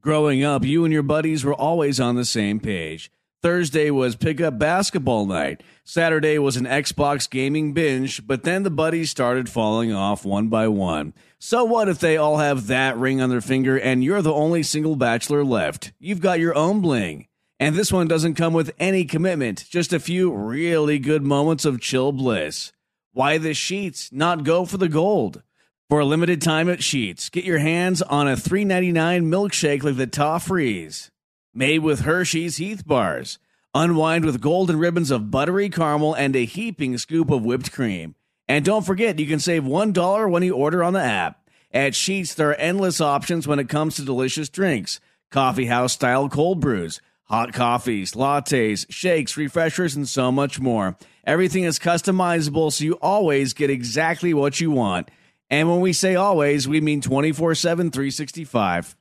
[0.00, 3.10] Growing up, you and your buddies were always on the same page.
[3.42, 5.60] Thursday was pickup basketball night.
[5.82, 10.68] Saturday was an Xbox gaming binge, but then the buddies started falling off one by
[10.68, 11.14] one.
[11.40, 14.62] So what if they all have that ring on their finger and you're the only
[14.62, 15.92] single bachelor left?
[15.98, 17.26] You've got your own bling.
[17.58, 21.80] And this one doesn't come with any commitment, just a few really good moments of
[21.80, 22.72] chill bliss.
[23.12, 25.42] Why the sheets not go for the gold?
[25.88, 28.92] For a limited time at Sheets, get your hands on a $3.99
[29.24, 31.08] milkshake like the Toffrees.
[31.54, 33.38] Made with Hershey's Heath Bars.
[33.72, 38.16] Unwind with golden ribbons of buttery caramel and a heaping scoop of whipped cream.
[38.46, 41.40] And don't forget, you can save $1 when you order on the app.
[41.72, 45.00] At Sheets, there are endless options when it comes to delicious drinks
[45.30, 50.98] coffee house style cold brews, hot coffees, lattes, shakes, refreshers, and so much more.
[51.24, 55.10] Everything is customizable, so you always get exactly what you want.
[55.50, 58.96] And when we say always, we mean 24 7, 365.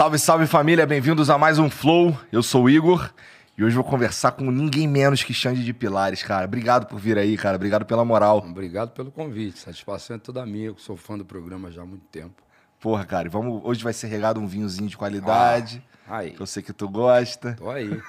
[0.00, 2.18] Salve, salve família, bem-vindos a mais um Flow.
[2.32, 3.12] Eu sou o Igor
[3.54, 6.46] e hoje vou conversar com ninguém menos que Xande de Pilares, cara.
[6.46, 7.56] Obrigado por vir aí, cara.
[7.56, 8.38] Obrigado pela moral.
[8.38, 9.58] Obrigado pelo convite.
[9.58, 10.68] Satisfação é toda minha.
[10.68, 12.42] Eu sou fã do programa já há muito tempo.
[12.80, 15.84] Porra, cara, vamos, hoje vai ser regado um vinhozinho de qualidade.
[16.08, 16.30] Ah, aí.
[16.30, 17.52] Que eu sei que tu gosta.
[17.58, 18.00] Tô aí.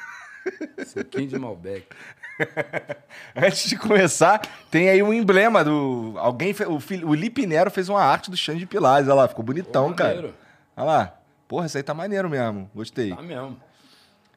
[0.87, 1.87] Suquinho de Malbec.
[3.35, 6.13] Antes de começar, tem aí um emblema do.
[6.19, 6.63] Alguém fe...
[6.63, 7.09] o, filho...
[7.09, 9.09] o Lipe Nero fez uma arte do Xande de Pilares.
[9.09, 10.33] Olha lá, ficou bonitão, Pô, cara.
[10.77, 11.20] Olha lá.
[11.51, 12.71] Porra, isso aí tá maneiro mesmo.
[12.73, 13.13] Gostei.
[13.13, 13.59] Tá mesmo.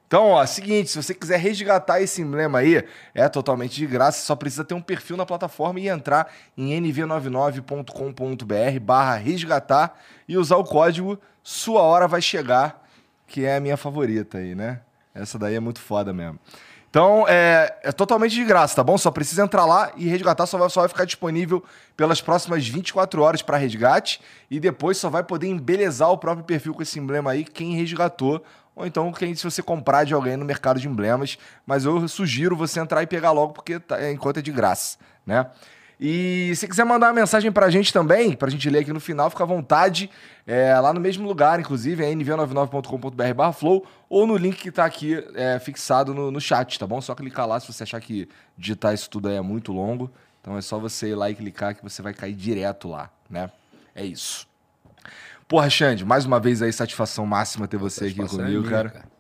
[0.05, 4.35] Então, ó, seguinte, se você quiser resgatar esse emblema aí, é totalmente de graça, só
[4.35, 10.65] precisa ter um perfil na plataforma e entrar em nv99.com.br barra resgatar e usar o
[10.65, 12.85] código Sua Hora Vai Chegar,
[13.29, 14.81] que é a minha favorita aí, né?
[15.15, 16.41] Essa daí é muito foda mesmo.
[16.95, 18.97] Então, é, é totalmente de graça, tá bom?
[18.97, 21.61] Só precisa entrar lá e resgatar, só vai, só vai ficar disponível
[21.97, 26.73] pelas próximas 24 horas para resgate e depois só vai poder embelezar o próprio perfil
[26.73, 28.45] com esse emblema aí quem resgatou
[28.77, 32.55] ou então quem se você comprar de alguém no mercado de emblemas, mas eu sugiro
[32.55, 34.97] você entrar e pegar logo porque tá, é, enquanto é de graça,
[35.27, 35.51] né?
[36.01, 39.31] E se quiser mandar uma mensagem pra gente também, pra gente ler aqui no final,
[39.31, 40.11] fica à vontade,
[40.47, 44.85] é, lá no mesmo lugar, inclusive, é nv99.com.br barra flow, ou no link que tá
[44.85, 47.01] aqui é, fixado no, no chat, tá bom?
[47.01, 50.11] Só clicar lá se você achar que digitar isso tudo aí é muito longo.
[50.41, 53.51] Então é só você ir lá e clicar que você vai cair direto lá, né?
[53.95, 54.47] É isso.
[55.49, 58.73] Porra, Xande, mais uma vez aí, satisfação máxima ter você aqui Satisfação é comigo, minha,
[58.91, 59.14] cara.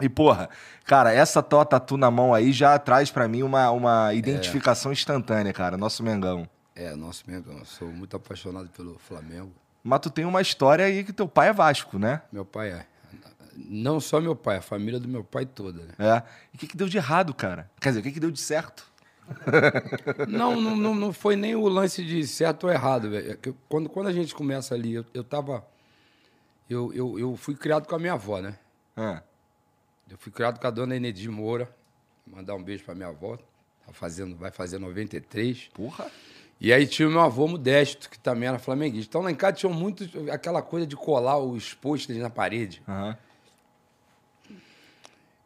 [0.00, 0.48] E, porra,
[0.84, 5.52] cara, essa tua tatu na mão aí já traz pra mim uma, uma identificação instantânea,
[5.52, 5.76] cara.
[5.76, 6.48] Nosso Mengão.
[6.74, 7.24] É, nosso.
[7.28, 9.52] Eu sou muito apaixonado pelo Flamengo.
[9.82, 12.22] Mas tu tem uma história aí que teu pai é Vasco, né?
[12.32, 12.86] Meu pai é.
[13.56, 15.94] Não só meu pai, a família do meu pai toda, né?
[15.98, 16.22] É.
[16.52, 17.70] E o que, que deu de errado, cara?
[17.80, 18.90] Quer dizer, o que, que deu de certo?
[20.28, 23.32] Não, não, não, não foi nem o lance de certo ou errado, velho.
[23.32, 25.64] É Quando, quando a gente começa ali, eu, eu tava.
[26.68, 28.58] Eu, eu, eu fui criado com a minha avó, né?
[28.96, 29.22] Ah,
[30.10, 31.72] Eu fui criado com a dona Enedi Moura.
[32.26, 33.36] Mandar um beijo pra minha avó.
[33.86, 35.70] Tá fazendo, vai fazer 93.
[35.72, 36.10] porra.
[36.60, 39.08] E aí tinha o meu avô Modesto, que também era flamenguista.
[39.08, 42.82] Então lá em casa tinha muito aquela coisa de colar os pôsteres na parede.
[42.86, 43.16] Aham.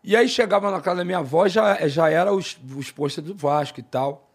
[0.03, 3.37] E aí chegava na casa da minha avó, já, já era os, os pôsteres do
[3.37, 4.29] Vasco e tal.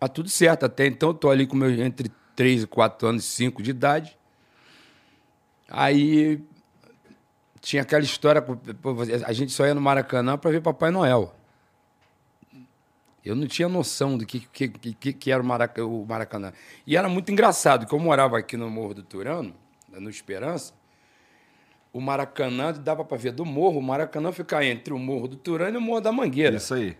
[0.00, 0.64] Tá tudo certo.
[0.64, 4.18] Até então eu tô ali com meus entre 3 e 4 anos, 5 de idade.
[5.68, 6.42] Aí
[7.60, 8.42] tinha aquela história,
[9.26, 11.34] a gente só ia no Maracanã para ver Papai Noel.
[13.24, 16.52] Eu não tinha noção do que, que, que, que era o Maraca- o Maracanã.
[16.86, 19.54] E era muito engraçado, que eu morava aqui no Morro do Turano,
[19.90, 20.72] no Esperança,
[21.92, 25.76] o Maracanã dava para ver do morro, o Maracanã ficava entre o Morro do Turano
[25.76, 26.56] e o Morro da Mangueira.
[26.56, 26.96] Isso aí.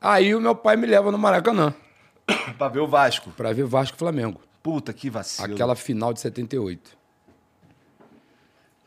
[0.00, 1.74] Aí o meu pai me leva no Maracanã
[2.58, 3.30] pra ver o Vasco.
[3.30, 4.40] para ver Vasco e Flamengo.
[4.62, 5.54] Puta, que vacilo.
[5.54, 6.97] Aquela final de 78.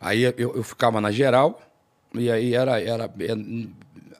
[0.01, 1.61] Aí eu, eu ficava na geral,
[2.13, 2.81] e aí era.
[2.81, 3.35] era, é,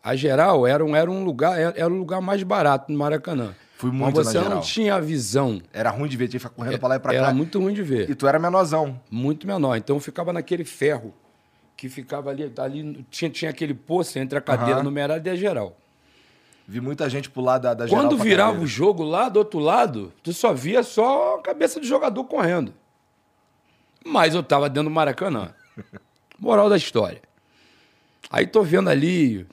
[0.03, 3.53] a geral era um, era um lugar, era, era o lugar mais barato no Maracanã.
[3.77, 4.61] Fui Mas muito na você não geral.
[4.61, 5.59] tinha visão.
[5.73, 7.33] Era ruim de ver, tinha que ficar correndo pra lá e pra era cá.
[7.33, 8.09] muito ruim de ver.
[8.09, 8.99] E tu era menorzão.
[9.09, 9.75] Muito menor.
[9.75, 11.11] Então eu ficava naquele ferro
[11.75, 14.83] que ficava ali, ali tinha, tinha aquele poço entre a cadeira Aham.
[14.83, 15.75] numerada e a geral.
[16.67, 18.63] Vi muita gente pular da, da geral Quando virava cadeira.
[18.63, 22.71] o jogo lá do outro lado, tu só via só a cabeça do jogador correndo.
[24.05, 25.49] Mas eu tava dentro do Maracanã.
[26.39, 27.21] Moral da história.
[28.29, 29.45] Aí tô vendo ali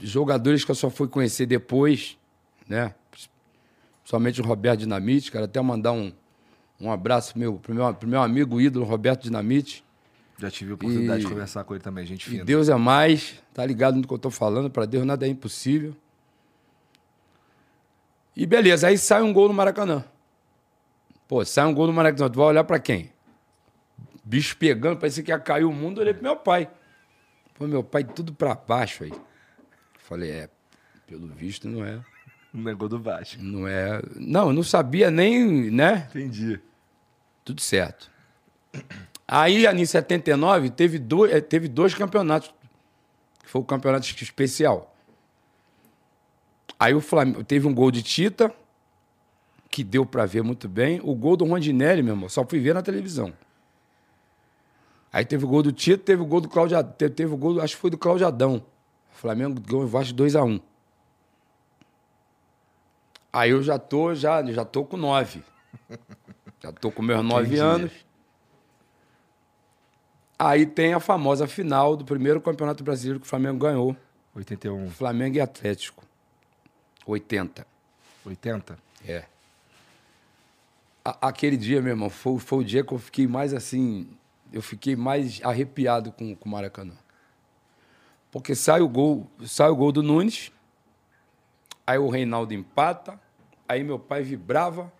[0.00, 2.16] jogadores que eu só fui conhecer depois,
[2.68, 2.94] né?
[4.04, 6.12] Somente o Roberto Dinamite, quero até mandar um,
[6.80, 9.84] um abraço pro meu, pro, meu, pro meu amigo ídolo, Roberto Dinamite.
[10.38, 12.44] Já tive a oportunidade E- de conversar com ele também, gente fina.
[12.44, 15.94] Deus é mais, tá ligado no que eu tô falando, para Deus nada é impossível.
[18.36, 20.04] E beleza, aí sai um gol no Maracanã.
[21.26, 23.10] Pô, sai um gol no Maracanã, tu vai olhar para quem?
[24.28, 26.70] Bicho pegando, parecia que ia cair o mundo, eu olhei pro meu pai.
[27.54, 29.12] Pô, meu pai tudo para baixo aí.
[30.00, 30.50] Falei, é,
[31.06, 31.98] pelo visto não é,
[32.52, 33.42] Um negócio do Vasco.
[33.42, 36.08] não é, não, eu não sabia nem, né?
[36.10, 36.60] Entendi.
[37.42, 38.10] Tudo certo.
[39.26, 42.52] Aí, em 79, teve dois, eh, teve dois campeonatos.
[43.42, 44.94] Que foi o campeonato especial.
[46.78, 48.54] Aí o Flamengo teve um gol de Tita,
[49.70, 51.00] que deu pra ver muito bem.
[51.02, 53.32] O gol do Rondinelli, meu irmão, só fui ver na televisão.
[55.12, 57.60] Aí teve o gol do Tito, teve o gol do Cláudio, teve, teve o gol,
[57.60, 58.56] acho que foi do Cláudio Adão.
[59.14, 60.60] O Flamengo ganhou o Vasco 2 a 1
[63.32, 65.42] Aí eu já tô, já, já tô com nove.
[66.60, 67.60] Já tô com meus nove Entendi.
[67.60, 67.92] anos.
[70.36, 73.96] Aí tem a famosa final do primeiro campeonato brasileiro que o Flamengo ganhou.
[74.34, 74.90] 81.
[74.90, 76.02] Flamengo e Atlético.
[77.06, 77.64] 80.
[78.26, 78.76] 80?
[79.06, 79.24] É.
[81.04, 84.08] A- aquele dia, meu irmão, foi, foi o dia que eu fiquei mais assim.
[84.52, 86.94] Eu fiquei mais arrepiado com, o Maracanã.
[88.30, 90.52] Porque sai o gol, sai o gol do Nunes,
[91.86, 93.18] aí o Reinaldo empata,
[93.66, 94.92] aí meu pai vibrava,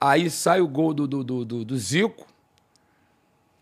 [0.00, 2.26] aí sai o gol do, do, do, do- Zico,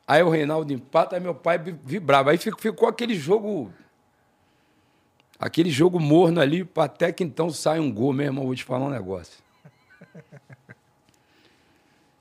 [0.06, 2.30] aí o Reinaldo empata, aí meu pai vi- vibrava.
[2.30, 3.70] Aí ficou aquele jogo.
[5.38, 8.86] Aquele jogo morno ali, até que então sai um gol, meu irmão, vou te falar
[8.86, 9.42] um negócio.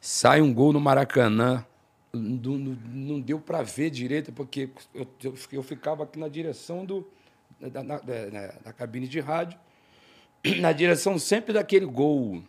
[0.01, 1.66] Sai um gol no Maracanã.
[2.15, 5.07] Não, não- deu para ver direito, porque eu,
[5.51, 7.07] eu, ficava aqui na direção do,
[7.60, 9.57] da, da- da- da- cabine de rádio,
[10.62, 12.44] na direção sempre daquele gol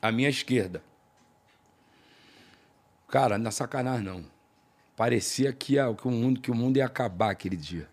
[0.00, 0.82] à minha esquerda.
[3.08, 4.24] Cara, não é sacanagem não.
[4.96, 7.86] Parecia que, que, o mundo, que o mundo ia acabar aquele dia.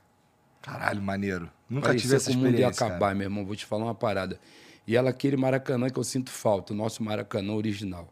[0.61, 1.51] Caralho, maneiro.
[1.69, 3.15] Nunca Parecia tive essa que o mundo ia acabar, cara.
[3.15, 3.45] meu irmão.
[3.45, 4.39] Vou te falar uma parada.
[4.87, 8.07] E ela aquele Maracanã que eu sinto falta, o nosso Maracanã original.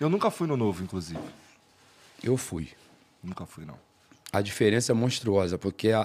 [0.00, 1.20] Eu nunca fui no novo, inclusive.
[2.22, 2.68] Eu fui.
[3.22, 3.78] Nunca fui, não.
[4.32, 6.02] A diferença é monstruosa, porque a-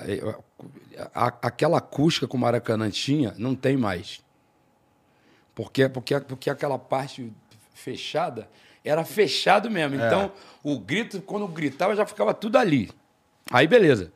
[1.06, 4.21] a- a- aquela acústica que o Maracanã tinha, não tem mais.
[5.54, 7.31] Porque, porque, porque aquela parte
[7.74, 8.50] fechada
[8.83, 9.95] era fechado mesmo.
[9.95, 10.31] Então,
[10.63, 12.89] o grito, quando gritava, já ficava tudo ali.
[13.51, 14.12] Aí, beleza.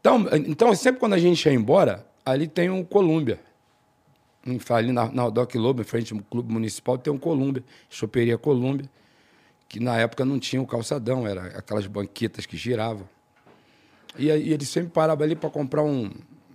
[0.00, 3.38] Então, então, sempre quando a gente ia embora, ali tem um Colômbia.
[4.70, 8.88] Ali na, na Doc Lobo, em frente ao Clube Municipal, tem um Colômbia, Choperia Colômbia
[9.70, 13.08] que na época não tinha o calçadão, era aquelas banquetas que giravam.
[14.18, 16.10] E, aí ele sempre parava ali para comprar um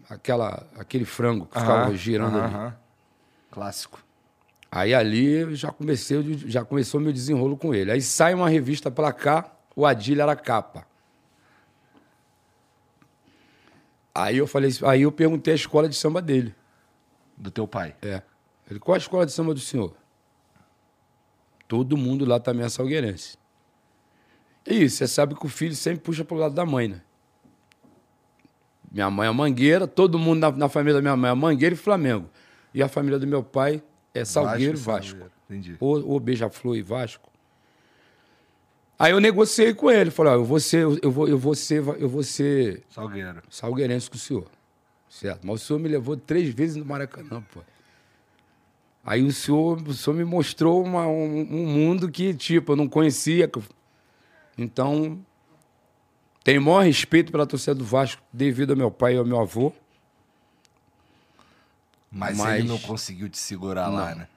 [0.09, 2.75] aquela aquele frango que ficava Aham, girando aham, ali.
[3.49, 4.03] Clássico.
[4.69, 7.89] Aí ali já comecei, já começou meu desenrolo com ele.
[7.89, 10.85] Aí sai uma revista pra cá, o Adilho era capa.
[14.13, 16.53] Aí eu falei, aí eu perguntei a escola de samba dele.
[17.37, 17.95] Do teu pai.
[18.01, 18.21] É.
[18.69, 19.95] Ele, qual a escola de samba do senhor?
[21.67, 23.37] Todo mundo lá também é salgueirense.
[24.65, 27.01] E você sabe que o filho sempre puxa pro lado da mãe, né?
[28.91, 31.77] Minha mãe é mangueira, todo mundo na, na família da minha mãe é mangueira e
[31.77, 32.29] Flamengo.
[32.73, 35.29] E a família do meu pai é Salgueiro e Vasco.
[35.49, 35.75] Entendi.
[35.79, 37.29] Ou, ou Beija-Flor e Vasco.
[38.97, 41.83] Aí eu negociei com ele, falei, ó, eu vou ser, eu vou, eu vou ser,
[41.99, 43.41] eu vou ser Salgueiro.
[43.49, 44.47] salgueirense com o senhor.
[45.09, 45.45] Certo.
[45.45, 47.59] Mas o senhor me levou três vezes no Maracanã, pô.
[49.05, 52.87] Aí o senhor, o senhor me mostrou uma- um, um mundo que, tipo, eu não
[52.89, 53.49] conhecia.
[54.57, 55.19] Então,
[56.43, 59.39] tenho o maior respeito pela torcida do Vasco, devido ao meu pai e ao meu
[59.39, 59.71] avô.
[62.11, 64.17] Mas, Mas- ele não conseguiu te segurar lá, Não.
[64.17, 64.27] né?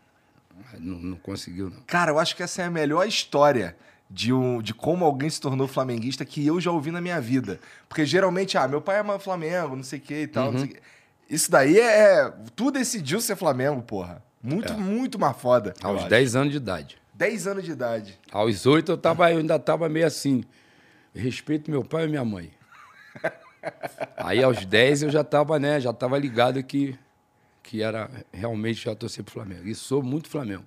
[0.79, 1.81] Não, não conseguiu, não.
[1.87, 3.77] Cara, eu acho que essa é a melhor história
[4.11, 7.61] de, um, de como alguém se tornou flamenguista que eu já ouvi na minha vida.
[7.89, 10.47] Porque geralmente, ah, meu pai ama Flamengo, não sei o que e tal.
[10.47, 10.53] Uhum.
[10.53, 10.81] não sei o quê.
[11.31, 12.29] Isso daí é.
[12.57, 14.23] Tu decidiu ser Flamengo, porra.
[14.42, 15.75] Muito, muito mais foda.
[15.83, 15.92] eu É.
[15.92, 16.09] Aos acho.
[16.11, 16.99] 10 anos de idade.
[17.14, 18.18] 10 anos de idade.
[18.30, 20.45] Aos 8 eu, tava, eu ainda tava meio assim.
[21.14, 22.50] Respeito meu pai e minha mãe.
[24.16, 25.80] Aí aos 10 eu já tava, né?
[25.80, 26.97] Já tava ligado que,
[27.62, 29.66] que era realmente já torcer pro Flamengo.
[29.66, 30.64] E sou muito Flamengo.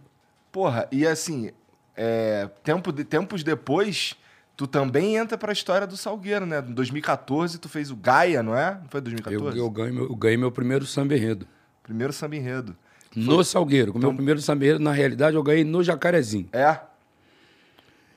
[0.52, 1.52] Porra, e assim,
[1.96, 4.16] é, tempo de- tempos depois,
[4.58, 6.60] tu também entra pra história do Salgueiro, né?
[6.68, 8.76] Em 2014 tu fez o Gaia, não é?
[8.76, 9.58] Não foi Eu, 2014?
[9.58, 11.48] eu, ganhei meu, eu ganhei meu primeiro samba enredo.
[11.82, 12.76] Primeiro samba enredo.
[13.16, 13.92] No Salgueiro.
[13.94, 16.48] O Então meu primeiro enredo, na realidade, eu ganhei no Jacarezinho.
[16.54, 16.80] É?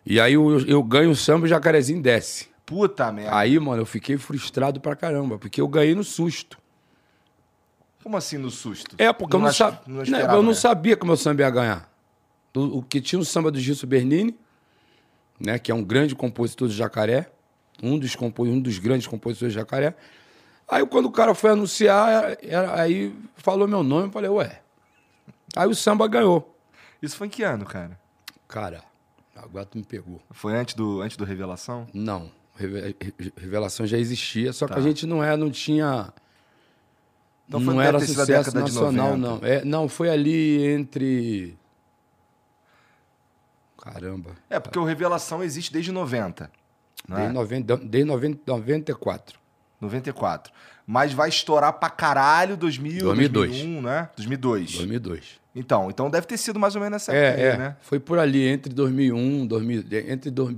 [0.07, 2.49] E aí eu, eu ganho o samba e o Jacarezinho desce.
[2.67, 3.37] Puta merda.
[3.37, 6.59] Aí, mano, eu fiquei frustrado pra caramba, porque eu ganhei no susto.
[8.03, 8.95] Como assim no susto?
[8.99, 10.55] É, porque eu não, sa- não né, esperava, eu não né?
[10.55, 11.91] sabia que o meu samba ia ganhar.
[12.55, 14.37] O, o que tinha o samba do Gilson Bernini,
[15.41, 17.31] né, que é um grande compositor do Jacaré,
[17.83, 19.95] um dos, compo- um dos grandes compositores do Jacaré.
[20.69, 24.61] Aí quando o cara foi anunciar, era- era- aí falou meu nome, eu falei, ué.
[25.57, 26.57] Aí o samba ganhou.
[27.03, 27.99] Isso foi em que ano, cara?
[28.49, 28.83] Cara,
[29.37, 30.21] agora tu me pegou.
[30.31, 31.87] Foi antes do, antes do Revelação?
[31.93, 34.75] Não, Reve- Re- Revelação já existia, só Tá.
[34.75, 36.13] que a gente não é, não tinha.
[37.47, 39.17] Então foi- não era sucesso nacional, 90.
[39.29, 39.47] não.
[39.47, 41.59] É, não, foi ali entre.
[43.79, 44.31] Caramba.
[44.49, 46.51] É, porque o Revelação existe desde 90.
[47.07, 47.35] Não Desde é?
[47.35, 49.39] 90, desde 90, 94.
[49.85, 50.53] 94.
[50.87, 53.51] Mas vai estourar pra caralho 2000, 2002.
[53.51, 54.09] 2001, né?
[54.17, 54.73] 2002.
[54.77, 55.41] 2002.
[55.57, 57.57] Então, então deve ter sido mais ou menos época É, aí, é.
[57.57, 57.77] né?
[57.81, 60.57] Foi por ali, entre 2001, 2000, entre dois-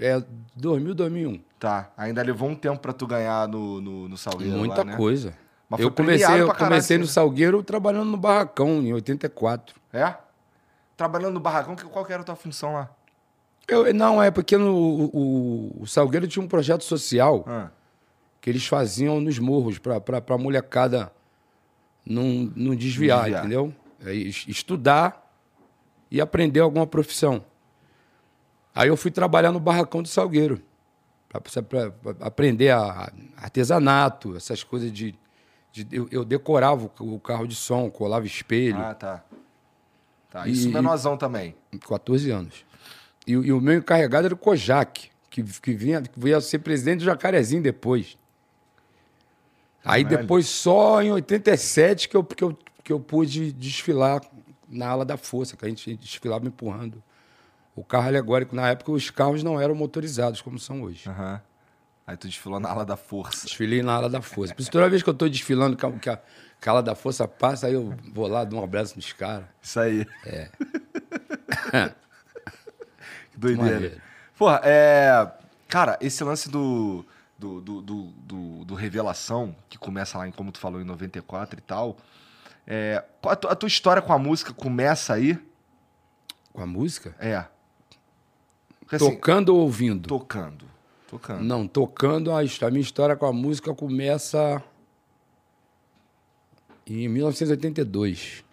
[0.00, 0.22] é,
[0.56, 1.40] 2000 e 2001.
[1.60, 1.90] Tá.
[1.96, 4.96] Ainda levou um tempo pra tu ganhar no, no, no Salgueiro Muita lá, né?
[4.96, 5.34] coisa.
[5.68, 7.14] Mas eu comecei, eu caralho, comecei no assim, né?
[7.14, 9.76] Salgueiro trabalhando no Barracão, em 84.
[9.92, 10.14] É?
[10.96, 12.90] Trabalhando no barracão, qual que era a tua função lá?
[13.68, 17.68] Eu, não, é porque no, o, o Salgueiro tinha um projeto social Ah,
[18.48, 21.12] que eles faziam nos morros pra, pra molecada
[22.04, 23.40] não, não desviar, desviar.
[23.40, 23.74] entendeu?
[24.02, 25.30] É, es- estudar
[26.10, 27.44] e aprender alguma profissão.
[28.74, 30.62] Aí eu fui trabalhar no barracão do Salgueiro
[31.28, 31.42] pra
[32.20, 33.12] aprender a, a
[33.44, 35.14] artesanato, essas coisas de...
[35.70, 38.78] de- eu, eu decorava o, o carro de som, colava espelho.
[38.78, 39.22] ah tá.
[40.30, 41.54] Tá, E- isso e- menorzão também.
[41.86, 42.64] 14 anos.
[43.26, 46.40] E, o- e o meu encarregado era o Kojak, que, que, vinha, que veio a
[46.40, 48.16] ser presidente do Jacarezinho depois.
[49.84, 50.22] Aí Caralho.
[50.22, 54.20] depois, só em 87, que eu, que, eu, que eu pude desfilar
[54.68, 57.02] na ala da força, que a gente desfilava empurrando
[57.74, 58.54] o carro alegórico.
[58.54, 61.08] Na época, os carros não eram motorizados, como são hoje.
[61.08, 61.40] Aham.
[62.06, 63.44] Aí tu desfilou na ala da força.
[63.46, 64.54] Desfilei na ala da força.
[64.54, 66.20] Por isso, toda vez que eu estou desfilando, que a, que a-
[66.70, 69.44] ala da força passa, aí eu vou lá, dou um abraço nos caras.
[69.62, 70.06] Isso aí.
[70.24, 70.48] É.
[73.32, 73.98] que doideira.
[74.36, 75.30] Porra, é.
[75.68, 77.04] Cara, esse lance do.
[77.38, 81.62] Do, do, do, do- Revelação, que começa lá em, como tu falou, em 94 e
[81.62, 81.96] tal.
[82.66, 85.38] É, a, tua, a tua história com a música começa aí?
[86.52, 87.14] Com a música?
[87.20, 87.44] É.
[88.80, 90.08] Porque, assim, Tocando ou ouvindo?
[90.08, 90.66] tocando.
[91.08, 91.44] Tocando.
[91.44, 94.62] Não, tocando, a, a minha história com a música começa
[96.86, 98.44] em 1982.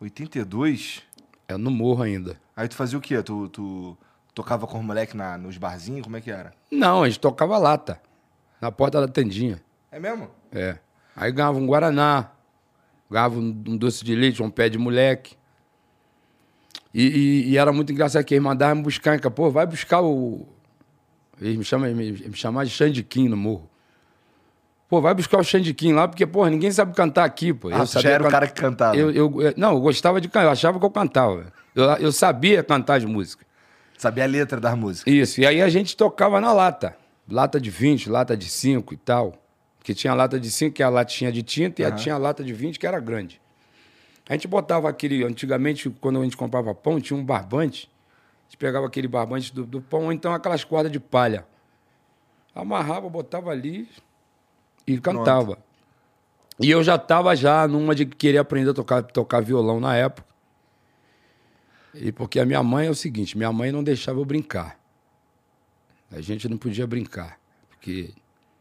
[0.00, 1.02] 82?
[1.46, 2.40] É no morro ainda.
[2.56, 3.22] Aí tu fazia o quê?
[3.22, 3.98] Tu, tu
[4.34, 6.02] tocava com os moleques na, nos barzinhos?
[6.02, 6.52] Como é que era?
[6.70, 8.00] Não, a gente tocava lata.
[8.60, 9.60] Na porta da tendinha.
[9.90, 10.28] É mesmo?
[10.52, 10.76] É.
[11.16, 12.30] Aí ganhava um Guaraná,
[13.10, 15.36] ganhava um, um doce de leite, um pé de moleque.
[16.92, 20.00] E, e- e era muito engraçado que eles mandavam me buscar, em pô, vai buscar
[20.02, 20.46] o.
[21.40, 23.68] Eles me, chamam, me, me chamavam de Xandiquim no morro.
[24.88, 27.68] Pô, vai buscar o Xandiquim lá, porque, pô, ninguém sabe cantar aqui, pô.
[27.68, 28.96] Ah, tu já sabia era o can- cara que cantava.
[28.96, 31.52] Eu, eu- eu- não, eu gostava de cantar, eu achava que eu cantava.
[31.74, 33.46] Eu, eu sabia cantar de música.
[34.00, 35.12] Sabia a letra das músicas.
[35.12, 36.96] Isso, e aí a gente tocava na lata.
[37.30, 39.34] Lata de 20, lata de 5 e tal.
[39.78, 42.14] Porque tinha a lata de 5, que é a latinha de tinta, e a- tinha
[42.14, 43.38] a lata de 20, que era grande.
[44.26, 45.22] A gente botava aquele.
[45.22, 47.90] Antigamente, quando a gente comprava pão, tinha um barbante.
[47.92, 51.44] A gente pegava aquele barbante do, do pão, ou então aquelas cordas de palha.
[52.54, 53.86] Amarrava, botava ali
[54.86, 55.58] e cantava.
[56.58, 60.29] E eu já estava já numa de querer aprender a tocar, tocar violão na época.
[61.94, 64.78] E porque a minha mãe é o seguinte, minha mãe não deixava eu brincar.
[66.10, 67.38] A gente não podia brincar.
[67.68, 68.12] Porque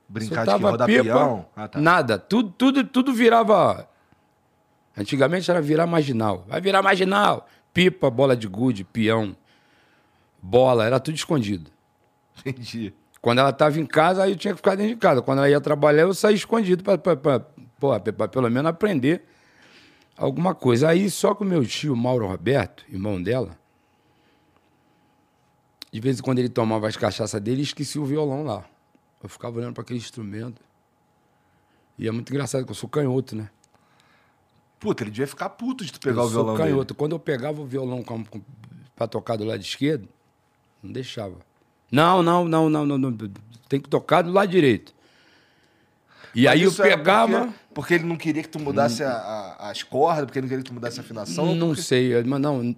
[0.10, 1.46] Brincar de rodar pipa, peão.
[1.56, 1.80] Ah, tá.
[1.80, 2.18] nada.
[2.18, 3.88] Tudo, tudo, tudo virava.
[4.98, 6.46] Antigamente era virar marginal.
[6.48, 7.48] Vai virar marginal.
[7.72, 9.38] Pipa, bola de gude, peão,
[10.42, 11.70] bola, era tudo escondido.
[12.44, 12.92] Entendi.
[13.22, 15.22] Quando ela estava em casa, aí eu tinha que ficar dentro de casa.
[15.22, 19.24] Quando ela ia trabalhar, eu saía escondido para pelo menos aprender
[20.20, 20.90] alguma coisa.
[20.90, 23.58] Aí só com o meu tio, Mauro Roberto, irmão dela,
[25.92, 28.64] de vez em quando ele tomava as cachaças dele, esquecia o violão lá.
[29.24, 30.62] Eu ficava olhando para aquele instrumento.
[31.98, 33.50] E é muito engraçado, porque eu sou canhoto, né?
[34.80, 36.70] Puta, ele devia ficar puto de tu pegar eu o violão sou dele.
[36.70, 36.96] canhoto.
[36.96, 38.04] Quando eu pegava o violão
[38.96, 40.08] para tocar do lado esquerdo,
[40.82, 41.36] não deixava.
[41.92, 43.18] Não, não, não, não, não, não.
[43.68, 44.94] Tem que tocar do lado direito.
[46.36, 47.40] E Mas aí eu era pegava.
[47.46, 50.50] Porque, porque ele não queria que tu mudasse a- a- as cordas, porque ele não
[50.50, 51.56] queria que tu mudasse a afinação.
[51.56, 52.76] Não porque- sei, mas não.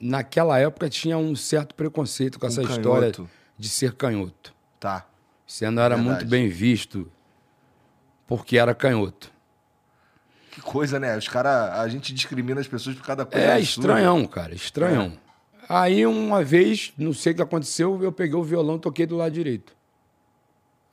[0.00, 2.78] Naquela época tinha um certo preconceito com Com essa canhoto.
[2.80, 3.12] história
[3.58, 4.54] de ser canhoto.
[4.78, 5.06] Tá.
[5.46, 6.18] Você não era Verdade.
[6.20, 7.10] muito bem visto
[8.26, 9.30] porque era canhoto.
[10.52, 11.16] Que coisa, né?
[11.16, 13.46] Os caras, a gente discrimina as pessoas por cada coisa.
[13.46, 15.12] É estranhão, cara, estranhão.
[15.68, 19.16] Aí uma vez, não sei o que aconteceu, eu peguei o violão e toquei do
[19.16, 19.74] lado direito.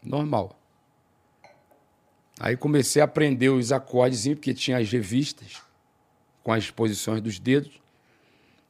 [0.02, 0.59] Normal.
[2.40, 5.62] Aí comecei a aprender os acordes, porque tinha as revistas
[6.42, 7.80] com as posições dos dedos.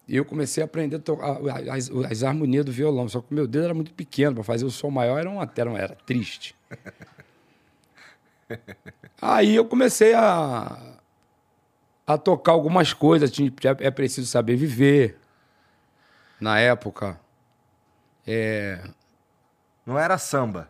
[0.08, 1.38] E eu comecei a aprender a tocar
[1.72, 3.08] as, as harmonias do violão.
[3.08, 5.50] Só que o meu dedo era muito pequeno, para fazer o som maior era, uma,
[5.56, 6.56] era, era triste.
[9.22, 10.98] Aí eu comecei a,
[12.08, 13.32] a tocar algumas coisas.
[13.80, 15.16] É preciso saber viver.
[16.42, 17.20] Na época.
[18.26, 18.82] É,
[19.86, 20.70] Não era samba.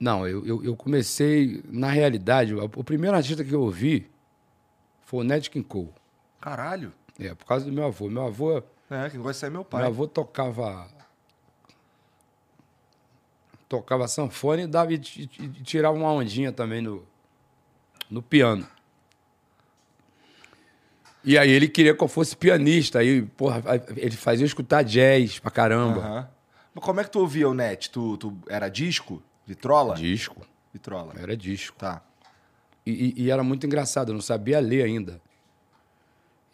[0.00, 1.62] Não, eu, eu, eu comecei.
[1.68, 4.08] Na realidade, o, o primeiro artista que eu ouvi
[5.04, 5.90] foi o Nat King Cole.
[6.40, 6.92] Caralho.
[7.18, 8.08] É, por causa do meu avô.
[8.08, 9.80] Meu avô, É, quem gosta é meu pai.
[9.82, 10.86] meu avô tocava.
[13.68, 17.04] Tocava sanfone e, dava, e, e- e tirava uma ondinha também no,
[18.10, 18.66] no piano.
[21.22, 23.00] E aí ele queria que eu fosse pianista.
[23.00, 23.62] Aí, porra,
[23.96, 26.00] ele fazia escutar jazz pra caramba.
[26.00, 26.28] Aham.
[26.74, 27.90] Mas como é que tu ouvia o net?
[27.90, 29.22] Tu, tu era disco?
[29.48, 29.94] Vitrola?
[29.94, 30.42] Disco.
[30.72, 31.14] Vitrola.
[31.18, 31.76] Era disco.
[31.78, 32.02] Tá.
[32.84, 35.20] E, e- e era muito engraçado, eu não sabia ler ainda.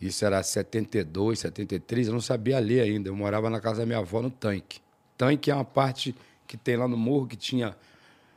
[0.00, 3.08] Isso era 72, 73, eu não sabia ler ainda.
[3.08, 4.80] Eu morava na casa da minha avó no tanque.
[5.16, 6.14] Tanque é uma parte
[6.46, 7.76] que tem lá no morro que tinha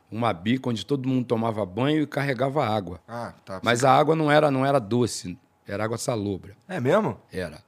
[0.10, 3.00] uma bica onde todo mundo tomava banho e carregava água.
[3.08, 3.60] Ah, tá.
[3.64, 5.38] Mas a água não era, não era doce,
[5.68, 6.56] era água salobra.
[6.68, 7.20] É mesmo?
[7.32, 7.62] Era.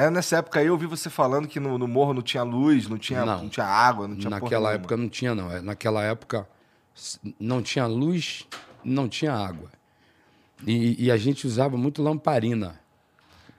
[0.00, 2.88] É, nessa época aí eu ouvi você falando que no, no morro não tinha luz,
[2.88, 3.42] não tinha, não.
[3.42, 3.48] Não.
[3.48, 4.72] tinha água, não tinha Naquela nenhuma.
[4.74, 5.52] época não tinha, não.
[5.52, 6.48] É, Naquela época
[7.38, 8.46] não tinha luz,
[8.82, 9.70] não tinha água.
[10.66, 12.80] E, e a gente usava muito lamparina.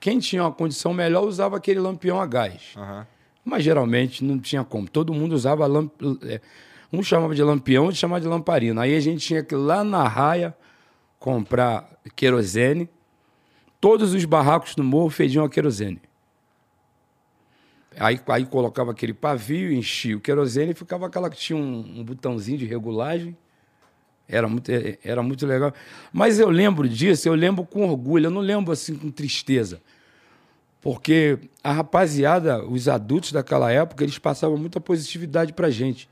[0.00, 2.74] Quem tinha uma condição melhor usava aquele lampião a gás.
[2.76, 3.06] Aham.
[3.44, 4.88] Mas geralmente não tinha como.
[4.88, 5.92] Todo mundo usava lamp...
[6.24, 6.40] é,
[6.92, 8.82] Um chamava de lampião, outro chamava de lamparina.
[8.82, 10.56] Aí a gente tinha que ir lá na raia
[11.18, 12.88] comprar querosene.
[13.80, 16.00] Todos os barracos do morro fediam a querosene.
[17.98, 22.04] Aí, aí colocava aquele pavio, enchia o querosene e ficava aquela que tinha um, um
[22.04, 23.36] botãozinho de regulagem.
[24.28, 25.72] Era muito, é, era muito legal.
[26.12, 29.80] Mas eu lembro disso, eu lembro com orgulho, eu não lembro assim com tristeza.
[30.80, 36.08] Porque a rapaziada, os adultos daquela época, eles passavam muita positividade pra gente.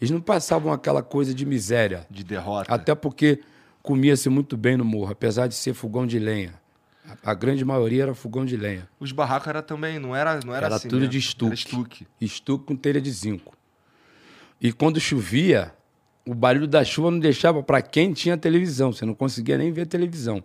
[0.00, 2.06] Eles não passavam aquela coisa de miséria.
[2.10, 2.74] De derrota.
[2.74, 3.40] Até porque
[3.82, 6.54] comia-se muito bem no morro, apesar de ser fogão de lenha.
[7.08, 8.88] A, a grande maioria era fogão de lenha.
[9.00, 11.10] Os barracos era também, não era, não era, Era assim tudo mesmo.
[11.10, 11.46] de estuque.
[11.46, 12.06] Era estuque.
[12.20, 13.56] Estuque com telha de zinco.
[14.60, 15.74] E quando chovia,
[16.24, 18.92] o barulho da chuva não deixava para quem tinha televisão.
[18.92, 20.42] Você não conseguia nem ver televisão.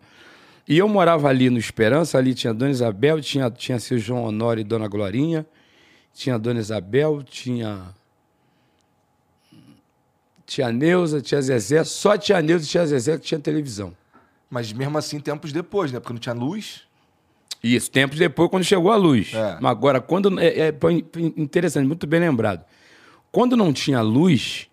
[0.67, 4.61] E eu morava ali no Esperança, ali tinha Dona Isabel, tinha, tinha seu João Honório
[4.61, 5.45] e Dona Glorinha,
[6.13, 7.95] tinha Dona Isabel, tinha.
[10.45, 13.93] Tia Neuza, tia Zezé, só tia Neuza e tia Zezé que tinha televisão.
[14.49, 15.99] Mas mesmo assim, tempos depois, né?
[15.99, 16.81] Porque não tinha luz.
[17.63, 19.33] Isso, tempos depois, quando chegou a luz.
[19.33, 19.57] É.
[19.59, 20.39] Mas agora, quando.
[20.39, 20.73] É, é
[21.35, 22.63] interessante, muito bem lembrado.
[23.31, 24.69] Quando não tinha luz,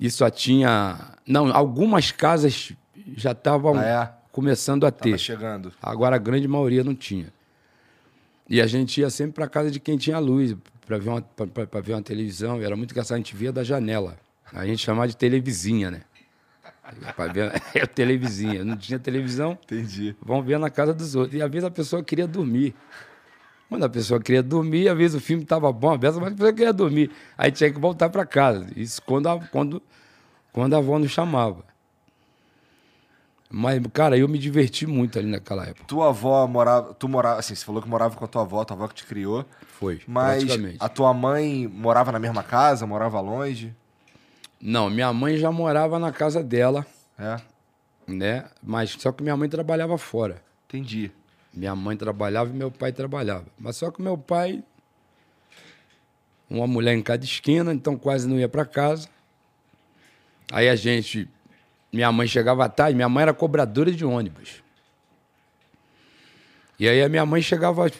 [0.00, 1.12] e só tinha.
[1.26, 2.72] Não, algumas casas
[3.16, 4.12] já estavam Ah, é?
[4.32, 5.10] começando a ter.
[5.10, 5.72] Tava chegando.
[5.82, 7.32] Agora a grande maioria não tinha.
[8.48, 10.54] E a gente ia sempre para casa de quem tinha luz,
[10.86, 12.60] para ver, uma- pra- pra- pra ver uma televisão.
[12.60, 14.16] E era muito engraçado, a gente via da janela.
[14.52, 16.02] A gente chamava de televizinha, né?
[17.16, 18.64] Para ver a televizinha.
[18.64, 20.16] Não tinha televisão, Entendi.
[20.20, 21.34] vão ver na casa dos outros.
[21.38, 22.74] E às vezes a pessoa queria dormir.
[23.68, 26.52] Quando a pessoa queria dormir, às vezes o filme estava bom, às vezes a pessoa
[26.52, 27.10] queria dormir.
[27.36, 28.66] Aí tinha que voltar para casa.
[28.74, 29.82] Isso quando a, quando,
[30.52, 31.62] quando a avó nos chamava.
[33.50, 35.84] Mas, cara, eu me diverti muito ali naquela época.
[35.86, 36.92] Tua avó morava.
[36.94, 37.40] Tu morava.
[37.40, 39.44] Assim, você falou que morava com a tua avó, tua avó que te criou.
[39.78, 40.44] Foi, Mas
[40.78, 43.74] a tua mãe morava na mesma casa, morava longe.
[44.60, 46.84] Não, minha mãe já morava na casa dela,
[47.18, 47.36] É.
[48.06, 48.44] né?
[48.62, 50.42] Mas só que minha mãe trabalhava fora.
[50.66, 51.10] Entendi.
[51.54, 53.46] Minha mãe trabalhava e meu pai trabalhava.
[53.58, 54.62] Mas só que meu pai,
[56.50, 59.08] uma mulher em cada esquina, então quase não ia para casa.
[60.52, 61.28] Aí a gente,
[61.92, 64.62] minha mãe chegava à tarde, minha mãe era cobradora de ônibus.
[66.78, 67.90] E aí a minha mãe chegava,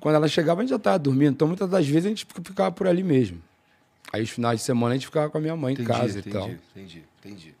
[0.00, 1.32] quando ela chegava, a gente já estava dormindo.
[1.32, 3.42] Então muitas das vezes a gente ficava por ali mesmo.
[4.12, 6.18] Aí os finais de semana a gente ficava com a minha mãe Entendi, em casa
[6.18, 6.48] entendi, e tal.
[6.50, 7.54] entendi, entendi.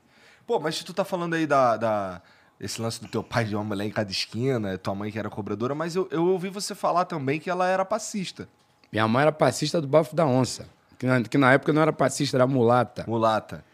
[0.46, 2.22] Pô, mas tu tá falando aí da, da-
[2.58, 5.28] esse lance do teu pai de uma mulher em cada esquina, tua mãe que era
[5.28, 8.48] cobradora, mas eu, eu ouvi você falar também que ela era passista,
[8.90, 10.66] Minha mãe era passista do Bafo da Onça.
[10.98, 13.04] Que na, que na época não era passista, era mulata.
[13.06, 13.64] mulata.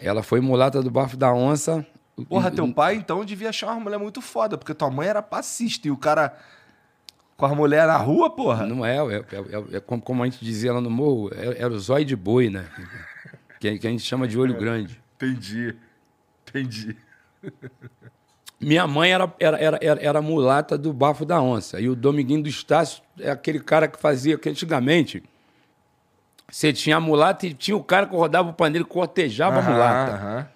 [0.00, 1.86] Ela foi mulata do Bafo da Onça.
[2.28, 5.88] Porra, teu pai então devia achar uma mulher muito foda, porque tua mãe era passista
[5.88, 6.36] e o cara.
[7.36, 8.66] Com a mulher na rua, porra?
[8.66, 11.72] Não é, é, é, é como, como a gente dizia lá no morro, é- era
[11.72, 12.66] o zóio de boi, né?
[13.58, 15.00] Que, que a gente chama de olho grande.
[15.16, 15.74] Entendi.
[16.46, 16.96] Entendi.
[18.60, 21.80] Minha mãe era, era, era, era, mulata do Bafo da Onça.
[21.80, 25.22] E o Dominguinho do Estácio é aquele cara que fazia, que antigamente
[26.50, 29.62] você tinha a mulata e tinha o cara que rodava o pandeiro e cortejava a
[29.62, 30.12] mulata.
[30.12, 30.48] Aham.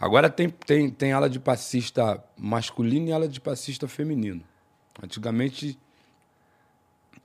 [0.00, 4.42] Agora tem, tem, tem ala de passista masculino e ala de passista feminino.
[5.02, 5.78] Antigamente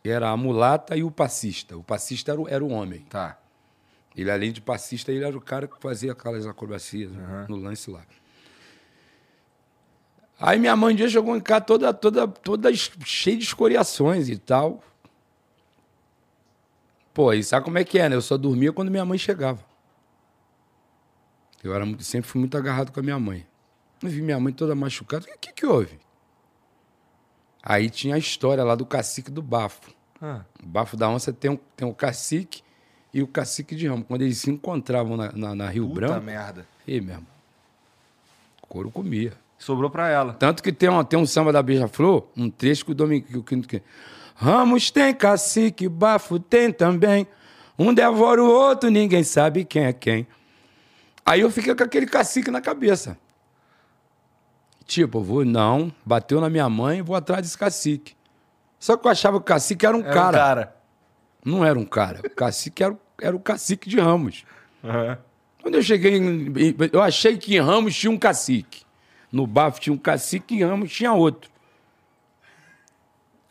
[0.09, 1.75] era a mulata e o passista.
[1.77, 3.01] O passista era o, era o homem.
[3.09, 3.39] Tá.
[4.15, 7.91] Ele, além de passista, ele era o cara que fazia aquelas acrobacias né, no lance
[7.91, 8.03] lá.
[10.39, 14.37] Aí minha mãe um dia chegou em casa toda, toda, toda cheia de escoriações e
[14.37, 14.83] tal.
[17.13, 18.15] Pô, e sabe como é que é, né?
[18.15, 19.63] Eu só dormia quando minha mãe chegava.
[21.63, 23.45] Eu era, sempre fui muito agarrado com a minha mãe.
[24.03, 25.23] Eu vi minha mãe toda machucada.
[25.23, 25.97] O que, que, que houve?
[27.65, 29.91] Aí tinha a história lá do cacique do bafo.
[30.21, 30.41] Ah.
[30.63, 32.61] O bafo da onça tem um, tem um cacique
[33.11, 34.05] e o cacique de ramo.
[34.05, 36.67] Quando eles se encontravam na, na, na Rio Puta Branco, merda.
[36.87, 37.27] Ih, meu irmão,
[38.61, 39.33] o couro comia.
[39.57, 40.33] Sobrou pra ela.
[40.33, 43.25] Tanto que tem, uma, tem um samba da Beija-Flor, um trecho que o Domingo...
[43.25, 43.81] Que, que, que,
[44.35, 47.25] Ramos tem cacique, bafo tem também.
[47.79, 50.27] Um devora o outro, ninguém sabe quem é quem.
[51.25, 53.17] Aí eu fiquei com aquele cacique na cabeça.
[54.85, 58.15] Tipo, eu vou, não, bateu na minha mãe, vou atrás desse cacique.
[58.79, 60.37] Só que eu achava que o cacique era um Era um cara.
[60.37, 60.75] cara.
[61.43, 62.21] Não era um cara.
[62.23, 64.45] O cacique era, o- era o cacique de Ramos.
[64.83, 65.17] Aham.
[65.61, 66.53] Quando eu cheguei, em,
[66.91, 68.83] eu achei que em Ramos tinha um cacique.
[69.31, 71.49] No Bafo tinha um cacique e em Ramos tinha outro.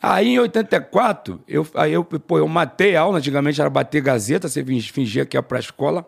[0.01, 4.47] Aí em 84, eu, aí eu, pô, eu matei a aula, antigamente era bater gazeta,
[4.47, 6.05] você fin- fingia que ia pra escola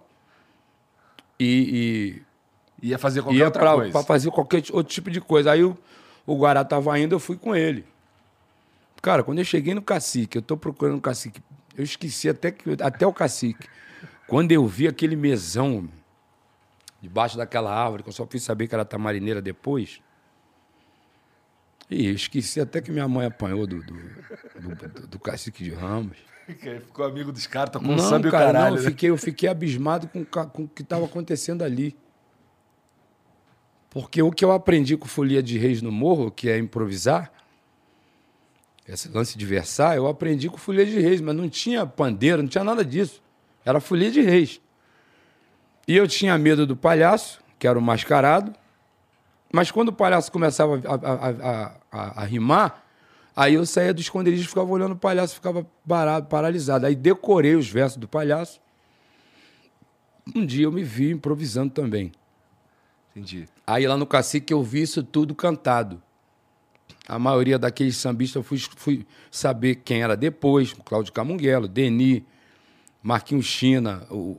[1.39, 2.21] e,
[2.81, 3.91] Ia fazer qualquer ia pra, coisa.
[3.91, 5.51] pra fazer qualquer outro tipo de coisa.
[5.51, 5.77] Aí o,
[6.25, 7.85] o Guará tava indo, eu fui com ele.
[9.01, 11.41] Cara, quando eu cheguei no cacique, eu tô procurando o cacique,
[11.75, 13.67] eu esqueci até, que, até o cacique.
[14.27, 15.87] Quando eu vi aquele mesão
[17.01, 20.01] debaixo daquela árvore, que eu só fui saber que era tamarineira depois.
[21.89, 26.17] E eu esqueci até que minha mãe apanhou do, do, do- do- cacique de Ramos.
[26.85, 28.71] Ficou amigo dos caras, tocou um Não, o cara, caralho.
[28.75, 28.89] não, eu né?
[28.89, 31.95] fiquei, eu fiquei abismado com, com o que estava acontecendo ali.
[33.89, 37.31] Porque o que eu aprendi com Folia de Reis no Morro, que é improvisar,
[38.87, 42.49] esse lance de versar, eu aprendi com Folia de Reis, mas não tinha pandeiro, não
[42.49, 43.21] tinha nada disso.
[43.65, 44.61] Era Folia de Reis.
[45.87, 48.53] E eu tinha medo do palhaço, que era o mascarado,
[49.51, 52.83] mas quando o palhaço começava a, a- a- a- rimar,
[53.35, 56.85] aí eu saía do esconderijo e ficava olhando o palhaço, ficava parado, paralisado.
[56.85, 58.59] Aí decorei os versos do palhaço.
[60.35, 62.11] Um dia eu me vi improvisando também.
[63.17, 63.49] Entendi.
[63.65, 65.99] Aí lá no Cacique eu vi isso tudo cantado.
[67.07, 72.23] A maioria daqueles sambistas eu fui, fui saber quem era depois, Cláudio Camunguelo, Deni,
[73.01, 74.37] Marquinhos China, o,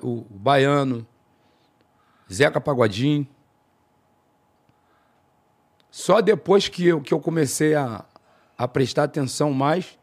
[0.00, 1.06] o, o Baiano,
[2.32, 3.28] Zeca Pagodinho.
[5.90, 8.02] Só depois que eu, que eu comecei a,
[8.56, 9.98] a prestar atenção mais,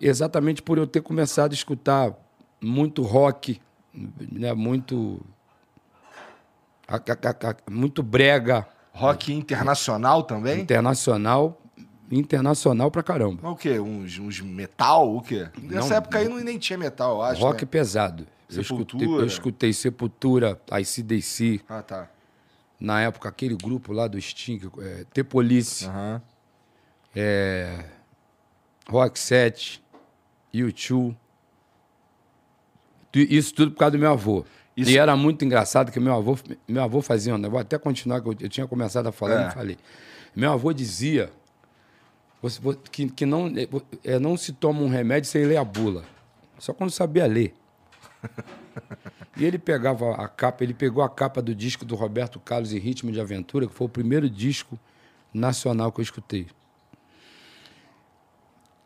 [0.00, 2.12] exatamente por eu ter começado a escutar
[2.60, 3.60] muito rock,
[3.94, 5.24] né, muito
[7.70, 10.60] muito brega Rock internacional também?
[10.60, 11.60] internacional,
[12.10, 13.38] internacional pra caramba.
[13.42, 13.78] Mas o quê?
[13.78, 15.14] Uns, uns metal?
[15.16, 15.48] O quê?
[15.62, 15.96] Nessa Não.
[15.98, 17.40] época aí não, nem tinha metal, eu acho.
[17.40, 17.68] Rock né?
[17.70, 18.26] pesado.
[18.52, 18.64] Eu escutei,
[18.98, 19.22] Sepultura.
[19.22, 22.08] eu escutei Sepultura, ICDC, Ah, tá.
[22.80, 25.88] na época aquele grupo lá do Sting, é, The Police,
[27.14, 27.84] é,
[28.88, 29.80] Rock 7,
[30.52, 31.14] U2.
[33.12, 34.44] Tu- Isso tudo por causa do meu avô.
[34.82, 36.38] Isso- E era muito engraçado que meu avô,
[36.68, 39.34] meu avô fazia, um negócio, vou até continuar, que eu, eu tinha começado a falar
[39.34, 39.44] e É.
[39.44, 39.78] não falei.
[40.34, 41.30] Meu avô dizia
[42.42, 43.52] você- vo- que, que não,
[44.04, 46.04] é, não se toma um remédio sem ler a bula.
[46.58, 47.54] Só quando sabia ler.
[49.36, 52.78] E ele pegava a capa, ele pegou a capa do disco do Roberto Carlos e
[52.78, 54.78] Ritmo de Aventura, que foi o primeiro disco
[55.32, 56.46] nacional que eu escutei.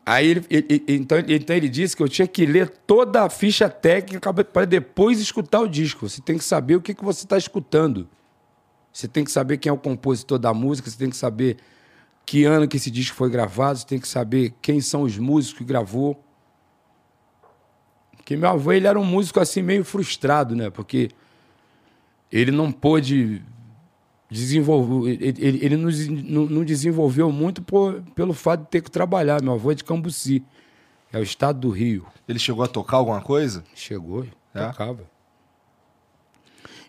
[0.05, 3.67] Aí ele, ele- então, então ele disse que eu tinha que ler toda a ficha
[3.67, 6.07] técnica para depois escutar o disco.
[6.07, 8.07] Você tem que saber o que, que você está escutando.
[8.93, 11.57] Você tem que saber quem é o compositor da música, você tem que saber
[12.25, 15.57] que ano que esse disco foi gravado, você tem que saber quem são os músicos
[15.57, 16.23] que gravou.
[18.15, 20.69] Porque meu avô ele era um músico assim meio frustrado, né?
[20.69, 21.09] Porque
[22.31, 23.41] ele não pôde
[24.29, 28.81] desenvolver, ele, ele, ele não, des- não- não desenvolveu muito por- pelo fato de ter
[28.81, 29.41] que trabalhar.
[29.41, 30.43] Meu avô é de Cambuci,
[31.13, 32.05] é o estado do Rio.
[32.27, 33.63] Ele chegou a tocar alguma coisa?
[33.75, 34.65] Chegou, É?
[34.67, 35.03] tocava.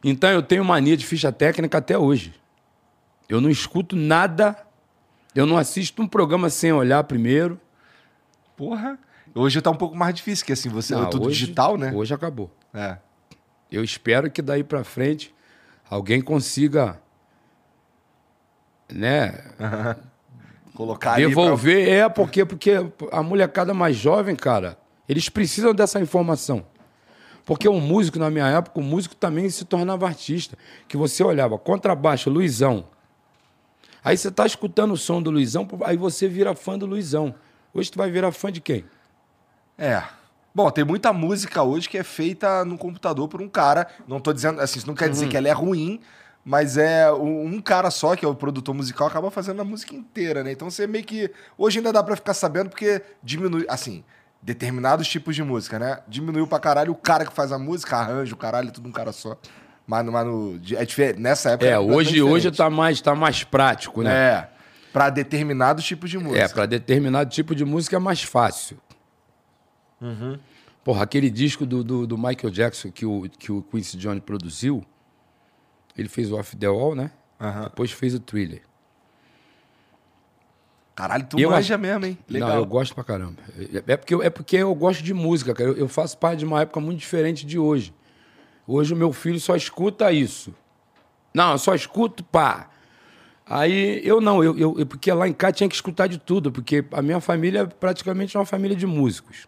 [0.05, 2.35] Então eu tenho mania de ficha técnica até hoje.
[3.29, 4.57] Eu não escuto nada
[5.35, 7.61] Eu não assisto um programa sem olhar primeiro.
[8.57, 8.99] Porra.
[9.35, 11.92] Hoje tá um pouco mais difícil, que assim, você Não, é tudo hoje- digital, né?
[11.94, 12.51] Hoje acabou.
[12.72, 12.96] É.
[13.70, 15.35] Eu espero que daí pra frente
[15.90, 16.99] alguém consiga,
[18.92, 19.35] né,
[20.75, 21.88] Colocar devolver.
[21.88, 22.72] É porque porque
[23.11, 24.77] a molecada mais jovem, cara,
[25.09, 26.64] eles precisam dessa informação.
[27.46, 31.57] Porque o músico na minha época, o músico também se tornava artista, que você olhava
[31.59, 32.85] contrabaixo, Luizão.
[34.05, 37.35] Aí você tá escutando o som do Luizão, aí você vira fã do Luizão.
[37.72, 38.85] Hoje tu vai virar fã de quem?
[39.77, 39.87] Pra...
[39.87, 40.03] É.
[40.55, 43.87] Bom, tem muita música hoje que é feita no computador por um cara.
[44.09, 45.11] Não tô dizendo, assim, isso não quer Uhum.
[45.12, 46.01] dizer que ela é ruim,
[46.49, 50.45] mas é um cara só, que é o produtor musical, acaba fazendo a música inteira,
[50.45, 50.53] né?
[50.53, 51.29] Então você meio que.
[51.59, 53.67] Hoje ainda dá pra ficar sabendo, porque diminui.
[53.69, 54.05] Assim,
[54.41, 55.99] determinados tipos de música, né?
[56.07, 59.11] Diminuiu pra caralho o cara que faz a música, arranjo, o caralho, tudo um cara
[59.11, 59.37] só.
[59.85, 61.19] Mas, mas no, é diferente.
[61.19, 61.69] Nessa época.
[61.69, 64.15] É, hoje, hoje tá mais, tá mais prático, né?
[64.15, 64.49] É.
[64.93, 66.45] Pra determinados tipos de música.
[66.45, 68.79] É, para determinado tipo de música é mais fácil.
[70.85, 74.87] Porra, aquele disco do, do, do Michael Jackson que o, que o Quincy Jones produziu,
[75.97, 77.11] ele fez o Off the Wall, né?
[77.41, 77.65] Aham.
[77.65, 78.63] Depois fez o Thriller.
[80.95, 82.19] Caralho, tu Eu manja acho- mesmo, hein?
[82.29, 82.49] Legal.
[82.49, 83.37] Não, eu gosto pra caramba.
[83.87, 85.69] É- porque, eu- é porque eu gosto de música, cara.
[85.71, 87.93] Eu, eu faço parte de uma época muito diferente de hoje.
[88.67, 90.55] Hoje o meu filho só escuta isso.
[91.35, 92.71] Não, eu só escuto pá.
[93.45, 96.51] Aí eu não, eu, eu, eu- porque lá em casa tinha que escutar de tudo,
[96.51, 99.47] porque a minha família é praticamente uma família de músicos.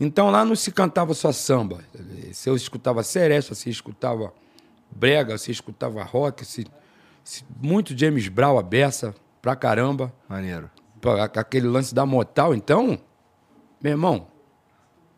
[0.00, 1.84] Então lá não se cantava só samba.
[2.32, 4.32] Se eu escutava seresta, se escutava
[4.90, 6.66] brega, se escutava rock, se,
[7.24, 10.12] se- muito James Brown, a beça, pra caramba.
[10.28, 10.70] Maneiro.
[11.00, 12.98] Pô, a- aquele lance da Motal, então,
[13.82, 14.26] meu irmão,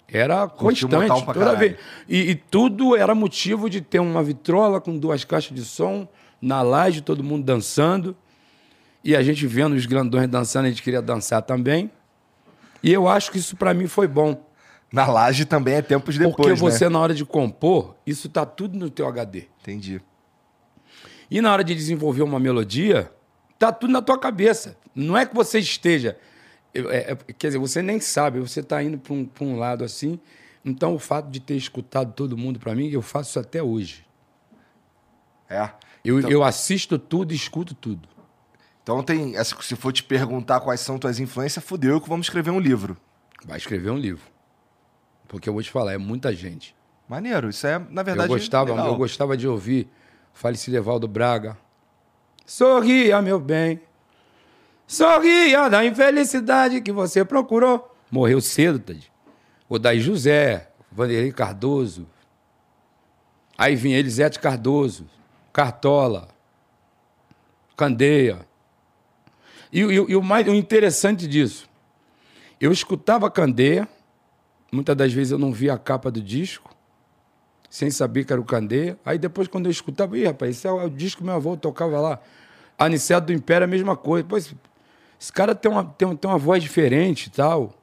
[0.09, 1.25] era Curtiu constante.
[1.25, 1.77] Pra toda vez.
[2.09, 6.09] E, e tudo era motivo de ter uma vitrola com duas caixas de som,
[6.41, 8.17] na laje, todo mundo dançando.
[9.05, 11.91] E a gente vendo os grandões dançando, a gente queria dançar também.
[12.83, 14.45] E eu acho que isso pra mim foi bom.
[14.91, 16.57] Na laje também é tempos depois, porque né?
[16.57, 19.45] você, na hora de compor, isso tá tudo no teu HD.
[19.61, 20.01] Entendi.
[21.31, 23.13] E na hora de desenvolver uma melodia,
[23.59, 24.77] tá tudo na tua cabeça.
[24.95, 26.17] Não é que você esteja.
[26.75, 29.85] é- é- quer dizer, você nem sabe, você está indo para um, pra um lado
[29.85, 30.19] assim.
[30.65, 34.05] Então, o fato de ter escutado todo mundo, para mim, eu faço isso até hoje.
[35.49, 35.71] É.
[36.05, 38.09] Eu, Então- eu assisto tudo e escuto tudo.
[38.83, 39.37] Então tem.
[39.37, 42.97] essa- Se for te perguntar quais são tuas influências, fudeu que vamos escrever um livro.
[43.45, 44.23] Vai escrever um livro.
[45.29, 46.75] Porque eu vou te falar, é muita gente.
[47.09, 47.49] Maneiro.
[47.51, 48.31] Isso é, na verdade.
[48.31, 48.87] eu, gostava, legal.
[48.89, 49.89] eu gostava de ouvir
[50.33, 51.57] Falecido Evaldo Braga.
[52.47, 53.81] Sorria, meu bem.
[54.87, 57.95] Sorria da infelicidade que você procurou.
[58.11, 59.13] Morreu cedo, Tade.
[59.69, 62.07] O Daí José, Vanderlei Cardoso.
[63.57, 65.07] Aí vinha Elisete Cardoso,
[65.53, 66.29] Cartola,
[67.77, 68.41] Candeia.
[69.73, 71.69] E, e- e o mais o interessante disso,
[72.61, 73.87] eu escutava Candeia,
[74.71, 76.75] muitas das vezes eu não via a capa do disco,
[77.69, 78.99] sem saber que era o Candeia.
[79.05, 82.01] Aí depois, quando eu escutava, ih, rapaz, esse é o disco que meu avô tocava
[82.01, 82.21] lá.
[82.79, 84.27] Aniceto do Império é a mesma coisa.
[84.27, 84.57] Pô, esse,
[85.21, 87.75] esse cara tem uma, tem, tem uma voz diferente e tal.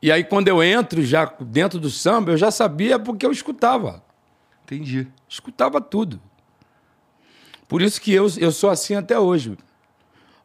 [0.00, 4.04] E aí, quando eu entro já dentro do samba, eu já sabia porque eu escutava.
[4.64, 5.08] Entendi.
[5.28, 6.20] Escutava tudo.
[7.66, 9.58] Por isso que eu, eu sou assim até hoje.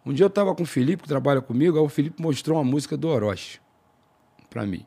[0.06, 2.64] Um dia eu estava com o Felipe, que trabalha comigo, aí o Felipe mostrou uma
[2.64, 3.63] música do Orochi
[4.54, 4.86] para mim.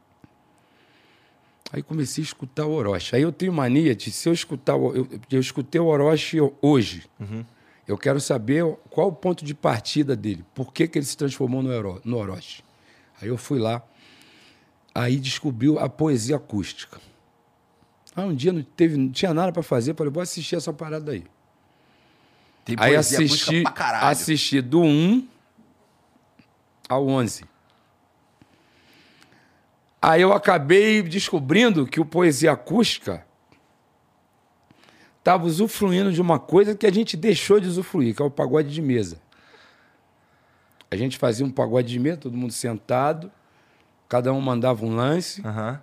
[1.73, 3.17] Aí comecei a escutar o Orochi.
[3.17, 7.05] Aí eu tenho mania de, se eu escutar, eu, eu escutei o Orochi hoje,
[7.89, 11.63] eu quero saber qual o ponto de partida dele, por que, que ele se transformou
[11.63, 12.63] no, Oro, no Orochi.
[13.21, 13.83] Aí eu fui lá,
[14.95, 17.01] aí descobriu a poesia acústica.
[18.15, 21.11] Aí um dia não, teve, não tinha nada para fazer, falei, vou assistir essa parada
[21.11, 21.25] aí.
[22.65, 23.65] Tem Aí assisti,
[24.01, 25.29] assisti do 1
[26.89, 27.56] ao 11.
[30.01, 33.25] Aí eu acabei descobrindo que o Poesia Acústica
[35.19, 38.73] estava usufruindo de uma coisa que a gente deixou de usufruir, que é o pagode
[38.73, 39.21] de mesa.
[40.89, 43.33] A gente fazia um pagode de mesa, todo mundo sentado,
[44.09, 45.43] cada um mandava um lance.
[45.45, 45.83] Aham.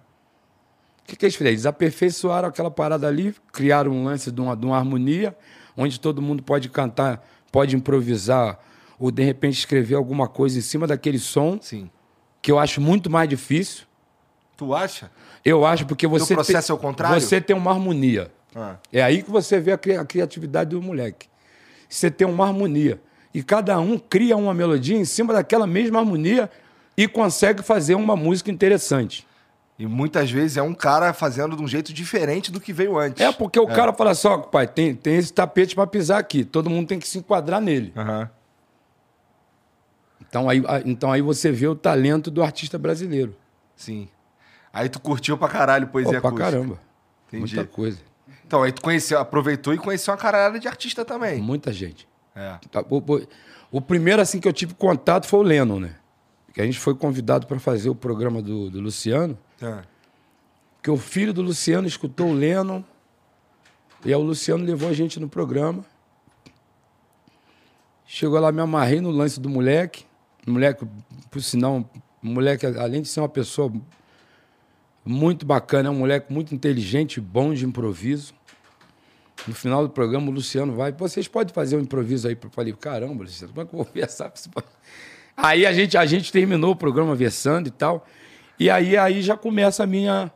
[1.01, 1.51] O que, que eles fizeram?
[1.51, 5.35] Eles aperfeiçoaram aquela parada ali, criaram um lance de uma, de uma harmonia,
[5.75, 8.57] onde todo mundo pode cantar, pode improvisar,
[8.97, 11.89] ou de repente escrever alguma coisa em cima daquele som, Sim.
[12.41, 13.85] que eu acho muito mais difícil.
[14.55, 15.09] Tu acha?
[15.43, 16.33] Eu acho porque você.
[16.35, 17.19] processo tem, é o contrário?
[17.21, 18.31] Você tem uma harmonia.
[18.55, 18.75] Ah.
[18.91, 21.27] É aí que você vê a, cri- a criatividade do moleque.
[21.89, 23.01] Você tem uma harmonia.
[23.33, 26.49] E cada um cria uma melodia em cima daquela mesma harmonia
[26.95, 29.25] e consegue fazer uma música interessante.
[29.79, 33.19] E muitas vezes é um cara fazendo de um jeito diferente do que veio antes.
[33.25, 36.45] É porque o cara fala assim, ó, pai, tem, tem esse tapete para pisar aqui,
[36.45, 37.91] todo mundo tem que se enquadrar nele.
[37.97, 38.29] Aham.
[40.21, 43.35] Então aí, então aí você vê o talento do artista brasileiro.
[43.75, 44.07] Sim.
[44.73, 46.51] Aí tu curtiu pra caralho Pô, poesia pra acústica.
[46.51, 46.79] caramba.
[47.27, 47.55] Entendi.
[47.55, 47.99] Muita coisa.
[48.45, 51.39] Então, aí tu conheceu, aproveitou e conheceu uma caralhada de artista também.
[51.39, 52.07] Muita gente.
[52.35, 52.57] É.
[52.71, 52.83] Tá,
[53.71, 55.95] O, primeiro assim que eu tive contato foi o Lennon, né?
[56.53, 59.37] Que a gente foi convidado para fazer o programa do, do Luciano.
[59.61, 59.81] É.
[60.75, 62.83] Porque o filho do Luciano escutou o Lennon.
[64.03, 65.83] E aí o Luciano levou a gente no programa.
[68.05, 70.05] Chegou lá, me amarrei no lance do moleque.
[70.45, 70.85] O moleque,
[71.31, 71.89] por sinal,
[72.21, 73.71] o moleque, além de ser uma pessoa
[75.05, 78.33] muito bacana, é um moleque muito inteligente, bom de improviso.
[79.47, 82.37] No final do programa, o Luciano vai, "Pô, vocês podem fazer um improviso aí?
[82.41, 84.29] Eu falei, caramba, Luciano, como é que eu vou versar?
[84.29, 84.63] pra esse pa-"
[85.35, 88.05] Aí a gente, a gente terminou o programa versando e tal.
[88.59, 90.31] E aí, aí já começa a minha,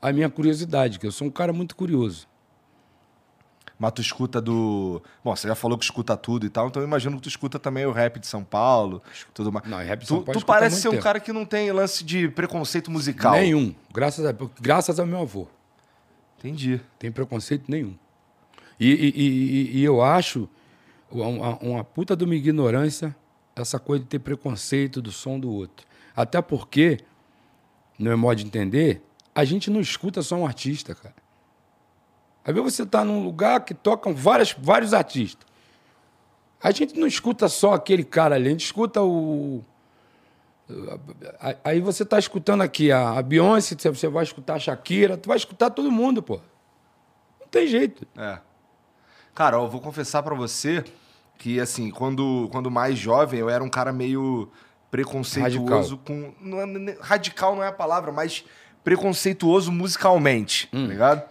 [0.00, 2.26] a minha curiosidade, que eu sou um cara muito curioso.
[3.78, 5.02] Mas tu escuta do.
[5.22, 7.58] Bom, você já falou que escuta tudo e tal, então eu imagino que tu escuta
[7.58, 9.02] também o rap de São Paulo,
[9.34, 9.66] tudo mais.
[9.68, 11.02] Não, rap de tu, São Paulo tu escuta há parece ser um tempo.
[11.02, 13.32] cara que não tem lance de preconceito musical.
[13.32, 13.74] Nenhum.
[13.92, 15.46] Graças, a, graças ao meu avô.
[16.38, 16.80] Entendi.
[16.98, 17.94] Tem preconceito nenhum.
[18.80, 20.48] E, e- e- e eu acho
[21.10, 23.14] uma, uma puta de uma ignorância
[23.54, 25.86] essa coisa de ter preconceito do som do outro.
[26.14, 26.98] Até porque,
[27.98, 29.02] no meu modo de entender,
[29.34, 31.14] a gente não escuta só um artista, cara.
[32.46, 35.44] Às vezes você está num lugar que tocam várias, vários artistas.
[36.62, 39.64] A gente não escuta só aquele cara ali, a gente escuta o.
[41.64, 45.70] Aí você está escutando aqui a Beyoncé, você vai escutar a Shakira, tu vai escutar
[45.70, 46.40] todo mundo, pô.
[47.40, 48.06] Não tem jeito.
[48.16, 48.38] É.
[49.34, 50.84] Cara, eu vou confessar pra você
[51.38, 54.48] que, assim, quando, quando mais jovem, eu era um cara meio
[54.90, 56.32] preconceituoso com.
[56.40, 58.44] Não é, radical não é a palavra, mas
[58.82, 61.22] preconceituoso musicalmente, tá ligado?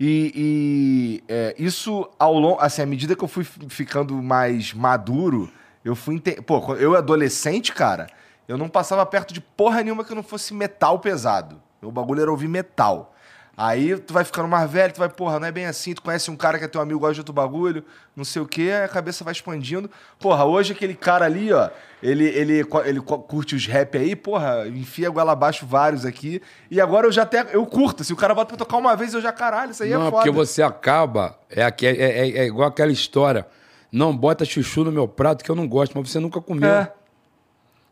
[0.00, 2.60] E, e, é, isso ao longo.
[2.60, 5.50] Assim, à medida que eu fui fi- ficando mais maduro,
[5.84, 6.20] eu fui.
[6.20, 8.06] Pô, eu adolescente, cara,
[8.46, 11.60] eu não passava perto de porra nenhuma que não fosse metal pesado.
[11.82, 13.14] O bagulho era ouvir metal.
[13.60, 16.30] Aí tu vai ficando mais velho, tu vai, porra, não é bem assim, tu conhece
[16.30, 17.82] um cara que é teu amigo, gosta de outro bagulho,
[18.14, 19.90] não sei o quê, aí a cabeça vai expandindo.
[20.20, 21.68] Porra, hoje aquele cara ali, ó,
[22.00, 26.40] ele, ele, ele curte os rap aí, porra, enfia a goela abaixo vários aqui.
[26.70, 29.12] E agora eu já até, eu curto, se o cara bota pra tocar uma vez,
[29.12, 30.16] eu já, caralho, isso aí não, é foda.
[30.22, 31.36] porque você acaba.
[31.50, 33.44] É, é, é- é igual aquela história.
[33.90, 36.70] Não bota chuchu no meu prato que eu não gosto, mas você nunca comeu.
[36.70, 36.92] É.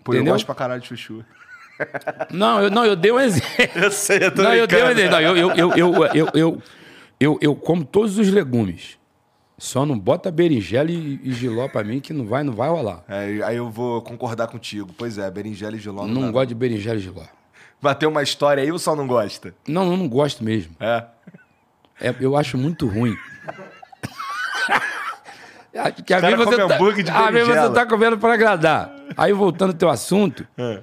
[0.05, 1.25] Pô, eu gosto pra caralho de chuchu.
[2.31, 3.49] Não, eu, não, eu dei um exemplo.
[3.75, 5.11] Eu sei, eu tô Não, eu dei um exemplo.
[5.11, 6.63] Não, eu, eu, eu, eu, eu, eu,
[7.21, 8.99] eu, eu como todos os legumes.
[9.59, 13.03] Só não bota berinjela e, e giló pra mim, que não vai, não vai rolar.
[13.09, 14.91] É, aí eu vou concordar contigo.
[14.99, 17.23] Pois é, berinjela e giló Não, dá, gosto de berinjela e giló.
[17.81, 19.55] Bateu uma história aí ou só não gosta?
[19.67, 20.77] Não, eu não gosto mesmo.
[20.79, 21.05] É.
[22.01, 23.17] É, eu acho muito ruim.
[25.95, 27.11] Que cara comem tá, hambúrguer de
[27.45, 28.95] você tá comendo para agradar.
[29.15, 30.81] Aí voltando ao teu assunto, É.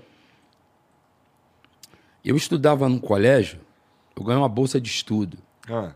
[2.24, 3.60] eu estudava num colégio,
[4.16, 5.38] eu ganhei uma bolsa de estudo.
[5.70, 5.92] Ah.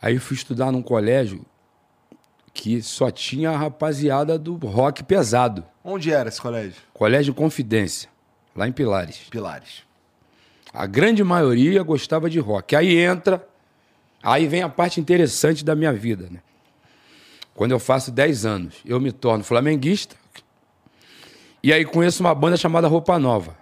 [0.00, 1.44] Aí eu fui estudar num colégio
[2.52, 5.64] que só tinha a rapaziada do rock pesado.
[5.82, 6.80] Onde era esse colégio?
[6.92, 8.08] Colégio Confidência,
[8.54, 9.18] lá em Pilares.
[9.30, 9.82] Pilares.
[10.72, 12.76] A grande maioria gostava de rock.
[12.76, 13.46] Aí entra,
[14.22, 16.40] aí vem a parte interessante da minha vida, né?
[17.54, 20.16] Quando eu faço 10 anos, eu me torno flamenguista.
[21.62, 23.61] E aí conheço uma banda chamada Roupa Nova.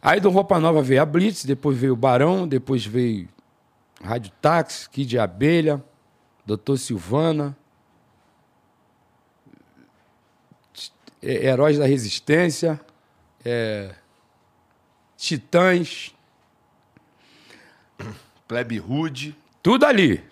[0.00, 3.28] Aí do Roupa Nova veio a Blitz, depois veio o Barão, depois veio
[4.02, 5.82] Rádio Táxi, Kid de Abelha,
[6.46, 7.56] Doutor Silvana,
[11.20, 12.80] é, Heróis da Resistência,
[13.44, 13.94] é,
[15.16, 16.14] Titãs,
[18.46, 19.36] Plebe Rude.
[19.62, 20.24] tudo ali.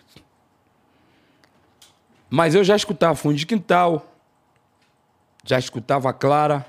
[2.31, 4.15] Mas eu já escutava Fundo de Quintal,
[5.45, 6.65] já escutava Clara,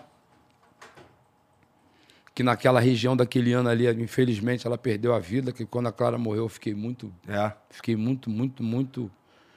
[2.38, 6.20] que naquela região daquele ano ali, infelizmente, ela perdeu a vida, que quando a Clara
[6.20, 7.52] morreu eu fiquei muito, É.
[7.72, 9.10] fiquei muito, muito, muito...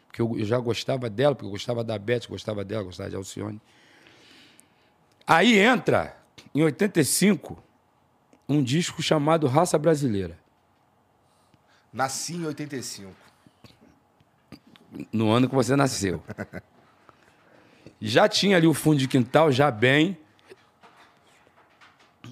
[0.07, 3.17] Porque eu eu já gostava dela, porque eu gostava da Beth, gostava dela, gostava de
[3.17, 3.61] Alcione.
[5.27, 6.17] Aí entra,
[6.55, 7.63] em 85,
[8.49, 10.39] um disco chamado Raça Brasileira.
[11.93, 13.13] Nasci em 85.
[15.13, 16.23] no ano que você nasceu.
[18.01, 20.17] Já tinha ali o fundo de quintal, já bem.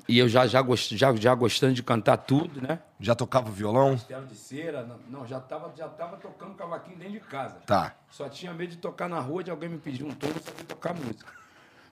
[0.06, 2.78] E eu já, já, gost, já, já gostando de cantar tudo, né?
[3.00, 3.96] Já tocava violão?
[3.96, 7.56] Tela de cera, não, não, já tava, já tava tocando cavaquinho dentro de casa.
[7.66, 7.94] Tá.
[8.10, 10.64] Só tinha medo de tocar na rua, de alguém me pedir um tom, eu sabia
[10.66, 11.32] tocar música.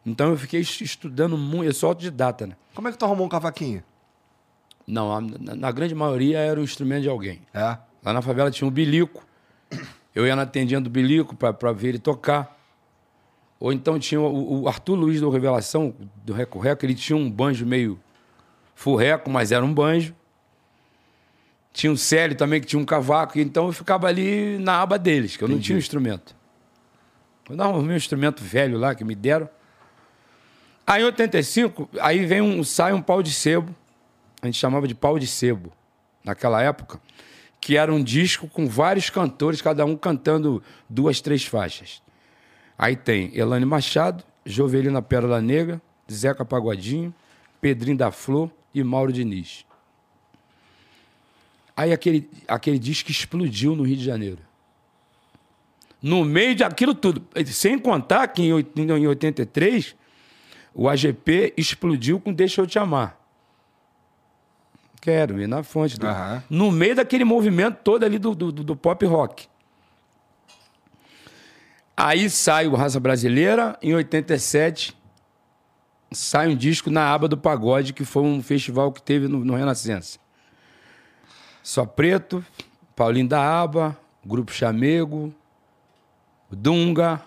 [0.04, 2.56] Então eu fiquei es- estudando muito, eu sou autodidata, né?
[2.74, 3.82] Como é que tu arrumou um cavaquinho?
[4.86, 7.42] Não, a- na, na grande maioria era um instrumento de alguém.
[7.52, 7.76] É.
[8.04, 9.24] Lá na favela tinha um bilico.
[10.14, 12.55] Eu ia na tendinha do bilico pra ver ele tocar.
[13.58, 15.94] Ou então tinha o, o Arthur Luiz do Revelação,
[16.24, 17.98] do Reco Reco, ele tinha um banjo meio
[18.74, 20.14] furreco, mas era um banjo.
[21.72, 25.36] Tinha o Célio também, que tinha um cavaco, então eu ficava ali na aba deles,
[25.36, 26.34] que eu não tinha um instrumento.
[27.48, 29.48] Eu dava o meu instrumento velho lá que me deram.
[30.86, 33.74] Aí em 85, aí vem um, sai um pau de sebo,
[34.40, 35.72] a gente chamava de pau de sebo,
[36.24, 37.00] naquela época,
[37.60, 42.02] que era um disco com vários cantores, cada um cantando duas, três faixas.
[42.78, 47.14] Aí tem Elane Machado, Jovelina Pérola Negra, Zeca Pagodinho,
[47.60, 49.64] Pedrinho da Flor e Mauro Diniz.
[51.76, 54.38] Aí aquele, aquele disco explodiu no Rio de Janeiro.
[56.02, 57.26] No meio de aquilo tudo.
[57.46, 59.94] Sem contar que em em 83,
[60.74, 63.18] o AGP explodiu com Deixa Eu Te Amar.
[65.00, 65.98] Quero ir na fonte.
[65.98, 66.42] do- Aham.
[66.48, 69.48] No meio daquele movimento todo ali do, do, do pop rock.
[71.96, 74.94] Aí sai o Raça Brasileira, em 87
[76.12, 79.54] sai um disco na aba do Pagode, que foi um festival que teve no, no
[79.54, 80.18] Renascença.
[81.62, 82.44] Só Preto,
[82.94, 85.34] Paulinho da Aba, Grupo Chamego,
[86.50, 87.20] Dunga,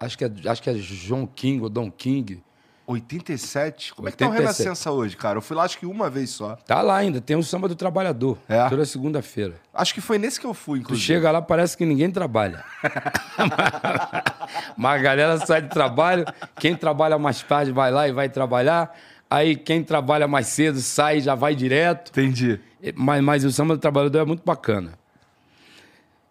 [0.00, 2.42] acho que é, acho que é João King ou Dom King.
[2.86, 3.94] 87?
[3.94, 4.58] Como é que tá o 87.
[4.64, 5.38] Renascença hoje, cara?
[5.38, 6.56] Eu fui lá acho que uma vez só.
[6.66, 8.68] Tá lá ainda, tem o Samba do Trabalhador, É?
[8.68, 9.54] toda segunda-feira.
[9.74, 11.06] Acho que foi nesse que eu fui, Tu inclusive.
[11.06, 12.64] chega lá, parece que ninguém trabalha.
[14.76, 16.24] Mas a galera sai de trabalho,
[16.58, 18.96] quem trabalha mais tarde vai lá e vai trabalhar.
[19.28, 22.10] Aí quem trabalha mais cedo sai e já vai direto.
[22.10, 22.60] Entendi.
[22.94, 24.92] Mas, mas o samba do trabalhador é muito bacana.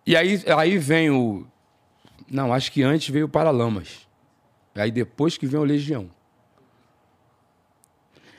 [0.08, 1.46] E aí, aí vem o.
[2.32, 4.08] Não, acho que antes veio o Paralamas.
[4.74, 6.10] Aí depois que vem o Legião.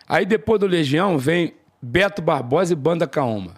[0.09, 3.55] Aí depois do Legião vem Beto Barbosa e Banda Caoma.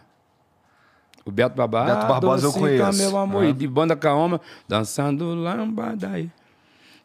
[1.24, 1.94] O Beto Barbosa.
[1.94, 2.98] Beto Barbosa eu "Doce conheço.
[2.98, 3.44] Meu amor.
[3.44, 6.30] E de Banda Caoma, dançando lambada aí.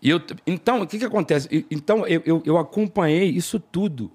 [0.02, 1.66] E eu, então, o que, que acontece?
[1.72, 4.12] Então, eu, eu, eu acompanhei isso tudo.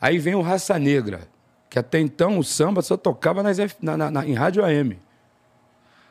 [0.00, 1.28] Aí vem o Raça Negra,
[1.70, 4.98] que até então o samba só tocava nas, na, na- na- em rádio AM.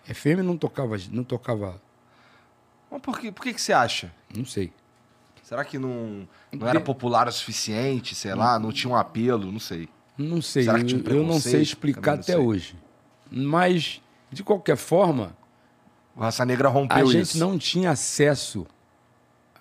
[0.05, 1.82] FM não tocava, não tocava,
[2.89, 4.12] Mas por, que, por que, que você acha?
[4.36, 4.72] não sei.
[5.52, 8.16] Será que não, não era popular o suficiente?
[8.16, 9.52] Sei lá, não tinha um apelo?
[9.52, 9.89] Não sei.
[10.18, 12.36] Não sei, Será que tinha um eu, não sei explicar não até sei.
[12.38, 12.76] hoje.
[13.30, 15.36] Mas, de qualquer forma,
[16.16, 17.12] O Raça Negra rompeu a isso.
[17.12, 18.66] gente não tinha acesso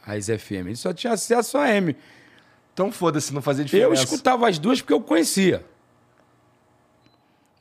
[0.07, 0.53] às FM.
[0.53, 1.97] A gente só tinha acesso à AM.
[2.73, 3.89] Então foda-se, não fazia diferença.
[3.89, 5.67] Eu escutava as duas porque eu conhecia.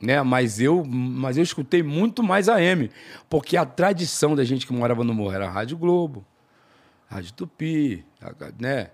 [0.00, 0.22] Né?
[0.22, 2.92] Mas eu, mas eu escutei muito mais a M,
[3.28, 6.24] porque a tradição da gente que morava no morro era a Rádio Globo,
[7.08, 8.09] Rádio Tupi, a-
[8.58, 8.90] né?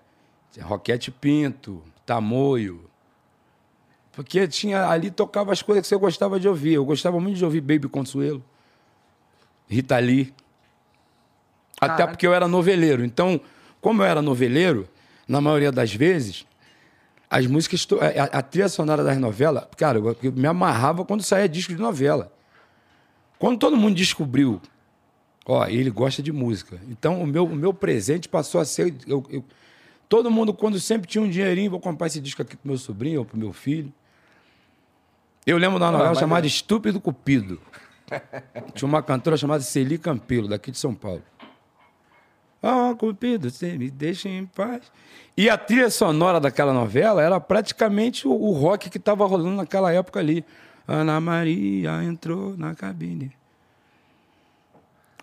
[0.61, 2.89] Roquete Pinto, Tamoio.
[4.13, 6.75] Porque tinha ali tocava as coisas que você gostava de ouvir.
[6.75, 8.43] Eu gostava muito de ouvir Baby Consuelo,
[9.69, 10.33] Rita Lee.
[11.79, 13.05] Até porque eu era noveleiro.
[13.05, 13.39] Então,
[13.81, 14.89] como eu era noveleiro,
[15.29, 16.47] na maioria das vezes,
[17.29, 21.75] as músicas, a, a trilha sonora das novelas, cara, eu me amarrava quando saía disco
[21.75, 22.33] de novela.
[23.39, 24.61] Quando todo mundo descobriu,
[25.47, 26.79] ó, ele gosta de música.
[26.91, 28.95] Então, o meu, o meu presente passou a ser.
[29.07, 29.45] eu- eu-
[30.09, 33.21] todo mundo, quando sempre tinha um dinheirinho, vou comprar esse disco aqui pro meu sobrinho
[33.21, 33.93] ou pro meu filho.
[35.47, 37.61] Eu lembro de uma novela chamada é- Estúpido Cupido.
[38.75, 41.23] Tinha uma cantora chamada Celi Campelo, daqui de São Paulo.
[42.63, 44.83] Ah, Cupido, você me deixa em paz.
[45.37, 49.93] E a trilha sonora daquela novela era praticamente o, o rock que estava rolando naquela
[49.93, 50.45] época ali.
[50.89, 53.33] Ana Maria entrou na cabine.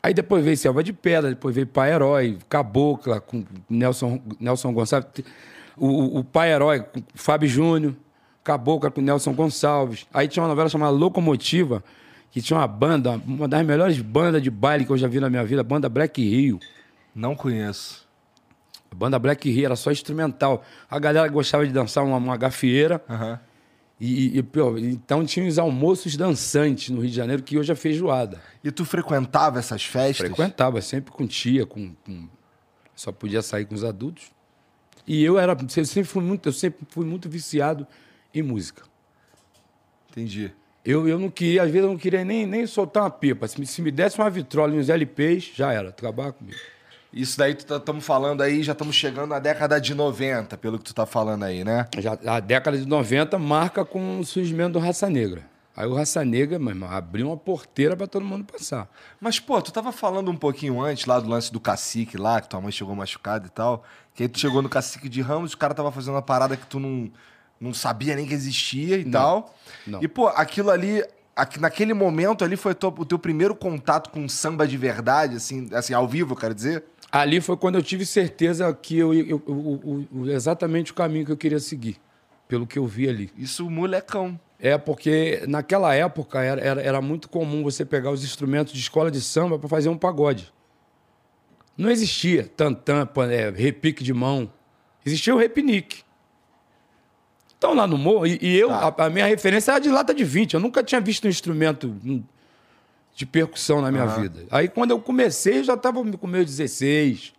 [0.06, 5.10] Aí depois veio Selva de Pedra, depois veio Pai Herói, Cabocla, com Nelson, Nelson Gonçalves.
[5.78, 7.96] O, o- Pai Herói, com Fábio Júnior,
[8.44, 10.06] Cabocla com Nelson Gonçalves.
[10.14, 11.82] Aí tinha uma novela chamada Locomotiva,
[12.32, 15.30] que tinha uma banda, uma das melhores bandas de baile que eu já vi na
[15.30, 16.60] minha vida, a banda Black Rio.
[17.16, 18.06] Não conheço.
[18.92, 20.64] A banda Black Rio era só instrumental.
[20.90, 23.02] A galera gostava de dançar uma, uma gafieira.
[23.10, 23.40] Aham.
[24.06, 27.76] E, e, pô, então tinha os almoços dançantes no Rio de Janeiro, que hoje é
[27.76, 28.42] feijoada.
[28.62, 30.18] E tu frequentava essas festas?
[30.18, 32.28] Frequentava sempre com tia, com, com-
[32.94, 34.26] só podia sair com os adultos.
[35.08, 37.88] E eu era, eu sempre fui muito, eu sempre fui muito viciado
[38.34, 38.84] em música.
[40.12, 40.52] Entendi.
[40.84, 43.48] Eu, eu não queria, às vezes eu não queria nem, nem soltar uma pipa.
[43.48, 46.58] Se me, se me desse uma vitrola e uns LPs, já era, acabar comigo.
[47.14, 50.86] Isso daí tu estamos falando aí, já estamos chegando na década de 90, pelo que
[50.86, 51.88] tu tá falando aí, né?
[52.00, 55.46] Já, a década de 90 marca com o surgimento do Raça Negra.
[55.76, 58.88] Aí o Raça Negra, meu irmão, abriu uma porteira para todo mundo passar.
[59.20, 62.50] Mas, pô, tu tava falando um pouquinho antes lá do lance do cacique lá, que
[62.50, 63.84] tua mãe chegou machucada e tal.
[64.14, 66.66] Que aí tu chegou no cacique de Ramos, o cara tava fazendo uma parada que
[66.66, 67.12] tu não,
[67.60, 69.56] não sabia nem que existia e tal.
[69.86, 70.02] não.
[70.02, 71.04] E, pô, aquilo ali
[71.36, 75.94] aqui, naquele momento ali foi o teu primeiro contato com samba de verdade, assim, assim
[75.94, 76.84] ao vivo, eu quero dizer?
[77.16, 81.32] Ali foi quando eu tive certeza que eu, eu- eu- o- exatamente o caminho que
[81.32, 81.98] eu queria seguir,
[82.48, 83.30] pelo que eu vi ali.
[83.38, 84.40] Isso, molecão.
[84.60, 89.12] É porque naquela época era, era, era muito comum você pegar os instrumentos de escola
[89.12, 90.52] de samba para fazer um pagode.
[91.78, 94.52] Não existia tantã, é, repique de mão.
[95.06, 96.02] Existia o repinique.
[97.58, 98.96] Então lá no morro, e, e eu, Tá.
[98.98, 100.56] a, a minha referência era de lata de 20.
[100.56, 102.24] Eu nunca tinha visto um instrumento hum,
[103.16, 104.46] de percussão na minha vida.
[104.50, 107.34] Aí quando eu comecei, eu já estava com meus 16.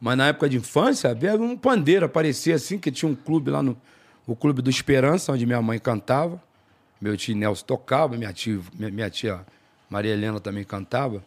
[0.00, 3.62] Mas na época de infância, havia um pandeiro aparecia assim, que tinha um clube lá
[3.62, 3.76] no
[4.26, 6.42] o Clube do Esperança, onde minha mãe cantava.
[7.00, 9.44] Meu tio Nelson tocava, minha tia, minha, minha tia
[9.90, 11.24] Maria Helena também cantava.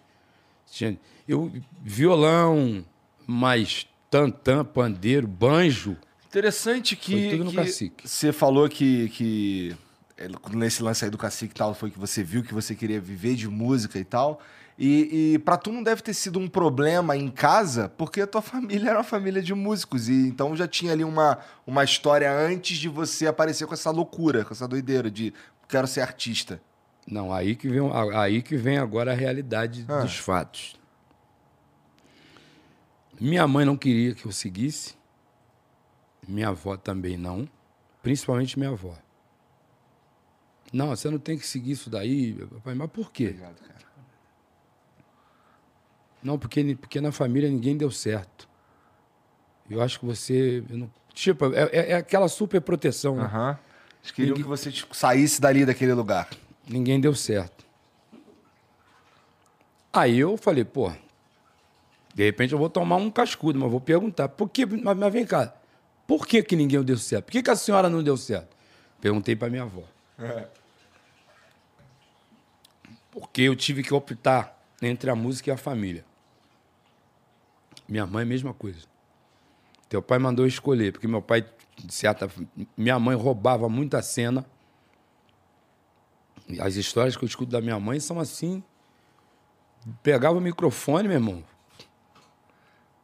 [0.72, 0.98] Tinha,
[1.28, 1.52] eu,
[1.84, 2.84] violão,
[3.28, 5.98] mais tantã, pandeiro, banjo.
[6.28, 8.10] Interessante que, Foi tudo no que Cacique.
[8.10, 9.76] você falou que, que
[10.54, 13.36] nesse lance aí do cacique e tal, foi que você viu que você queria viver
[13.36, 14.40] de música e tal.
[14.78, 18.42] E, e para tu não deve ter sido um problema em casa, porque a tua
[18.42, 20.10] família era uma família de músicos.
[20.10, 24.44] E então já tinha ali uma, uma história antes de você aparecer com essa loucura,
[24.44, 25.34] com essa doideira de
[25.68, 26.62] quero ser artista.
[27.08, 27.82] Não, aí que vem,
[28.16, 30.02] aí que vem agora a realidade Ah.
[30.02, 30.76] dos fatos.
[33.20, 34.96] Minha mãe não queria que eu seguisse.
[36.28, 37.48] Minha avó também não.
[38.04, 38.94] Principalmente minha avó.
[40.74, 42.34] Não, você não tem que seguir isso daí.
[42.34, 43.26] Papai, mas por quê?
[43.28, 43.76] Obrigado, cara.
[46.24, 48.48] Não, porque, porque na família ninguém deu certo.
[49.70, 50.64] Eu acho que você.
[50.70, 53.16] não- tipo, é, é- é aquela super proteção.
[53.16, 53.24] né?
[53.24, 53.60] Aham.
[54.02, 56.30] Eles queriam que você tipo, saísse dali daquele lugar.
[56.68, 57.66] Ninguém deu certo.
[59.94, 60.92] Aí eu falei, pô,
[62.14, 65.26] de repente eu vou tomar um cascudo, mas vou perguntar, por que, mas, mas vem
[65.26, 65.56] cá,
[66.06, 67.26] por que, que ninguém deu certo?
[67.26, 68.56] Por que, que a senhora não deu certo?
[69.00, 69.84] Perguntei para minha avó.
[73.12, 76.04] Porque eu tive que optar entre a música e a família.
[77.88, 78.86] Minha mãe, mesma coisa.
[79.88, 81.46] Teu pai mandou eu escolher, porque meu pai,
[81.78, 82.30] de certa.
[82.76, 84.46] Minha mãe roubava muita cena.
[86.60, 88.64] As histórias que eu escuto da minha mãe são assim.
[90.02, 91.44] Pegava o microfone, meu irmão.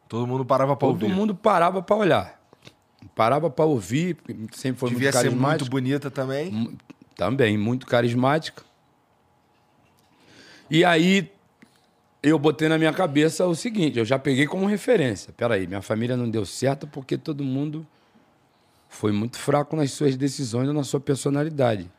[0.07, 1.13] Todo mundo parava Todo ouvir.
[1.15, 2.41] mundo parava para olhar.
[3.15, 5.47] Parava para ouvir, porque sempre foi Devia muito ser carismático.
[5.63, 6.77] muito bonita também.
[7.21, 8.63] Também, muito carismática.
[10.71, 11.31] E aí
[12.23, 15.31] eu botei na minha cabeça o seguinte, eu já peguei como referência.
[15.37, 17.85] Peraí, minha família não deu certo porque todo mundo
[18.89, 21.91] foi muito fraco nas suas decisões ou na sua personalidade.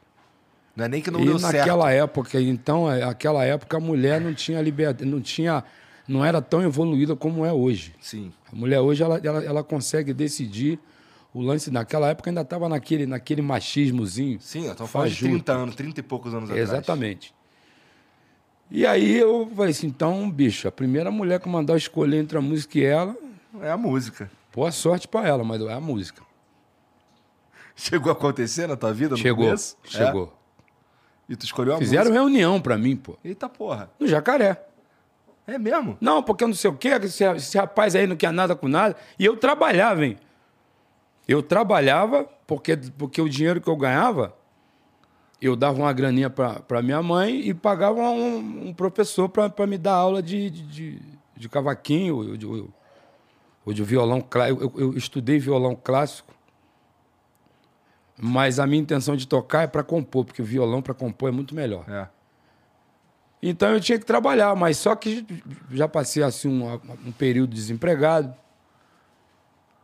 [0.75, 1.57] Não é nem que não e deu certo.
[1.57, 5.63] naquela época, então, é, aquela época a mulher não tinha liberdade, não tinha,
[6.09, 7.95] não era tão evoluída como é hoje.
[8.01, 8.33] Sim.
[8.53, 10.81] A mulher hoje ela, ela, ela consegue decidir
[11.35, 11.71] o lance.
[11.71, 14.41] Naquela época ainda estava naquele, naquele machismozinho.
[14.41, 15.31] Sim, eu tô falando de fajuto.
[15.33, 16.69] 30 anos, 30 e poucos anos atrás.
[16.71, 17.35] Exatamente.
[18.71, 22.41] E aí eu falei assim, então, bicho, a primeira mulher que mandar escolher entre a
[22.41, 23.15] música e ela,
[23.61, 24.31] É a música.
[24.55, 26.23] boa sorte pra ela, mas é a música.
[27.77, 29.77] Chegou a acontecer na tua vida chegou, começo?
[29.85, 29.89] É?
[29.89, 30.33] chegou.
[31.29, 32.19] E tu escolheu a Fizeram música?
[32.21, 33.91] reunião pra mim, pô, Eita porra.
[33.99, 34.63] no Jacaré.
[35.47, 35.97] É mesmo?
[36.01, 38.69] Não, porque eu não sei o quê, esse, esse rapaz aí não quer nada com
[38.69, 38.97] nada.
[39.19, 40.17] E eu trabalhava, hein?
[41.27, 44.37] Eu trabalhava porque, porque o dinheiro que eu ganhava,
[45.41, 49.95] eu dava uma graninha para minha mãe e pagava um, um professor para me dar
[49.95, 51.03] aula de, de,
[51.37, 54.63] de, cavaquinho ou de, ou de violão clássico.
[54.63, 56.33] Eu, eu estudei violão clássico,
[58.17, 61.33] mas a minha intenção de tocar é para compor, porque o violão para compor é
[61.33, 61.89] muito melhor.
[61.89, 62.09] É.
[63.43, 65.27] Então eu tinha que trabalhar, mas só que
[65.71, 66.73] já passei assim um,
[67.07, 68.33] um período desempregado.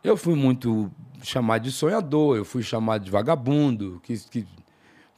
[0.05, 0.89] Eu fui muito
[1.23, 4.47] chamado de sonhador, eu fui chamado de vagabundo, que, que-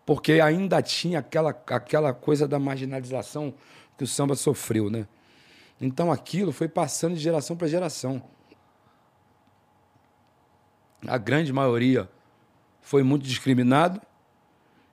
[0.04, 3.54] porque ainda tinha aquela, aquela coisa da marginalização
[3.96, 5.06] que o samba sofreu, né?
[5.80, 8.22] Então aquilo foi passando de geração para geração.
[11.06, 12.10] A grande maioria
[12.80, 14.00] foi muito discriminado.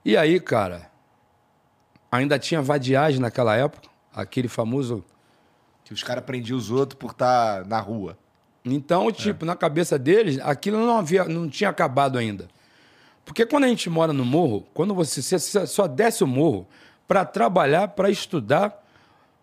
[0.05, 0.89] E aí, cara,
[2.12, 5.03] ainda tinha vadiagem naquela época, aquele famoso.
[5.84, 8.18] Que os caras prendiam os outros por estar na rua.
[8.74, 12.47] Então, tipo, na cabeça deles, aquilo não havia, não tinha acabado ainda.
[13.26, 16.68] Porque quando a gente mora no morro, quando você, você só desce o morro
[17.07, 18.84] para trabalhar, para estudar,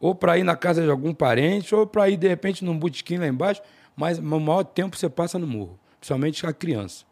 [0.00, 3.16] ou para ir na casa de algum parente, ou para ir de repente num botequim
[3.18, 3.62] lá embaixo,
[3.96, 7.04] mas o maior tempo você passa no morro, principalmente a criança.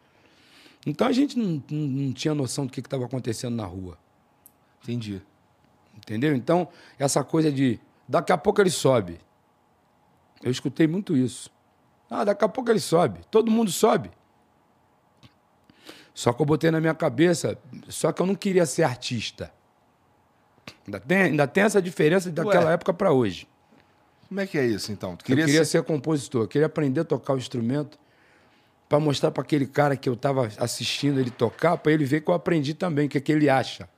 [0.87, 3.97] Então a gente não, não- não tinha noção do que estava acontecendo na rua.
[4.83, 5.23] Entendi.
[5.97, 6.35] Entendeu?
[6.35, 9.21] Então, essa coisa de daqui a pouco ele sobe.
[10.43, 11.51] Eu escutei muito isso.
[12.13, 13.21] Ah, daqui a pouco ele sobe.
[13.31, 14.11] Todo mundo sobe.
[16.13, 17.59] Só que eu botei na minha cabeça,
[17.89, 19.51] só que eu não queria ser artista.
[20.87, 22.75] Ainda tem, ainda tem essa diferença daquela Ué.
[22.75, 23.49] época para hoje.
[24.29, 25.17] Como é que é isso, então?
[25.17, 25.79] Tu Eu queria, queria ser...
[25.79, 27.99] ser compositor, eu queria aprender a tocar o instrumento
[28.89, 32.31] para mostrar para aquele cara que eu estava assistindo ele tocar, para ele ver que
[32.31, 33.89] eu aprendi também, o que, é que ele acha.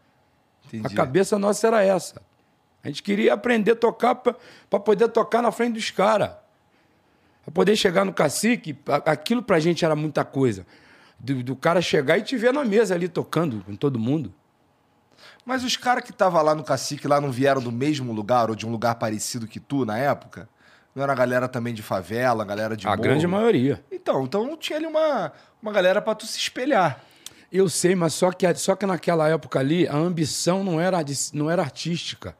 [0.66, 0.86] Entendi.
[0.86, 2.22] A cabeça nossa era essa.
[2.82, 6.43] A gente queria aprender a tocar para poder tocar na frente dos caras.
[7.44, 8.76] Para poder chegar no cacique,
[9.06, 10.66] aquilo pra gente era muita coisa.
[11.18, 14.32] Do, do cara chegar e te ver na mesa ali tocando com todo mundo.
[15.44, 18.56] Mas os caras que estavam lá no cacique lá não vieram do mesmo lugar ou
[18.56, 20.48] de um lugar parecido que tu na época?
[20.94, 23.02] Não era a galera também de favela, a galera de a morro?
[23.02, 23.84] grande maioria.
[23.90, 27.00] Então, então não tinha ali uma, uma galera pra tu se espelhar.
[27.52, 31.14] Eu sei, mas só que, só que naquela época ali, a ambição não era, de-
[31.32, 32.36] não era artística.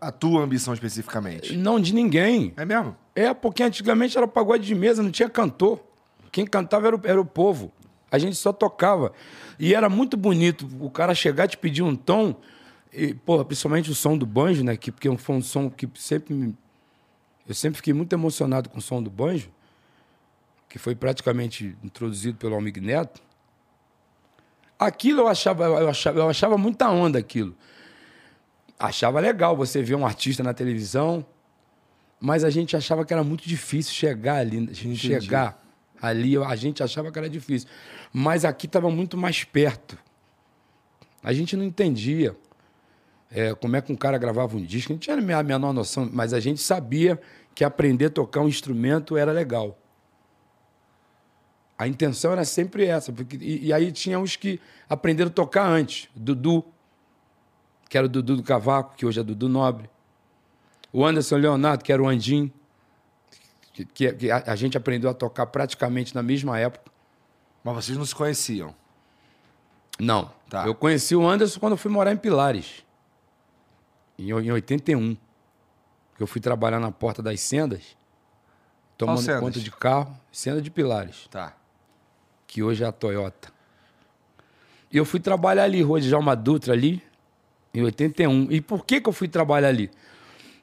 [0.00, 1.56] A tua ambição especificamente.
[1.56, 2.54] Não de ninguém.
[2.56, 2.96] É mesmo?
[3.14, 5.80] É, porque antigamente era pagode de mesa, não tinha cantor.
[6.32, 7.70] Quem cantava era o, era o povo.
[8.10, 9.12] A gente só tocava.
[9.58, 12.34] E era muito bonito o cara chegar e te pedir um tom,
[12.92, 14.76] e, porra, principalmente o som do banjo, né?
[14.76, 16.32] Que, porque foi um som que sempre.
[16.34, 16.56] me-
[17.46, 19.50] Eu sempre fiquei muito emocionado com o som do banjo,
[20.68, 23.20] que foi praticamente introduzido pelo Almig Neto.
[24.78, 27.54] Aquilo eu achava, eu achava, eu achava muita onda aquilo.
[28.80, 31.24] Achava legal você ver um artista na televisão,
[32.18, 35.62] mas a gente achava que era muito difícil chegar ali, chegar
[36.00, 37.68] ali, a gente achava que era difícil.
[38.10, 39.98] Mas aqui estava muito mais perto.
[41.22, 42.34] A gente não entendia
[43.30, 46.08] é, como é que um cara gravava um disco, a gente tinha a menor noção,
[46.10, 47.20] mas a gente sabia
[47.54, 49.78] que aprender a tocar um instrumento era legal.
[51.78, 53.12] A intenção era sempre essa.
[53.12, 56.08] Porque, e, e aí tinha uns que aprenderam a tocar antes.
[56.14, 56.64] Dudu,
[57.90, 59.90] que era o Dudu do Cavaco, que hoje é Dudu Nobre.
[60.92, 62.50] O Anderson Leonardo, que era o Andim,
[63.74, 66.90] que, que- que a, a gente aprendeu a tocar praticamente na mesma época.
[67.62, 68.74] Mas vocês não se conheciam.
[69.98, 70.32] Não.
[70.48, 70.66] Tá.
[70.66, 72.84] Eu conheci o Anderson quando eu fui morar em Pilares,
[74.18, 75.14] em, em 81.
[76.16, 77.96] Que eu fui trabalhar na Porta das Sendas,
[78.96, 79.40] tomando sendas?
[79.40, 81.26] conta de carro, Senda de Pilares.
[81.30, 81.54] Tá.
[82.46, 83.52] que hoje é a Toyota.
[84.92, 87.02] E eu fui trabalhar ali, Rua de Jalma Dutra, ali,
[87.72, 88.48] em 81.
[88.50, 89.90] E por que, que eu fui trabalhar ali?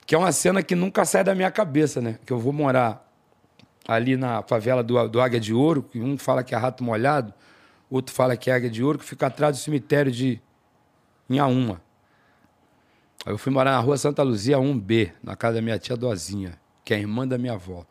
[0.06, 2.20] Que é uma cena que nunca sai da minha cabeça, né?
[2.26, 3.06] Que eu vou morar
[3.88, 7.34] ali na favela do, do Águia de Ouro, que um fala que é Rato Molhado,
[7.90, 10.42] outro fala que é Águia de Ouro, que fica atrás do cemitério de
[11.30, 11.82] Inhaúma.
[13.26, 16.60] Aí eu fui morar na rua Santa Luzia 1B, na casa da minha tia Dozinha,
[16.84, 17.86] que é irmã da minha avó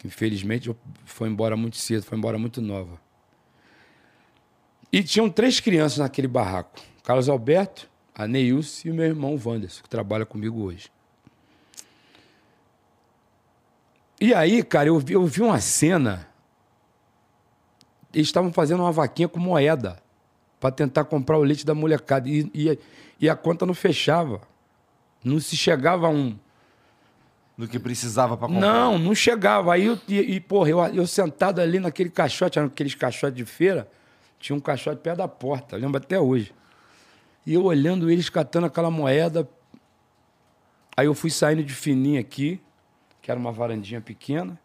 [0.00, 2.98] que infelizmente foi embora muito cedo, foi embora muito nova.
[4.90, 6.80] E tinham três crianças naquele barraco:
[7.10, 10.92] Carlos Alberto, a Neilce e o meu irmão Wanderson, que trabalha comigo hoje.
[14.20, 16.28] E aí, cara, eu vi, eu vi uma cena.
[18.14, 20.00] Eles estavam fazendo uma vaquinha com moeda
[20.60, 22.28] para tentar comprar o leite da molecada.
[22.28, 22.78] E, e,
[23.18, 24.40] e a conta não fechava.
[25.24, 26.38] Não se chegava a um.
[27.58, 28.60] Do que precisava pra comprar.
[28.60, 29.74] Não, não chegava.
[29.74, 33.90] Aí, eu, e, e, porra, eu, eu sentado ali naquele caixote, aqueles caixotes de feira,
[34.38, 36.54] tinha um caixote perto da porta, eu lembro até hoje.
[37.46, 39.48] E eu olhando eles catando aquela moeda.
[40.96, 42.60] Aí eu fui saindo de fininho aqui,
[43.22, 44.58] que era uma varandinha pequena.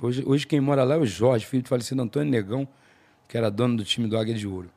[0.00, 2.66] Hoje, hoje quem mora lá é o Jorge, filho do falecido Antônio Negão,
[3.28, 4.70] que era dono do time do Águia de Ouro.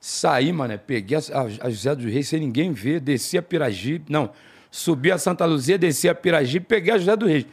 [0.00, 1.20] Saí, mano, peguei a,
[1.66, 4.30] a, José dos Reis sem ninguém ver, desci a Piragibe, não,
[4.70, 7.46] subi a Santa Luzia, desci a Piragibe, peguei a José dos Reis.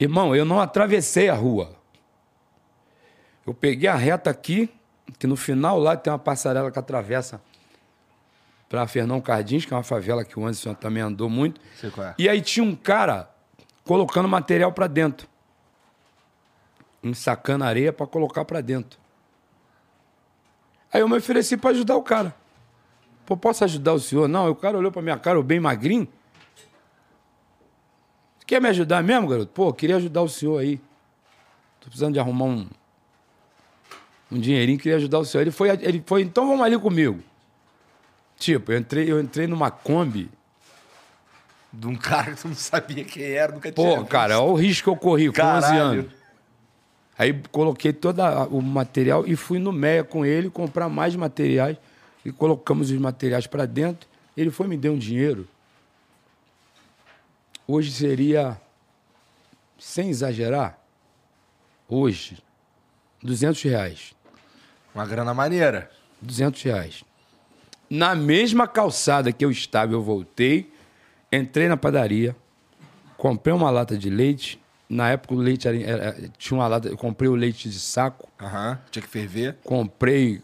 [0.00, 1.76] Irmão, eu não atravessei a rua.
[3.46, 4.70] Eu peguei a reta aqui,
[5.18, 7.40] que no final lá tem uma passarela que atravessa
[8.68, 11.60] para Fernão Cardins, que é uma favela que o Anderson também andou muito.
[11.78, 12.14] Sei qual é.
[12.18, 13.30] E aí tinha um cara
[13.84, 15.28] colocando material para dentro.
[17.02, 18.98] Ensacando areia para colocar para dentro.
[20.92, 22.34] Aí eu me ofereci para ajudar o cara.
[23.26, 24.26] Pô, posso ajudar o senhor?
[24.26, 26.08] Não, o cara olhou para minha cara, eu bem magrinho.
[28.46, 29.52] Quer me ajudar mesmo, garoto?
[29.52, 30.78] Pô, queria ajudar o senhor aí.
[31.80, 32.68] Tô precisando de arrumar um,
[34.32, 35.42] um dinheirinho, queria ajudar o senhor.
[35.42, 37.20] Ele foi, ele foi, então vamos ali comigo.
[38.38, 40.30] Tipo, eu entrei, eu entrei numa Kombi.
[41.72, 44.54] De um cara que tu não sabia quem era, nunca tinha Pô, cara, olha o
[44.54, 45.78] risco que eu corri com 11 Caralho.
[45.78, 46.12] anos.
[47.18, 48.20] Aí coloquei todo
[48.50, 51.76] o material e fui no Meia com ele comprar mais materiais.
[52.24, 54.08] E colocamos os materiais para dentro.
[54.36, 55.48] Ele foi e me deu um dinheiro.
[57.66, 58.60] Hoje seria,
[59.78, 60.78] sem exagerar,
[61.88, 62.38] hoje,
[63.22, 64.14] 200 reais.
[64.94, 65.90] Uma grana maneira.
[66.20, 67.04] 200 reais.
[67.88, 70.72] Na mesma calçada que eu estava, eu voltei,
[71.30, 72.34] entrei na padaria,
[73.16, 74.60] comprei uma lata de leite.
[74.88, 78.28] Na época o leite era, era- tinha uma lata, eu comprei o leite de saco,
[78.40, 78.78] Aham.
[78.90, 79.56] Tinha que ferver.
[79.64, 80.42] comprei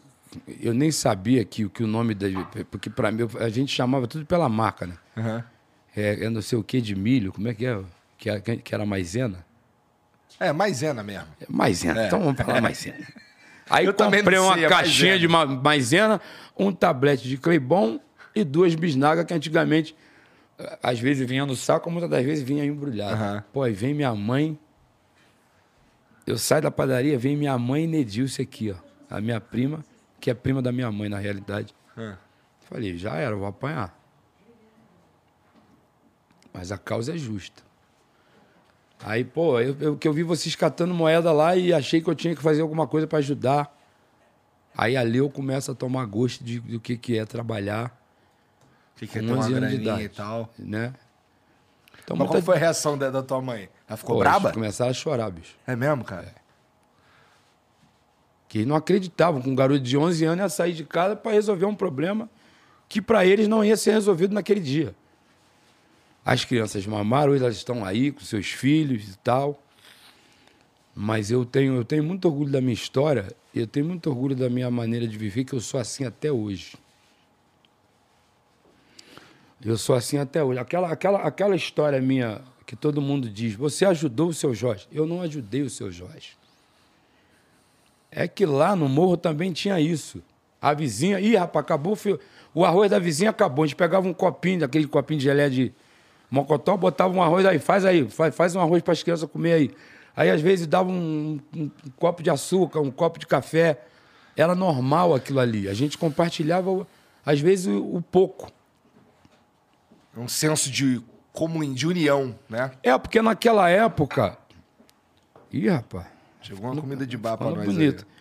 [0.61, 2.26] eu nem sabia que, que o nome da.
[2.70, 4.94] Porque para mim, a gente chamava tudo pela marca, né?
[5.16, 5.44] Aham.
[5.96, 7.80] É, é não sei o que de milho, como é que é?
[8.18, 9.44] Que era, que era maisena?
[10.38, 11.26] É, maisena mesmo.
[11.40, 12.96] É Maisena, então vamos falar maisena.
[13.70, 16.20] Aí Eu também comprei uma sei, é caixinha de ma- maisena,
[16.56, 18.00] um tablete de Cleibon
[18.34, 19.94] e duas bisnagas que antigamente,
[20.58, 23.14] eh, às vezes vinha no saco, muitas das vezes vinha embrulhada.
[23.14, 23.44] Aham.
[23.52, 24.58] Pô, aí vem minha mãe,
[26.26, 28.76] eu saio da padaria, vem minha mãe Nedilce aqui, ó.
[29.10, 29.84] A minha prima,
[30.20, 31.74] que é prima da minha mãe, na realidade.
[31.96, 32.16] Ah.
[32.68, 33.96] Falei, já era, eu vou apanhar.
[36.52, 37.62] Mas a causa é justa.
[39.05, 42.14] Aí, pô, eu, eu, que eu vi vocês catando moeda lá e achei que eu
[42.14, 43.74] tinha que fazer alguma coisa para ajudar.
[44.76, 47.96] Aí ali eu começo a tomar gosto de, do que, que é trabalhar,
[48.96, 50.53] Que quer Com ter uma 11 anos de graninha e tal.
[50.59, 50.92] né?
[52.03, 53.68] Então, Mas muita- qual foi a reação da, da tua mãe?
[53.88, 54.53] Ela ficou Pô, braba?
[54.53, 55.55] Começaram a chorar, bicho.
[55.66, 56.34] É mesmo, cara?
[58.49, 61.32] Que eles não acreditavam que um garoto de 11 anos ia sair de casa para
[61.32, 62.28] resolver um problema
[62.88, 64.94] que para eles não ia ser resolvido naquele dia.
[66.28, 69.58] As crianças mamaram, elas estão aí com seus filhos e tal.
[70.94, 74.50] Mas eu tenho, eu tenho muito orgulho da minha história, eu tenho muito orgulho da
[74.50, 76.76] minha maneira de viver, que eu sou assim até hoje.
[79.64, 80.60] Eu sou assim até hoje.
[80.60, 84.86] Aquela, aquela, aquela história minha que todo mundo diz, você ajudou o seu Jorge.
[84.92, 86.36] Eu não ajudei o seu Jorge.
[88.10, 90.22] É que lá no morro também tinha isso.
[90.60, 92.20] A vizinha, ih, rapaz, acabou o
[92.54, 93.64] o arroz da vizinha acabou.
[93.64, 95.72] A gente pegava um copinho, daquele copinho de gelé de
[96.30, 99.52] mocotó, botava um arroz aí, faz aí, faz, faz um arroz para as crianças comer
[99.52, 99.70] aí.
[100.16, 103.80] Aí às vezes dava um, um- um copo de açúcar, um copo de café.
[104.36, 105.68] Era normal aquilo ali.
[105.68, 106.86] A gente compartilhava,
[107.24, 108.50] às vezes, o, o pouco.
[110.16, 111.00] Um senso de,
[111.32, 111.72] comun...
[111.72, 112.72] de união, né?
[112.82, 114.36] É, porque naquela época.
[115.52, 116.06] Ih, rapaz.
[116.40, 118.04] Chegou uma comida de bar pra Falando nós bonito.
[118.08, 118.18] aí.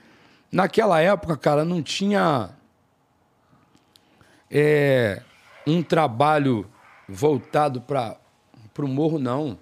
[0.51, 2.49] Naquela época, cara, não tinha
[4.49, 5.21] é,
[5.65, 6.65] um trabalho
[7.07, 8.17] voltado para
[8.79, 9.57] o morro, não.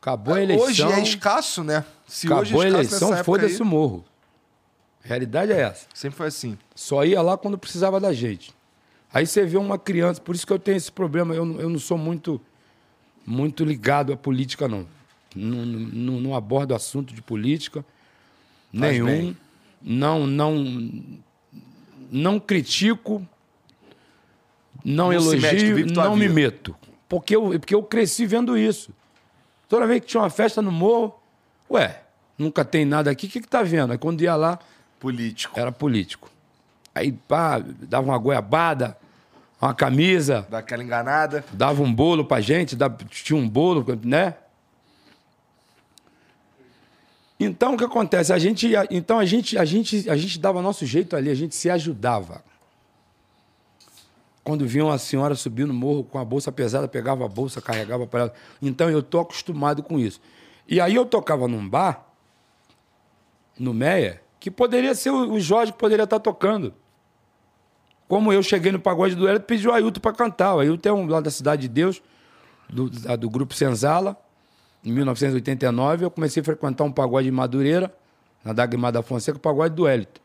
[0.00, 0.66] Acabou a eleição.
[0.66, 1.84] Hoje é escasso, né?
[2.06, 4.04] Se acabou hoje é a eleição, foda-se o morro.
[5.04, 5.86] A realidade é essa.
[5.94, 6.58] Sempre foi assim.
[6.74, 8.52] Só ia lá quando precisava da gente.
[9.14, 11.34] Aí você vê uma criança, por isso que eu tenho esse problema.
[11.34, 12.40] Eu, não- eu não sou muito,
[13.26, 14.86] muito ligado à política, não.
[15.34, 17.84] Não, não, não abordo assunto de política
[18.76, 19.06] Faz nenhum.
[19.06, 19.36] bem.
[19.80, 20.54] Não, não,
[22.10, 23.26] não critico,
[24.84, 26.74] não, Não mete, elogio, tua não me meto.
[27.08, 28.90] Porque eu, porque eu cresci vendo isso.
[29.68, 31.14] Toda vez que tinha uma festa no morro,
[31.70, 32.02] ué,
[32.38, 33.92] nunca tem nada aqui, o que, que tá vendo?
[33.92, 34.58] Aí quando ia lá,
[35.00, 35.58] Político.
[35.58, 36.30] era político.
[36.94, 38.96] Aí, pá, dava uma goiabada,
[39.60, 41.44] uma camisa, Dá aquela enganada.
[41.52, 44.34] dava um bolo pra gente, dava- tinha um bolo, né?
[47.40, 48.32] Então, o que acontece?
[48.32, 51.54] A gente, então a gente, a gente, a gente dava nosso jeito ali, a gente
[51.56, 52.44] se ajudava.
[54.44, 58.06] Quando via uma senhora subir no morro com a bolsa pesada, pegava a bolsa, carregava
[58.06, 58.34] para ela.
[58.60, 60.20] Então, eu tô acostumado com isso.
[60.66, 62.06] E aí eu tocava num bar,
[63.58, 66.74] no Meia, que poderia ser o Jorge que poderia estar tocando.
[68.08, 70.56] Como eu cheguei no pagode do Hélio pedi o Ailton para cantar.
[70.56, 72.02] O Ailton é um lá da Cidade de Deus,
[72.68, 74.16] do, do grupo Senzala.
[74.84, 77.94] Em 1989, eu comecei a frequentar um pagode em Madureira,
[78.44, 80.20] na Dagmar da Fonseca, o pagode do Hélito.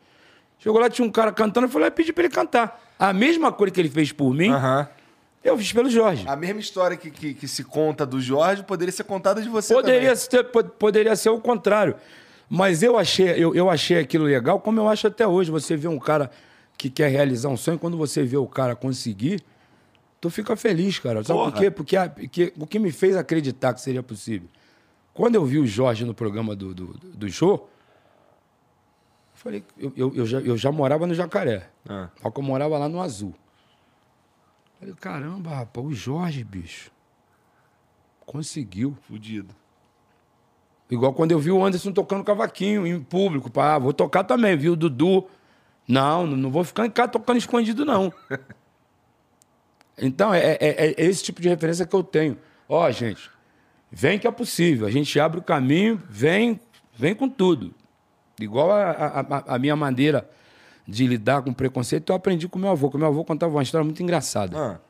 [0.58, 2.82] Chegou lá, tinha um cara cantando, eu falei, "Ah, pedi para ele cantar.
[2.98, 4.88] A mesma coisa que ele fez por mim, Aham.
[5.44, 6.24] eu fiz pelo Jorge.
[6.26, 9.72] A mesma história que, que, que se conta do Jorge poderia ser contada de você
[9.74, 10.16] Poderia também.
[10.16, 11.94] ser, po- poderia ser o contrário.
[12.50, 15.50] Mas eu achei, eu, eu achei aquilo legal, como eu acho até hoje.
[15.50, 16.30] Você vê um cara
[16.76, 19.42] que quer realizar um sonho, quando você vê o cara conseguir,
[20.20, 21.22] tu fica feliz, cara.
[21.22, 21.52] Sabe Porra.
[21.52, 21.70] por quê?
[21.70, 24.48] Porque, a- porque o que me fez acreditar que seria possível.
[25.14, 27.68] Quando eu vi o Jorge no programa do, do, do show,
[29.38, 31.68] falei, eu, eu, eu já, eu já morava no Jacaré.
[31.88, 32.08] Ah.
[32.20, 33.34] Só que eu morava lá no Azul.
[34.78, 36.90] Falei, caramba, rapaz, o Jorge, bicho.
[38.26, 38.96] Conseguiu.
[39.02, 39.54] Fudido.
[40.90, 43.50] Igual quando eu vi o Anderson tocando cavaquinho em público.
[43.50, 44.72] Pá, ah, vou tocar também, viu?
[44.72, 45.26] O Dudu.
[45.86, 48.12] Não, não não vou ficar em casa tocando escondido, não.
[50.00, 52.38] Então, é, é- é- é esse tipo de referência que eu tenho.
[52.68, 53.28] Ó, gente,
[53.90, 54.86] vem que é possível.
[54.86, 56.60] A gente abre o caminho, vem,
[56.94, 57.74] vem com tudo.
[58.40, 60.28] Igual a, a- a- minha maneira
[60.86, 62.90] de lidar com preconceito, eu aprendi com meu avô.
[62.90, 64.56] Que meu avô contava uma história muito engraçada.
[64.58, 64.80] Ah,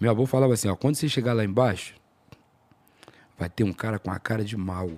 [0.00, 1.94] Meu avô falava assim, ó, quando você chegar lá embaixo,
[3.38, 4.90] vai ter um cara com a cara de mal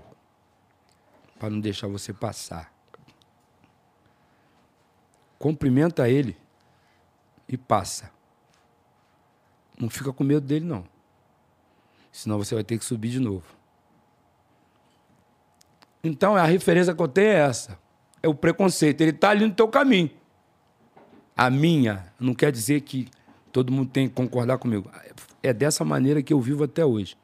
[1.38, 2.72] para não deixar você passar.
[5.38, 6.36] Cumprimenta ele
[7.48, 8.10] e passa.
[9.78, 10.84] Não fica com medo dele não.
[12.12, 13.44] Senão você vai ter que subir de novo.
[16.02, 17.78] Então a referência que eu tenho é essa.
[18.22, 19.00] É o preconceito.
[19.00, 20.10] Ele tá ali no teu caminho.
[21.36, 23.08] A minha não quer dizer que
[23.52, 24.90] todo mundo tem que concordar comigo.
[25.42, 27.16] É dessa maneira que eu vivo até hoje.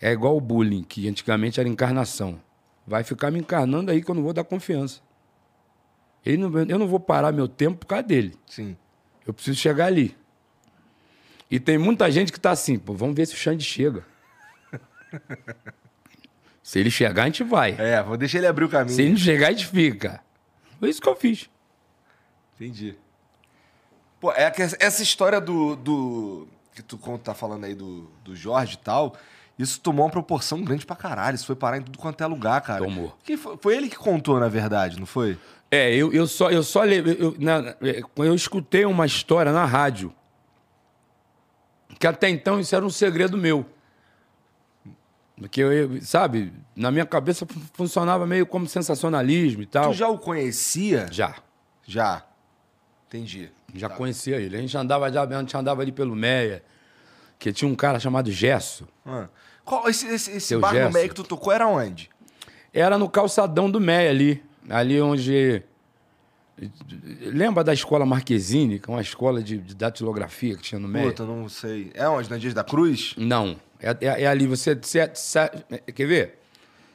[0.00, 2.40] É igual o bullying, que antigamente era encarnação.
[2.86, 5.00] Vai ficar me encarnando aí que eu não vou dar confiança.
[6.24, 8.34] Não, eu não vou parar meu tempo por causa dele.
[8.46, 8.76] Sim.
[9.26, 10.16] Eu preciso chegar ali.
[11.50, 14.04] E tem muita gente que tá assim, pô, vamos ver se o Xande chega.
[16.68, 17.74] se ele chegar, a gente vai.
[17.78, 18.94] É, vou deixar ele abrir o caminho.
[18.94, 20.20] Se ele não chegar, a gente fica.
[20.78, 21.48] Foi isso que eu fiz.
[22.60, 22.94] Entendi.
[24.20, 25.76] Pô, é que essa história do.
[25.76, 29.16] do que tu tá falando aí do, do Jorge e tal,
[29.58, 31.36] isso tomou uma proporção grande pra caralho.
[31.36, 32.84] Isso foi parar em tudo quanto é lugar, cara.
[32.84, 33.16] Tomou.
[33.24, 35.38] Que foi, foi ele que contou, na verdade, não foi?
[35.70, 37.74] É, eu, eu só, eu só le- eu, na-
[38.16, 40.12] eu escutei uma história na rádio.
[41.98, 43.64] Que até então isso era um segredo meu.
[45.38, 49.90] Porque, eu, sabe, na minha cabeça fu- funcionava meio como sensacionalismo e tal.
[49.92, 51.06] Tu já o conhecia?
[51.12, 51.36] Já.
[51.86, 52.24] Já.
[53.06, 53.50] Entendi.
[53.74, 54.56] Já conhecia ele.
[54.56, 56.62] A gente andava, já, a gente andava ali pelo Meia,
[57.38, 58.88] que tinha um cara chamado Gesso.
[59.06, 59.28] Ah.
[59.64, 60.92] Qual, esse esse, esse bar no Gerson.
[60.98, 62.10] meio que tu tocou era onde?
[62.72, 64.42] Era no calçadão do Meia ali.
[64.68, 65.62] Ali onde.
[67.20, 71.06] Lembra da escola Marquezine, que é uma escola de, de datilografia que tinha no Meia?
[71.06, 71.90] Puta, não sei.
[71.94, 72.28] É onde?
[72.28, 73.14] Na Dias da Cruz?
[73.16, 73.56] Não.
[73.80, 74.46] É, é- é ali.
[74.46, 75.48] Você, você- você-
[75.94, 76.38] Quer ver?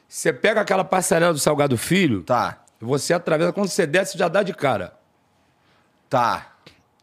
[0.08, 2.62] Você pega aquela passarela do Salgado Filho, Tá.
[2.80, 3.52] você atravessa.
[3.52, 4.94] Quando você desce, já dá de cara.
[6.08, 6.52] Tá.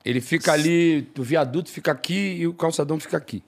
[0.04, 3.44] Ele fica ali, o viaduto fica aqui e o calçadão fica aqui.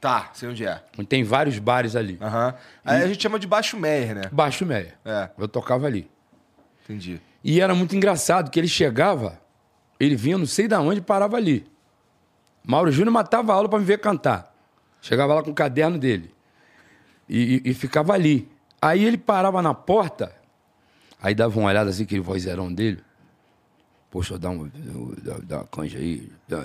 [0.00, 0.82] Tá, sei onde é.
[1.08, 2.18] Tem vários bares ali.
[2.20, 2.54] Aham.
[2.84, 4.22] Aí a gente chama de Baixo Meyer, né?
[4.30, 4.94] Baixo Meia.
[5.04, 5.30] É.
[5.38, 6.10] Eu tocava ali.
[6.84, 7.20] Entendi.
[7.42, 9.40] E era muito engraçado que ele chegava,
[9.98, 11.66] ele vinha não sei de onde e parava ali.
[12.66, 14.53] Mauro Júnior matava a aula para me ver cantar.
[15.04, 16.32] Chegava lá com o caderno dele.
[17.28, 18.48] E, e- e ficava ali.
[18.80, 20.34] Aí ele parava na porta,
[21.20, 23.02] aí dava uma olhada assim, aquele vozeirão dele.
[24.10, 24.70] Poxa, dá, um,
[25.22, 26.32] dá, dá uma canja aí.
[26.48, 26.64] dá-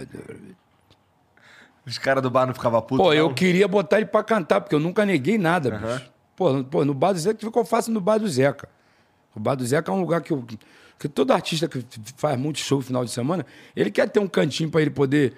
[1.85, 3.05] Os caras do bar não ficavam putos.
[3.05, 3.33] Pô, eu não?
[3.33, 6.09] queria botar ele pra cantar, porque eu nunca neguei nada, bicho.
[6.35, 8.69] Pô, no- pô, no bar do Zeca, eu faço no bar do Zeca?
[9.35, 10.45] O bar do Zeca é um lugar que eu.
[10.97, 11.85] Que todo artista que
[12.17, 15.33] faz muito show no final de semana, ele quer ter um cantinho pra ele poder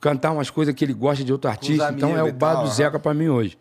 [0.00, 1.92] cantar umas coisas que ele gosta de outro artista.
[1.92, 2.70] Então é o bar tal, do.
[2.70, 3.58] Zeca pra mim hoje.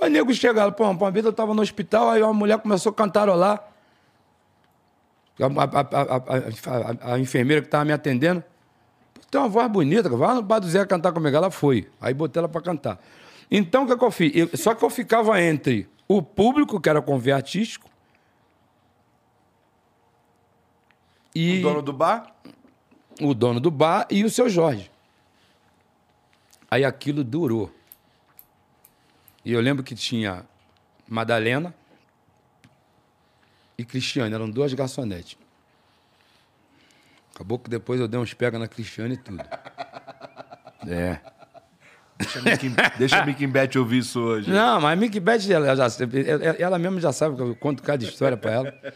[0.00, 2.94] Aí nego chegaram, pô, uma vez eu tava no hospital, aí uma mulher começou a
[2.94, 3.64] cantarolar.
[5.40, 8.42] A, a, a, a, enfermeira que tava me atendendo.
[9.30, 11.36] Tem uma voz bonita, vai no bar do Zé cantar comigo.
[11.36, 11.88] Ela foi.
[12.00, 12.98] Aí botei ela pra cantar.
[13.50, 14.32] Então, o que, é que eu fiz?
[14.34, 17.88] Eu- só que eu ficava entre o público, que era convê artístico,
[21.34, 22.34] e O dono do bar?
[23.20, 24.90] o dono do bar e o seu Jorge.
[26.70, 27.72] Aí aquilo durou.
[29.44, 30.44] E eu lembro que tinha
[31.08, 31.74] Madalena
[33.76, 35.38] e Cristiane, eram duas garçonetes.
[37.34, 39.42] Acabou que depois eu dei uns pega na Cristiane e tudo.
[40.86, 41.18] É.
[42.16, 42.38] Deixa
[43.20, 44.48] a Mickey, Beth ouvir isso hoje.
[44.50, 45.86] Não, mas a Mickey Beth, ela, já,
[46.58, 48.94] ela- mesma já sabe que eu conto cada história pra ela.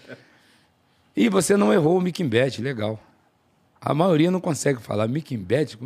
[1.14, 2.98] E você não errou o Mickey Beth, legal.
[3.80, 5.76] A maioria não consegue falar Mickey Beth.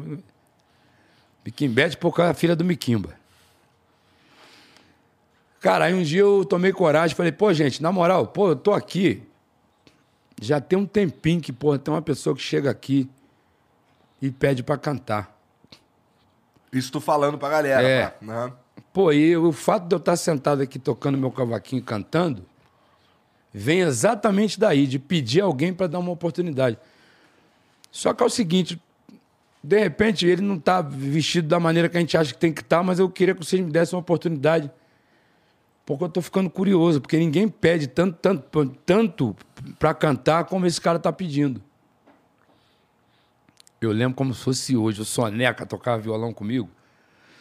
[1.46, 3.14] Mickey Beth por causa da filha do Miquimba.
[5.60, 8.72] Cara, aí um dia eu tomei coragem, falei, pô, gente, na moral, pô, eu tô
[8.72, 9.22] aqui.
[10.42, 13.08] Já tem um tempinho que, pô, tem uma pessoa que chega aqui
[14.20, 15.34] e pede pra cantar.
[16.72, 17.82] Isso tu falando pra galera.
[17.82, 18.14] É.
[18.22, 18.52] Aham.
[18.92, 22.44] Pô, e o fato de eu estar sentado aqui tocando meu cavaquinho e cantando
[23.52, 26.76] vem exatamente daí, de pedir alguém para dar uma oportunidade.
[27.90, 28.80] Só que é o seguinte,
[29.66, 32.60] de repente ele não está vestido da maneira que a gente acha que tem que
[32.60, 34.70] estar, mas eu queria que vocês me dessem uma oportunidade.
[35.84, 39.36] Porque eu estou ficando curioso, porque ninguém pede tanto, tanto, tanto
[39.78, 41.62] para cantar como esse cara está pedindo.
[43.80, 46.68] Eu lembro como se fosse hoje, o Soneca tocava violão comigo.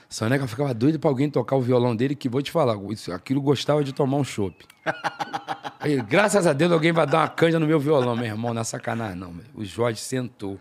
[0.10, 3.42] Soneca ficava doido pra alguém tocar o violão dele, que vou te falar, isso- aquilo
[3.42, 4.66] gostava de tomar um chopp.
[5.80, 8.62] Aí, graças a Deus, alguém vai dar uma canja no meu violão, meu irmão, não
[8.62, 9.34] é sacanagem, não.
[9.56, 10.60] O Jorge sentou.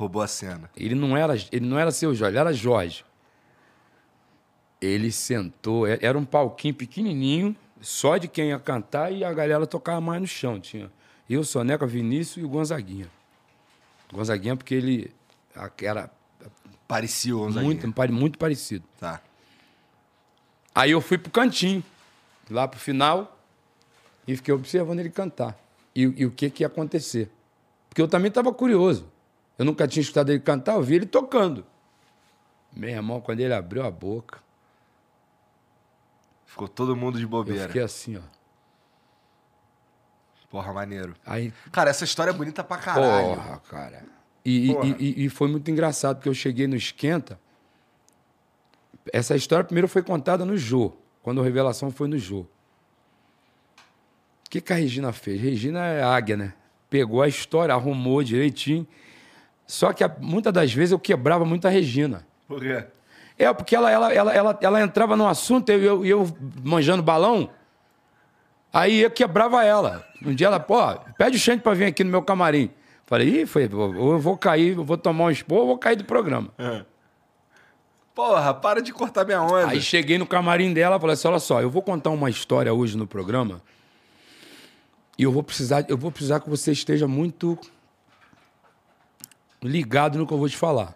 [0.00, 0.70] Roubou a cena.
[0.74, 3.04] Ele não era, ele não era seu Jorge, ele era Jorge.
[4.80, 9.66] Ele sentou, é- era um palquinho pequenininho, só de quem ia cantar e a galera
[9.66, 10.58] tocava mais no chão.
[10.58, 10.90] Tinha
[11.28, 13.10] eu, Soneca, Vinícius e o Gonzaguinha.
[14.10, 15.14] Gonzaguinha porque ele
[15.82, 16.10] era
[16.88, 17.64] Parecia o Gonzaguinha.
[17.84, 18.84] muito, muito parecido.
[18.98, 19.20] Tá.
[20.74, 21.84] Aí eu fui pro cantinho,
[22.50, 23.38] lá pro final,
[24.26, 25.56] e fiquei observando ele cantar.
[25.94, 27.30] E, e o que, que ia acontecer.
[27.88, 29.06] Porque eu também estava curioso.
[29.60, 31.66] Eu nunca tinha escutado ele cantar, eu vi ele tocando.
[32.74, 34.38] Meu irmão, quando ele abriu a boca,
[36.46, 37.66] Ficou todo mundo de eu bobeira.
[37.66, 38.22] fiquei assim, ó.
[40.48, 41.14] Porra, maneiro.
[41.26, 43.34] Aí, Cara, essa história é bonita pra caralho.
[43.36, 44.04] porra, cara.
[44.46, 44.86] E, e- Porra.
[44.98, 47.38] e- e foi muito engraçado, porque eu cheguei no Esquenta.
[49.12, 52.40] Essa história primeiro foi contada no Jô, quando a revelação foi no Jô.
[52.40, 52.48] O
[54.48, 55.38] que, que a Regina fez?
[55.38, 56.54] Regina é águia, né?
[56.88, 58.88] Pegou a história, arrumou direitinho.
[59.70, 62.26] Só que muitas das vezes eu quebrava muito a Regina.
[62.48, 62.82] Por quê?
[63.38, 66.28] É, porque ela, ela, ela, ela, ela entrava num assunto e eu, e eu
[66.64, 67.48] manjando balão,
[68.72, 70.04] aí eu quebrava ela.
[70.26, 70.76] Um dia ela, pô,
[71.16, 72.68] pede o Xande pra vir aqui no meu camarim.
[73.06, 76.04] Falei, ih, foi, eu vou cair, eu vou tomar um expor, eu vou cair do
[76.04, 76.48] programa.
[78.12, 79.68] Porra, para de cortar minha onda.
[79.68, 82.74] Aí cheguei no camarim dela e falei assim: olha só, eu vou contar uma história
[82.74, 83.62] hoje no programa.
[85.16, 87.56] E eu vou precisar, eu vou precisar que você esteja muito
[89.62, 90.94] ligado no que eu vou te falar.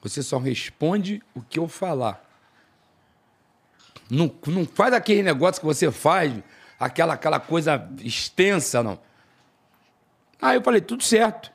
[0.00, 2.22] Você só responde o que eu falar.
[4.10, 6.32] Não, não faz aquele negócio que você faz,
[6.78, 8.98] aquela, aquela coisa extensa, não.
[10.40, 11.50] Aí eu falei, tudo certo.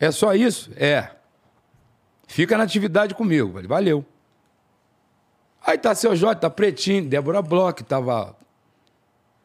[0.00, 0.72] É só isso?
[0.76, 1.10] É.
[2.26, 3.52] Fica na atividade comigo.
[3.52, 4.04] Falei, valeu.
[5.64, 8.36] Aí tá seu Jorge, tá Pretinho, Débora Bloch, tava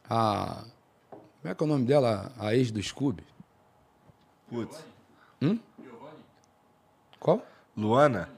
[0.09, 0.65] a.
[1.09, 2.31] Como é que é o nome dela?
[2.37, 3.23] A ex do Scooby?
[4.49, 4.83] Putz.
[7.19, 7.45] Qual?
[7.75, 8.29] Luana?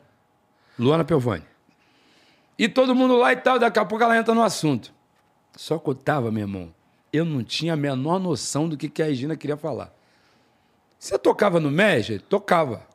[0.77, 1.45] Luana Piovani.
[2.57, 4.93] E todo mundo lá e tal, daqui a pouco ela entra no assunto.
[5.55, 6.73] Só que eu tava, meu irmão,
[7.11, 9.93] eu não tinha a menor noção do que, que a Regina queria falar.
[10.97, 12.19] Você tocava no Média?
[12.19, 12.85] Tocava.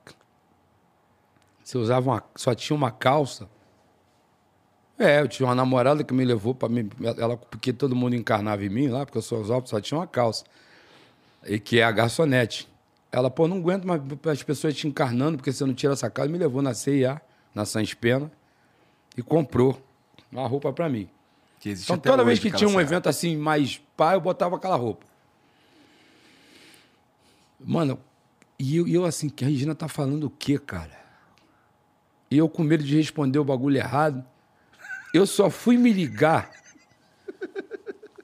[1.63, 2.25] Você usava uma.
[2.37, 3.49] Só tinha uma calça.
[4.99, 6.89] É, eu tinha uma namorada que me levou para mim.
[7.19, 10.07] Ela, porque todo mundo encarnava em mim lá, porque eu sou osópio, só tinha uma
[10.07, 10.45] calça.
[11.45, 12.69] E que é a garçonete.
[13.11, 16.31] Ela, pô, não aguento mais as pessoas te encarnando, porque você não tira essa calça.
[16.31, 17.21] Me levou na CIA,
[17.55, 18.31] na Sans Pena,
[19.17, 19.81] e comprou
[20.31, 21.09] uma roupa para mim.
[21.65, 25.05] Então, toda vez que tinha um evento assim, mais pá, eu botava aquela roupa.
[27.59, 27.99] Mano,
[28.59, 30.97] e eu, eu assim, que a Regina tá falando o quê, cara?
[32.31, 34.25] E eu com medo de responder o bagulho errado.
[35.13, 36.51] Eu só fui me ligar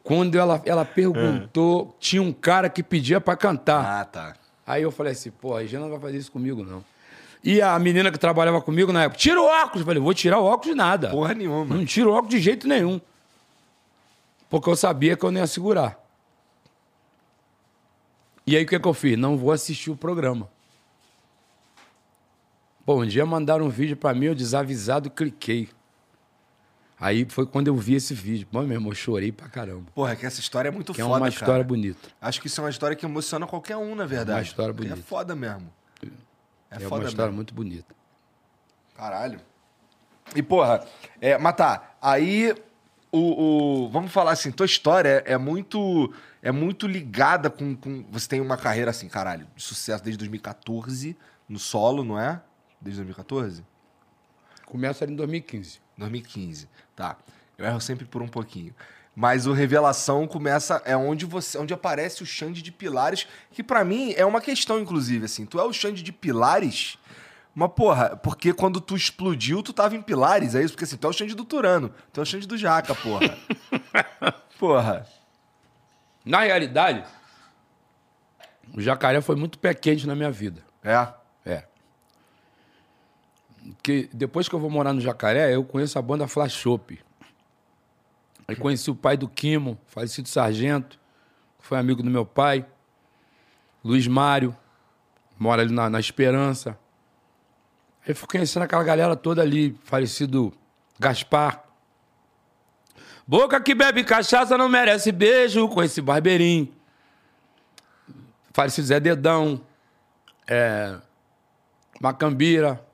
[0.03, 4.01] quando ela, ela perguntou, tinha um cara que pedia pra cantar.
[4.01, 4.37] Ah, tá.
[4.67, 6.85] Aí eu falei assim, pô, a Regina não vai fazer isso comigo, não.
[7.43, 9.81] E a menina que trabalhava comigo na época, tira o óculos.
[9.81, 11.11] Eu falei, vou tirar o óculos de nada.
[11.11, 11.75] Porra nenhuma.
[11.75, 13.01] Não tiro o óculos de jeito nenhum.
[14.49, 15.99] Porque eu sabia que eu não ia segurar.
[18.47, 19.19] E aí o que, que eu fiz?
[19.19, 20.49] Não vou assistir o programa.
[22.85, 25.69] Pô, um dia mandaram um vídeo pra mim, eu desavisado cliquei.
[27.03, 28.47] Aí foi quando eu vi esse vídeo.
[28.51, 29.91] Pô, meu irmão, eu chorei pra caramba.
[29.95, 31.35] Porra, que essa história é muito Que é foda, uma cara.
[31.35, 32.09] história bonita.
[32.21, 34.39] Acho que isso é uma história que emociona qualquer um, na verdade.
[34.39, 35.05] uma história Porque bonita.
[35.07, 35.73] É foda mesmo.
[36.71, 37.37] É, É, foda uma história mesmo.
[37.37, 37.95] muito bonita.
[38.97, 39.41] Caralho.
[40.35, 40.87] E, porra,
[41.21, 42.55] é, Matar, aí
[43.11, 46.13] o, o- Vamos falar assim, tua história é, é muito.
[46.41, 48.05] É muito ligada com, com.
[48.11, 51.17] Você tem uma carreira assim, caralho, de sucesso desde 2014,
[51.49, 52.41] no solo, não é?
[52.81, 53.65] Desde 2014?
[54.67, 55.82] Começa ali em 2015.
[55.97, 56.69] 2015.
[56.95, 57.17] Tá.
[57.57, 58.75] Eu erro sempre por um pouquinho.
[59.15, 63.85] Mas o Revelação começa é onde você, onde aparece o Xande de Pilares, que pra
[63.85, 65.45] mim é uma questão inclusive assim.
[65.45, 66.99] Tu é o Xande de Pilares?
[67.55, 70.73] Mas porra, porque quando tu explodiu, tu tava em Pilares, é isso?
[70.73, 73.37] Porque assim, tu é o Xande do Turano, tu é o Xande do Jaca, porra.
[74.59, 75.07] porra.
[76.25, 77.05] Na realidade,
[78.75, 80.63] o jacaré foi muito pé quente na minha vida.
[80.83, 81.07] É.
[83.83, 86.99] Que depois que eu vou morar no Jacaré, eu conheço a banda Flash Shop.
[88.47, 90.99] Aí conheci o pai do Quimo, falecido sargento,
[91.59, 92.67] que foi amigo do meu pai.
[93.85, 94.57] Luiz Mário,
[95.39, 96.79] mora ali na, na Esperança.
[98.07, 100.53] Aí fui conhecendo aquela galera toda ali, falecido
[100.99, 101.65] Gaspar.
[103.27, 106.73] Boca que bebe cachaça não merece beijo, com esse barbeirinho.
[108.53, 109.61] Falecido Zé Dedão,
[110.47, 110.99] é,
[112.01, 112.85] Macambira.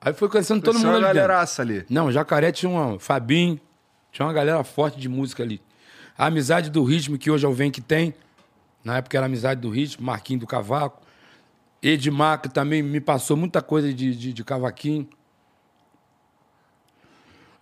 [0.00, 1.16] Aí fui conhecendo todo mundo uma ali dentro.
[1.16, 1.84] galeraça ali.
[1.90, 2.98] Não, Jacaré tinha uma.
[2.98, 3.60] Fabinho,
[4.10, 5.60] tinha uma galera forte de música ali.
[6.16, 8.14] A amizade do ritmo, que hoje é o Vem que tem.
[8.82, 11.02] Na época era amizade do ritmo, Marquinho do Cavaco.
[11.82, 15.08] Edmar, que também me passou muita coisa de, de, de cavaquinho.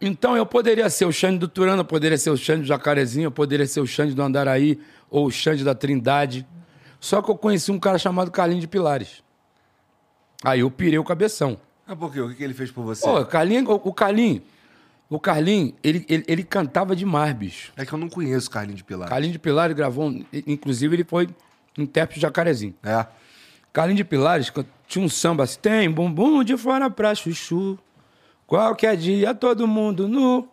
[0.01, 3.27] Então eu poderia ser o Xande do Turano, eu poderia ser o Xande do Jacarezinho,
[3.27, 4.81] eu poderia ser o Xande do Andaraí,
[5.11, 6.47] ou o Xande da Trindade.
[7.01, 9.23] Só que eu conheci um cara chamado Carlinho de Pilares.
[10.45, 11.61] Aí eu pirei o cabeção.
[11.89, 12.21] Ah, por quê?
[12.21, 13.03] O que, ele fez por você?
[13.07, 14.43] Pô, Carlinho, o, Carlinho,
[15.09, 17.73] o Carlinho, ele, ele, ele cantava demais, bicho.
[17.79, 19.09] É que eu não conheço o Carlinho de Pilares.
[19.11, 21.29] Carlinho de Pilares gravou, um- inclusive ele foi
[21.79, 22.75] intérprete de Jacarezinho.
[22.83, 23.07] É.
[23.73, 24.53] Carlinho de Pilares
[24.87, 27.79] tinha um samba assim, tem bumbum de fora pra chuchu,
[28.47, 30.47] qualquer dia todo mundo nu,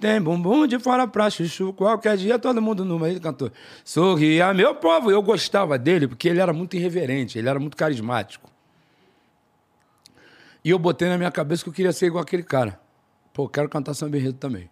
[0.00, 3.52] Tem bumbum de fora pra chuchu, qualquer dia todo mundo no meio cantor.
[3.84, 5.10] Sorria, meu povo.
[5.10, 8.48] Eu gostava dele porque ele era muito irreverente, ele era muito carismático.
[10.64, 12.78] E eu botei na minha cabeça que eu queria ser igual aquele cara.
[13.32, 14.68] Pô, eu quero cantar samba enredo também.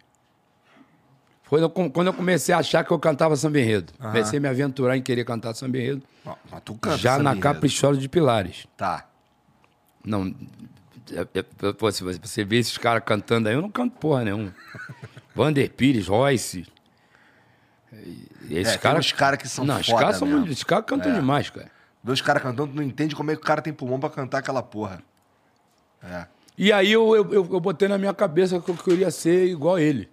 [1.45, 3.93] Foi quando eu comecei a achar que eu cantava samba enredo.
[4.01, 6.03] Comecei a me aventurar em querer cantar samba enredo.
[6.51, 7.37] Mas tu canta já na.
[7.37, 8.67] Caprichosa de Pilares.
[8.77, 9.07] Tá.
[10.05, 10.35] Não.
[11.13, 14.53] é- é- pô, se você- vê esses caras cantando aí, eu não canto porra nenhuma.
[15.37, 16.67] Vander Pires, Royce.
[18.51, 19.07] Esses É, caras.
[19.07, 20.45] uns cara que são Não, foda caras são.
[20.47, 21.15] Esses caras cantam É.
[21.15, 21.71] demais, cara.
[22.05, 24.39] Os caras cantando, tu não entende como é que o cara tem pulmão pra cantar
[24.39, 25.01] aquela porra.
[26.03, 26.27] É.
[26.59, 29.79] E aí eu, eu, eu, eu botei na minha cabeça que eu queria ser igual
[29.79, 30.09] ele.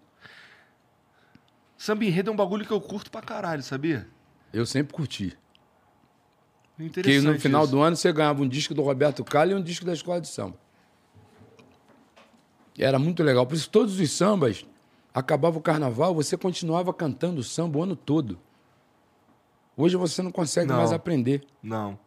[1.78, 4.08] Samba enredo é um bagulho que eu curto pra caralho, sabia?
[4.54, 5.38] Eu sempre curti.
[6.80, 7.72] Interessante no final isso.
[7.72, 10.28] do ano você ganhava um disco do Roberto Carlos e um disco da Escola de
[10.28, 10.58] Samba.
[12.78, 13.46] Era muito legal.
[13.46, 14.66] Por isso, todos os sambas,
[15.14, 18.40] acabava o carnaval, você continuava cantando samba o ano todo.
[19.78, 20.78] Hoje você não consegue Não.
[20.78, 21.44] mais aprender.
[21.62, 21.98] Não.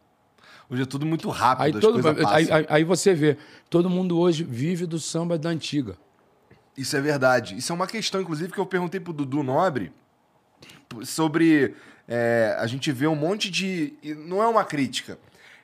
[0.69, 3.37] Hoje é tudo muito rápido, Aí, as todo, coisas aí, aí- aí você vê,
[3.69, 5.97] todo mundo hoje vive do samba da antiga.
[6.75, 7.57] Isso é verdade.
[7.57, 9.91] Isso é uma questão, inclusive, que eu perguntei pro Dudu Nobre
[11.03, 11.73] sobre.
[12.07, 13.93] é, a gente vê um monte de.
[14.25, 15.17] Não é uma crítica.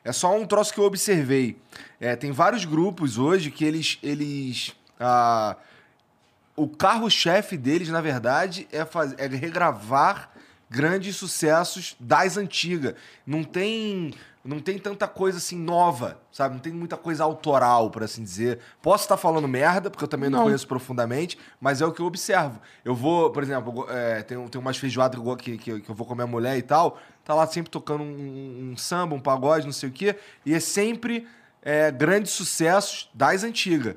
[0.04, 1.58] É só um troço que eu observei.
[2.00, 4.00] É, tem vários grupos hoje que eles.
[4.02, 5.56] eles ah,
[6.56, 10.32] o carro-chefe deles, na verdade, é, faz, é regravar
[10.70, 12.96] grandes sucessos das antigas.
[13.26, 14.14] Não tem.
[14.46, 16.56] Não tem tanta coisa assim nova, sabe?
[16.56, 18.60] Não tem muita coisa autoral, por assim dizer.
[18.82, 20.46] Posso estar falando merda, porque eu também não, Não.
[20.46, 22.60] conheço profundamente, mas é o que eu observo.
[22.84, 26.12] Eu vou, por exemplo, é, tem, tem umas feijoadas que que, que, eu vou com
[26.12, 29.72] a minha mulher e tal, tá lá sempre tocando um, um samba, um pagode, não
[29.72, 31.26] sei o quê, e é sempre
[31.62, 33.96] é, grandes sucessos das antigas.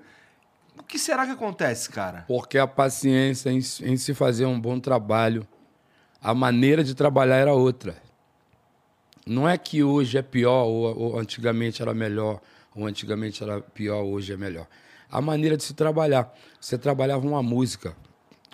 [0.79, 2.25] O que será que acontece, cara?
[2.29, 5.45] Porque a paciência em, se- em se fazer um bom trabalho,
[6.23, 7.97] a maneira de trabalhar era outra.
[9.27, 12.41] Não é que hoje é pior ou, ou antigamente era melhor,
[12.75, 14.69] ou antigamente era pior, hoje é melhor.
[15.11, 16.33] A maneira de se trabalhar.
[16.61, 17.97] Você trabalhava uma música.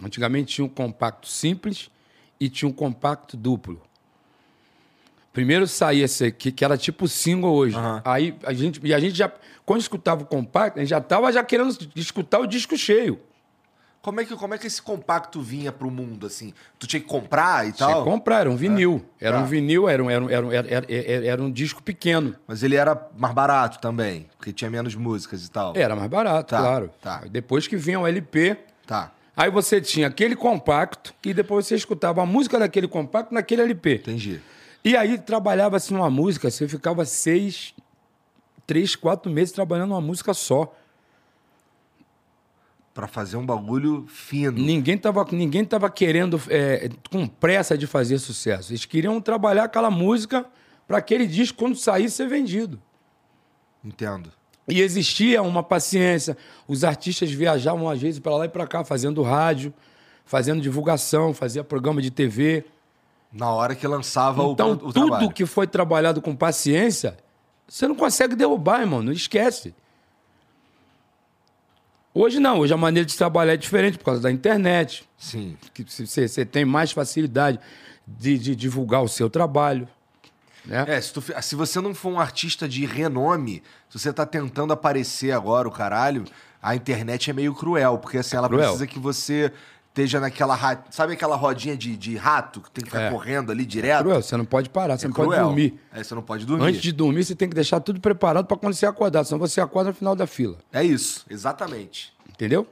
[0.03, 1.91] Antigamente tinha um compacto simples
[2.41, 3.83] e tinha um compacto duplo.
[5.33, 7.77] Primeiro saía esse aqui, que era tipo single hoje.
[7.77, 8.03] Aham.
[8.05, 9.31] Aí a gente, e a gente já,
[9.65, 13.21] quando escutava o compacto, a gente já estava já querendo escutar o disco cheio.
[14.03, 16.53] Como é que, como é que esse compacto vinha pro mundo, assim?
[16.77, 18.03] Tu tinha que comprar e Tinha tal?
[18.03, 19.05] que comprar, era um vinil.
[19.21, 19.43] Era Tá.
[19.45, 22.35] um vinil, era um, era, um, era, era, era- era um disco pequeno.
[22.47, 25.73] Mas ele era mais barato também, porque tinha menos músicas e tal.
[25.77, 26.91] Era mais barato, Tá, claro.
[27.01, 27.23] tá.
[27.31, 32.23] Depois que vinha o LP, Tá, aí você tinha aquele compacto e depois você escutava
[32.23, 33.95] a música daquele compacto naquele LP.
[33.95, 34.41] entendi.
[34.85, 37.73] E aí trabalhava-se uma música, você ficava seis,
[38.67, 40.75] três, quatro meses trabalhando uma música só.
[42.95, 44.53] Pra fazer um bagulho fino.
[44.61, 48.71] Ninguém estava ninguém tava querendo, é, com pressa de fazer sucesso.
[48.73, 50.45] Eles queriam trabalhar aquela música
[50.87, 52.81] para aquele disco, quando saísse, ser vendido.
[53.83, 54.31] Entendo.
[54.69, 56.37] E existia uma paciência.
[56.69, 59.73] Os artistas viajavam às vezes para lá e para cá, fazendo rádio,
[60.25, 62.65] fazendo divulgação, fazia programa de TV.
[63.33, 65.31] Na hora que lançava o, Então, o tudo trabalho.
[65.33, 67.17] que foi trabalhado com paciência,
[67.67, 69.03] você não consegue derrubar, irmão.
[69.03, 69.75] Não esquece.
[72.15, 75.09] Hoje não, hoje a maneira de trabalhar é diferente por causa da internet.
[75.17, 75.57] Sim.
[75.73, 77.59] Que você, tem mais facilidade
[78.07, 79.89] de, de divulgar o seu trabalho.
[80.65, 80.85] Né?
[80.87, 84.73] É, se, tu se você não for um artista de renome, se você tá tentando
[84.73, 86.25] aparecer agora, o caralho,
[86.63, 88.63] a internet é meio cruel, porque assim, ela Cruel.
[88.63, 89.53] precisa que você
[89.93, 90.55] esteja naquela.
[90.55, 93.11] ra- Sabe aquela rodinha de, de rato que tem que ficar É.
[93.11, 94.03] correndo ali direto?
[94.03, 95.45] Cruel, você não pode parar, você É não pode cruel.
[95.47, 95.79] dormir.
[95.93, 96.65] É, você não pode dormir.
[96.67, 99.61] Antes de dormir, você tem que deixar tudo preparado para quando você acordar, senão você
[99.61, 100.57] acorda no final da fila.
[100.73, 102.13] É isso, exatamente.
[102.29, 102.67] Entendeu?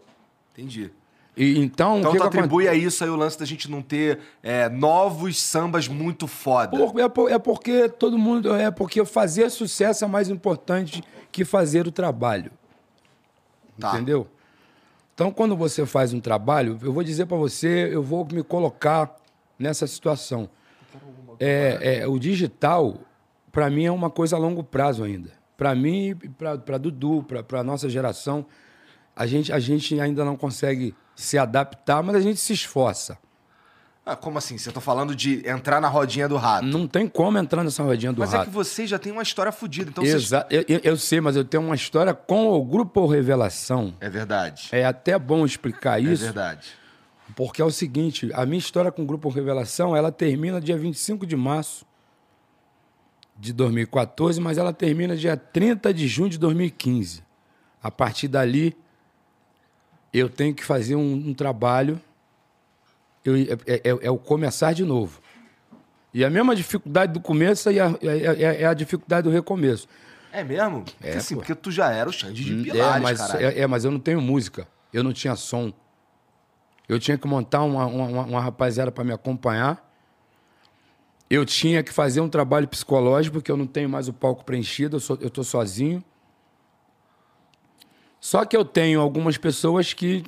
[0.53, 0.91] Entendi.
[1.37, 3.81] E, então, Então que tu que atribui a isso aí o lance da gente não
[3.81, 6.77] ter é, novos sambas muito foda.
[6.77, 8.53] Por- é, por- é porque todo mundo.
[8.55, 12.51] É porque fazer sucesso é mais importante que fazer o trabalho.
[13.79, 13.95] Tá.
[13.95, 14.27] Entendeu?
[15.21, 19.15] Então, quando você faz um trabalho, eu vou dizer para você, eu vou me colocar
[19.59, 20.49] nessa situação.
[21.39, 22.97] É, é, o digital,
[23.53, 25.31] para mim, é uma coisa a longo prazo ainda.
[25.59, 26.17] Para mim
[26.65, 28.47] para Dudu, para a nossa geração,
[29.15, 33.19] a gente, a gente ainda não consegue se adaptar, mas a gente se esforça.
[34.13, 34.59] Ah, como assim?
[34.59, 36.65] Você tá falando de entrar na rodinha do rato.
[36.67, 38.43] Não tem como entrar nessa rodinha do Mas rato.
[38.43, 39.91] é que você já tem uma história fodida.
[39.91, 43.07] Então vocês- Exa eu, eu- eu sei, mas eu tenho uma história com o Grupo
[43.07, 43.95] Revelação.
[44.01, 44.69] É verdade.
[44.73, 46.69] É até bom explicar É isso, verdade.
[47.37, 51.25] porque é o seguinte, a minha história com o Grupo Revelação, ela termina dia 25
[51.25, 51.87] de março
[53.39, 57.23] de 2014, mas ela termina dia 30 de junho de 2015.
[57.83, 58.77] A partir dali,
[60.13, 62.01] eu tenho que fazer um, um trabalho
[63.25, 63.37] eu-
[63.67, 65.21] é, é- é o começar de novo.
[66.13, 69.87] E a mesma dificuldade do começo é a, é- é- é a dificuldade do recomeço.
[70.33, 70.83] É mesmo?
[70.85, 71.41] Porque, É, assim, pô.
[71.41, 73.47] porque tu já era o Xande de É Pilares, mas, caralho.
[73.47, 74.67] é, é, mas eu não tenho música.
[74.93, 75.73] Eu não tinha som.
[76.89, 79.89] Eu tinha que montar uma, uma, uma- uma rapaziada para me acompanhar.
[81.29, 84.97] Eu tinha que fazer um trabalho psicológico, porque eu não tenho mais o palco preenchido,
[84.97, 86.03] eu, sou, eu tô sozinho.
[88.21, 90.25] Só que eu tenho algumas pessoas que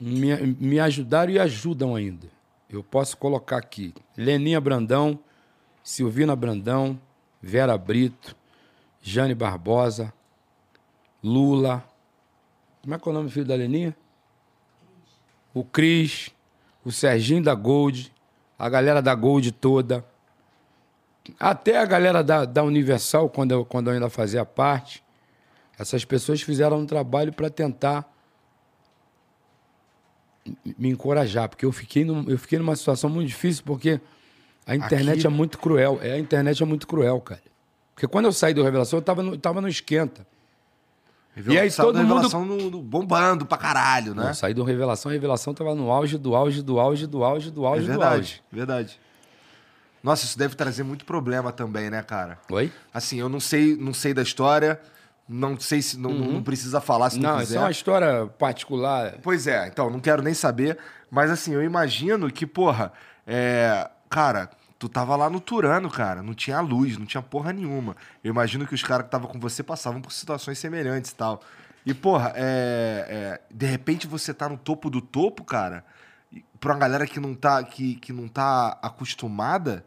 [0.00, 2.26] me, me ajudaram e ajudam ainda.
[2.68, 5.18] Eu posso colocar aqui Leninha Brandão,
[5.82, 6.98] Silvina Brandão,
[7.42, 8.34] Vera Brito,
[9.02, 10.12] Jane Barbosa,
[11.22, 11.84] Lula.
[12.80, 13.94] Como é que é o nome do filho da Leninha?
[15.52, 16.30] O Cris,
[16.84, 18.12] o Serginho da Gold,
[18.58, 20.04] a galera da Gold toda.
[21.38, 25.02] Até a galera da, da Universal, quando eu, quando eu ainda fazia parte.
[25.78, 28.10] Essas pessoas fizeram um trabalho para tentar
[30.78, 34.00] me encorajar, porque eu fiquei, num- eu fiquei numa situação muito difícil, porque
[34.66, 35.98] a internet Aqui- é muito cruel.
[36.02, 37.42] É, a internet é muito cruel, cara.
[37.94, 40.26] Porque quando eu saí do Revelação, eu tava no, tava no esquenta.
[41.34, 44.30] Revelação- E aí todo mundo- Revelação no- no- bombando pra caralho, né?
[44.30, 47.50] Eu saí do Revelação, a Revelação tava no auge do auge do auge do auge
[47.50, 47.98] do É auge do auge.
[48.00, 49.00] verdade, verdade.
[50.02, 52.38] Nossa, isso deve trazer muito problema também, né, cara?
[52.50, 52.72] Oi?
[52.92, 54.80] Assim, eu não sei, não sei da história,
[55.32, 57.36] não sei se não, não precisa falar se não, Uhum.
[57.36, 57.58] Não, isso quiser.
[57.58, 59.14] é uma história particular.
[59.22, 60.76] Pois é, então, não quero nem saber,
[61.08, 62.92] mas assim, eu imagino que, porra,
[63.24, 67.94] é, cara, tu tava lá no Turano, cara, não tinha luz, não tinha porra nenhuma.
[68.24, 71.40] Eu imagino que os caras que estavam com você passavam por situações semelhantes e tal.
[71.86, 75.84] E, porra, é, é, de repente você tá no topo do topo, cara,
[76.58, 79.86] pra uma galera que não tá, que, que não tá acostumada,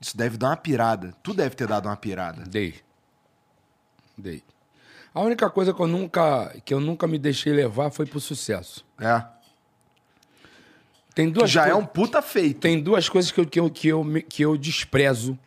[0.00, 1.12] isso deve dar uma pirada.
[1.20, 2.44] Tu deve ter dado uma pirada.
[2.46, 2.76] Dei.
[4.16, 4.42] Dei.
[5.14, 8.84] A única coisa que eu nunca, que eu nunca me deixei levar foi pro sucesso.
[8.98, 9.24] É.
[11.14, 12.60] Tem Que duas já é um puta feito.
[12.60, 15.38] Tem duas coisas que eu, que, eu, que, eu, que eu desprezo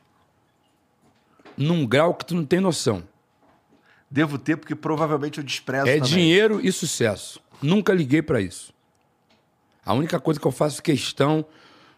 [1.57, 3.03] num grau que tu não tem noção.
[4.09, 6.09] Devo ter, porque provavelmente eu desprezo É também.
[6.09, 7.41] dinheiro e sucesso.
[7.61, 8.73] Nunca liguei pra isso.
[9.85, 11.45] A única coisa que eu faço questão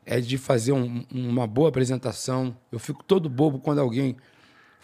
[0.05, 2.57] é de fazer um- uma boa apresentação.
[2.71, 4.17] Eu fico todo bobo quando alguém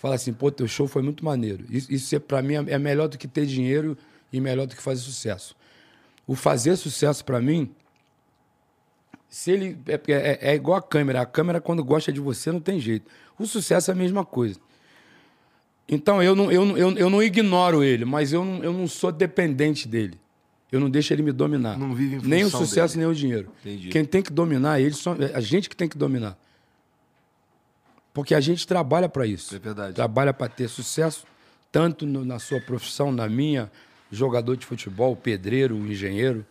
[0.05, 1.65] fala assim, pô, teu show foi muito maneiro.
[1.67, 3.97] Isso, isso é, para mim é melhor do que ter dinheiro
[4.31, 5.55] e melhor do que fazer sucesso.
[6.27, 7.71] O fazer sucesso pra mim,
[9.27, 11.21] se ele é, é- é igual a câmera.
[11.21, 13.09] A câmera quando gosta de você não tem jeito.
[13.39, 14.59] O sucesso é a mesma coisa.
[15.89, 19.11] Então eu não, eu, eu, eu não ignoro ele, mas eu não, eu não sou
[19.11, 20.19] dependente dele.
[20.71, 21.79] Eu não deixo ele me dominar.
[21.79, 23.05] Não vive em Nem o sucesso, dele.
[23.07, 23.49] nem o dinheiro.
[23.61, 23.89] Entendi.
[23.89, 26.37] Quem tem que dominar ele, só, é a gente que tem que dominar.
[28.15, 29.53] Porque a gente trabalha para isso.
[29.53, 29.93] É verdade.
[29.93, 31.25] Trabalha para ter sucesso,
[31.69, 33.69] tanto no- na sua profissão, na minha,
[34.09, 36.45] jogador de futebol, pedreiro, engenheiro.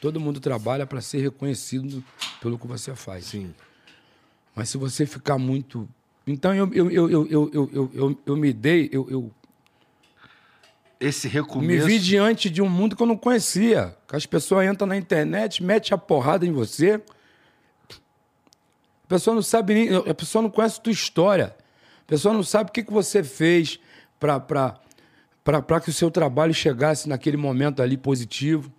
[0.00, 2.04] Todo mundo trabalha para ser reconhecido
[2.40, 3.24] pelo que você faz.
[3.24, 3.52] Sim.
[4.54, 5.88] Mas se você ficar muito.
[6.24, 9.30] Então eu, eu, eu, eu, eu, eu, eu, eu, eu me dei, eu, eu
[11.00, 11.86] Esse me recomeço...
[11.88, 13.96] vi diante de um mundo que eu não conhecia.
[14.06, 17.02] Que as pessoas entram na internet, metem a porrada em você.
[19.08, 19.88] A pessoa não sabe nem.
[19.96, 21.56] A pessoa não conhece a tua história.
[22.02, 23.80] A pessoa não sabe o que, que você fez
[24.20, 28.70] para que o seu trabalho chegasse naquele momento ali positivo.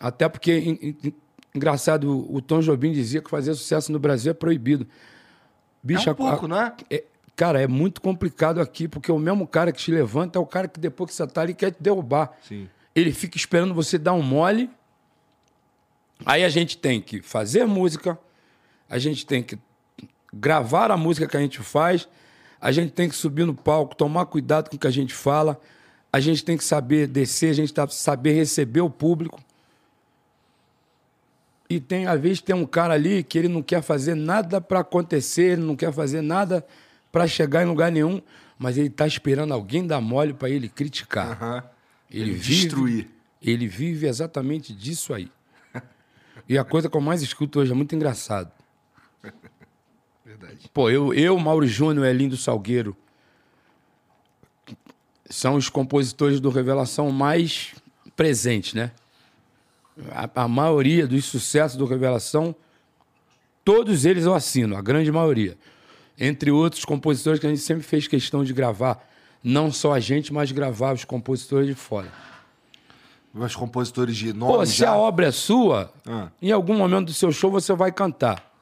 [0.00, 1.14] Até porque, en- en-
[1.54, 4.86] engraçado, o Tom Jobim dizia que fazer sucesso no Brasil é proibido.
[5.82, 6.72] Bicho, É um pouco, a- não é?
[6.90, 7.04] é-
[7.36, 10.68] cara, é muito complicado aqui, porque o mesmo cara que te levanta é o cara
[10.68, 12.32] que depois que você tá ali quer te derrubar.
[12.42, 12.66] Sim.
[12.94, 14.70] Ele fica esperando você dar um mole.
[16.24, 18.18] Aí a gente tem que fazer música,
[18.88, 19.58] a gente tem que
[20.32, 22.08] gravar a música que a gente faz,
[22.60, 25.60] a gente tem que subir no palco, tomar cuidado com o que a gente fala,
[26.12, 29.40] a gente tem que saber descer, a gente tem que saber receber o público.
[31.68, 34.80] E tem, às vezes, tem um cara ali que ele não quer fazer nada para
[34.80, 36.64] acontecer, ele não quer fazer nada
[37.10, 38.22] para chegar em lugar nenhum,
[38.58, 41.32] mas ele está esperando alguém dar mole para ele criticar.
[41.32, 41.64] Aham.
[42.10, 43.10] Ele, Ele vive, destruir.
[43.42, 45.30] Ele vive exatamente disso aí.
[46.48, 48.52] E a coisa que eu mais escuto hoje é muito engraçado.
[50.24, 50.68] Verdade.
[50.74, 52.96] Pô, eu, eu Mauro Júnior e Lindo Salgueiro
[55.28, 57.74] são os compositores do Revelação mais
[58.16, 58.92] presentes, né?
[60.10, 62.54] A, a maioria dos sucessos do Revelação,
[63.64, 65.56] todos eles eu assino, a grande maioria.
[66.18, 69.06] Entre outros compositores que a gente sempre fez questão de gravar.
[69.42, 72.10] Não só a gente, mas gravar os compositores de fora.
[73.34, 74.90] Os compositores de nome Pô, se já...
[74.90, 76.28] a obra é sua, Ah.
[76.40, 78.55] em algum momento do seu show você vai cantar.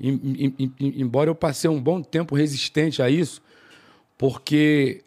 [0.00, 3.40] Em- em- em- embora eu passei um bom tempo resistente a isso,
[4.18, 5.02] porque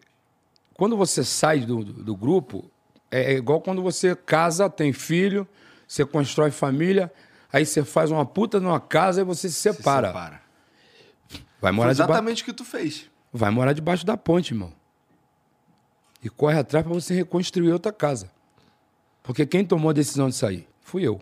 [0.74, 2.70] quando você sai do, do- grupo,
[3.10, 5.46] é, é igual quando você casa, tem filho,
[5.86, 7.12] você constrói família,
[7.52, 10.08] aí você faz uma puta numa casa e você se Se separa.
[10.08, 10.42] separa.
[11.60, 12.10] Vai Foi morar debaixo.
[12.12, 13.10] exatamente o que tu fez.
[13.32, 14.72] Vai morar debaixo da ponte, irmão.
[16.22, 18.30] E corre atrás para você reconstruir outra casa.
[19.22, 20.66] Porque quem tomou a decisão de sair?
[20.80, 21.20] Fui eu.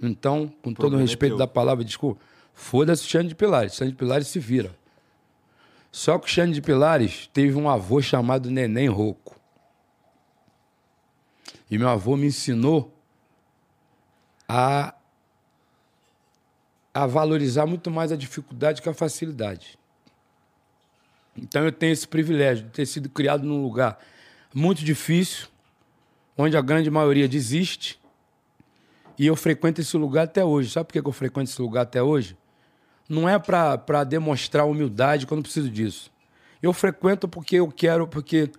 [0.00, 2.20] Então, com todo o é respeito da palavra, desculpa,
[2.56, 3.74] foda-se o Xande de Pilares.
[3.74, 4.74] Xande de Pilares se vira.
[5.92, 9.38] Só que o Xande de Pilares teve um avô chamado Neném Roco.
[11.70, 12.92] E meu avô me ensinou
[14.48, 14.94] a,
[16.94, 19.78] a valorizar muito mais a dificuldade que a facilidade.
[21.36, 23.98] Então eu tenho esse privilégio de ter sido criado num lugar
[24.54, 25.48] muito difícil,
[26.38, 28.00] onde a grande maioria desiste.
[29.18, 30.70] E eu frequento esse lugar até hoje.
[30.70, 32.36] Sabe por que eu frequento esse lugar até hoje?
[33.08, 36.10] Não é para demonstrar humildade quando preciso disso.
[36.62, 38.50] Eu frequento porque eu quero, porque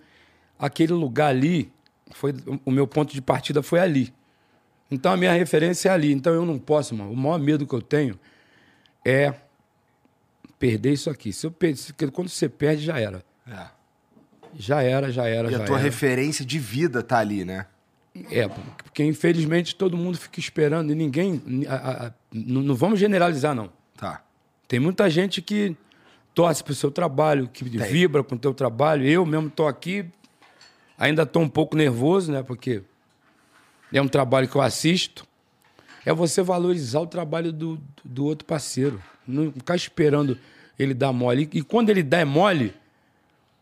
[0.58, 1.70] aquele lugar ali,
[2.12, 2.34] foi,
[2.64, 4.14] o meu ponto de partida foi ali.
[4.90, 6.12] Então a minha referência é ali.
[6.12, 7.12] Então eu não posso, mano.
[7.12, 8.18] O maior medo que eu tenho
[9.04, 9.34] é
[10.58, 11.32] perder isso aqui.
[11.32, 13.22] Se eu per- se- quando você perde, já era.
[13.46, 13.66] É.
[14.56, 15.84] Já era, já era, E já a tua era.
[15.84, 17.66] referência de vida tá ali, né?
[18.30, 21.42] É, porque infelizmente todo mundo fica esperando e ninguém.
[21.68, 23.70] a- a- a- não, não vamos generalizar, não.
[23.96, 24.22] Tá.
[24.68, 25.74] Tem muita gente que
[26.34, 29.04] torce pro seu trabalho, que vibra com o teu trabalho.
[29.06, 30.04] Eu mesmo tô aqui,
[30.98, 32.42] ainda tô um pouco nervoso, né?
[32.42, 32.82] Porque
[33.90, 35.26] é um trabalho que eu assisto.
[36.04, 39.02] É você valorizar o trabalho do, do outro parceiro.
[39.26, 40.38] Não ficar esperando
[40.78, 41.48] ele dar mole.
[41.52, 42.74] E quando ele der mole,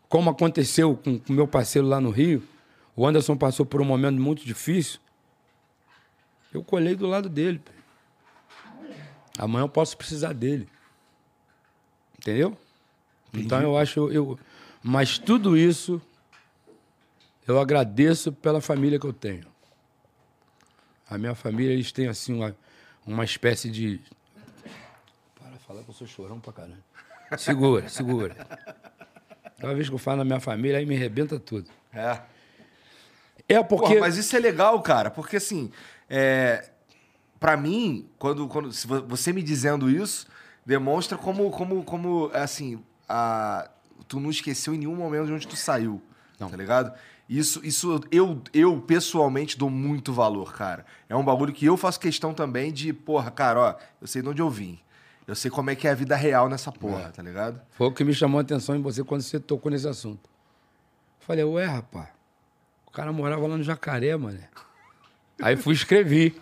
[0.08, 2.42] como aconteceu com o meu parceiro lá no Rio,
[2.96, 4.98] o Anderson passou por um momento muito difícil.
[6.52, 7.60] Eu colhei do lado dele.
[9.38, 10.68] Amanhã eu posso precisar dele.
[12.26, 12.58] Entendeu?
[13.32, 14.10] Então eu acho.
[14.10, 14.36] Eu,
[14.82, 16.02] mas tudo isso
[17.46, 19.46] eu agradeço pela família que eu tenho.
[21.08, 22.56] A minha família, eles têm assim uma,
[23.06, 24.00] uma espécie de.
[25.38, 26.78] Para falar que eu sou chorão pra caramba.
[27.38, 28.34] Segura, segura.
[29.60, 31.70] Toda vez que eu falo na minha família, aí me arrebenta tudo.
[31.92, 32.20] É.
[33.48, 33.94] É porque.
[33.94, 35.70] Porra, mas isso é legal, cara, porque assim,
[36.10, 36.70] é,
[37.38, 38.72] para mim, quando, quando
[39.06, 40.26] você me dizendo isso,
[40.66, 43.70] demonstra como, como, como assim, a,
[44.08, 46.02] tu não esqueceu em nenhum momento de onde tu saiu,
[46.38, 46.50] Não.
[46.50, 46.92] tá ligado?
[47.28, 50.84] Isso, isso eu, eu pessoalmente dou muito valor, cara.
[51.08, 54.28] É um bagulho que eu faço questão também de, porra, cara, ó, eu sei de
[54.28, 54.78] onde eu vim.
[55.26, 57.60] Eu sei como é que é a vida real nessa porra, tá ligado?
[57.70, 60.30] Foi o que me chamou a atenção em você quando você tocou nesse assunto.
[61.18, 62.08] Falei, ué, rapaz,
[62.86, 64.38] o cara morava lá no Jacaré, mano.
[65.42, 66.40] Aí fui escrevi.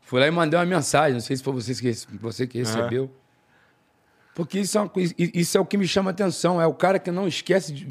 [0.00, 3.10] Fui lá e mandei uma mensagem, não sei se foi você que, você que recebeu.
[4.34, 6.98] Porque isso é, uma isso é o que me chama a atenção, é o cara
[6.98, 7.86] que não esquece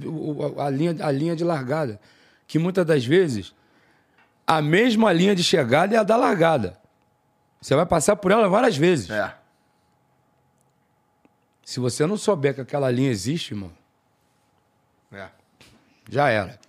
[0.57, 1.99] a, linha, a linha de largada.
[2.45, 3.53] Que muitas das vezes,
[4.45, 6.77] a mesma linha de chegada é a da largada.
[7.61, 9.09] Você vai passar por ela várias vezes.
[9.09, 9.33] É.
[11.63, 13.71] Se você não souber que aquela linha existe, irmão,
[15.13, 15.29] É.
[16.09, 16.59] já era.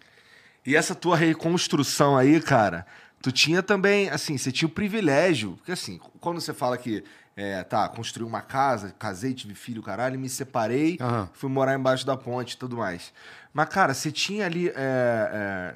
[0.64, 2.86] E essa tua reconstrução aí, cara,
[3.20, 7.02] tu tinha também, assim, você tinha o privilégio, porque assim, quando você fala que,
[7.36, 11.28] é, tá, construí uma casa, casei, tive filho, caralho, me separei, Aham.
[11.32, 13.12] fui morar embaixo da ponte e tudo mais.
[13.52, 15.74] Mas, cara, você tinha ali, é, é,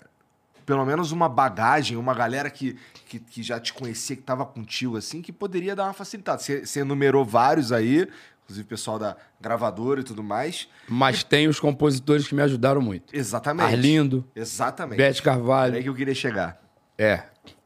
[0.64, 2.76] pelo menos uma bagagem, uma galera que,
[3.06, 6.40] que, que já te conhecia, que tava contigo, assim, que poderia dar uma facilitada.
[6.40, 8.08] Você, você enumerou vários aí,
[8.44, 10.68] inclusive o pessoal da gravadora e tudo mais.
[10.88, 13.14] Mas tem os compositores que me ajudaram muito.
[13.14, 13.66] Exatamente.
[13.72, 14.98] Arlindo, Exatamente.
[14.98, 15.82] Bete Era aí Carvalho.
[15.82, 16.60] que eu queria chegar.
[16.96, 17.24] É.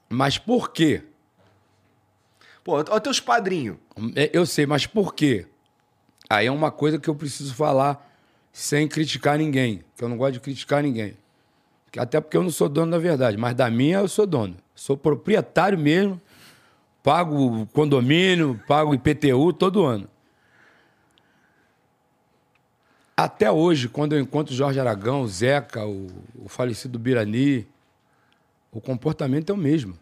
[0.09, 1.05] Mas por quê?
[2.65, 3.77] Pô, olha teus padrinhos.
[4.15, 5.47] É, Eu sei, mas por quê?
[6.29, 8.11] Aí é uma coisa que eu preciso falar
[8.53, 9.85] sem criticar ninguém.
[9.97, 11.17] Que eu não gosto de criticar ninguém.
[11.97, 14.57] Até porque eu não sou dono da verdade, mas da minha eu sou dono.
[14.75, 16.21] Sou proprietário mesmo,
[17.03, 20.09] pago condomínio, pago IPTU todo ano.
[23.15, 27.69] Até hoje, quando eu encontro Jorge Aragão, o Zeca, o, o falecido Birani,
[28.73, 29.99] o comportamento é o mesmo.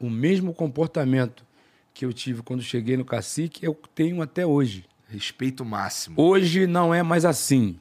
[0.00, 1.44] O mesmo comportamento
[1.92, 4.86] que eu tive quando cheguei no cacique, eu tenho até hoje.
[5.08, 6.16] Respeito máximo.
[6.18, 7.78] Hoje não é mais assim.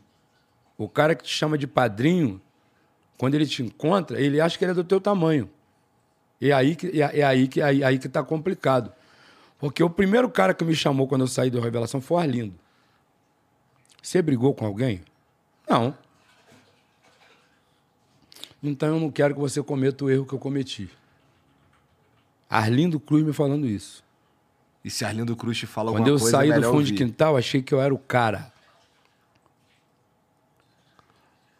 [0.78, 2.42] O cara que te chama de padrinho,
[3.18, 5.50] quando ele te encontra, ele acha que ele é do teu tamanho.
[6.42, 8.92] E é aí que é, é aí que aí, aí que tá complicado.
[9.58, 12.56] Porque o primeiro cara que me chamou quando eu saí do Revelação foi o Arlindo.
[14.02, 15.02] Você brigou com alguém?
[15.70, 15.96] Não.
[18.64, 20.90] Então eu não quero que você cometa o erro que eu cometi.
[22.50, 24.04] Arlindo Cruz me falando isso.
[24.84, 26.86] E se Arlindo Cruz te fala Quando alguma eu coisa, saí é do melhor fundo
[26.86, 27.06] de ouvir.
[27.06, 28.52] quintal, achei que eu era o cara.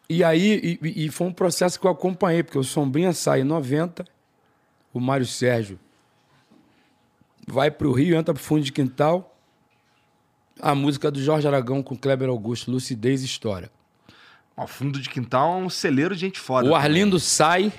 [0.08, 3.44] E aí, e, e foi um processo que eu acompanhei, porque o Sombrinha sai em
[3.44, 4.04] 90,
[4.92, 5.78] o Mário Sérgio
[7.46, 9.36] vai pro Rio, entra pro fundo de quintal.
[10.60, 13.70] A música do Jorge Aragão com Kleber Augusto, Lucidez e História.
[14.56, 16.68] Ó, fundo de quintal é um celeiro de gente foda.
[16.68, 17.72] O Arlindo sai,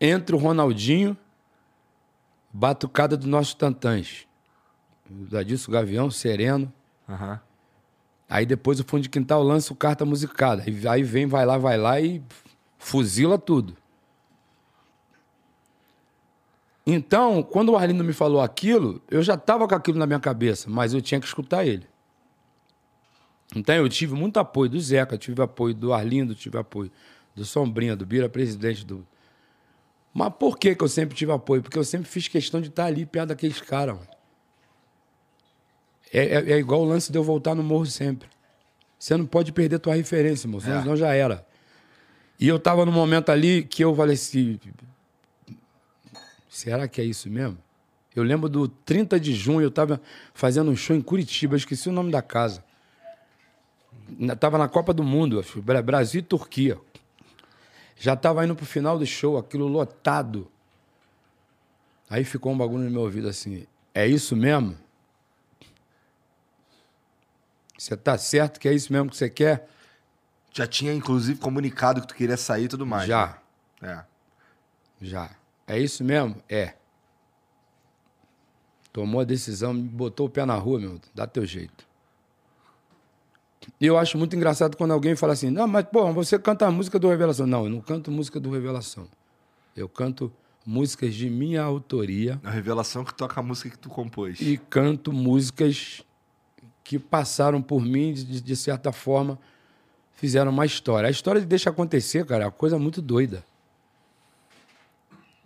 [0.00, 1.16] entra o Ronaldinho,
[2.52, 4.26] batucada do nosso Tantãs.
[5.08, 6.72] Dadilson Gavião, Sereno.
[7.08, 7.40] Aham.
[8.28, 10.62] Aí depois o fundo de quintal lança o carta musicada.
[10.66, 12.22] Aí, aí vem, vai lá, vai lá e
[12.78, 13.76] fuzila tudo.
[16.86, 20.70] Então, quando o Arlindo me falou aquilo, eu já estava com aquilo na minha cabeça,
[20.70, 21.86] mas eu tinha que escutar ele.
[23.54, 26.90] Então eu tive muito apoio do Zeca, tive apoio do Arlindo, tive apoio
[27.34, 29.06] do Sombrinha, do Bira, presidente do.
[30.18, 31.62] Mas por que, que eu sempre tive apoio?
[31.62, 33.94] Porque eu sempre fiz questão de estar ali perto daqueles caras.
[33.94, 34.08] mano.
[36.12, 38.28] É, é, é igual o lance de eu voltar no morro sempre.
[38.98, 40.80] Você não pode perder tua referência, moço, É.
[40.80, 41.46] senão já era.
[42.40, 44.58] E eu tava no momento ali que eu falei assim.
[46.48, 47.56] Será que é isso mesmo?
[48.16, 50.00] Eu lembro do 30 de junho, eu tava
[50.34, 52.64] fazendo um show em Curitiba, esqueci o nome da casa.
[54.40, 55.40] Tava na Copa do Mundo,
[55.84, 56.76] Brasil e Turquia.
[57.98, 60.50] Já tava indo pro final do show, aquilo lotado.
[62.08, 64.78] Aí ficou um bagulho no meu ouvido assim: é isso mesmo?
[67.76, 69.68] Você tá certo que é isso mesmo que você quer?
[70.52, 73.06] Já tinha, inclusive, comunicado que tu queria sair e tudo mais.
[73.06, 73.38] Já,
[73.80, 74.04] né?
[75.00, 75.30] já.
[75.66, 76.42] É isso mesmo?
[76.48, 76.74] É.
[78.92, 81.00] Tomou a decisão, botou o pé na rua, meu.
[81.14, 81.87] Dá teu jeito.
[83.80, 86.70] E eu acho muito engraçado quando alguém fala assim: Não, mas, pô, você canta a
[86.70, 87.46] música do Revelação.
[87.46, 89.06] Não, eu não canto música do Revelação.
[89.76, 90.32] Eu canto
[90.66, 92.40] músicas de minha autoria.
[92.44, 94.40] A revelação que toca a música que tu compôs.
[94.40, 96.02] e canto músicas
[96.84, 99.38] que passaram por mim, de, de certa forma,
[100.14, 101.06] fizeram uma história.
[101.06, 103.44] A história de Deixa Acontecer, cara, é uma coisa muito doida.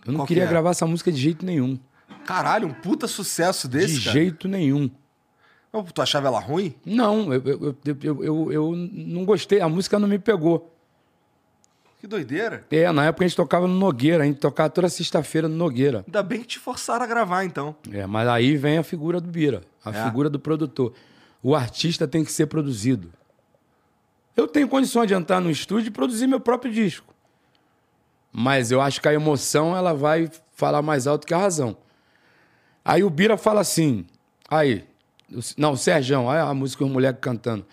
[0.04, 0.50] Eu não Qual que queria é?
[0.50, 1.78] gravar essa música de jeito nenhum.
[2.26, 4.12] Caralho, um puta sucesso desse, de cara.
[4.12, 4.90] jeito nenhum.
[5.94, 6.74] Tu achava ela ruim?
[6.84, 7.76] Não, eu, eu,
[8.22, 9.60] eu, eu, não gostei.
[9.60, 10.70] A música não me pegou.
[11.98, 12.66] Que doideira.
[12.70, 16.02] É, na época a gente tocava no Nogueira, a gente tocava toda sexta-feira no Nogueira.
[16.06, 17.74] Ainda bem que te forçaram a gravar, então.
[17.90, 20.04] É, mas aí vem a figura do Bira, a É.
[20.04, 20.92] figura do produtor.
[21.42, 23.12] O artista tem que ser produzido.
[24.36, 27.14] Eu tenho condições de entrar no estúdio e produzir meu próprio disco.
[28.32, 31.76] Mas eu acho que a emoção ela vai falar mais alto que a razão.
[32.84, 34.04] Aí o Bira fala assim,
[34.48, 34.84] aí,
[35.56, 37.64] não, o Serjão, aí a música os moleques cantando.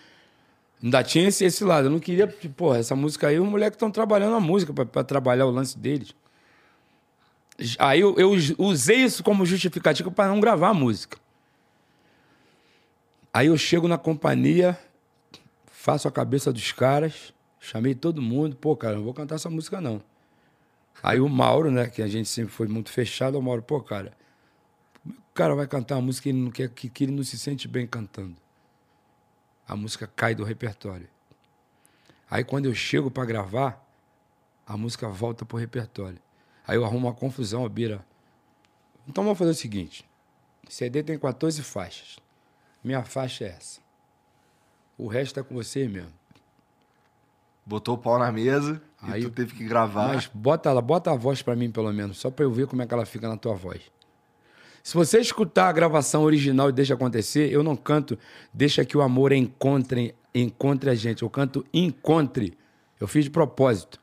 [0.82, 1.88] Ainda tinha esse, esse lado.
[1.88, 5.04] Eu não queria, tipo, porra, essa música aí, os moleques estão trabalhando a música pra
[5.04, 6.16] trabalhar o lance deles.
[7.78, 11.18] Aí eu, eu usei isso como justificativa para não gravar a música.
[13.34, 14.78] Aí eu chego na companhia,
[15.68, 19.82] faço a cabeça dos caras, chamei todo mundo, pô, cara, não vou cantar essa música
[19.82, 20.02] não.
[21.04, 24.14] Aí o Mauro, né, que a gente sempre foi muito fechado, o Mauro, pô, cara,
[25.04, 27.06] como é que o cara vai cantar uma música que ele não quer, que, que
[27.06, 28.36] ele não se sente bem cantando?
[29.66, 31.08] A música cai do repertório.
[32.30, 33.82] Aí quando eu chego para gravar,
[34.68, 36.20] a música volta pro repertório.
[36.68, 38.06] Aí eu arrumo uma confusão, a Bira.
[39.08, 40.06] Então vamos fazer o seguinte:
[40.68, 42.18] o CD tem 14 faixas.
[42.84, 43.80] Minha faixa é essa.
[44.98, 46.12] O resto é com você mesmo.
[47.66, 50.10] Botou o pau na mesa Aí- e tu teve que gravar.
[50.16, 52.82] Mas bota ela, bota a voz pra mim, pelo menos, só pra eu ver como
[52.82, 53.90] é que ela fica na tua voz.
[54.90, 58.18] Se você escutar a gravação original e deixa acontecer, eu não canto
[58.52, 61.22] Deixa que o amor encontre, encontre a gente.
[61.22, 62.58] Eu canto Encontre.
[63.00, 64.02] Eu fiz de propósito.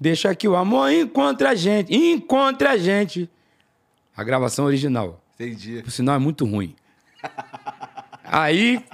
[0.00, 1.94] Deixa que o amor encontre a gente.
[1.94, 3.30] Encontre a gente.
[4.16, 5.22] A gravação original.
[5.34, 5.80] Entendi.
[5.84, 6.74] Por sinal, é muito ruim.
[8.24, 8.84] Aí.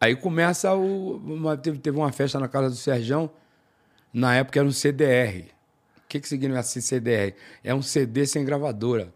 [0.00, 1.18] Aí começa o.
[1.18, 3.30] uma- teve, teve uma festa na casa do Serjão.
[4.10, 5.53] Na época era um CDR.
[6.14, 7.34] O que, que significa CDR?
[7.64, 9.12] É um CD sem gravadora.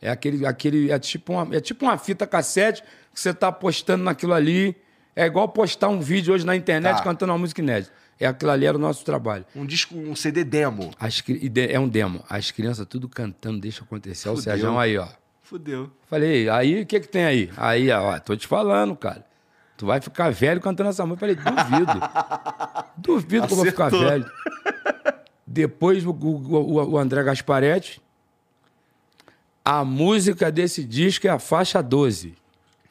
[0.00, 0.46] É aquele.
[0.46, 4.74] aquele é, tipo uma, é tipo uma fita cassete que você tá postando naquilo ali.
[5.14, 7.02] É igual postar um vídeo hoje na internet Tá.
[7.02, 7.92] cantando uma música inédita.
[8.18, 9.44] É aquilo ali era o nosso trabalho.
[9.54, 10.90] Um disco, um CD demo.
[10.98, 11.22] As
[11.68, 12.24] é um demo.
[12.26, 14.30] As crianças tudo cantando, deixa acontecer.
[14.30, 14.52] Olha o Fudeu.
[14.54, 15.08] Serjão aí, ó.
[15.42, 15.90] Fudeu.
[16.08, 17.50] Falei, aí o que que tem aí?
[17.54, 19.26] Aí, ó, tô te falando, cara.
[19.76, 21.20] Tu vai ficar velho cantando essa música.
[21.20, 22.00] Falei, duvido.
[22.96, 24.08] duvido que eu vou ficar Acertou.
[24.08, 24.30] velho.
[25.52, 28.00] Depois o, o- o- André Gasparetti.
[29.64, 32.34] A música desse disco é a faixa 12.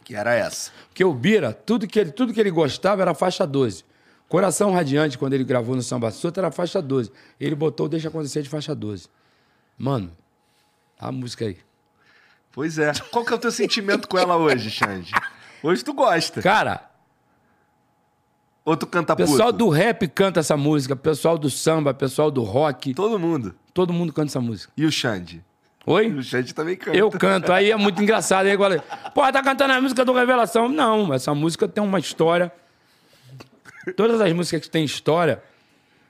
[0.03, 0.69] Que era essa.
[0.90, 3.86] Porque o Bira, tudo que ele, tudo que ele gostava era a faixa 12.
[4.27, 7.11] Coração Radiante, quando ele gravou no Samba Sota, era a faixa 12.
[7.40, 9.07] Ele botou o Deixa Acontecer de faixa 12.
[9.77, 10.11] Mano,
[10.99, 11.57] a música aí.
[12.52, 12.91] Pois é.
[13.10, 15.11] Qual que é o teu sentimento com ela hoje, Xande?
[15.64, 16.41] Hoje tu gosta.
[16.41, 16.89] Cara,
[18.69, 19.57] Ou tu canta pessoal puto?
[19.57, 23.55] do rap canta essa música, pessoal do samba, pessoal do rock, Todo mundo.
[23.73, 24.71] Todo mundo canta essa música.
[24.77, 25.43] E o Xande?
[25.87, 26.11] Oi?
[26.11, 26.95] O Xande também canta.
[26.95, 28.45] Eu canto, aí é muito engraçado.
[28.45, 28.83] Aí agora,
[29.15, 30.69] pô, tá cantando a música do Revelação.
[30.69, 32.51] Não, essa música tem uma história.
[33.97, 35.41] Todas as músicas que têm história,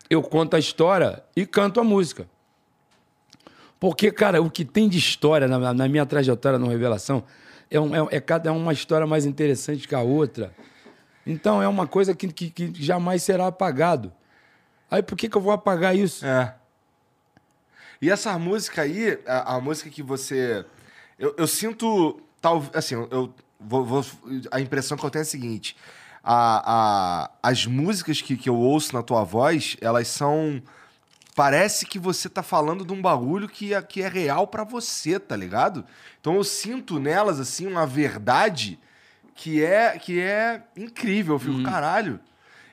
[0.09, 2.27] eu conto a história e canto a música.
[3.79, 7.23] Porque, cara, o que tem de história na, na minha trajetória no Revelação
[7.71, 10.51] é, um, é, é cada uma história mais interessante que a outra.
[11.31, 14.11] Então é uma coisa que, que, que jamais será apagado.
[14.89, 16.25] Aí por que, que eu vou apagar isso?
[16.25, 16.55] É.
[18.01, 20.65] E essa música aí, a, a música que você.
[21.19, 22.19] Eu, eu sinto.
[22.41, 24.05] Tal, assim, eu vou, vou-
[24.49, 25.77] A impressão que eu tenho é a seguinte:
[26.23, 26.63] a,
[27.23, 30.59] a, as músicas que, que eu ouço na tua voz, elas são.
[31.35, 35.19] Parece que você tá falando de um bagulho que é, que é real pra você,
[35.19, 35.85] tá ligado?
[36.19, 38.79] Então eu sinto nelas, assim, uma verdade
[39.41, 41.35] que é, que é incrível.
[41.35, 42.19] Eu fico, caralho.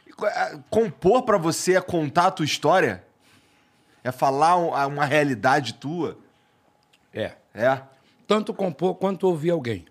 [0.05, 3.05] E co- é, Compor pra você é contar a tua história?
[4.02, 6.18] É falar um- uma realidade tua?
[7.14, 7.32] É.
[7.55, 7.80] É.
[8.26, 9.86] tanto compor quanto ouvir alguém.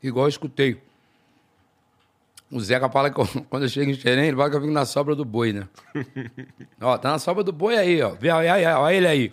[0.00, 0.80] Igual eu escutei.
[2.48, 4.72] O Zeca fala que eu- quando eu chego em Xerém, ele fala que eu fico
[4.72, 5.66] na sobra do boi, né?
[6.80, 8.10] ó, tá na sobra do boi aí, ó.
[8.10, 9.32] Vê, Olha ele aí.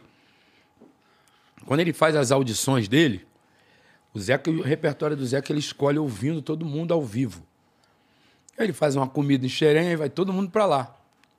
[1.68, 3.24] Quando ele faz as audições dele,
[4.14, 7.46] o Zeca, o repertório do Zeca, ele escolhe ouvindo todo mundo ao vivo.
[8.58, 10.96] Aí ele faz uma comida em Xerém, aí vai todo mundo pra lá.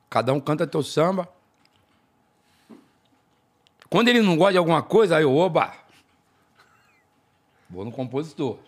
[0.08, 1.28] Cada um canta teu samba.
[3.90, 5.74] Quando ele não gosta de alguma coisa, aí eu, oba,
[7.68, 8.58] Vou no compositor.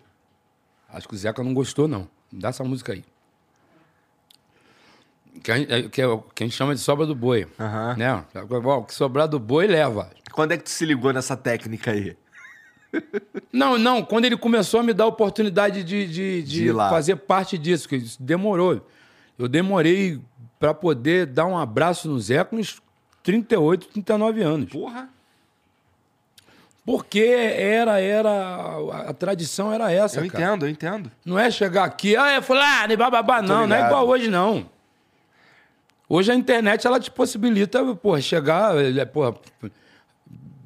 [0.89, 2.07] Acho que o Zeca não gostou, não.
[2.31, 3.03] Me dá essa música aí.
[5.43, 7.47] Que a, gente- é- que é que a gente chama de sobra do boi.
[7.59, 7.95] Aham.
[7.97, 8.25] Né?
[8.33, 10.09] O que sobrar do boi, leva.
[10.31, 12.17] Quando é que tu se ligou nessa técnica aí?
[13.51, 14.03] Não, não.
[14.03, 17.87] Quando ele começou a me dar a oportunidade de, de, de De fazer parte disso,
[17.87, 18.85] que isso demorou.
[19.37, 20.19] Eu demorei
[20.59, 22.81] para poder dar um abraço no Zeca uns
[23.23, 24.71] 38, 39 anos.
[24.71, 25.09] Porra.
[26.85, 30.43] Porque era, era, a, a tradição era essa, Eu cara.
[30.43, 31.11] entendo, eu entendo.
[31.25, 33.41] Não é chegar aqui, ah, é fulano, e bababá.
[33.41, 34.69] Não, não é igual hoje, não.
[36.07, 39.33] Hoje a internet, ela te possibilita, pô, chegar, é, pô,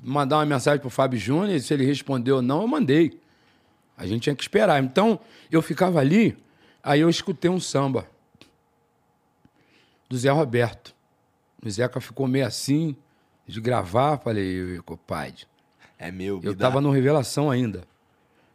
[0.03, 3.19] mandar uma mensagem pro Fábio Júnior, e se ele respondeu ou não, eu mandei.
[3.97, 4.81] A gente tinha que esperar.
[4.83, 5.19] Então,
[5.51, 6.37] eu ficava ali,
[6.81, 8.07] aí eu escutei um samba
[10.07, 10.95] do Zé Roberto.
[11.63, 12.95] O Zeca ficou meio assim,
[13.45, 15.45] de gravar, falei, compadre,
[15.97, 16.39] É meu.
[16.41, 17.83] eu estava no Revelação ainda,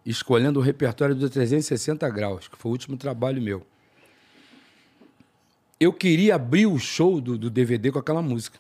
[0.07, 3.67] escolhendo o repertório do 360 graus, que foi o último trabalho meu.
[5.79, 8.59] Eu queria abrir o show do, do DVD com aquela música.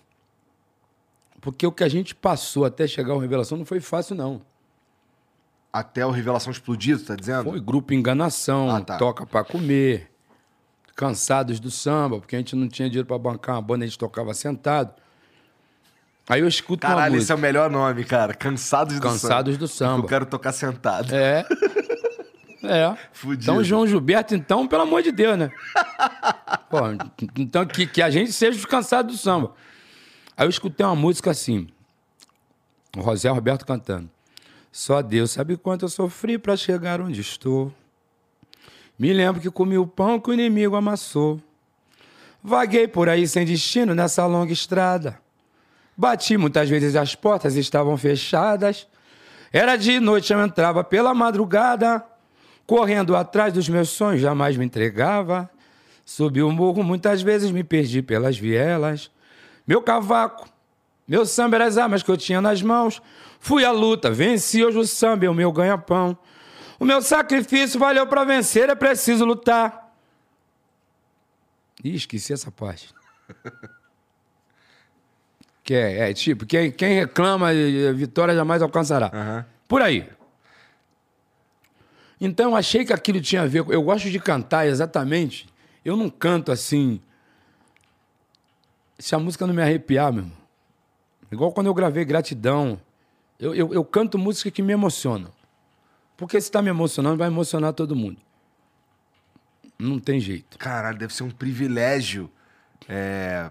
[1.45, 4.41] Porque o que a gente passou até chegar ao Revelação não foi fácil, não.
[5.71, 7.45] Até o Revelação explodir, tá dizendo?
[7.51, 8.97] Foi grupo Enganação, Ah, tá.
[8.97, 10.11] Toca Pra Comer,
[10.97, 13.99] Cansados do Samba, porque a gente não tinha dinheiro para bancar uma banda, a gente
[13.99, 14.95] tocava sentado.
[16.27, 18.33] Aí eu escuto Caralho, esse é o melhor nome, cara.
[18.33, 20.05] Cansados do Cansados do Samba.
[20.05, 21.15] Eu quero tocar sentado.
[21.15, 21.45] É.
[22.63, 22.97] É.
[23.13, 23.43] Fudido.
[23.43, 25.51] Então, João Gilberto, então, pelo amor de Deus, né?
[26.71, 26.79] Pô,
[27.37, 29.53] então, que, que a gente seja os cansados do samba.
[30.37, 31.69] Aí eu escutei uma música assim,
[32.97, 34.11] o José Roberto cantando.
[34.73, 37.73] Só Deus sabe quanto eu sofri pra chegar onde estou.
[38.99, 41.41] Me lembro que comi o pão que o inimigo amassou.
[42.43, 45.21] Vaguei por aí sem destino nessa longa estrada.
[45.97, 48.89] Bati muitas vezes as portas estavam fechadas.
[49.53, 52.05] Era de noite, eu entrava pela madrugada.
[52.67, 55.49] Correndo atrás dos meus sonhos, jamais me entregava.
[56.05, 59.11] Subi o morro, muitas vezes me perdi pelas vielas.
[59.67, 60.49] Meu cavaco,
[61.07, 63.01] meu samba era as armas que eu tinha nas mãos.
[63.41, 66.17] Fui à luta, venci hoje o samba é o meu ganha-pão.
[66.79, 69.95] O meu sacrifício valeu pra vencer, é preciso lutar.
[71.83, 72.95] Ih, esqueci essa parte.
[75.65, 79.11] Que é, é tipo, quem, quem reclama, eh, vitória jamais alcançará.
[79.15, 79.47] Aham.
[79.67, 80.07] Por aí.
[82.21, 83.65] Então eu achei que aquilo tinha a ver.
[83.71, 85.49] Eu gosto de cantar exatamente.
[85.83, 87.01] Eu não canto assim.
[88.99, 90.37] Se a música não me arrepiar, meu irmão.
[91.31, 92.81] Igual quando eu gravei Gratidão.
[93.39, 95.31] Eu, eu, eu canto música que me emociona.
[96.17, 98.21] Porque se está me emocionando, vai emocionar todo mundo.
[99.79, 100.57] Não tem jeito.
[100.59, 102.31] Caralho, deve ser um privilégio
[102.89, 103.51] é,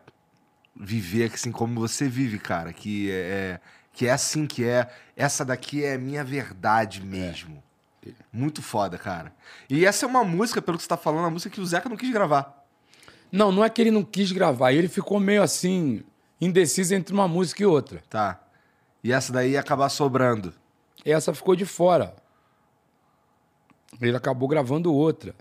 [0.76, 2.72] viver assim como você vive, cara.
[2.72, 3.60] Que é,
[3.92, 4.90] que é assim que é.
[5.16, 7.62] Essa daqui é a minha verdade mesmo.
[8.32, 9.34] Muito foda, cara.
[9.70, 11.90] E essa é uma música, pelo que você tá falando, uma música que o Zeca
[11.90, 12.63] não quis gravar.
[13.34, 14.74] Não, não é que ele não quis gravar.
[14.74, 16.04] Ele ficou meio assim,
[16.40, 18.04] indeciso entre uma música e outra.
[18.08, 18.40] Tá.
[19.04, 20.54] E essa daí ia acabar sobrando.
[21.04, 22.16] Essa ficou de fora.
[24.00, 25.34] Ele acabou gravando outra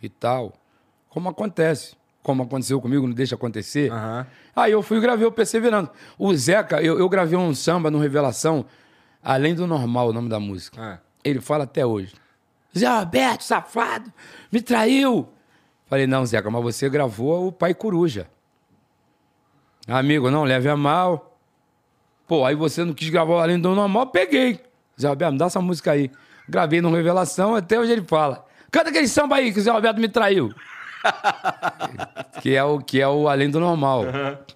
[0.00, 0.52] e tal.
[1.08, 1.96] Como acontece.
[2.22, 3.90] como aconteceu comigo, não deixa acontecer.
[3.90, 4.26] Aham.
[4.54, 5.90] Aí eu fui e gravei o Perseverando.
[6.16, 8.64] O Zeca, eu, eu gravei um samba no Revelação,
[9.20, 10.80] além do normal, o nome da música.
[11.24, 11.28] É.
[11.28, 12.14] Ele fala até hoje.
[12.78, 14.12] Zé Roberto, safado,
[14.52, 15.28] me traiu.
[15.90, 18.28] Falei, não, Zeca, mas você gravou o Pai Coruja.
[19.88, 21.36] Amigo, não leve a mal.
[22.28, 24.60] Pô, aí você não quis gravar o além do normal, peguei.
[25.00, 26.08] Zé Roberto, me dá essa música aí.
[26.48, 28.46] Gravei no Revelação, até hoje ele fala.
[28.70, 30.54] Canta aquele samba aí que o Zé Roberto me traiu.
[32.40, 34.04] que, é o, que é o além do normal.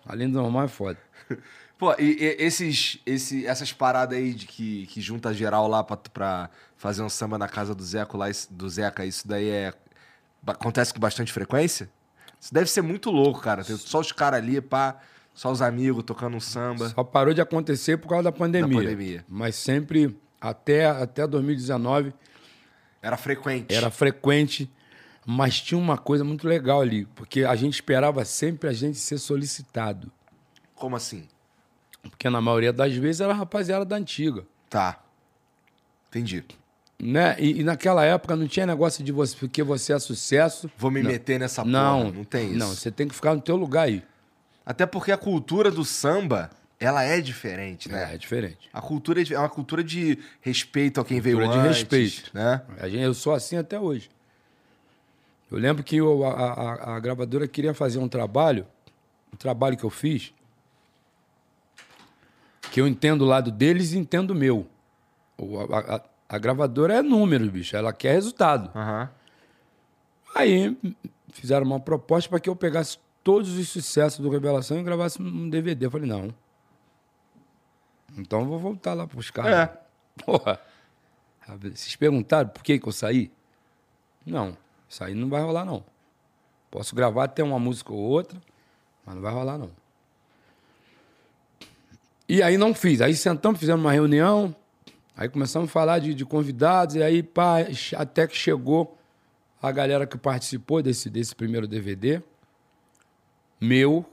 [0.06, 0.98] Além do normal é foda.
[1.76, 5.96] Pô, e, e esses, esse, essas paradas aí de que, que junta geral lá pra,
[5.96, 9.74] pra fazer um samba na casa do Zeca lá, do Zeca, isso daí é.
[10.46, 11.88] Acontece com bastante frequência?
[12.40, 13.64] Isso deve ser muito louco, cara.
[13.64, 14.98] Tem só os caras ali, pá,
[15.32, 16.90] só os amigos tocando um samba.
[16.90, 18.68] Só parou de acontecer por causa da pandemia.
[18.76, 19.24] Da pandemia.
[19.28, 22.12] Mas sempre, até, até 2019,
[23.02, 23.74] Era frequente.
[23.74, 24.70] era frequente.
[25.26, 29.16] Mas tinha uma coisa muito legal ali, porque a gente esperava sempre a gente ser
[29.16, 30.12] solicitado.
[30.74, 31.26] Como assim?
[32.02, 34.44] Porque na maioria das vezes era rapaziada da antiga.
[34.68, 35.00] Tá.
[36.08, 36.44] Entendi.
[36.98, 37.36] Né?
[37.38, 40.70] E, e naquela época não tinha negócio de você, porque você é sucesso.
[40.78, 41.10] Vou me Não.
[41.10, 41.72] meter nessa porra.
[41.72, 42.58] Não, Não tem isso.
[42.58, 44.02] Não, você tem que ficar no teu lugar aí.
[44.64, 46.50] Até porque a cultura do samba,
[46.80, 48.10] ela é diferente, né?
[48.10, 48.70] É, é diferente.
[48.72, 51.76] A cultura é uma cultura de respeito a quem veio Cultura antes.
[51.78, 52.30] de respeito.
[52.32, 52.62] Né?
[52.78, 54.08] A gente, eu sou assim até hoje.
[55.50, 58.66] Eu lembro que eu- a, a- a gravadora queria fazer um trabalho,
[59.32, 60.32] um trabalho que eu fiz,
[62.70, 64.66] que eu entendo o lado deles e entendo o meu.
[65.36, 67.76] O- A, a- a gravadora é número, bicho.
[67.76, 68.70] Ela quer resultado.
[68.76, 69.10] Aham.
[70.34, 70.76] Aí
[71.32, 75.48] fizeram uma proposta para que eu pegasse todos os sucessos do Revelação e gravasse um
[75.48, 75.86] DVD.
[75.86, 76.34] Eu falei, não.
[78.16, 79.52] Então eu vou voltar lá pros caras.
[79.52, 79.80] É.
[80.24, 80.60] Porra.
[81.60, 83.30] Vocês perguntaram por que, que eu saí?
[84.24, 84.56] Não.
[84.88, 85.84] Isso aí não vai rolar, não.
[86.70, 88.40] Posso gravar até uma música ou outra,
[89.04, 89.70] mas não vai rolar, não.
[92.28, 93.00] E aí não fiz.
[93.00, 94.54] Aí sentamos, fizemos uma reunião,
[95.16, 97.58] aí começamos a falar de, de convidados, e aí pá,
[97.96, 98.98] até que chegou
[99.62, 102.22] a galera que participou desse, desse primeiro DVD,
[103.60, 104.04] meu,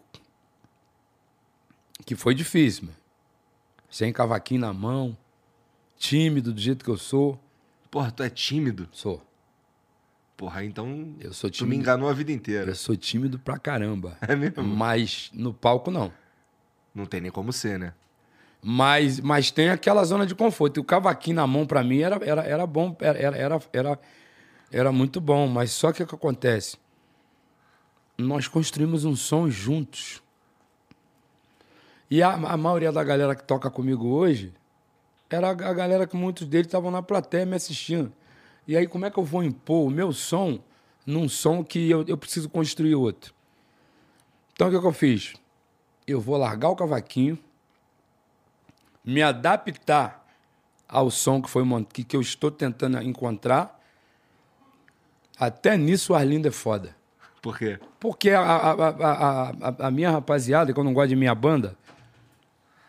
[2.06, 2.98] que foi difícil, mano.
[3.90, 5.18] Sem cavaquinho na mão,
[5.98, 7.38] tímido do jeito que eu sou.
[7.90, 8.88] Porra, tu é tímido?
[8.94, 9.22] Sou.
[10.38, 11.14] Porra, então.
[11.20, 11.82] Eu sou Tu me tímido.
[11.82, 12.72] enganou a vida inteira.
[12.72, 14.18] Eu sou tímido pra caramba.
[14.22, 14.64] É mesmo?
[14.64, 16.12] Mas no palco, não.
[16.96, 17.94] Não tem nem como ser, né?
[18.64, 20.78] Mas, mas tem aquela zona de conforto.
[20.78, 22.96] E o cavaquinho na mão, pra mim, era, era, era bom.
[23.00, 24.00] Era, era, era,
[24.72, 25.48] era, muito bom.
[25.48, 26.78] Mas só que o que acontece?
[28.18, 30.22] Nós construímos um som juntos.
[32.10, 34.54] E a, a maioria da galera que toca comigo hoje
[35.30, 38.14] era a, a galera que muitos deles estavam na plateia me assistindo.
[38.68, 40.60] E aí, como é que eu vou impor o meu som
[41.06, 43.34] num som que eu, eu preciso construir outro?
[44.54, 45.34] Então, o que, que eu fiz?
[46.06, 47.40] Eu vou largar o cavaquinho,
[49.04, 50.26] me adaptar
[50.88, 53.80] ao som que, foi, que, que eu estou tentando encontrar.
[55.40, 56.96] Até nisso o Arlindo é foda.
[57.42, 57.80] Por quê?
[58.00, 61.76] Porque a, a, a, a, a- minha rapaziada, que eu não gosto de minha banda,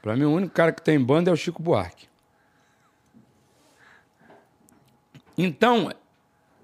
[0.03, 2.07] pra mim o único cara que tem banda é o Chico Buarque.
[5.39, 5.91] Então,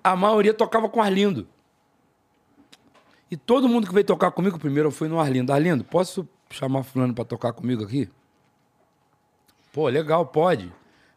[0.05, 1.49] a maioria tocava com o Arlindo.
[3.31, 5.53] E todo mundo que veio tocar comigo, primeiro eu fui no Arlindo.
[5.53, 8.11] Arlindo, posso chamar fulano pra tocar comigo aqui?
[9.79, 10.73] Pô, legal, pode.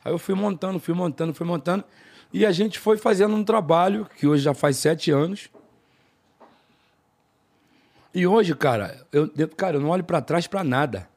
[0.06, 1.84] Aí eu fui montando, fui montando, fui montando.
[2.32, 5.50] E a gente foi fazendo um trabalho, que hoje já faz sete anos.
[8.14, 11.10] E hoje, cara, eu, cara, eu não olho pra trás pra nada.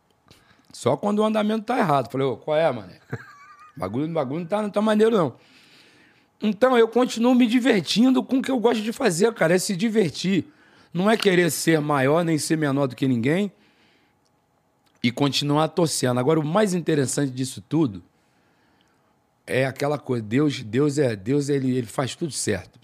[0.73, 2.11] Só quando o andamento tá errado.
[2.11, 2.99] Falei, ô, qual é, mané?
[3.77, 5.37] Bagulho, bagulho não tá, não tá maneiro, não.
[6.41, 9.55] Então, eu continuo me divertindo com o que eu gosto de fazer, cara.
[9.55, 10.51] É se divertir.
[10.95, 13.53] Não é querer ser maior nem ser menor do que ninguém
[15.05, 16.19] e continuar torcendo.
[16.19, 18.03] Agora, o mais interessante disso tudo
[19.47, 20.25] é aquela coisa.
[20.25, 22.81] Deus, Deus é, Deus ele, ele faz tudo certo.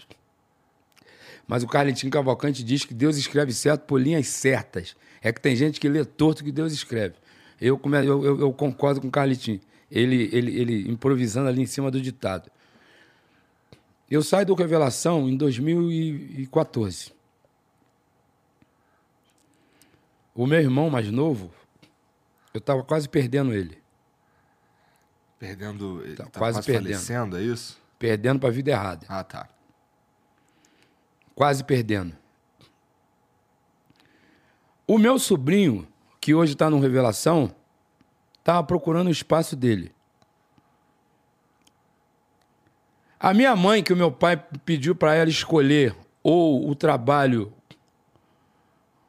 [1.47, 4.95] Mas o Carlentinho Cavalcante diz que Deus escreve certo por linhas certas.
[5.19, 7.15] É que tem gente que lê torto que Deus escreve.
[7.59, 9.59] Eu, eu, eu- eu concordo com o Carletinho.
[9.89, 12.51] Ele, ele, ele improvisando ali em cima do ditado.
[14.11, 17.11] Eu saio do Revelação em 2014.
[20.35, 21.51] O meu irmão mais novo,
[22.53, 23.81] eu estava quase perdendo ele.
[25.39, 26.03] Perdendo.
[26.15, 26.83] Tá, Tá quase, quase perdendo.
[26.93, 27.79] falecendo, é isso?
[27.97, 29.05] Perdendo para a vida errada.
[29.09, 29.47] Ah, tá.
[31.33, 32.15] Quase perdendo.
[34.85, 35.87] O meu sobrinho,
[36.19, 37.55] que hoje está no Revelação,
[38.39, 39.93] estava procurando o espaço dele.
[43.19, 47.53] A minha mãe, que o meu pai pediu para ela escolher ou o trabalho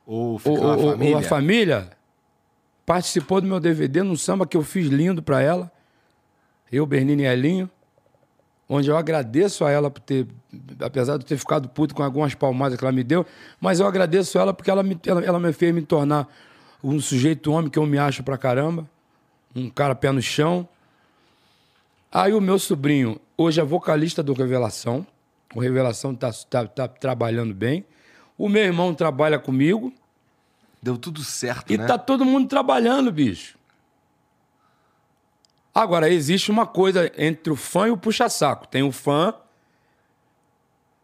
[0.06, 0.60] Ou Ou,
[1.12, 1.90] ou a família
[2.84, 5.70] participou do meu DVD num samba que eu fiz lindo para ela.
[6.70, 7.70] Eu, Bernini e Elinho.
[8.68, 10.26] Onde eu agradeço a ela por ter,
[10.80, 13.26] apesar de eu ter ficado puto com algumas palmadas que ela me deu,
[13.60, 16.26] mas eu agradeço ela porque ela me, ela, ela me fez me tornar
[16.82, 18.88] um sujeito homem que eu me acho pra caramba.
[19.54, 20.66] Um cara pé no chão.
[22.10, 25.06] Aí o meu sobrinho, hoje é vocalista do Revelação.
[25.54, 27.84] O Revelação tá, tá, tá trabalhando bem.
[28.38, 29.92] O meu irmão trabalha comigo.
[30.82, 31.86] Deu tudo certo, E né?
[31.86, 33.56] tá todo mundo trabalhando, bicho.
[35.74, 38.66] Agora, existe uma coisa entre o fã e o puxa-saco.
[38.68, 39.34] Tem o fã.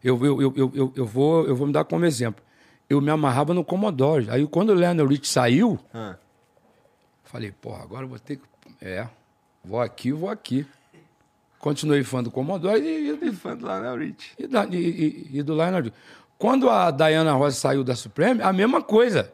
[0.03, 2.43] Eu, eu, eu, eu, eu, vou, eu vou me dar como exemplo.
[2.89, 4.29] Eu me amarrava no Commodore.
[4.29, 6.15] Aí, quando o Leonard Rich saiu, Ah.
[7.23, 8.43] falei, porra, agora eu vou ter que.
[8.81, 9.07] É,
[9.63, 10.65] vou aqui, vou aqui.
[11.57, 14.33] Continuei fã do Commodore e, e, E fã do Lionel Rich.
[14.37, 14.75] e, da- e-
[15.31, 15.91] e- e do Lionel.
[16.37, 19.33] Quando a Diana Ross saiu da Supreme, a mesma coisa.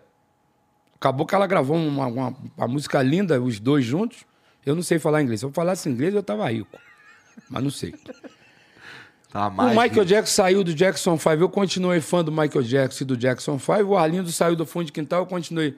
[1.05, 4.25] Acabou que ela gravou uma, uma, uma música linda, os dois juntos.
[4.65, 5.41] Eu não sei falar inglês.
[5.41, 6.79] Se eu falasse inglês, eu tava rico.
[7.47, 7.93] Mas não sei.
[9.29, 13.05] Tá o Michael Jackson saiu do Jackson 5, eu continuei fã do Michael Jackson e
[13.05, 13.83] do Jackson 5.
[13.83, 15.77] O Arlindo saiu do fundo de quintal, eu continuei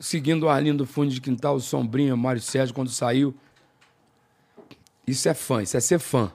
[0.00, 3.34] seguindo o Arlindo do fundo de quintal, o Sombrinha, o Mário Sérgio, quando saiu.
[5.06, 6.32] Isso é fã, isso é ser fã.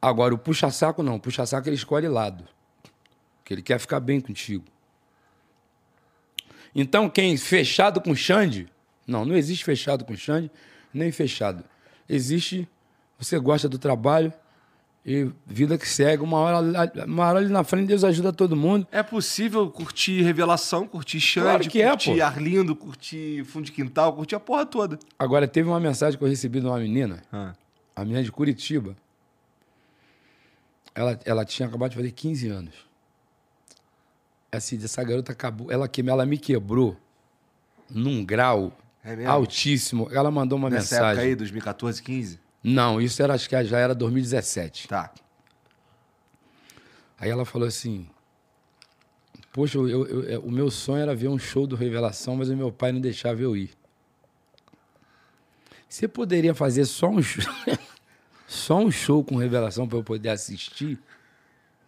[0.00, 1.16] Agora, o puxa-saco não.
[1.16, 2.44] O puxa-saco ele escolhe lado.
[3.36, 4.64] Porque ele quer ficar bem contigo.
[6.74, 8.68] Então, quem fechado com Xande.
[9.06, 10.50] Não, não existe fechado com Xande,
[10.92, 11.64] nem fechado.
[12.08, 12.68] Existe.
[13.18, 14.32] Você gosta do trabalho
[15.04, 16.22] e vida que segue.
[16.22, 18.86] Uma hora, uma hora ali na frente, Deus ajuda todo mundo.
[18.90, 22.22] É possível curtir Revelação, curtir Xande, Claro que é, curtir pô.
[22.22, 24.98] Arlindo, curtir Fundo de Quintal, curtir a porra toda.
[25.18, 27.54] Agora, teve uma mensagem que eu recebi de uma menina, Ah.
[27.94, 28.96] a menina de Curitiba.
[30.94, 32.74] Ela, ela tinha acabado de fazer 15 anos.
[34.54, 35.72] Assim, essa garota acabou.
[35.72, 36.94] Ela, que- ela me quebrou
[37.90, 40.08] num grau É altíssimo.
[40.12, 41.10] Ela mandou uma Nessa mensagem.
[41.12, 42.38] época aí, 2014, 15?
[42.62, 44.86] Não, isso era, acho que já era 2017.
[44.88, 45.10] Tá.
[47.18, 48.06] Aí ela falou assim:
[49.52, 52.56] Poxa, eu- eu- eu- o meu sonho era ver um show do Revelação, mas o
[52.56, 53.70] meu pai não deixava eu ir.
[55.88, 57.42] Você poderia fazer só um show,
[58.46, 60.98] só um show com Revelação para eu poder assistir?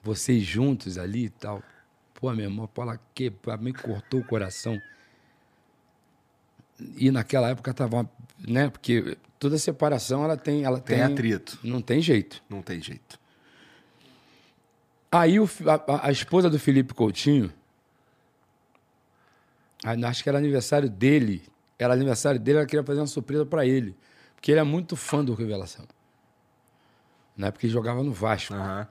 [0.03, 1.63] Vocês juntos ali e tal.
[2.25, 3.31] Pô, meu irmão, ela que,
[3.61, 4.81] me cortou o coração.
[6.97, 8.71] E naquela época tava, né?
[8.71, 11.59] Porque toda separação ela tem, ela Tem tem, atrito.
[11.63, 12.43] Não tem jeito.
[12.49, 13.21] Não tem jeito.
[15.13, 17.53] Aí o a, a- esposa do Felipe Coutinho,
[20.09, 21.43] acho que era aniversário dele,
[21.79, 23.95] era aniversário dele, ela queria fazer uma surpresa para ele,
[24.35, 25.87] porque ele é muito fã do Revelação.
[27.37, 28.55] Na época ele jogava no Vasco.
[28.55, 28.89] Aham.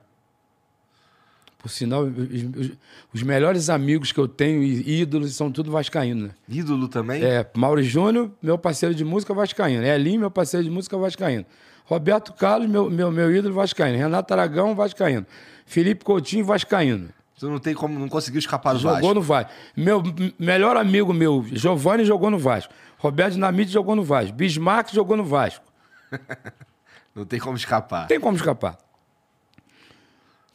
[1.64, 2.70] Por sinal, os,
[3.14, 6.30] os- melhores amigos que eu tenho e ídolos são tudo vascaínos, né?
[6.46, 7.24] Ídolo também?
[7.24, 9.82] É, Mauro Júnior, meu parceiro de música vascaíno.
[9.82, 11.46] Elinho, meu parceiro de música vascaíno.
[11.86, 13.96] Roberto Carlos, meu, meu, meu ídolo vascaíno.
[13.96, 15.24] Renato Aragão, vascaíno.
[15.64, 17.08] Felipe Coutinho, vascaíno.
[17.38, 19.14] Tu não tem como, não conseguiu escapar do Jogou Vasco.
[19.14, 19.50] no Vasco.
[19.74, 20.02] Meu
[20.38, 22.74] melhor amigo meu, Giovanni, jogou no Vasco.
[22.98, 24.34] Roberto Dinamite jogou no Vasco.
[24.36, 25.64] Bismarck jogou no Vasco.
[27.14, 28.06] Não tem como escapar.
[28.06, 28.76] Tem como escapar.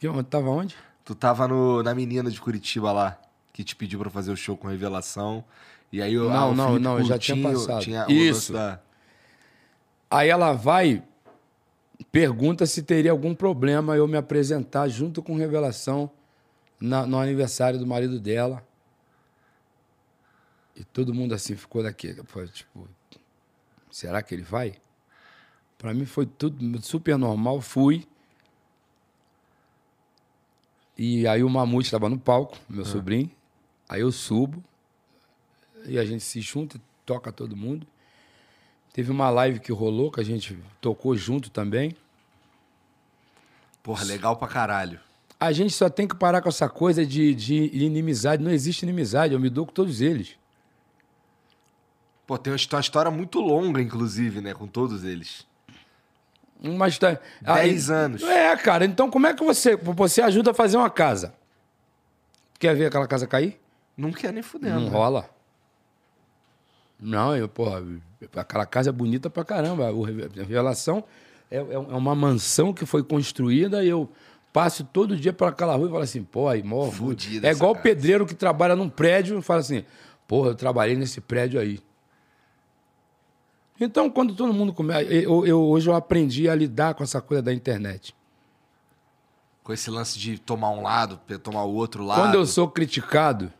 [0.04, 0.76] Onde tava onde?
[1.10, 3.20] Tu tava no, na menina de Curitiba lá,
[3.52, 5.44] que te pediu pra fazer o show com revelação.
[5.90, 7.82] E aí o- Não, ah, o não, Felipe não, eu já tinha passado.
[7.82, 8.52] Tinha Isso.
[8.52, 8.78] da-
[10.08, 11.02] Aí ela vai,
[12.12, 16.08] pergunta se teria algum problema eu me apresentar junto com Revelação
[16.80, 18.64] na- no aniversário do marido dela.
[20.76, 22.88] E todo mundo assim ficou daquele, foi, tipo,
[23.90, 24.74] será que ele vai?
[25.76, 28.06] Pra mim foi tudo super normal, fui.
[31.02, 33.30] E aí o Mamute estava no palco, meu sobrinho.
[33.88, 34.62] Aí eu subo
[35.86, 37.86] e a gente se junta, toca todo mundo.
[38.92, 41.96] Teve uma live que rolou, que a gente tocou junto também.
[43.82, 45.00] Porra, legal pra caralho.
[45.40, 48.44] A gente só tem que parar com essa coisa de, de inimizade.
[48.44, 50.36] Não existe inimizade, eu me dou com todos eles.
[52.26, 54.52] Pô, tem uma história muito longa, inclusive, né?
[54.52, 55.46] Com todos eles.
[56.62, 58.22] Mas tá, Dez anos.
[58.22, 58.84] É, cara.
[58.84, 61.34] Então como é que você, você ajuda a fazer uma casa?
[62.58, 63.58] Quer ver aquela casa cair?
[63.96, 64.80] Não quer nem fudendo.
[64.80, 64.90] Não né?
[64.90, 65.28] rola.
[67.00, 67.82] Não, eu, porra,
[68.36, 69.88] aquela casa é bonita pra caramba.
[69.88, 71.02] A Revelação
[71.50, 74.10] é, é uma mansão que foi construída e eu
[74.52, 76.92] passo todo dia por aquela rua e falo assim, pô, aí, morro.
[76.92, 79.84] Fudida É igual o pedreiro que trabalha num prédio e fala assim,
[80.28, 81.80] porra, eu trabalhei nesse prédio aí.
[83.80, 85.02] Então, quando todo mundo começa.
[85.10, 88.14] Eu, eu- hoje eu aprendi a lidar com essa coisa da internet.
[89.64, 92.20] Com esse lance de tomar um lado, tomar o outro lado.
[92.20, 93.50] Quando eu sou criticado.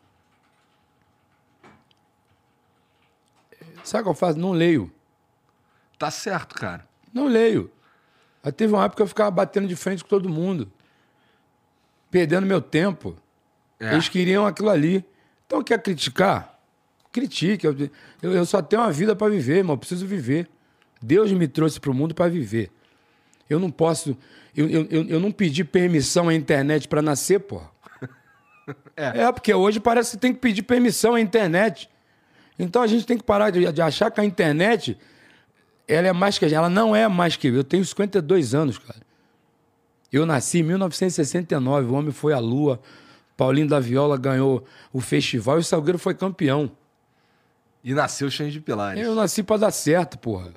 [3.82, 4.38] Sabe o que eu faço?
[4.38, 4.92] Não leio.
[5.98, 6.86] Tá certo, cara.
[7.12, 7.70] Não leio.
[8.42, 10.70] Aí teve uma época que eu ficava batendo de frente com todo mundo.
[12.10, 13.16] Perdendo meu tempo.
[13.78, 13.92] É.
[13.92, 15.04] Eles queriam aquilo ali.
[15.46, 16.49] Então, quer criticar?
[17.12, 17.66] Critique.
[17.66, 17.76] Eu,
[18.22, 19.74] eu, eu só tenho uma vida para viver, irmão.
[19.74, 20.48] Eu preciso viver.
[21.02, 22.70] Deus me trouxe para o mundo para viver.
[23.48, 24.16] Eu não posso.
[24.56, 27.70] Eu, eu, eu, não pedi permissão à internet para nascer, porra.
[28.94, 29.32] É.
[29.32, 31.90] porque hoje parece que tem que pedir permissão à internet.
[32.56, 34.96] Então a gente tem que parar de, de achar que a internet
[35.88, 36.56] ela é mais que a gente.
[36.56, 37.54] Ela não é mais que eu.
[37.56, 39.00] Eu tenho 52 anos, cara.
[40.12, 42.80] Eu nasci em 1969, o homem foi à lua,
[43.36, 46.70] Paulinho da Viola ganhou o festival e o Salgueiro foi campeão.
[47.82, 49.02] E nasceu cheio de pilares.
[49.02, 50.52] Eu nasci pra dar certo, porra.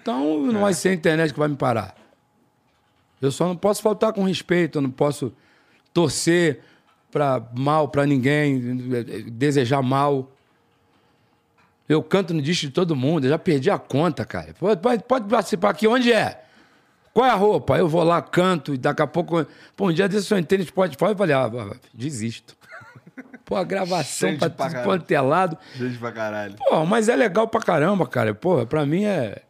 [0.00, 1.94] Então não vai ser a internet que vai me parar.
[3.20, 5.32] Eu só não posso faltar com respeito, eu não posso
[5.92, 6.60] torcer
[7.10, 8.76] pra mal pra ninguém,
[9.32, 10.30] desejar mal.
[11.86, 14.54] Eu canto no disco de todo mundo, eu já perdi a conta, cara.
[14.58, 16.42] Pode, pode- pode participar aqui, onde é?
[17.12, 17.76] Qual é a roupa?
[17.76, 19.44] Eu vou lá, canto, e daqui a pouco.
[19.76, 21.50] Pô, um dia desse eu entrei no Spotify e falei, ah,
[21.92, 22.56] desisto.
[23.50, 25.58] Pô, a gravação Gente pra tudo quanto é lado.
[25.74, 26.54] Gente pra caralho.
[26.54, 28.32] Pô, mas é legal pra caramba, cara.
[28.32, 29.42] Pô, pra mim é.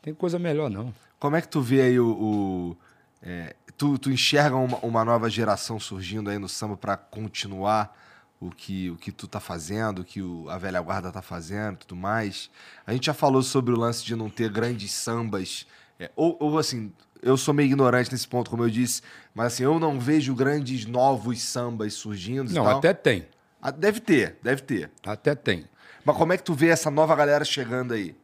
[0.00, 0.90] Tem coisa melhor, não.
[1.18, 2.08] Como é que tu vê aí o.
[2.08, 2.76] o-
[3.22, 7.94] é, tu, tu enxerga uma, uma nova geração surgindo aí no samba pra continuar
[8.40, 11.76] o que, o que tu tá fazendo, o que o- a velha guarda tá fazendo
[11.76, 12.48] tudo mais?
[12.86, 15.66] A gente já falou sobre o lance de não ter grandes sambas.
[15.98, 16.90] é, ou, ou assim,
[17.22, 19.02] eu sou meio ignorante nesse ponto, como eu disse,
[19.34, 22.52] mas assim, eu não vejo grandes novos sambas surgindo.
[22.52, 23.26] Não, até tem.
[23.60, 24.90] Ah, Deve ter, deve ter.
[25.04, 25.64] Até tem.
[26.04, 28.14] Mas como é que tu vê essa nova galera chegando aí?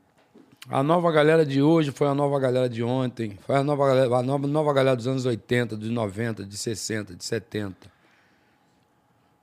[0.68, 3.39] A nova galera de hoje foi a nova galera de ontem.
[3.47, 7.14] Foi a nova galera, a nova, nova galera dos anos 80, dos 90, de 60,
[7.14, 7.77] de 70.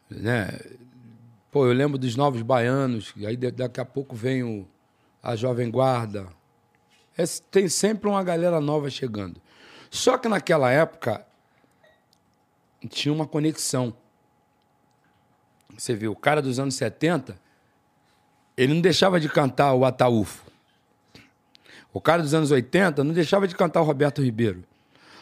[0.10, 0.50] Né?
[1.52, 4.68] Pô, eu lembro dos novos baianos, e aí da- daqui a pouco vem o,
[5.22, 6.28] a Jovem Guarda.
[7.18, 9.42] É, tem sempre uma galera nova chegando.
[9.90, 11.26] Só que naquela época
[12.90, 13.96] tinha uma conexão.
[15.78, 17.40] Você viu, o cara dos anos 70,
[18.58, 20.52] ele não deixava de cantar o Ataúfo.
[21.92, 24.64] O cara dos anos 80 não deixava de cantar o Roberto Ribeiro.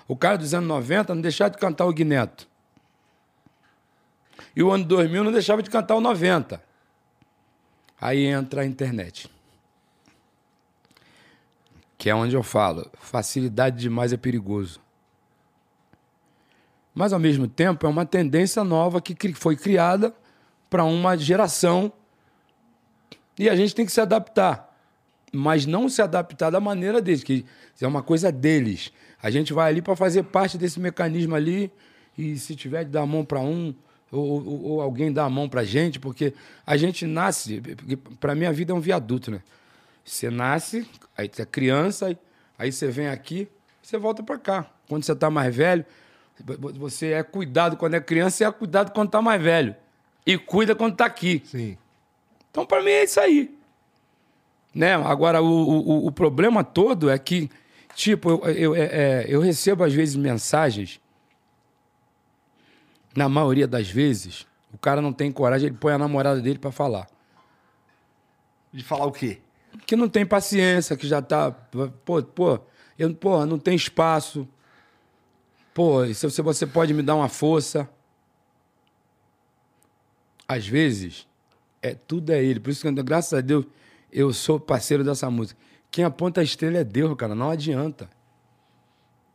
[0.08, 2.48] O cara dos anos 90 não deixava de cantar o Guineto.
[4.56, 6.62] E o ano 2000 não deixava de cantar o 90.
[8.00, 9.30] Aí entra a internet.
[12.02, 14.80] Que é onde eu falo, facilidade demais é perigoso.
[16.96, 20.12] Mas, ao mesmo tempo, é uma tendência nova que foi criada
[20.68, 21.94] para uma geração
[23.38, 24.76] e a gente tem que se adaptar.
[25.32, 27.46] Mas não se adaptar da maneira deles, que
[27.80, 28.92] é uma coisa deles.
[29.22, 31.72] A gente vai ali para fazer parte desse mecanismo ali
[32.18, 33.76] e se tiver de dar a mão para um
[34.12, 36.34] ou, ou- ou alguém dar a mão para gente, porque
[36.66, 37.62] a gente nasce,
[38.20, 39.40] para mim a vida é um viaduto, né?
[40.12, 40.86] Você nasce,
[41.18, 42.18] aí você é criança,
[42.58, 43.48] aí- você vem aqui,
[43.82, 44.70] você volta para cá.
[44.90, 45.86] Quando você está mais velho,
[46.78, 49.74] você é cuidado quando é criança e é cuidado quando está mais velho.
[50.26, 51.42] E cuida quando está aqui.
[51.46, 51.78] Sim.
[52.50, 53.58] Então, para mim, é isso aí.
[54.76, 54.96] Né?
[54.96, 57.50] Agora, o, o, o problema todo é que,
[57.96, 61.00] tipo, eu, eu, é, é, eu recebo às vezes mensagens,
[63.16, 66.72] na maioria das vezes, o cara não tem coragem, ele põe a namorada dele para
[66.72, 67.08] falar.
[68.74, 69.40] De falar o quê?
[69.86, 71.52] Que não tem paciência, que já tá.
[71.52, 72.60] Pô, pô,
[72.98, 74.48] eu, pô não tem espaço.
[75.74, 77.90] Pô, se você, você pode me dar uma força.
[80.48, 81.28] Às vezes,
[81.82, 82.60] é tudo é ele.
[82.60, 83.66] Por isso que, graças a Deus,
[84.12, 85.60] eu sou parceiro dessa música.
[85.90, 87.34] Quem aponta a estrela é Deus, cara.
[87.34, 88.10] Não adianta.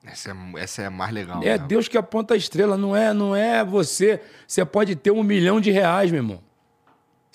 [0.04, 1.42] Essa é, essa é a mais legal.
[1.42, 1.66] É né?
[1.66, 4.20] Deus que aponta a estrela, não é, não é você.
[4.46, 6.40] Você pode ter um milhão de reais, meu irmão.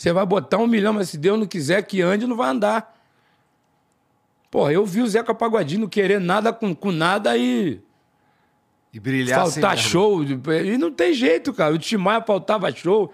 [0.01, 2.99] Você vai botar um milhão, mas se Deus não quiser que ande, não vai andar.
[4.49, 7.79] Porra, eu vi o Zeca Pagodinho não querer nada com, com nada e
[8.91, 10.23] E brilhar faltar show.
[10.23, 11.75] E não tem jeito, cara.
[11.75, 13.13] O Tim Maia faltava show,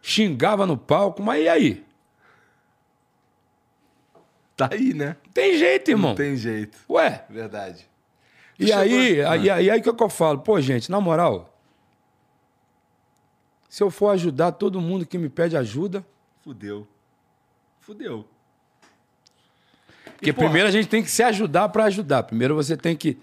[0.00, 1.84] xingava no palco, mas e aí?
[4.56, 5.16] Tá aí, né?
[5.34, 6.12] Tem jeito, irmão.
[6.12, 6.78] Não tem jeito.
[6.88, 7.86] Ué, Verdade.
[8.58, 9.30] e Chegou- aí, Ah.
[9.32, 10.38] aí, aí, aí que é que eu falo?
[10.38, 11.54] Pô, gente, na moral,
[13.68, 16.02] se eu for ajudar todo mundo que me pede ajuda,
[16.42, 16.86] Fudeu.
[17.80, 18.28] Fudeu.
[20.04, 22.22] Porque E, porra, primeiro a gente tem que se ajudar para ajudar.
[22.24, 23.18] Primeiro você tem que.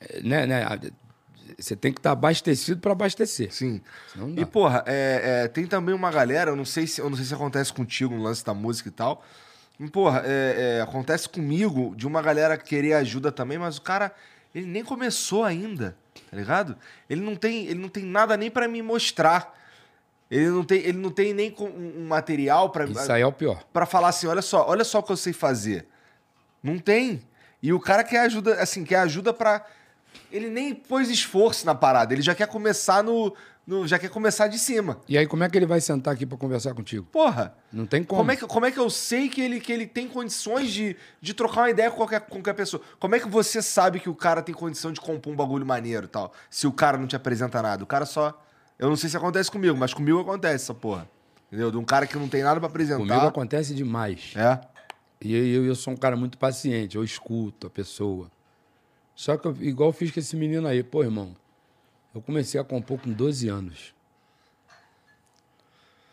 [0.00, 0.64] eh, Né, né,
[1.58, 3.52] você tem que estar abastecido para abastecer.
[3.52, 3.80] Sim.
[4.36, 7.26] E, porra, é, é, tem também uma galera, eu não sei se, eu não sei
[7.26, 9.24] se acontece contigo no lance da música e tal.
[9.78, 14.14] E, porra, é, é, acontece comigo de uma galera querer ajuda também, mas o cara,
[14.54, 15.96] ele nem começou ainda,
[16.30, 16.76] tá ligado?
[17.08, 19.58] Ele não tem, ele não tem nada nem pra me mostrar.
[20.30, 23.64] Ele não tem, ele não tem nem um, material pra Isso aí é o pior.
[23.72, 25.86] para falar assim, olha só, olha só o que eu sei fazer.
[26.62, 27.22] Não tem.
[27.62, 29.66] E o cara quer ajuda, assim, quer ajuda pra.
[30.30, 33.34] Ele nem pôs esforço na parada, ele já quer começar no,
[33.66, 34.98] no- já quer começar de cima.
[35.08, 37.06] E aí, como é que ele vai sentar aqui pra conversar contigo?
[37.10, 37.54] Porra.
[37.72, 38.20] Não tem como.
[38.20, 40.96] Como é, que, como é que eu sei que ele, que ele tem condições de,
[41.20, 42.80] de trocar uma ideia com qualquer, com qualquer pessoa?
[43.00, 46.06] Como é que você sabe que o cara tem condição de compor um bagulho maneiro
[46.06, 46.32] e tal?
[46.48, 47.82] Se o cara não te apresenta nada.
[47.82, 48.40] O cara só.
[48.80, 51.06] Eu não sei se acontece comigo, mas comigo acontece essa porra.
[51.48, 51.70] Entendeu?
[51.70, 52.96] De um cara que não tem nada pra apresentar.
[52.96, 54.32] Comigo acontece demais.
[54.34, 54.58] É.
[55.20, 58.30] E eu, eu, sou um cara muito paciente, eu escuto a pessoa.
[59.14, 61.36] Só que, eu, igual eu fiz com esse menino aí, pô, irmão,
[62.14, 63.94] eu comecei a compor com 12 anos.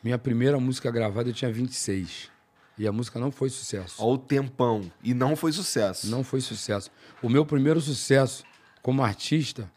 [0.03, 2.29] Minha primeira música gravada eu tinha 26.
[2.77, 3.95] E a música não foi sucesso.
[3.99, 4.91] Ó o tempão.
[5.01, 6.09] E não foi sucesso.
[6.09, 6.91] Não foi sucesso.
[7.23, 8.43] O meu primeiro sucesso
[8.81, 9.71] como artista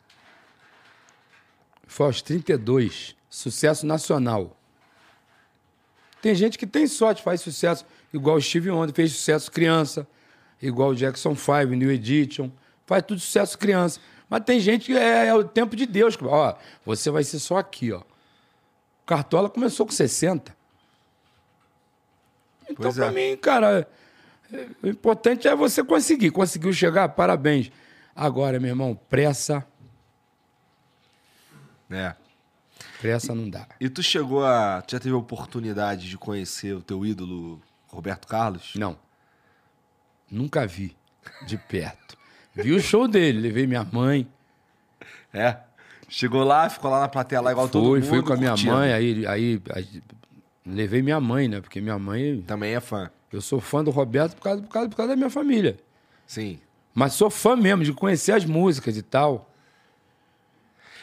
[1.90, 3.16] foi aos 32.
[3.28, 4.56] Sucesso nacional.
[6.22, 10.06] Tem gente que tem sorte, faz sucesso, igual o Steve Wonder fez sucesso criança,
[10.60, 12.50] igual o Jackson 5, New Edition,
[12.86, 13.98] faz tudo sucesso criança.
[14.28, 16.16] Mas tem gente que é, é o tempo de Deus.
[16.22, 18.02] Ó, você vai ser só aqui, ó.
[19.06, 20.54] Cartola começou com 60.
[22.64, 23.10] Então, Pois pra é.
[23.10, 23.88] mim, cara,
[24.52, 26.30] é- o importante é você conseguir.
[26.30, 27.08] Conseguiu chegar?
[27.08, 27.72] Parabéns.
[28.14, 29.66] Agora, meu irmão, pressa,
[31.90, 32.14] É.
[33.00, 33.66] pressa não dá.
[33.80, 34.82] E tu chegou a.
[34.82, 38.72] Tu já teve a oportunidade de conhecer o teu ídolo, Roberto Carlos?
[38.76, 38.96] Não.
[40.30, 40.96] Nunca vi
[41.46, 42.16] de perto.
[42.54, 44.26] Vi o show dele, levei minha mãe.
[45.32, 45.56] É.
[46.08, 48.08] Chegou lá, ficou lá na plateia lá igual todo fui, mundo.
[48.08, 48.72] fui com a minha curtindo.
[48.72, 50.02] mãe, aí, aí, aí
[50.66, 51.60] levei minha mãe, né?
[51.60, 53.10] Porque minha mãe, Também é fã.
[53.32, 55.76] eu sou fã do Roberto por causa, por causa, por causa da minha família.
[56.26, 56.58] Sim.
[56.92, 59.49] Mas sou fã mesmo de conhecer as músicas e tal.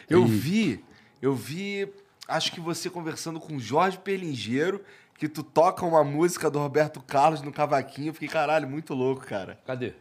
[0.10, 0.84] Eu vi,
[1.22, 1.92] eu vi,
[2.28, 4.84] acho que você conversando com Jorge Perlingeiro,
[5.16, 8.10] que tu toca uma música do Roberto Carlos no cavaquinho.
[8.10, 9.60] Eu fiquei, caralho, muito louco, cara.
[9.66, 9.94] Cadê?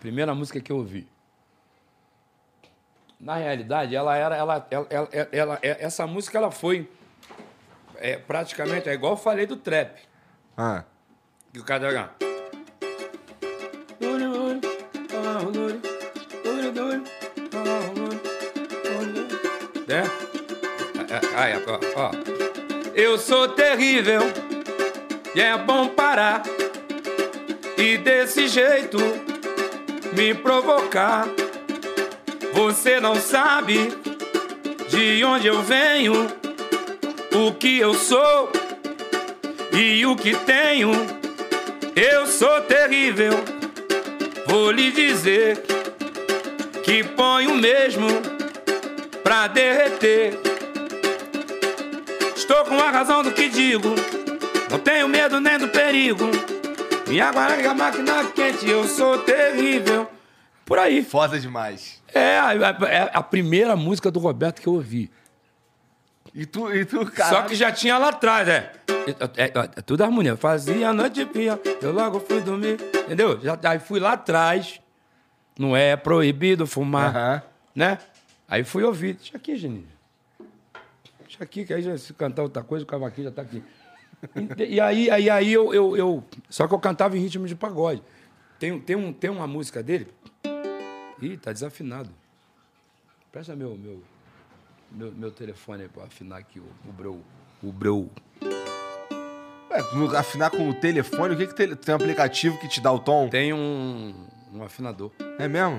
[0.00, 1.06] Primeira música que eu ouvi.
[3.20, 4.34] Na realidade, ela era.
[4.36, 6.90] Ela, ela, ela, ela- ela- essa música ela foi
[7.96, 10.00] é, praticamente, é igual eu falei do trap.
[10.56, 10.82] Ah.
[11.52, 12.10] Que o cara
[21.72, 22.10] ó, ó.
[22.94, 24.20] Eu sou terrível
[25.34, 26.42] e é bom parar
[27.76, 28.98] e desse jeito
[30.12, 31.26] me provocar.
[32.52, 33.92] Você não sabe
[34.88, 36.28] de onde eu venho,
[37.34, 38.50] o que eu sou
[39.72, 40.90] e o que tenho.
[41.96, 43.32] Eu sou terrível,
[44.46, 45.62] vou lhe dizer
[46.82, 48.08] que ponho mesmo
[49.22, 50.41] pra derreter.
[52.54, 53.88] Estou com a razão do que digo,
[54.70, 56.26] não tenho medo nem do perigo.
[57.10, 60.06] E agora que a máquina quente, eu sou terrível.
[60.66, 61.02] Por aí.
[61.02, 62.02] Foda demais.
[62.12, 65.10] É a, é a primeira música do Roberto que eu ouvi.
[66.34, 67.30] E tu, e tu, cara.
[67.30, 68.70] Só que já tinha lá atrás, é.
[69.34, 70.36] É, é- é tudo harmonia.
[70.36, 72.76] Fazia a noite pia, eu logo fui dormir.
[73.06, 73.40] Entendeu?
[73.40, 74.78] Já, aí fui lá atrás.
[75.58, 77.14] Não é proibido fumar.
[77.74, 77.96] Né?
[78.46, 79.14] Aí fui ouvir.
[79.14, 79.91] Deixa aqui, Geninho.
[81.42, 83.62] Aqui, que aí já, se cantar outra coisa, o cavaquinho já tá aqui.
[84.56, 88.02] E, aí, aí, aí eu, eu, eu- Só que eu cantava em ritmo de pagode.
[88.58, 90.06] Tem, tem, um, tem uma música dele.
[91.20, 92.10] Ih, tá desafinado.
[93.32, 94.02] Presta meu, meu,
[94.90, 97.20] meu, meu telefone aí pra afinar aqui o, o brou.
[97.62, 98.08] O brou.
[99.70, 101.74] Ué, afinar com o telefone, o que que tem?
[101.74, 103.28] Tem um aplicativo que te dá o tom?
[103.28, 104.14] Tem um,
[104.52, 105.10] um afinador.
[105.38, 105.78] É mesmo?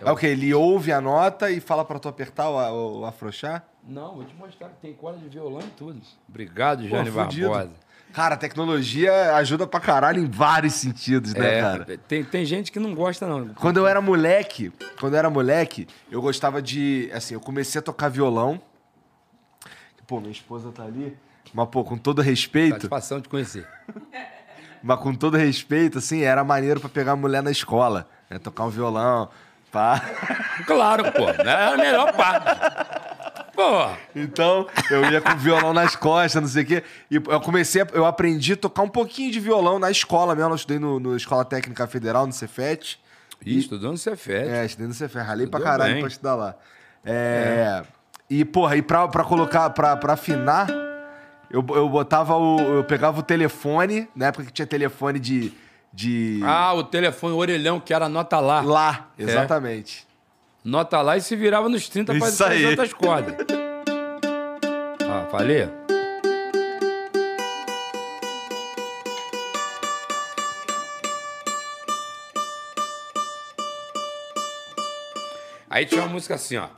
[0.00, 0.28] É o quê?
[0.28, 3.68] Ele ouve a nota e fala pra tu apertar ou, ou afrouxar?
[3.88, 5.98] Não, vou te mostrar que tem corda de violão e tudo.
[6.28, 7.48] Obrigado, Pô, Jane fudido.
[7.50, 7.72] Barbosa.
[8.12, 11.84] Cara, a tecnologia ajuda pra caralho em vários sentidos, né, É, cara?
[12.06, 13.48] tem, tem gente que não gosta, não.
[13.54, 14.70] Quando eu era moleque,
[15.00, 17.10] quando eu era moleque, eu gostava de.
[17.14, 18.60] Assim, eu comecei a tocar violão.
[20.06, 21.16] Pô, minha esposa tá ali.
[21.52, 23.66] Mas, pô, com todo respeito, Satisfação de conhecer.
[24.82, 28.08] mas com todo respeito, assim, era maneiro pra pegar mulher na escola.
[28.30, 28.38] Né?
[28.38, 29.28] Tocar um violão,
[29.70, 30.00] pá.
[30.66, 31.28] Claro, pô.
[31.28, 33.07] Era a melhor parte.
[33.58, 36.84] Pô, Então, eu ia com violão nas costas, não sei o quê.
[37.10, 40.52] E eu comecei, a, eu aprendi a tocar um pouquinho de violão na escola mesmo.
[40.52, 43.00] Eu estudei no, no Escola Técnica Federal, no Cefet.
[43.44, 44.48] Ih, estudando Cefete.
[44.48, 45.24] É, estudei no Cefet.
[45.24, 46.02] Ralei pra Estudou caralho bem.
[46.02, 46.54] pra estudar lá.
[47.04, 47.82] É,
[48.30, 50.68] E, porra, e pra, pra colocar, pra, pra afinar,
[51.50, 52.60] eu, eu botava o.
[52.60, 55.52] Eu pegava o telefone, na época que tinha telefone de,
[55.92, 58.60] de Ah, o telefone, o orelhão, que era nota lá.
[58.60, 60.06] lá, exatamente.
[60.68, 63.34] Nota lá e se virava nos 30 para Isso as outras cordas.
[65.10, 65.66] Ah, falei?
[75.70, 76.68] Aí tinha uma música assim, ó.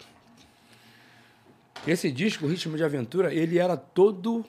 [1.84, 4.44] Esse disco, o Ritmo de Aventura, ele era todo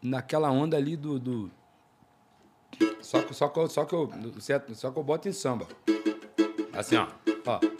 [0.00, 1.18] naquela onda ali do.
[1.18, 1.50] do...
[3.02, 4.10] Só, que, só, que, eu- só, que eu,
[4.74, 5.66] só que eu boto em samba.
[6.72, 7.06] Assim, ó.
[7.46, 7.73] ó.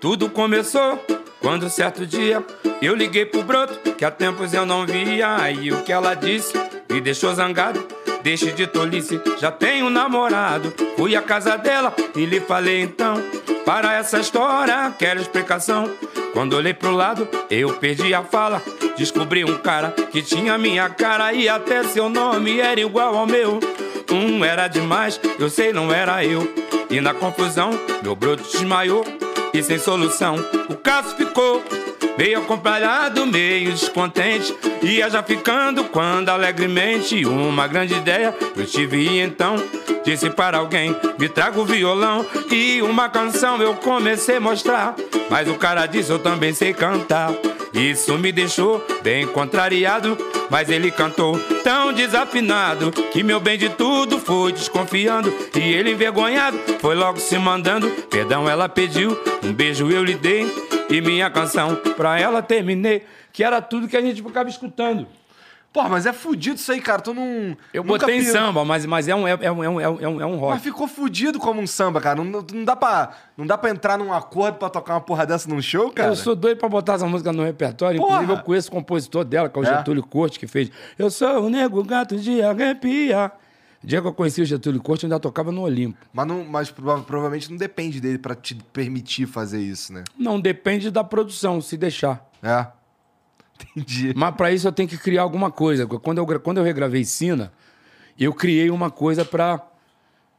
[0.00, 0.98] Tudo começou
[1.40, 2.42] quando certo dia
[2.80, 5.36] eu liguei pro broto que há tempos eu não via.
[5.36, 6.54] Aí o que ela disse
[6.90, 7.86] me deixou zangado.
[8.22, 10.72] Deixe de tolice, já tenho namorado.
[10.96, 13.22] Fui à casa dela e lhe falei então:
[13.64, 15.90] Para essa história, quero explicação.
[16.32, 18.62] Quando olhei pro lado, eu perdi a fala.
[18.96, 23.60] Descobri um cara que tinha minha cara e até seu nome era igual ao meu.
[24.10, 26.52] Um era demais, eu sei, não era eu.
[26.90, 27.70] E na confusão,
[28.02, 29.04] meu broto desmaiou
[29.52, 30.36] e sem solução.
[30.68, 31.62] O caso ficou
[32.16, 34.54] meio acompanhado, meio descontente.
[34.82, 39.56] Ia já ficando quando alegremente uma grande ideia eu tive então
[40.04, 44.94] disse para alguém: me traga o violão e uma canção eu comecei a mostrar.
[45.28, 47.32] Mas o cara disse: eu também sei cantar.
[47.72, 50.16] Isso me deixou bem contrariado.
[50.50, 55.32] Mas ele cantou tão desafinado que meu bem de tudo foi desconfiando.
[55.54, 57.88] E ele envergonhado foi logo se mandando.
[58.10, 60.46] Perdão ela pediu, um beijo eu lhe dei.
[60.90, 63.04] E minha canção pra ela terminei.
[63.32, 65.06] Que era tudo que a gente ficava escutando.
[65.72, 67.00] Porra, mas é fudido isso aí, cara.
[67.00, 67.56] Tu não.
[67.72, 70.20] Eu botei em samba, mas, mas é, um, é, é um, é, um, é, um,
[70.20, 70.54] é um rock.
[70.54, 72.16] Mas ficou fudido como um samba, cara.
[72.24, 75.48] Não, não, dá pra, não dá pra entrar num acordo pra tocar uma porra dessa
[75.48, 76.08] num show, cara?
[76.08, 78.00] Eu sou doido pra botar essa música no repertório.
[78.00, 78.14] Porra!
[78.14, 79.78] Inclusive, eu conheço o compositor dela, que é o É?
[79.78, 83.30] Getúlio Corte, que fez Eu sou o nego gato de arrepia.
[83.82, 85.96] O dia que eu conheci o Getúlio Corte, eu ainda tocava no Olimpo.
[86.12, 90.02] Mas, não, mas prova- provavelmente não depende dele pra te permitir fazer isso, né?
[90.18, 92.28] Não, depende da produção, se deixar.
[92.42, 92.66] É.
[93.76, 94.12] Entendi.
[94.16, 95.86] Mas pra isso eu tenho que criar alguma coisa.
[95.86, 97.52] Quando eu, quando eu regravei Sina,
[98.18, 99.60] eu criei uma coisa pra.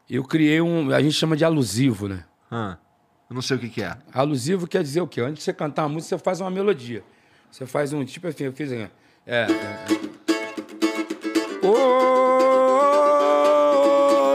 [0.09, 0.91] Eu criei um.
[0.93, 2.23] A gente chama de alusivo, né?
[2.49, 2.77] Ah,
[3.29, 3.95] eu não sei o que, que é.
[4.13, 5.21] Alusivo quer dizer o quê?
[5.21, 7.03] Antes de você cantar uma música, você faz uma melodia.
[7.49, 8.71] Você faz um tipo assim, eu fiz.
[8.71, 8.89] É.
[9.25, 9.85] é, é.
[11.65, 11.77] Ô,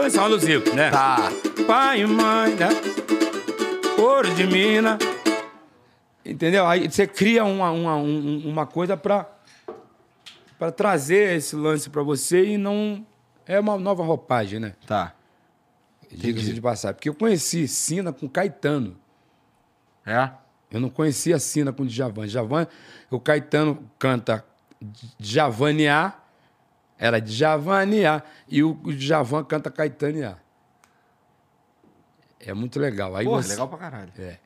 [0.05, 0.89] Esse é um alusivo, né?
[0.89, 1.29] Tá.
[1.67, 2.69] Pai e mãe, né?
[3.97, 4.97] Ouro de mina.
[6.27, 6.65] Entendeu?
[6.67, 9.29] Aí você cria uma, uma, um- uma coisa pra,
[10.59, 13.05] pra trazer esse lance pra você e não.
[13.45, 14.75] É uma nova roupagem, né?
[14.85, 15.13] Tá.
[16.11, 16.93] Diga-se de passar.
[16.93, 18.97] Porque eu conheci Sina com Caetano.
[20.05, 20.31] É?
[20.69, 22.27] Eu não conhecia Sina com Djavan.
[22.27, 22.67] Djavan,
[23.09, 24.43] o Caetano canta
[25.17, 26.23] Djavanear,
[26.97, 30.37] era Djavanear, e o Djavan canta Caetanear.
[32.39, 33.15] É muito legal.
[33.15, 34.11] Aí Porra, você, legal pra caralho.
[34.19, 34.37] É.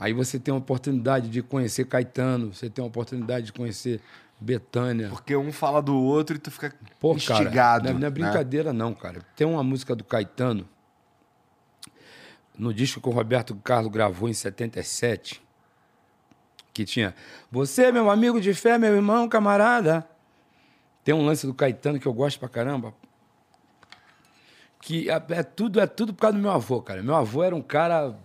[0.00, 4.00] Aí você tem a oportunidade de conhecer Caetano, você tem a oportunidade de conhecer
[4.40, 5.10] Betânia.
[5.10, 7.54] Porque um fala do outro e tu fica Pô, instigado.
[7.54, 8.10] cara, não é, não é né?
[8.10, 9.20] brincadeira não, cara.
[9.36, 10.66] Tem uma música do Caetano,
[12.58, 15.42] no disco que o Roberto Carlos gravou em 77,
[16.72, 17.14] que tinha
[17.50, 20.08] Você, meu amigo de fé, meu irmão, camarada.
[21.04, 22.94] Tem um lance do Caetano que eu gosto pra caramba.
[24.80, 27.02] Que é, é tudo, é tudo por causa do meu avô, cara.
[27.02, 28.16] Meu avô era um cara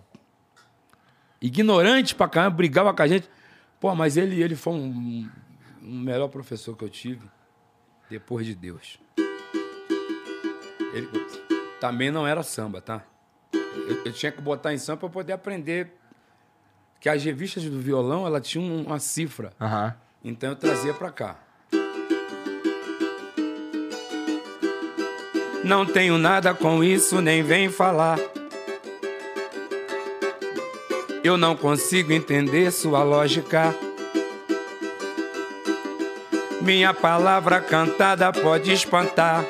[1.40, 3.28] ignorante pra caramba, brigava com a gente.
[3.80, 5.28] Pô, mas ele, ele foi um,
[5.82, 7.26] um melhor professor que eu tive
[8.08, 8.98] depois de Deus.
[10.92, 11.08] Ele
[11.80, 13.02] também não era samba, tá?
[13.52, 15.92] Eu, eu tinha que botar em samba para poder aprender
[17.00, 19.94] que as revistas do violão ela tinha um- uma cifra, Aham.
[20.24, 21.38] então eu trazia para cá.
[25.62, 28.18] Não tenho nada com isso, nem vem falar.
[31.26, 33.74] Eu não consigo entender sua lógica.
[36.60, 39.44] Minha palavra cantada pode espantar.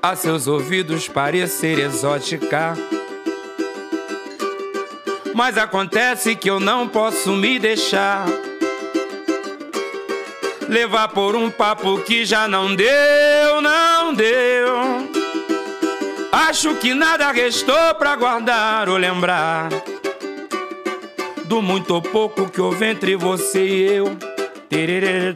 [0.00, 2.72] A seus ouvidos parecer exótica.
[5.34, 8.24] Mas acontece que eu não posso me deixar
[10.70, 15.17] levar por um papo que já não deu, não deu.
[16.48, 19.68] Acho que nada restou pra guardar ou lembrar
[21.44, 24.16] do muito ou pouco que houve entre você e eu.
[24.70, 25.34] Dererê,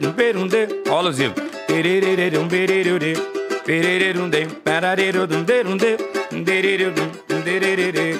[7.59, 8.19] dererê.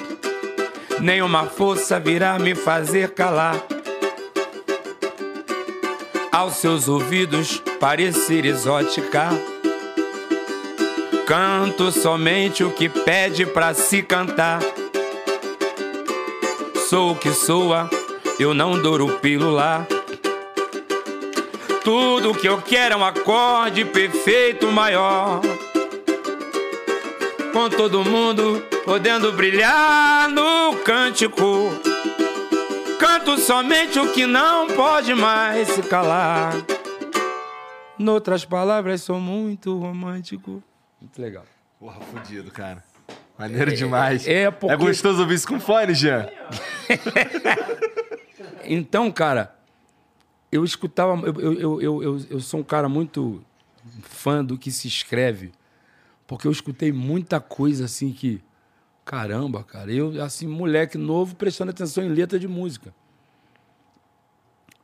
[1.00, 3.56] Nenhuma força virá me fazer calar.
[6.30, 9.30] Aos seus ouvidos parecer exótica.
[11.26, 14.60] Canto somente o que pede pra se cantar.
[16.86, 17.88] Sou o que soa,
[18.38, 19.88] eu não duro pílula.
[21.82, 25.40] Tudo que eu quero é um acorde perfeito maior.
[27.54, 31.70] Com todo mundo podendo brilhar no cântico.
[32.98, 36.52] Canto somente o que não pode mais se calar.
[37.98, 40.62] Noutras palavras, sou muito romântico.
[41.04, 41.44] Muito legal.
[41.78, 42.82] Porra, fudido, cara.
[43.38, 44.26] Maneiro demais.
[44.26, 46.28] é porque- É gostoso ouvir isso com fone, Jean.
[48.66, 49.54] Então, cara,
[50.50, 51.14] eu escutava.
[51.26, 53.44] Eu, eu, eu, eu, eu sou um cara muito
[54.02, 55.52] fã do que se escreve,
[56.26, 58.42] porque eu escutei muita coisa assim que.
[59.04, 62.94] Caramba, cara, eu, assim, moleque novo, prestando atenção em letra de música.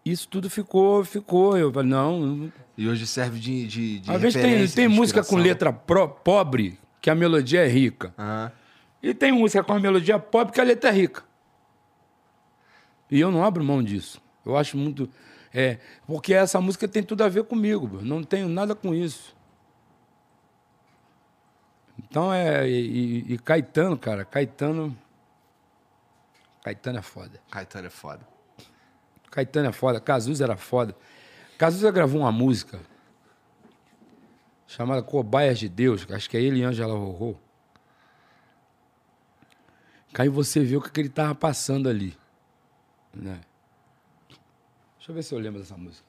[0.04, 1.56] Isso tudo ficou, ficou.
[1.58, 2.50] Eu falei, não.
[2.76, 3.66] E hoje serve de.
[3.66, 7.68] de, de Às vezes tem, tem música com letra pro- pobre, que a melodia é
[7.68, 8.14] rica.
[8.18, 8.52] Aham.
[9.02, 11.22] E tem música com a melodia pop que a letra é rica.
[13.10, 14.20] E eu não abro mão disso.
[14.44, 15.08] Eu acho muito.
[15.52, 18.02] É, porque essa música tem tudo a ver comigo, bro.
[18.02, 19.34] não tenho nada com isso.
[21.98, 22.68] Então é.
[22.68, 22.72] E,
[23.28, 24.96] e- e Caetano, cara, Caetano.
[26.62, 27.40] Caetano é foda.
[27.50, 28.20] Caetano é foda.
[29.30, 30.00] Caetano é foda.
[30.00, 30.96] Cazuza era foda.
[31.56, 32.80] Cazuza gravou uma música
[34.66, 37.36] chamada Cobaias de Deus, acho que é ele e Angela Rorô.
[40.14, 42.16] Aí você vê o que, ele tava passando ali.
[43.12, 43.40] Né?
[44.96, 46.08] Deixa eu ver se eu lembro dessa música.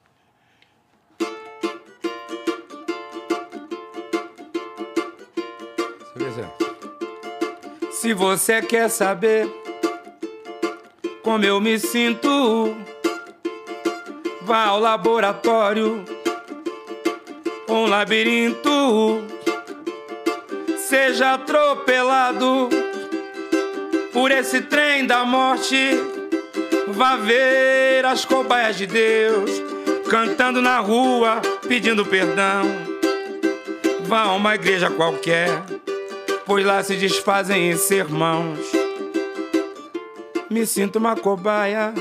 [7.90, 9.48] Se você quer saber
[11.22, 12.76] como eu me sinto,
[14.44, 16.04] vá ao laboratório,
[17.68, 19.22] um labirinto,
[20.76, 22.68] seja atropelado
[24.12, 25.90] por esse trem da morte.
[26.88, 29.50] Vá ver as cobaias de Deus
[30.10, 32.64] cantando na rua, pedindo perdão.
[34.02, 35.48] Vá a uma igreja qualquer,
[36.44, 38.58] pois lá se desfazem em sermãos.
[40.50, 41.94] Me sinto uma cobaia,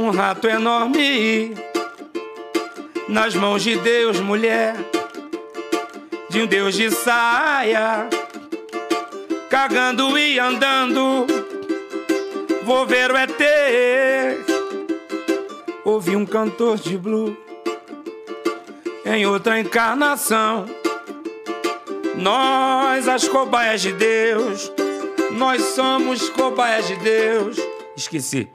[0.00, 1.54] um rato enorme
[3.06, 4.74] nas mãos de Deus, mulher,
[6.30, 8.08] de um Deus de saia,
[9.50, 11.26] cagando e andando.
[12.62, 13.30] Vou ver o ET.
[15.84, 17.36] Ouvi um cantor de blue
[19.04, 20.64] em outra encarnação.
[22.16, 24.72] Nós, as cobaias de Deus,
[25.32, 27.58] nós somos cobaias de Deus.
[27.96, 28.48] Esqueci.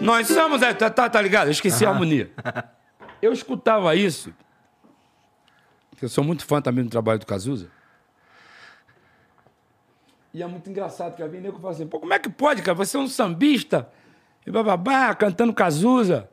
[0.00, 0.62] Nós somos.
[0.62, 1.48] é, Tá, tá, tá ligado?
[1.48, 2.30] Eu esqueci a harmonia.
[3.20, 4.32] Eu escutava isso.
[6.00, 7.68] Eu sou muito fã também do trabalho do Cazuza.
[10.32, 12.76] E é muito engraçado que havia nego fala assim: pô, como é que pode, cara?
[12.76, 13.88] Você é um sambista,
[14.46, 16.28] e bababá, cantando Cazuza.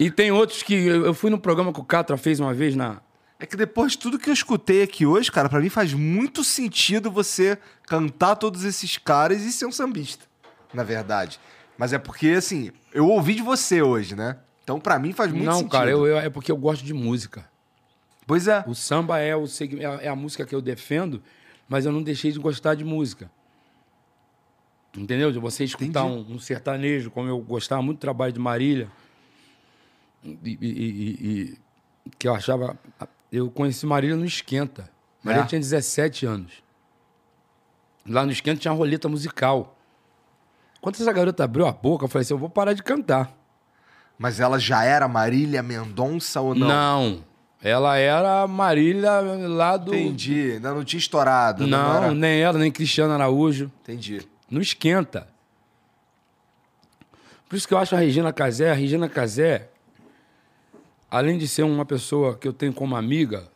[0.00, 0.74] E tem outros que.
[0.74, 3.00] Eu eu fui num programa que o Catra fez uma vez na.
[3.38, 6.42] É que depois de tudo que eu escutei aqui hoje, cara, pra mim faz muito
[6.42, 7.56] sentido você
[7.86, 10.24] cantar todos esses caras e ser um sambista,
[10.74, 11.38] na verdade.
[11.78, 14.38] Mas é porque, assim, eu ouvi de você hoje, né?
[14.64, 15.70] Então, pra mim faz muito Não, sentido.
[15.72, 17.48] cara, eu, eu- é porque eu gosto de música.
[18.26, 18.64] Pois é.
[18.66, 19.44] O samba é, o,
[19.78, 21.22] é a- é a música que eu defendo,
[21.68, 23.30] mas eu não deixei de gostar de música.
[24.96, 25.30] Entendeu?
[25.30, 28.90] De você escutar um, um sertanejo, como eu gostava muito do trabalho de Marília,
[30.24, 31.58] e, e- e- e-
[32.18, 32.78] que eu achava.
[33.30, 34.90] Eu conheci Marília no Esquenta.
[35.22, 35.46] Marília É?
[35.48, 36.52] tinha 17 anos.
[38.08, 39.75] Lá no Esquenta tinha uma roleta musical.
[40.86, 43.32] Quando essa garota abriu a boca, eu falei assim: eu vou parar de cantar.
[44.16, 46.68] Mas ela já era Marília Mendonça ou não?
[46.68, 47.24] Não.
[47.60, 49.10] Ela era a Marília
[49.48, 49.92] lá do.
[49.92, 50.52] Entendi.
[50.52, 51.66] Ainda não tinha estourado.
[51.66, 53.68] Não, era- nem ela, nem Cristiano Araújo.
[53.82, 54.22] Entendi.
[54.48, 55.26] Não esquenta.
[57.48, 59.68] Por isso que eu acho a Regina Casé, a Regina Casé,
[61.10, 63.48] além de ser uma pessoa que eu tenho como amiga,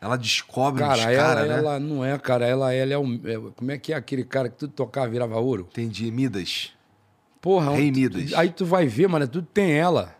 [0.00, 1.58] Ela descobre cara, os ela, caras, né?
[1.58, 4.48] ela não é, cara, ela, ela é, um, é- Como é que é aquele cara
[4.48, 5.66] que tudo tocava virava ouro?
[5.70, 6.10] Entendi.
[6.10, 6.72] Midas.
[7.40, 8.32] Porra, Rei tu- Midas.
[8.34, 10.14] aí tu vai ver, mano, tudo tem ela.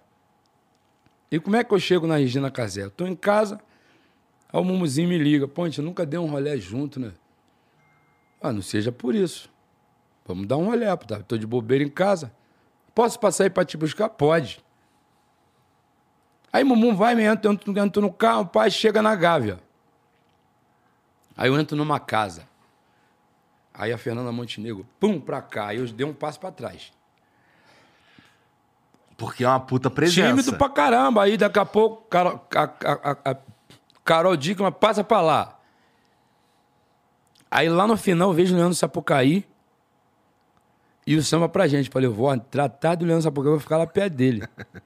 [1.31, 2.85] E como é que eu chego na Regina Casé?
[2.85, 3.61] Eu tô em casa,
[4.53, 5.47] aí o Mumuzinho me liga.
[5.47, 7.13] Pô, a gente nunca deu um rolê junto, né?
[8.41, 9.51] Ah, não seja por isso.
[10.25, 11.21] Vamos dar um rolê, pô, tá?
[11.21, 12.33] Tô de bobeira em casa.
[12.95, 14.09] Posso passar aí pra te buscar?
[14.09, 14.65] Pode.
[16.53, 19.59] Aí Mumu vai, me entra, entro, entro no carro, o pai chega na Gávea.
[21.37, 22.49] Aí eu entro numa casa.
[23.75, 25.67] Aí a Fernanda Montenegro, pum, pra cá.
[25.69, 26.93] Aí eu dei um passo pra trás.
[29.17, 30.29] Porque é uma puta presença.
[30.31, 31.23] Tímido pra caramba.
[31.23, 33.37] Aí daqui a pouco, cara, a, a- a- a-
[34.05, 35.59] Carol Dickman, passa pra lá.
[37.51, 39.47] Aí lá no final eu vejo o Leandro Sapucaí
[41.07, 41.91] e o samba pra gente.
[41.91, 44.47] Falei, eu vou tratar do Leandro Sapucaí, eu vou ficar lá perto dele.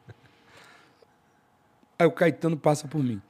[1.99, 3.21] Aí o Caetano passa por mim.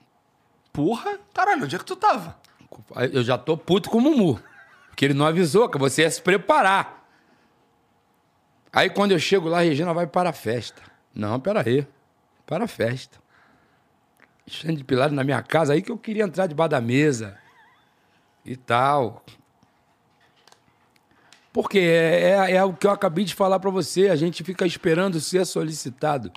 [0.72, 2.36] Porra, caralho, onde é que tu tava?
[3.12, 4.40] Eu já tô puto com o Mumu.
[4.88, 7.00] Porque ele não avisou que você ia se preparar.
[8.72, 10.82] Aí quando eu chego lá, a Regina vai para a festa.
[11.14, 11.86] Não, pera aí.
[12.46, 13.18] Para a festa.
[14.46, 17.38] Cheio de pilares na minha casa, aí que eu queria entrar debaixo da mesa.
[18.44, 19.24] E tal.
[21.52, 24.08] Porque é, é, é o que eu acabei de falar para você.
[24.08, 26.32] A gente fica esperando ser solicitado.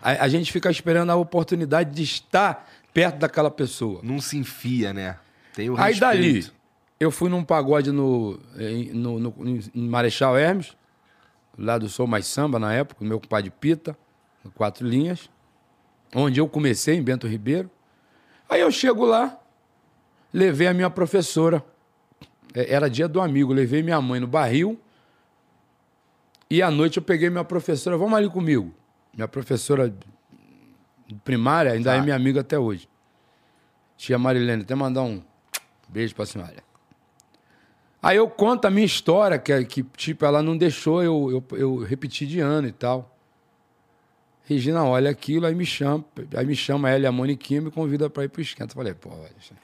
[0.00, 4.00] A, a gente fica esperando a oportunidade de estar perto daquela pessoa.
[4.02, 5.16] Não se enfia, né?
[5.54, 6.00] Tem o Aí respeito.
[6.00, 6.46] dali,
[6.98, 9.34] eu fui num pagode no, em, no, no-
[9.74, 10.76] em Marechal Hermes,
[11.58, 13.96] lá do Sou Mais Samba, na época, meu compadre Pita,
[14.54, 15.28] Quatro Linhas,
[16.14, 17.70] onde eu comecei, em Bento Ribeiro.
[18.48, 19.38] Aí eu chego lá,
[20.32, 21.64] levei a minha professora,
[22.54, 24.78] é, era dia do amigo, levei minha mãe no barril,
[26.50, 28.74] e à noite eu peguei minha professora, vamos ali comigo.
[29.14, 31.96] Minha professora de primária ainda Tá.
[31.96, 32.88] é minha amiga até hoje.
[33.96, 35.22] Tia Marilene, até mandar um
[35.92, 36.62] beijo pra senhora.
[38.02, 41.78] Aí eu conto a minha história, que, que tipo, ela não deixou eu, eu, eu
[41.84, 43.16] repetir de ano e tal.
[44.44, 46.04] Regina olha aquilo, aí me chama,
[46.36, 48.72] aí me chama ela e a Moniquinha e me convida pra ir pro esquenta.
[48.72, 49.54] Eu falei, pô, isso-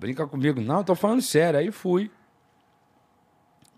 [0.00, 0.60] brinca comigo.
[0.60, 1.60] Não, tô falando sério.
[1.60, 2.10] Aí fui.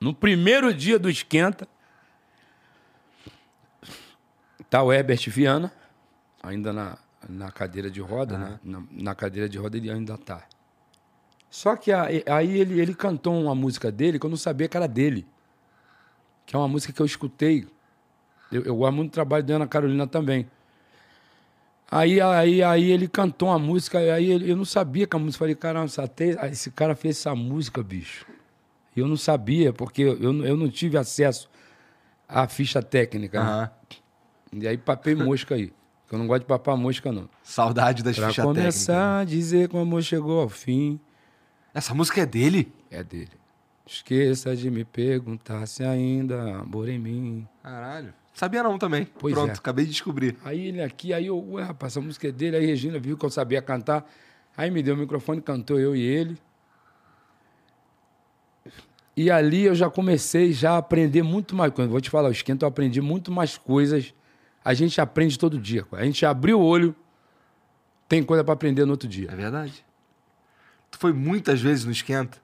[0.00, 1.68] No primeiro dia do esquenta,
[4.70, 5.70] tá o Herbert Viana,
[6.42, 6.98] ainda na,
[7.28, 8.60] na cadeira de roda, né?
[8.62, 10.42] Na, na cadeira de roda ele ainda tá.
[11.50, 14.76] Só que a- aí ele, ele cantou uma música dele que eu não sabia que
[14.76, 15.26] era dele.
[16.44, 17.66] Que é uma música que eu escutei.
[18.52, 20.46] Eu, eu gosto muito do trabalho da Ana Carolina também.
[21.90, 25.38] Aí, aí, aí ele cantou uma música, aí ele- eu não sabia que a música.
[25.40, 28.26] Falei, caramba, te- esse cara fez essa música, bicho.
[28.96, 31.48] E eu não sabia, porque eu, não- eu não tive acesso
[32.28, 33.42] à ficha técnica.
[33.42, 33.70] né?
[34.52, 35.72] E aí papei mosca aí.
[36.08, 37.28] que Eu não gosto de papar mosca, não.
[37.42, 39.20] Saudade das Pra fichas começar técnicas.
[39.20, 41.00] a dizer como chegou ao fim,
[41.76, 42.72] Essa música é dele?
[42.90, 43.32] é dele.
[43.86, 47.46] Esqueça de me perguntar se ainda há amor em mim.
[47.62, 48.14] Caralho.
[48.32, 49.06] Sabia não também.
[49.18, 49.52] Pois Pronto, é.
[49.52, 50.38] acabei de descobrir.
[50.42, 52.56] Aí ele aqui, aí eu, ué, rapaz, essa música é dele.
[52.56, 54.10] Aí Regina viu que eu sabia cantar.
[54.56, 56.38] Aí me deu o microfone, cantou eu e ele.
[59.14, 61.70] E ali eu já comecei já a aprender muito mais.
[61.76, 64.14] Eu vou te falar, o esquenta eu aprendi muito mais coisas.
[64.64, 65.86] A gente aprende todo dia.
[65.92, 66.96] A gente abriu o olho,
[68.08, 69.28] tem coisa para aprender no outro dia.
[69.30, 69.85] É verdade.
[70.96, 72.38] Tu foi muitas vezes no esquenta?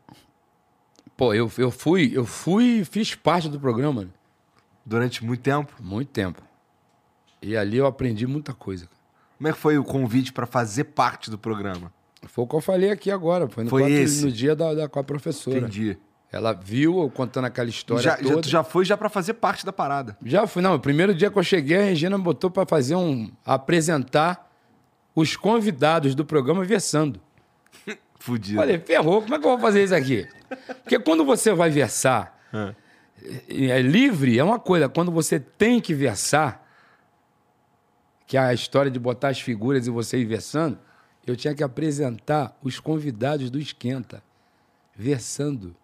[1.16, 4.10] Pô, eu, eu fui, eu fui e fiz parte do programa, né?
[4.84, 5.72] Durante muito tempo?
[5.80, 6.42] muito tempo.
[7.40, 8.84] E ali eu aprendi muita coisa.
[8.84, 8.98] cara.
[9.38, 11.90] Como é que foi o convite pra fazer parte do programa?
[12.26, 13.48] Foi o que eu falei aqui agora.
[13.48, 15.58] Foi no, Foi quatro- no dia da, da- com a professora.
[15.60, 15.96] Entendi.
[16.30, 18.42] Ela viu eu contando aquela história Já, já, toda.
[18.42, 20.14] tu já foi já para fazer parte da parada.
[20.22, 20.74] Já fui, não.
[20.74, 23.30] O primeiro dia que eu cheguei, a Regina me botou para fazer um.
[23.46, 24.50] apresentar
[25.14, 27.18] os convidados do programa versando.
[28.22, 28.58] Fudido.
[28.60, 30.28] Falei, ferrou, como é que eu vou fazer isso aqui?
[30.82, 32.72] Porque quando você vai versar, Ah.
[33.48, 34.88] é, é livre, é uma coisa.
[34.88, 36.64] Quando você tem que versar,
[38.26, 40.78] que é a história de botar as figuras e você ir versando,
[41.26, 44.22] eu tinha que apresentar os convidados do Esquenta,
[44.94, 45.74] versando.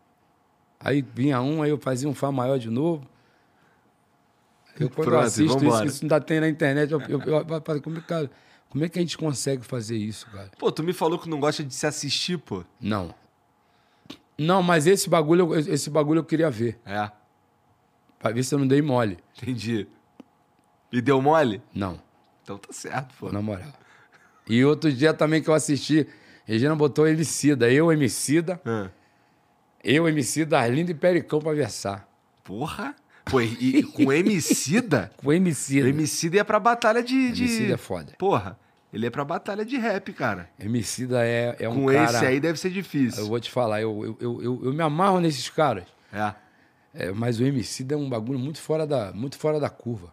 [0.78, 3.04] Aí vinha um, aí eu fazia um Fá maior de novo.
[4.78, 5.86] Eu, quando eu Pronto, assisto isso, vambora.
[5.86, 8.30] isso ainda tem na internet, eu, eu, eu, eu é,
[8.68, 10.50] como é que a gente consegue fazer isso, cara?
[10.58, 12.64] Pô, tu me falou que não gosta de se assistir, pô.
[12.80, 13.14] Não.
[14.36, 16.78] Não, mas esse bagulho, eu- esse bagulho eu queria ver.
[16.86, 17.10] É,
[18.18, 19.18] Pra ver se eu não dei mole.
[19.36, 19.86] entendi.
[20.92, 21.62] E deu mole?
[21.74, 22.00] Não,
[22.42, 23.30] Então tá certo, pô.
[23.30, 23.72] na moral.
[24.48, 26.06] E outro dia também que eu assisti,
[26.44, 27.70] Regina botou Emicida.
[27.70, 28.90] Eu, Emicida, Ah.
[29.84, 32.08] eu, Emicida, Arlindo e Pericão pra versar.
[32.42, 32.96] Porra.
[33.30, 35.10] Pô, e, e com Emicida?
[35.22, 35.86] Com Emicida.
[35.86, 37.32] o Emicida ia pra batalha de...
[37.32, 37.44] de...
[37.44, 38.12] Emicida é foda.
[38.18, 38.58] Porra,
[38.92, 40.48] ele é pra batalha de rap, cara.
[40.58, 42.04] Emicida é, é um com cara...
[42.04, 43.22] esse aí deve ser difícil.
[43.22, 45.84] Eu vou te falar, eu, eu, eu, eu, eu me amarro nesses caras.
[46.12, 46.34] É.
[46.94, 50.12] É, mas o Emicida é um bagulho muito fora, da, muito fora da curva.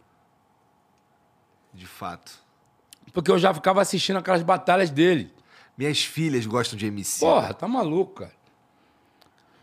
[1.74, 2.44] De fato.
[3.14, 5.34] Porque eu já ficava assistindo aquelas batalhas dele.
[5.78, 7.26] Minhas filhas gostam de Emicida.
[7.26, 8.34] Porra, tá maluco, cara.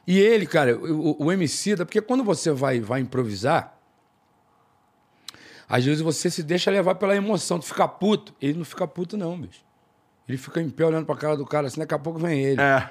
[0.06, 3.78] E ele, cara, o, o Emicida, porque quando você vai, vai improvisar,
[5.68, 8.34] às vezes você se deixa levar pela emoção, tu fica puto.
[8.40, 9.64] Ele não fica puto, não, bicho.
[10.28, 12.60] Ele fica em pé olhando pra cara do cara, assim, daqui a pouco vem ele.
[12.60, 12.90] É.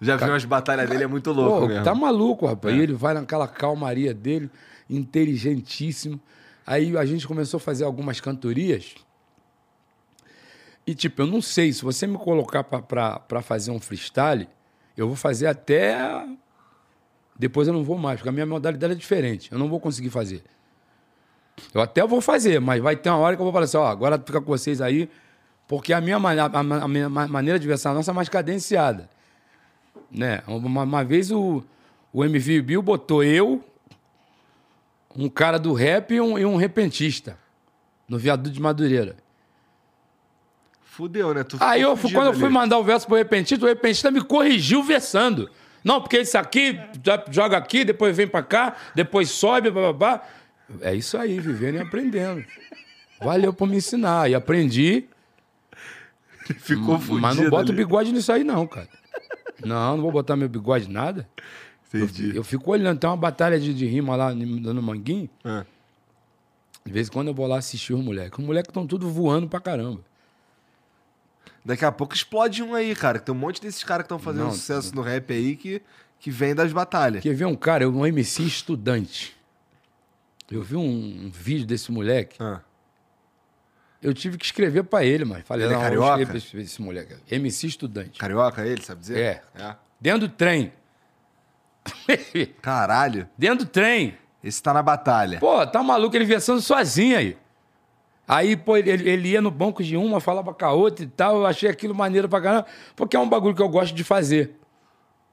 [0.00, 1.84] Já vi umas batalhas dele, é muito louco Pô, mesmo.
[1.84, 2.74] tá maluco, rapaz.
[2.74, 4.50] E ele vai naquela calmaria dele,
[4.88, 6.20] inteligentíssimo.
[6.66, 8.94] Aí a gente começou a fazer algumas cantorias.
[10.86, 14.46] E, tipo, eu não sei, se você me colocar pra- pra pra fazer um freestyle,
[14.96, 15.96] eu vou fazer até.
[17.38, 19.50] Depois eu não vou mais, porque a minha modalidade é diferente.
[19.50, 20.42] Eu não vou conseguir fazer.
[21.72, 23.86] Eu até vou fazer, mas vai ter uma hora que eu vou falar assim: ó,
[23.86, 25.08] agora fica com vocês aí,
[25.66, 26.44] porque a minha, a,
[26.84, 29.08] a minha ma- maneira de versar nossa é mais cadenciada.
[30.10, 30.42] Né?
[30.46, 31.62] Uma, uma vez o,
[32.12, 33.64] o MV Bill botou eu,
[35.16, 37.36] um cara do rap e um, e um repentista
[38.08, 39.16] no viaduto de Madureira.
[40.96, 41.42] Fudeu, né?
[41.42, 42.52] Tu Aí eu, quando eu fui ali.
[42.54, 45.50] mandar o verso pro repentista, o repentista me corrigiu versando.
[45.82, 50.22] Não, porque isso aqui já joga aqui, depois vem pra cá, depois sobe, babá.
[50.80, 52.44] É isso aí, vivendo e aprendendo.
[53.20, 54.30] Valeu por me ensinar.
[54.30, 55.04] E aprendi,
[56.58, 57.20] Ficou fudido.
[57.20, 57.76] mas não boto ali.
[57.78, 58.88] bigode nisso aí, não, cara.
[59.64, 61.28] Não, não vou botar meu bigode nada.
[61.92, 62.36] Entendi.
[62.36, 65.28] Eu fico olhando, tem uma batalha de, de rima lá no Manguinho.
[65.44, 65.64] Ah.
[66.84, 68.38] De vez em quando eu vou lá assistir os moleques.
[68.38, 70.00] Os moleques estão tudo voando pra caramba.
[71.64, 73.18] Daqui a pouco explode um aí, cara.
[73.18, 75.80] Tem um monte desses caras que estão fazendo Não, sucesso no rap aí que,
[76.20, 77.22] que vem das batalhas.
[77.22, 79.34] Quer ver um cara, um MC estudante.
[80.50, 80.80] Eu vi um,
[81.26, 82.36] um vídeo desse moleque.
[82.38, 82.60] Ah.
[84.02, 86.22] Eu tive que escrever pra ele, mas falei, Ele é não, eu carioca?
[86.22, 87.16] escrevo esse, esse moleque.
[87.30, 88.18] MC estudante.
[88.18, 89.18] Carioca ele, sabe dizer?
[89.18, 89.42] É.
[89.54, 89.76] é.
[89.98, 90.70] Dentro do trem.
[92.60, 93.26] Caralho.
[93.38, 94.18] Dentro do trem.
[94.42, 95.38] Esse tá na batalha.
[95.40, 97.38] Pô, tá maluco, ele versando sozinho aí.
[98.26, 101.36] Aí, pô, ele, ele ia no banco de uma, falava com a outra e tal.
[101.36, 104.56] Eu achei aquilo maneiro pra caramba, porque é um bagulho que eu gosto de fazer.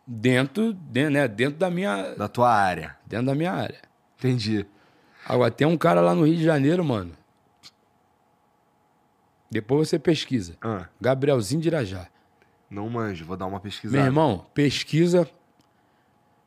[0.06, 2.98] Dentro, dentro, né, dentro da minha, Da tua área.
[3.06, 3.80] dentro da minha área.
[4.18, 4.66] Entendi.
[5.26, 7.14] Agora, tem um cara lá no Rio de Janeiro, mano.
[9.50, 10.56] Depois você pesquisa.
[10.62, 10.88] Ah.
[11.00, 12.08] Gabrielzinho de Irajá.
[12.70, 13.98] Não manjo, vou dar uma pesquisada.
[13.98, 15.30] Meu irmão, pesquisa.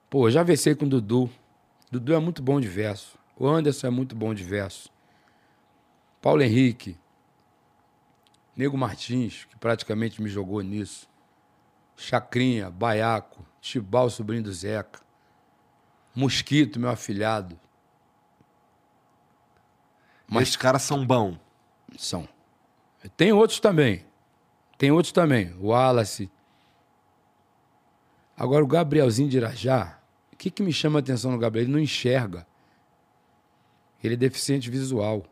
[0.09, 1.31] Pô, já versei com o Dudu.
[1.91, 3.19] Dudu é muito bom de verso.
[3.37, 4.89] O Anderson é muito bom de verso.
[6.25, 6.97] Paulo Henrique.
[8.57, 11.07] Nego Martins, que praticamente me jogou nisso.
[11.99, 15.03] Chacrinha, Baiaco, Tibal, sobrinho do Zeca.
[16.15, 17.61] Mosquito, meu afilhado.
[20.27, 21.39] Mas esses caras são bons.
[21.99, 22.27] São.
[23.19, 24.07] Tem outros também.
[24.79, 25.53] Tem outros também.
[25.61, 26.33] O Wallace.
[28.35, 30.01] Agora, o Gabrielzinho de Irajá,
[30.33, 31.67] o que, que me chama a atenção no Gabriel?
[31.67, 32.47] Ele não enxerga.
[34.03, 35.27] Ele é deficiente visual.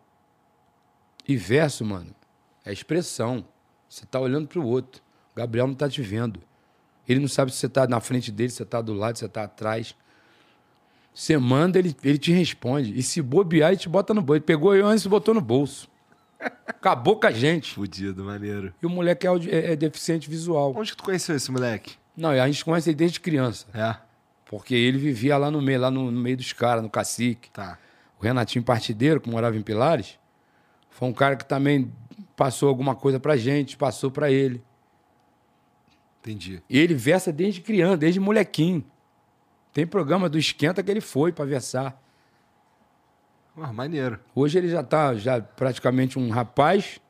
[1.27, 2.15] E verso, mano,
[2.65, 3.44] é expressão.
[3.89, 5.03] Você tá olhando pro outro.
[5.32, 6.40] O Gabriel não tá te vendo.
[7.09, 9.20] Ele não sabe se você tá na frente dele, se você tá do lado, se
[9.24, 9.94] você tá atrás.
[11.15, 12.97] Você manda, ele, ele te responde.
[12.99, 14.39] E se bobear, ele te bota no bolso.
[14.39, 15.89] Ele pegou eu antes e botou no bolso.
[16.66, 17.74] Acabou com a gente.
[17.74, 18.73] Fudido, maneiro.
[18.82, 20.73] E o moleque é, é- é deficiente visual.
[20.77, 21.94] Onde que tu conheceu esse moleque?
[22.16, 23.66] Não, a gente conhece ele desde criança.
[23.74, 23.94] É.
[24.47, 27.51] Porque ele vivia lá no meio, lá no, no meio dos caras, no cacique.
[27.51, 27.78] Tá.
[28.19, 30.19] O Renatinho Partideiro, que morava em Pilares,
[30.93, 31.93] foi um cara que também
[32.36, 34.62] passou alguma coisa pra gente, passou pra ele.
[36.20, 36.62] Entendi.
[36.70, 38.85] E ele versa desde criança, desde molequinho.
[39.73, 42.01] Tem programa do Esquenta que ele foi pra versar.
[43.56, 44.20] Ah, maneiro.
[44.35, 47.01] Hoje ele já tá já praticamente um rapaz.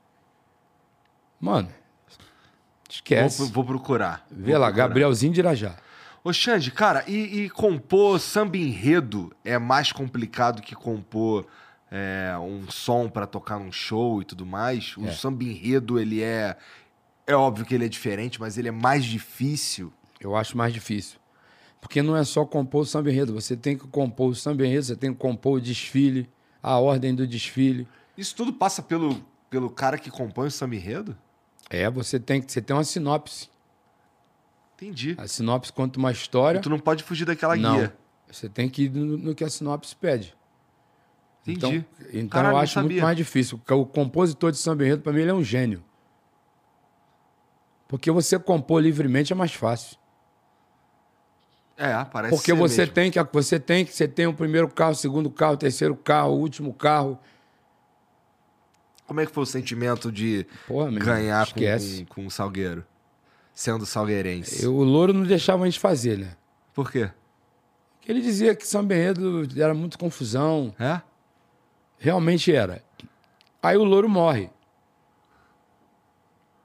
[1.40, 1.68] Mano,
[2.88, 3.38] esquece.
[3.42, 4.24] Vou, vou procurar.
[4.30, 4.88] Vê Vou lá, procurar.
[4.88, 5.76] Gabrielzinho de Irajá.
[6.24, 11.46] Ô, Xande, cara, e, e compor samba enredo é mais complicado que compor
[11.94, 14.96] é, um som pra tocar num show e tudo mais?
[14.96, 15.12] O É.
[15.12, 16.56] samba enredo, ele é...
[17.26, 19.92] É óbvio que ele é diferente, mas ele é mais difícil.
[20.18, 21.18] Eu acho mais difícil.
[21.80, 23.34] Porque não é só compor o samba enredo.
[23.34, 26.28] Você tem que compor o samba enredo, você tem que compor o desfile,
[26.62, 27.86] a ordem do desfile.
[28.16, 31.16] Isso tudo passa pelo, pelo cara que compõe o samba enredo?
[31.68, 33.48] É, você tem que você tem uma sinopse.
[34.76, 35.14] Entendi.
[35.18, 36.58] A sinopse conta uma história.
[36.58, 37.76] E tu não pode fugir daquela não.
[37.76, 37.96] guia.
[38.30, 40.34] Você tem que ir no, no que a sinopse pede.
[41.46, 41.76] Entendi.
[41.76, 43.60] Então, então Caralho, eu acho muito mais difícil.
[43.68, 45.82] O o compositor de samba enredo, para mim, ele é um gênio.
[47.88, 49.98] Porque você compor livremente é mais fácil.
[51.76, 52.94] É, parece Porque você mesmo.
[52.94, 55.96] tem que você tem que você tem o primeiro carro, o segundo carro, o terceiro
[55.96, 57.18] carro, o último carro.
[59.06, 62.06] Como é que foi o sentimento de Porra, ganhar com, esquece.
[62.06, 62.84] com, com o Salgueiro?
[63.52, 64.64] Sendo salgueirense.
[64.64, 66.36] Eu- o Louro não deixava a gente fazer, né?
[66.72, 67.10] Por quê?
[67.96, 70.74] Porque ele dizia que São Enredo era muito confusão.
[70.78, 71.02] É?
[72.02, 72.82] Realmente era.
[73.62, 74.50] Aí o Louro morre.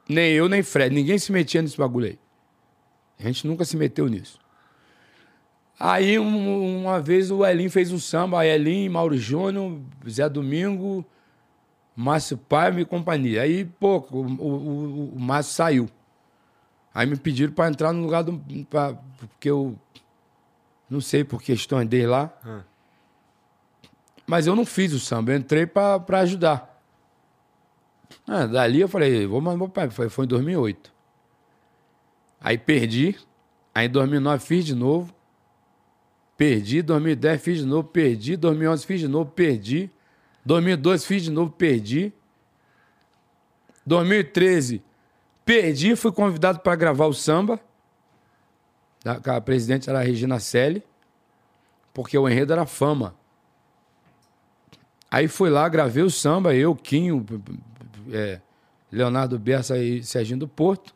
[0.09, 0.93] Nem eu, nem Fred.
[0.93, 2.19] Ninguém se metia nesse bagulho aí.
[3.19, 4.39] A gente nunca se meteu nisso.
[5.79, 8.39] Aí, um- uma vez, o Elim fez um samba.
[8.39, 11.05] Aí, Elim, Mauro Júnior, Zé Domingo,
[11.95, 13.43] Márcio Paiva e companhia.
[13.43, 15.89] Aí, pô, o, o, o- Márcio saiu.
[16.95, 18.41] Aí me pediram para entrar no lugar do...
[18.67, 19.77] Pra, porque eu...
[20.89, 22.33] Não sei por questões dele lá.
[22.43, 22.61] Ah.
[24.27, 26.83] Mas eu não fiz o samba, eu entrei pra ajudar.
[28.27, 29.89] Ah, dali eu falei, vou mandar meu pai.
[29.89, 30.93] Foi, foi em 2008.
[32.41, 33.17] Aí perdi.
[33.73, 35.15] Aí em 2009 fiz de novo.
[36.35, 36.81] Perdi.
[36.81, 38.35] 2010 fiz de novo, perdi.
[38.35, 39.89] 2011 fiz de novo, perdi.
[40.45, 42.13] 2012 fiz de novo, perdi.
[43.85, 44.83] 2013
[45.47, 47.57] perdi, fui convidado para gravar o samba.
[49.05, 50.83] A presidente era a Regina Selle,
[51.93, 53.15] porque o enredo era fama.
[55.09, 57.25] Aí fui lá, gravei o samba, eu, Quinho,
[58.11, 58.41] é,
[58.91, 60.93] Leonardo Bessa e Serginho do Porto.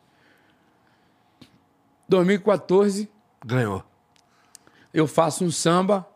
[2.08, 3.08] 2014.
[3.44, 3.82] Ganhou.
[4.92, 6.06] Eu faço um samba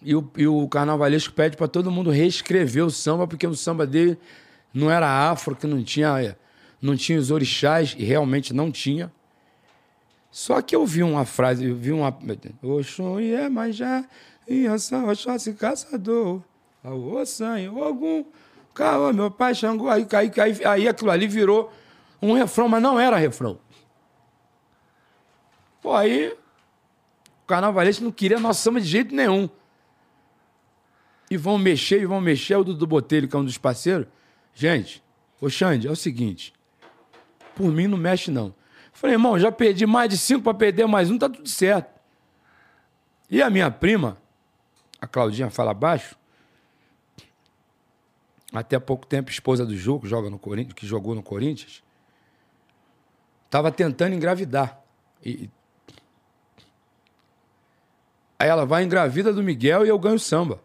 [0.00, 3.86] e o, e o carnavalesco pede para todo mundo reescrever o samba, porque o samba
[3.86, 4.16] dele
[4.72, 6.38] não era afro, que não tinha,
[6.80, 9.12] não tinha os orixás, e realmente não tinha.
[10.30, 12.16] Só que eu vi uma frase, eu vi uma.
[12.62, 14.04] Oxum e mas já,
[14.46, 16.42] e Oxóssi caçador,
[16.94, 18.24] o sangue, algum,
[18.74, 21.72] calma, meu pai Xangô, aí, aí, aí, aí aquilo ali virou
[22.20, 23.58] um refrão, mas não era refrão.
[25.80, 26.28] Pô, aí
[27.42, 29.48] o carnavalesco não queria nosso samba de jeito nenhum.
[31.30, 32.56] E vão mexer, e vão mexer.
[32.56, 34.06] O Dudu Botelho, que é um dos parceiros.
[34.54, 35.02] Gente,
[35.40, 36.54] ô Xande, é o seguinte.
[37.54, 38.54] Por mim não mexe, não.
[38.92, 41.88] Falei, irmão, já perdi mais de cinco para perder mais um, tá tudo certo.
[43.30, 44.16] E a minha prima,
[45.00, 46.16] a Claudinha Fala Baixo,
[48.52, 51.82] até pouco tempo esposa do Ju, que, joga no Corinthians, que jogou no Corinthians,
[53.44, 54.80] estava tentando engravidar.
[55.24, 55.50] E...
[58.38, 60.62] Aí ela vai engravida do Miguel e eu ganho samba.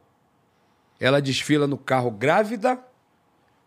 [1.00, 2.80] Ela desfila no carro grávida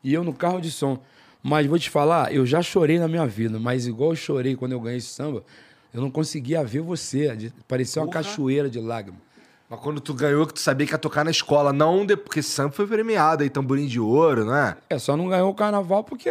[0.02, 1.02] e eu no carro de som.
[1.42, 4.72] Mas vou te falar, eu já chorei na minha vida, mas igual eu chorei quando
[4.72, 5.44] eu ganhei esse samba,
[5.92, 7.52] eu não conseguia ver você.
[7.68, 8.24] Parecia uma Porra.
[8.24, 9.25] cachoeira de lágrimas.
[9.68, 12.16] Mas quando tu ganhou, que tu sabia que ia tocar na escola, não de...
[12.16, 14.76] porque samba foi premiado aí, tamborim de ouro, né?
[14.88, 16.30] É, só não ganhou o carnaval porque.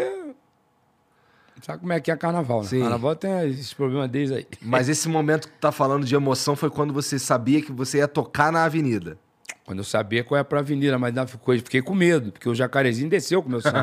[1.61, 2.67] Sabe como é que é carnaval, né?
[2.67, 2.81] Sim.
[2.81, 4.45] Carnaval tem esses problemas deles aí.
[4.61, 7.97] Mas esse momento que tu tá falando de emoção foi quando você sabia que você
[7.97, 9.17] ia tocar na avenida.
[9.65, 12.53] Quando eu sabia qual era pra avenida, mas não ficou, fiquei com medo, porque o
[12.53, 13.79] jacarezinho desceu com o meu sangue.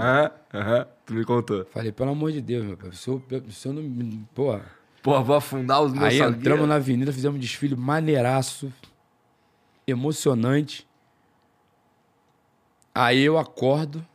[0.55, 1.67] Aham, tu me contou.
[1.73, 4.25] Falei, pelo amor de Deus, meu pai, o senhor, o senhor não.
[4.33, 4.63] Porra.
[5.03, 8.73] Porra, vou afundar os meus Aí entramos na avenida, fizemos um desfile maneiraço,
[9.87, 10.89] emocionante.
[12.95, 14.07] Aí eu acordo,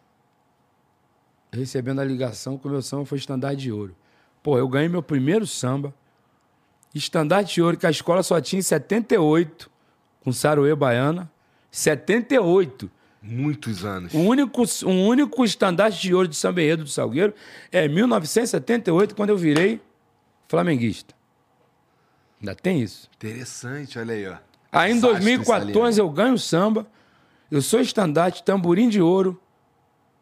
[1.52, 3.96] recebendo a ligação que o meu samba foi estandarte de ouro.
[4.44, 5.94] Pô, eu ganhei meu primeiro samba,
[6.94, 9.70] estandarte de ouro, que a escola só tinha em 78,
[10.24, 11.32] com Saroê Baiana.
[11.72, 12.90] 78.
[13.22, 14.14] Muitos anos.
[14.14, 17.34] O único, o único estandarte de ouro de São Benedito do Salgueiro
[17.72, 19.82] é 1978, quando eu virei
[20.48, 21.14] flamenguista.
[22.40, 23.10] Ainda tem isso.
[23.16, 24.38] Interessante, olha aí, ó.
[24.72, 26.86] Aí em 2014 eu ganho samba,
[27.50, 29.40] eu sou estandarte, tamborim de ouro,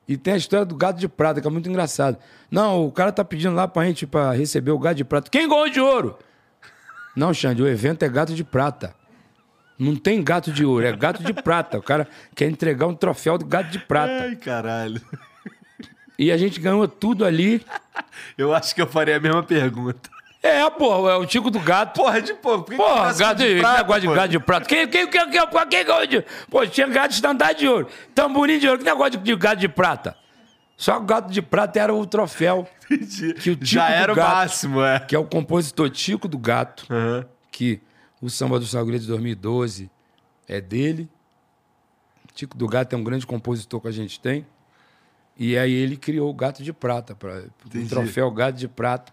[0.08, 2.18] e tem a história do gato de prata, que é muito engraçado.
[2.50, 5.30] Não, o cara tá pedindo lá pra gente pra receber o gato de prata.
[5.30, 6.18] Quem ganhou de ouro?
[7.16, 8.94] Não, Xande, o evento é gato de prata.
[9.80, 11.78] Não tem gato de ouro, é gato de prata.
[11.80, 14.24] O cara quer entregar um troféu do gato de prata.
[14.24, 15.02] Ai, caralho.
[16.18, 17.66] E a gente ganhou tudo ali.
[18.38, 20.10] Eu acho que eu faria a mesma pergunta.
[20.46, 22.00] É, pô, é o Tico do gato.
[22.00, 24.66] Porra, de pô, por que Porra, que gato de, prata, negócio de gato de prata.
[24.68, 26.26] Quem, quem, quem, quem, quem, quem ganhou de.
[26.52, 27.88] Pô, tinha gato de estandarte de ouro.
[28.14, 28.78] Tamborim de ouro.
[28.78, 30.16] Que negócio de, de gato de prata?
[30.78, 32.68] Só o gato de prata era o troféu.
[32.92, 33.34] Entendi.
[33.34, 35.00] Que o Tico Já era o máximo, é.
[35.00, 36.86] Que é o compositor Tico do Gato.
[36.92, 37.26] Uhum.
[37.52, 37.82] Que
[38.22, 39.90] o Samba do Salgueiro de 2012
[40.48, 41.10] é dele.
[42.36, 44.46] Tico do Gato é um grande compositor que a gente tem.
[45.36, 49.12] E aí ele criou o Gato de Prata, para o troféu Gato de Prata.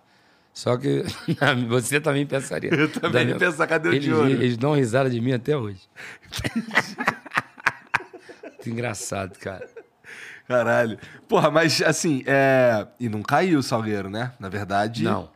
[0.52, 1.02] Só que
[1.68, 2.70] você também pensaria.
[2.72, 4.30] Eu também da pensar, cadê o eles, de ouro?
[4.30, 5.80] Eles dão risada de mim até hoje.
[8.44, 9.68] Muito engraçado, cara.
[10.46, 10.98] Caralho.
[11.26, 12.86] Porra, mas assim, é...
[13.00, 14.32] e não caiu o Salgueiro, né?
[14.38, 15.04] Na verdade.
[15.04, 15.30] Não.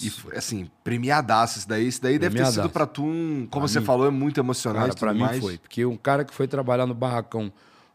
[0.00, 1.88] E assim, premiadaço isso daí.
[1.88, 3.46] Isso daí deve ter sido pra tu um.
[3.50, 4.88] Como pra você mim, falou, é muito emocionante.
[4.88, 5.40] Cara, pra mim mais.
[5.40, 5.58] foi.
[5.58, 7.52] Porque um cara que foi trabalhar no barracão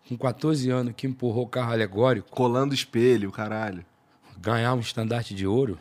[0.07, 2.29] com 14 anos, que empurrou carro alegórico.
[2.31, 3.85] Colando espelho, caralho.
[4.39, 5.77] Ganhar um estandarte de ouro.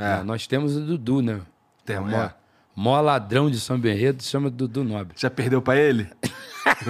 [0.00, 0.22] É.
[0.22, 1.40] nós temos o Dudu, né?
[1.84, 2.00] Tem, é.
[2.00, 2.34] Maior,
[2.74, 5.14] maior ladrão de São Benredo chama Dudu Nobre.
[5.16, 6.08] Já perdeu pra ele?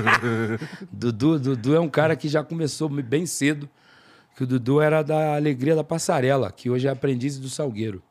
[0.92, 3.68] Dudu, Dudu é um cara que já começou bem cedo
[4.36, 8.02] que o Dudu era da Alegria da Passarela, que hoje é aprendiz do Salgueiro.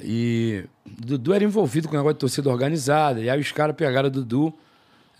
[0.00, 3.20] E o Dudu era envolvido com o negócio de torcida organizada.
[3.20, 4.52] E aí os caras pegaram o Dudu,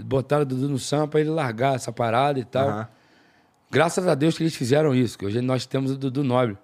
[0.01, 2.69] botaram o Dudu no samba para ele largar essa parada e tal.
[2.71, 2.87] Uhum.
[3.71, 6.59] Graças a Deus que eles fizeram isso, que hoje nós temos o Dudu Nobre.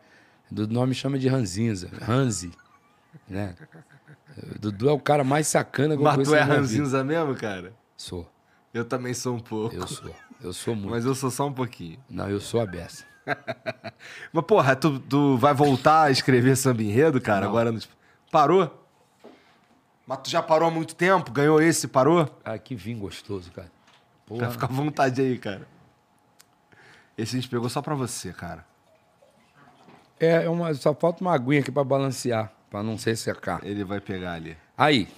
[0.51, 2.51] Dudu Nobre chama de Ranzinza, Ranzi.
[3.29, 3.55] Né?
[4.59, 7.73] Dudu é o cara mais sacana que eu Mas tu é Ranzinza mesmo, cara?
[7.97, 8.29] Sou.
[8.73, 9.75] Eu também sou um pouco.
[9.75, 10.15] Eu sou.
[10.43, 10.91] Eu sou muito.
[10.91, 11.99] Mas eu sou só um pouquinho.
[12.09, 13.05] Não, eu sou a beça.
[14.33, 17.47] Mas, porra, tu, tu vai voltar a escrever samba enredo, cara?
[17.47, 17.81] Agora no-
[18.31, 18.77] Parou?
[20.07, 21.31] Mas tu já parou há muito tempo?
[21.31, 22.29] Ganhou esse, parou?
[22.45, 23.71] Ah, que vinho gostoso, cara.
[24.27, 24.51] Porra.
[24.51, 25.67] Ficar à vontade aí, cara.
[27.19, 28.65] Esse a gente pegou só pra você, cara.
[30.21, 33.61] É, uma, só falta uma aguinha aqui pra balancear, pra não se secar.
[33.65, 34.57] Ele vai pegar ali.
[34.77, 35.09] Aí.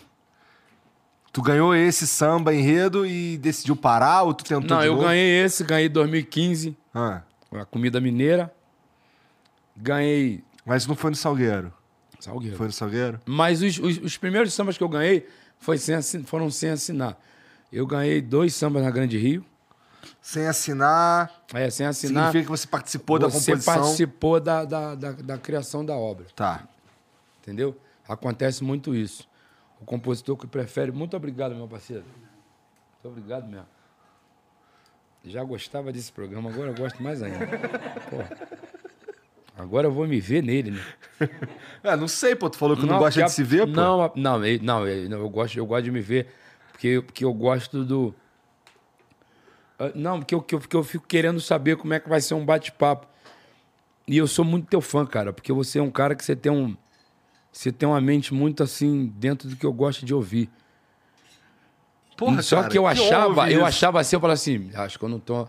[1.33, 5.07] Tu ganhou esse samba enredo e decidiu parar ou tu tentou Não, eu novo?
[5.07, 7.23] ganhei esse, ganhei 2015, Ah,
[7.53, 8.53] a comida mineira.
[9.77, 10.45] Ganhei.
[10.65, 11.73] mas não foi no Salgueiro.
[12.21, 12.57] Salgueiro.
[12.57, 13.21] Foi no Salgueiro?
[13.27, 15.27] Mas os, os, os primeiros sambas que eu ganhei
[15.59, 17.19] foi sem foram sem assinar.
[17.73, 19.45] Eu ganhei dois sambas na Grande Rio.
[20.21, 22.27] Sem assinar, É, sem assinar.
[22.33, 23.75] significa que você participou da você composição.
[23.75, 26.27] participou da, da, da, da criação da obra.
[26.35, 26.67] Tá.
[27.41, 27.77] Entendeu?
[28.09, 29.29] Acontece muito isso.
[29.81, 30.93] O compositor que prefere.
[30.93, 32.05] Muito obrigado, meu parceiro.
[32.05, 33.67] Muito obrigado mesmo.
[35.25, 37.47] Já gostava desse programa, agora eu gosto mais ainda.
[38.11, 38.17] Pô.
[39.57, 40.83] Agora eu vou me ver nele, né?
[41.85, 42.49] É, não sei, pô.
[42.49, 43.73] Tu falou que não, gosta porque de se ver, pô.
[43.73, 44.45] Não, a- não, não,
[44.87, 46.29] ele- não, eu, gosto, eu gosto de me ver,
[46.73, 48.15] porque, porque eu gosto do.
[49.87, 52.21] Ah, Não, porque eu, porque eu- porque eu fico querendo saber como é que vai
[52.21, 53.07] ser um bate-papo.
[54.07, 56.51] E eu sou muito teu fã, cara, porque você é um cara que você tem
[56.53, 56.77] um.
[57.53, 60.51] Você tem uma mente muito assim, dentro do que eu gosto de ouvir.
[62.17, 63.67] Porra, Só cara, que eu honra achava, eu isso.
[63.67, 65.47] achava assim, eu falava assim, acho que eu não tô.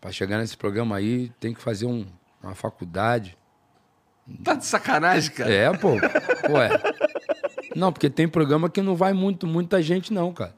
[0.00, 2.06] Pra chegar nesse programa aí, tem que fazer um-
[2.42, 3.36] uma faculdade.
[4.42, 5.52] Tá de sacanagem, cara.
[5.52, 5.90] É, pô.
[6.50, 6.70] Ué.
[7.76, 10.54] Não, porque tem programa que não vai muito, muita gente, não, cara.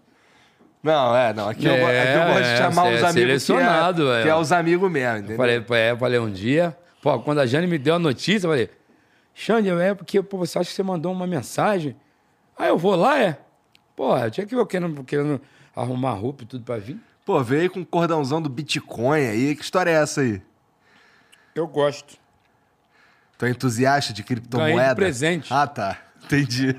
[0.84, 1.48] Não, é, não.
[1.48, 4.20] Aqui, eu, go- aqui eu gosto de É, chamar é os amigos selecionado, que é,
[4.20, 4.22] é.
[4.22, 5.32] que é os amigos mesmo, entendeu?
[5.32, 8.46] Eu falei, é, eu falei um dia, pô, quando a Jane me deu a notícia,
[8.46, 8.70] eu falei,
[9.34, 11.96] Xande, é porque pô, você acha que você mandou uma mensagem?
[12.56, 13.38] Aí eu vou lá, é?
[13.96, 15.40] Porra, eu tinha que ver eu querendo, querendo
[15.74, 16.98] arrumar roupa e tudo pra vir.
[17.24, 19.56] Pô, veio com um cordãozão do Bitcoin aí.
[19.56, 20.42] Que história é essa aí?
[21.54, 22.16] Eu gosto.
[23.38, 24.74] Tu é entusiasta de criptomoeda?
[24.76, 25.52] Ganhei de presente.
[25.52, 25.96] Ah, tá.
[26.24, 26.76] Entendi.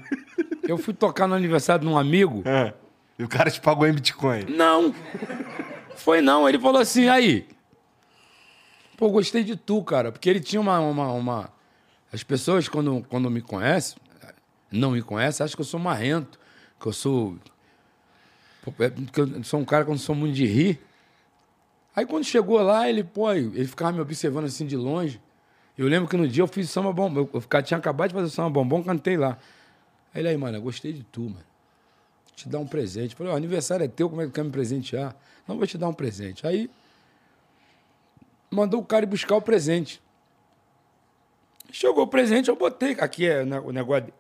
[0.64, 2.42] Eu fui tocar no aniversário de um amigo.
[2.46, 2.74] É.
[3.18, 4.46] E o cara te pagou em Bitcoin.
[4.50, 4.94] Não.
[5.96, 6.48] Foi não.
[6.48, 7.48] Ele falou assim, aí.
[8.98, 10.12] Pô, gostei de tu, cara.
[10.12, 10.80] Porque ele tinha uma.
[10.80, 11.50] uma, uma-
[12.12, 13.98] As pessoas, quando, quando me conhecem,
[14.72, 16.40] não me conhecem, acham que eu sou marrento,
[16.80, 17.38] que eu sou.
[18.64, 20.80] Pô, é porque eu sou um cara que eu não sou muito de rir.
[21.96, 25.22] Aí quando chegou lá, ele, pô, ele ficava me observando assim de longe.
[25.78, 27.22] Eu lembro que no dia eu fiz samba bombom.
[27.34, 29.38] Eu, eu tinha acabado de fazer samba bombom, cantei lá.
[30.14, 31.55] Aí ele aí, mano, eu gostei de tu, mano
[32.36, 33.16] te dar um presente.
[33.16, 35.16] Falei, ó, aniversário é teu, como é que quer me presentear?
[35.48, 36.46] Não, vou te dar um presente.
[36.46, 36.70] Aí,
[38.52, 40.02] mandou o cara ir buscar o presente.
[41.72, 42.94] Chegou o presente, eu botei.
[43.00, 44.14] Aqui é o negócio.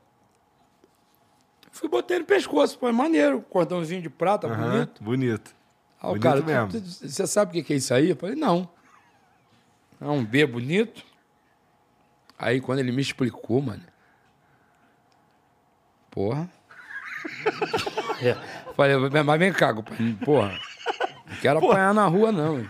[1.71, 3.41] Fui botei no pescoço, foi maneiro.
[3.41, 5.03] Cordãozinho de prata, Aham, bonito.
[5.03, 5.55] bonito.
[6.01, 6.71] Aí o bonito cara, mesmo.
[6.71, 8.09] "Tu- tu- você sabe o que é isso aí?
[8.11, 8.69] Eu falei, não.
[9.99, 11.03] É um B bonito.
[12.37, 13.83] Aí quando ele me explicou, mano.
[16.11, 16.49] Porra.
[18.21, 18.35] É.
[18.75, 19.73] Falei, mas vem cá,
[20.23, 20.51] porra.
[21.29, 22.65] Não quero apanhar na rua, não.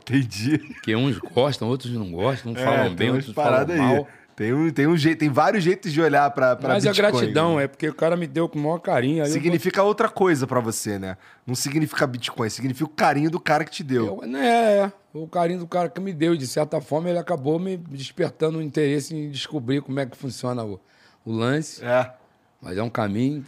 [0.00, 0.58] Entendi.
[0.58, 3.94] Porque uns gostam, outros não gostam, uns É, falam bem, outros falam paradas mal.
[3.96, 4.06] aí.
[4.36, 7.10] Tem, um, tem, um jeito, tem vários jeitos de olhar pra, pra Mas é Bitcoin.
[7.12, 7.64] gratidão, né?
[7.64, 9.22] é porque o cara me deu com o maior carinho.
[9.22, 11.16] Aí eu Significa outra coisa pra você, né?
[11.46, 14.18] Não significa Bitcoin, significa o carinho do cara que te deu.
[14.22, 14.44] Eu, né,
[14.78, 16.34] é, o carinho do cara que me deu.
[16.34, 20.16] e, De certa forma, ele acabou me despertando o interesse em descobrir como é que
[20.16, 20.80] funciona o,
[21.24, 21.84] o lance.
[21.84, 22.12] É.
[22.60, 23.44] Mas é um caminho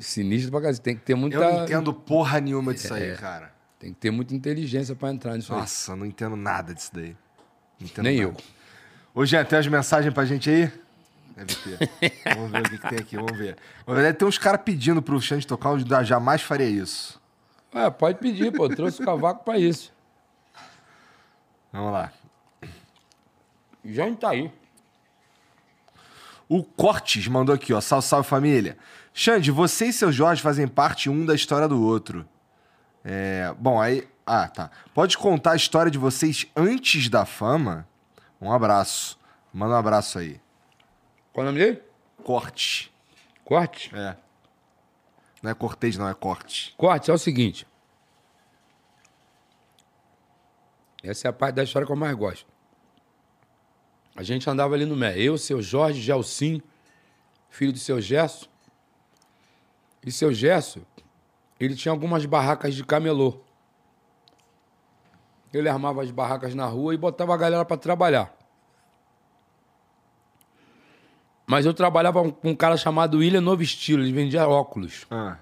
[0.00, 0.80] sinistro pra casa.
[0.80, 1.36] Tem que ter muita.
[1.36, 3.10] Eu não entendo porra nenhuma disso É.
[3.12, 3.52] aí, cara.
[3.78, 7.14] Tem que ter muita inteligência pra entrar nisso Nossa, eu não entendo nada disso daí.
[7.80, 8.16] Entendo aí.
[8.16, 8.38] Nem nada.
[8.38, 8.44] eu.
[9.14, 10.72] Ô, Jean, tem as mensagens pra gente aí?
[11.36, 12.12] Deve ter.
[12.34, 13.56] vamos ver o que, que tem aqui, vamos ver.
[13.86, 17.20] Na verdade, tem uns caras pedindo pro Xande tocar, onde eu jamais faria isso.
[17.72, 18.66] É, pode pedir, pô.
[18.66, 19.92] Eu trouxe o cavaco pra isso.
[21.72, 22.12] Vamos lá.
[23.84, 24.50] Já tá aí.
[26.54, 27.80] O Cortes mandou aqui, ó.
[27.80, 28.78] Salve, salve família.
[29.12, 32.24] Xande, você e seu Jorge fazem parte um da história do outro.
[33.04, 34.06] É, bom, aí.
[34.24, 34.70] Ah, tá.
[34.94, 37.88] Pode contar a história de vocês antes da fama?
[38.40, 39.18] Um abraço.
[39.52, 40.40] Manda um abraço aí.
[41.32, 41.82] Qual é o nome dele?
[42.22, 42.94] Corte.
[43.44, 43.90] Corte.
[43.92, 44.16] É.
[45.42, 46.72] Não é Cortez, não, é Corte.
[46.76, 47.66] Corte é o seguinte.
[51.02, 52.53] Essa é a parte da história que eu mais gosto.
[54.16, 55.18] A gente andava ali no Mé.
[55.18, 56.62] Eu, seu Jorge, Gelsim,
[57.48, 58.48] filho do seu Gesso.
[60.04, 60.86] E seu Gesso,
[61.58, 63.40] ele tinha algumas barracas de camelô.
[65.52, 68.34] Ele armava as barracas na rua e botava a galera para trabalhar.
[71.46, 75.06] Mas eu trabalhava com um cara chamado William Novo Estilo, ele vendia óculos.
[75.10, 75.38] Ah.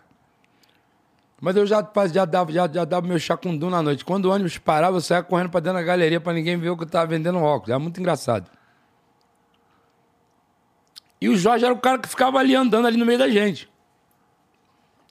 [1.41, 4.05] Mas eu já, já, dava, já, já dava meu chacundum na noite.
[4.05, 6.77] Quando o ônibus parava, eu saía correndo pra dentro da galeria pra ninguém ver o
[6.77, 7.71] que eu tava vendendo óculos.
[7.71, 8.51] Era muito engraçado.
[11.23, 13.71] E o Jorge era o cara que ficava ali andando ali no meio da gente.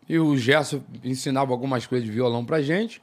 [0.09, 3.01] E o Gerson ensinava algumas coisas de violão pra gente.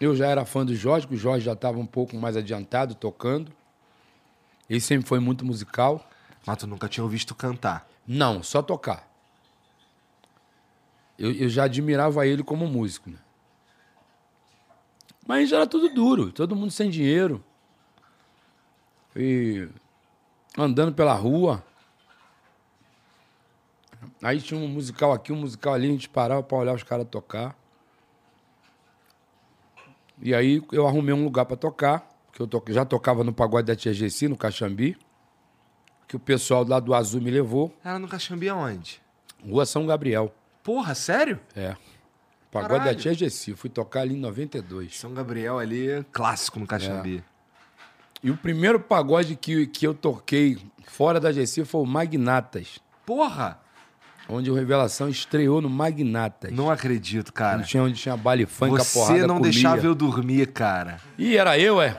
[0.00, 2.94] Eu já era fã do Jorge, que o Jorge já estava um pouco mais adiantado,
[2.94, 3.52] tocando.
[4.66, 6.08] Ele sempre foi muito musical.
[6.46, 7.86] Mas tu nunca tinha visto cantar.
[8.06, 9.06] Não, só tocar.
[11.18, 13.18] Eu, eu já admirava ele como músico, né?
[15.28, 17.44] Mas era tudo duro, todo mundo sem dinheiro.
[19.14, 19.68] E
[20.56, 21.62] andando pela rua.
[24.22, 27.06] Aí tinha um musical aqui, um musical ali, a gente parava pra olhar os caras
[27.10, 27.54] tocar.
[30.22, 33.66] E aí eu arrumei um lugar pra tocar, que eu to- já tocava no pagode
[33.66, 34.96] da Tia Gessi, no Caxambi,
[36.06, 37.74] que o pessoal lá do Azul me levou.
[37.84, 39.00] Era no Caxambi aonde?
[39.46, 40.34] Rua São Gabriel.
[40.62, 41.40] Porra, sério?
[41.56, 41.74] É.
[42.50, 42.96] Pagode Caralho.
[42.96, 43.54] da Tia Gessi.
[43.54, 44.98] Fui tocar ali em 92.
[44.98, 47.24] São Gabriel ali, clássico no Caxambi.
[48.22, 52.78] E o primeiro pagode que, que eu toquei fora da Gessi foi o Magnatas.
[53.06, 53.58] Porra!
[54.28, 56.52] Onde o Revelação estreou no Magnatas.
[56.52, 57.58] Não acredito, cara.
[57.58, 59.50] Onde tinha, onde tinha baile funk, Você porrada não comia.
[59.50, 60.98] deixava eu dormir, cara.
[61.18, 61.98] Ih, era eu, é?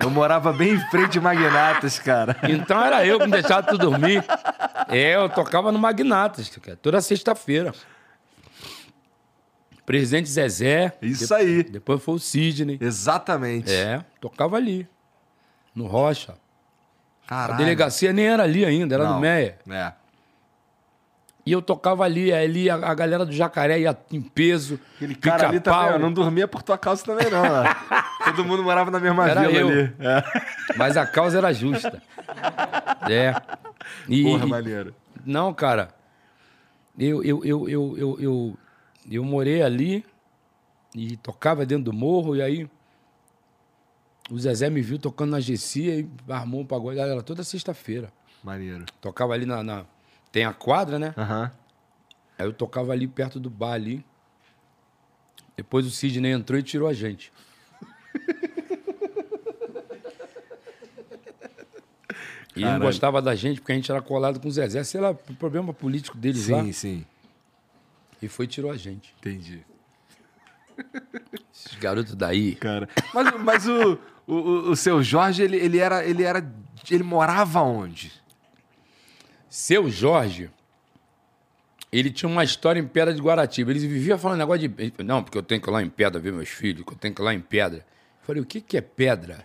[0.00, 2.36] Eu morava bem em frente de Magnatas, cara.
[2.48, 4.24] Então era eu que não deixava tu dormir.
[4.88, 7.72] É, eu tocava no Magnatas, cara, toda sexta-feira.
[9.86, 10.96] Presidente Zezé.
[11.02, 11.62] Isso de- aí.
[11.62, 12.78] Depois foi o Sidney.
[12.80, 13.70] Exatamente.
[13.70, 14.88] É, tocava ali.
[15.74, 16.34] No Rocha.
[17.26, 17.54] Caralho.
[17.54, 19.14] A delegacia nem era ali ainda, era Não.
[19.14, 19.58] no Meia.
[19.68, 19.92] É.
[21.46, 24.80] E eu tocava ali, ali a, a galera do Jacaré ia em peso.
[24.96, 27.42] Aquele cara ali também, ó, não dormia por tua causa também, não.
[28.24, 29.68] Todo mundo morava na mesma Era vila eu.
[29.68, 29.94] ali.
[29.98, 30.24] É.
[30.76, 32.02] Mas a causa era justa.
[33.10, 33.34] É.
[34.08, 34.94] E, Porra, maneiro.
[35.24, 35.90] Não, cara.
[36.98, 38.58] Eu, eu, eu, eu, eu, eu,
[39.10, 40.04] eu morei ali
[40.94, 42.70] e tocava dentro do morro, e aí
[44.30, 46.98] o Zezé me viu tocando na Gessia e armou um pagode.
[46.98, 48.12] Era toda sexta-feira.
[48.42, 48.84] Maneiro.
[49.00, 49.84] Tocava ali na, na-
[50.32, 51.14] Tem a quadra, né?
[51.16, 51.50] Aham.
[52.38, 54.04] Aí eu tocava ali perto do bar ali.
[55.56, 57.32] Depois o Sidney entrou e tirou a gente.
[62.56, 65.00] E ele não gostava da gente porque a gente era colado com o Zezé, sei
[65.00, 66.62] lá, problema político deles lá.
[66.62, 67.06] Sim, sim.
[68.22, 69.12] E foi e tirou a gente.
[69.18, 69.64] Entendi.
[71.52, 72.54] Esses garotos daí.
[72.54, 72.88] Cara.
[73.12, 76.04] Mas, mas o, o, o- o seu Jorge, ele, ele era.
[76.04, 76.52] Ele era.
[76.90, 78.12] Ele morava onde?
[79.48, 80.50] Seu Jorge,
[81.92, 83.70] ele tinha uma história em Pedra de Guaratiba.
[83.70, 84.92] Ele vivia falando negócio de.
[85.04, 87.14] Não, porque eu tenho que ir lá em Pedra ver meus filhos, que eu tenho
[87.14, 87.78] que ir lá em Pedra.
[87.78, 89.44] Eu falei, o que, que é pedra?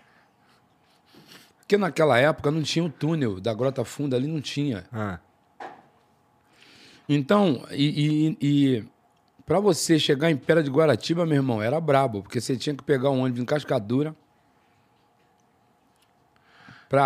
[1.60, 4.86] Porque naquela época não tinha o túnel da Grota Funda ali, não tinha.
[4.92, 5.20] Ah.
[7.08, 8.84] Então, e, e, e
[9.46, 12.84] para você chegar em Pedra de Guaratiba, meu irmão, era brabo, porque você tinha que
[12.84, 14.16] pegar um ônibus em Cascadura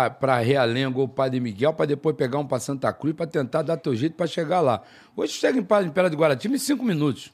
[0.08, 3.76] pra Realengo ou Padre Miguel, pra depois pegar um pra Santa Cruz, pra tentar dar
[3.76, 4.82] teu jeito pra chegar lá.
[5.14, 7.32] Hoje chega em Pedra de Guaratiba em cinco minutos.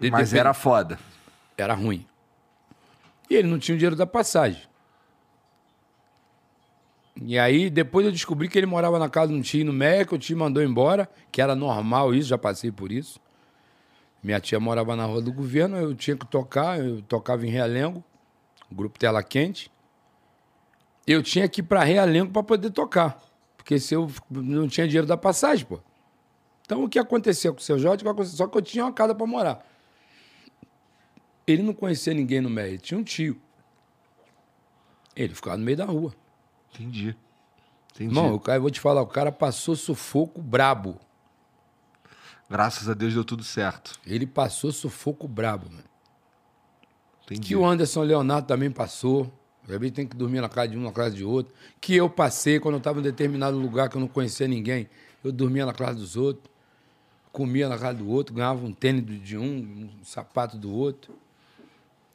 [0.00, 0.98] De- Mas depende- era foda.
[1.56, 2.06] era ruim.
[3.28, 4.62] E ele não tinha o dinheiro da passagem.
[7.20, 9.74] E aí, depois eu descobri que ele morava na casa de um tio no
[10.06, 13.18] que o tio mandou embora, que era normal isso, já passei por isso.
[14.22, 18.04] Minha tia morava na rua do governo, eu tinha que tocar, eu tocava em Realengo,
[18.70, 19.70] grupo Tela Quente.
[21.10, 23.18] Eu tinha que ir para Realengo para poder tocar,
[23.56, 25.80] porque se eu não tinha dinheiro da passagem, pô.
[26.66, 28.04] Então o que aconteceu com o seu Jorge?
[28.26, 29.66] Só que eu tinha uma casa para morar.
[31.46, 33.40] Ele não conhecia ninguém no Meia, ele tinha um tio.
[35.16, 36.14] Ele ficava no meio da rua.
[36.74, 37.16] Entendi.
[37.94, 38.10] Entendi.
[38.14, 41.00] Irmão, o cara, eu vou te falar, o cara passou sufoco brabo.
[42.50, 43.98] Graças a Deus deu tudo certo.
[44.06, 45.84] Ele passou sufoco brabo, mano.
[47.24, 47.48] Entendi.
[47.48, 49.32] Que o Anderson Leonardo também passou.
[49.68, 51.54] Às vezes tem que dormir na casa de um, na casa de outro.
[51.80, 54.88] Que eu passei quando eu estava em determinado lugar que eu não conhecia ninguém.
[55.22, 56.48] Eu dormia na casa dos outros,
[57.32, 61.14] comia na casa do outro, ganhava um tênis de um, um sapato do outro.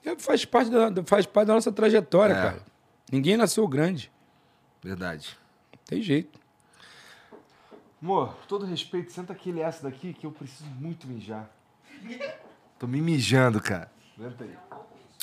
[0.05, 2.41] É, faz, parte da, faz parte da nossa trajetória, É.
[2.41, 2.63] cara.
[3.11, 4.11] Ninguém nasceu grande.
[4.81, 5.37] Verdade.
[5.85, 6.39] Tem jeito.
[8.01, 11.49] Amor, todo respeito, senta aquele essa daqui que eu preciso muito mijar.
[12.77, 13.89] Tô me mijando, cara.
[14.17, 14.57] Senta aí.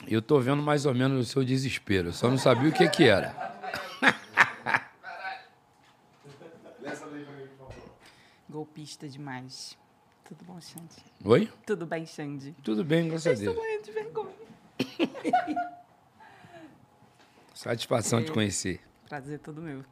[0.07, 2.09] Eu tô vendo mais ou menos o seu desespero.
[2.09, 3.51] Eu só não sabia o que que era.
[8.49, 9.79] Golpista demais.
[10.25, 10.97] Tudo bom, Xande?
[11.25, 11.51] Oi?
[11.67, 12.55] Tudo bem, Xande?
[12.63, 13.57] Tudo bem, graças a Estou Deus.
[13.57, 15.71] morrendo de vergonha.
[17.55, 18.81] Satisfação de conhecer.
[19.09, 19.85] Prazer todo meu.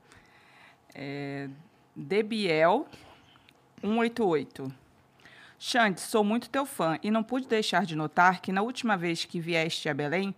[0.95, 1.49] É,
[1.95, 2.87] Debiel
[3.83, 4.73] 188.
[5.59, 9.25] Xande, sou muito teu fã e não pude deixar de notar que na última vez
[9.25, 10.35] que vieste a Belém,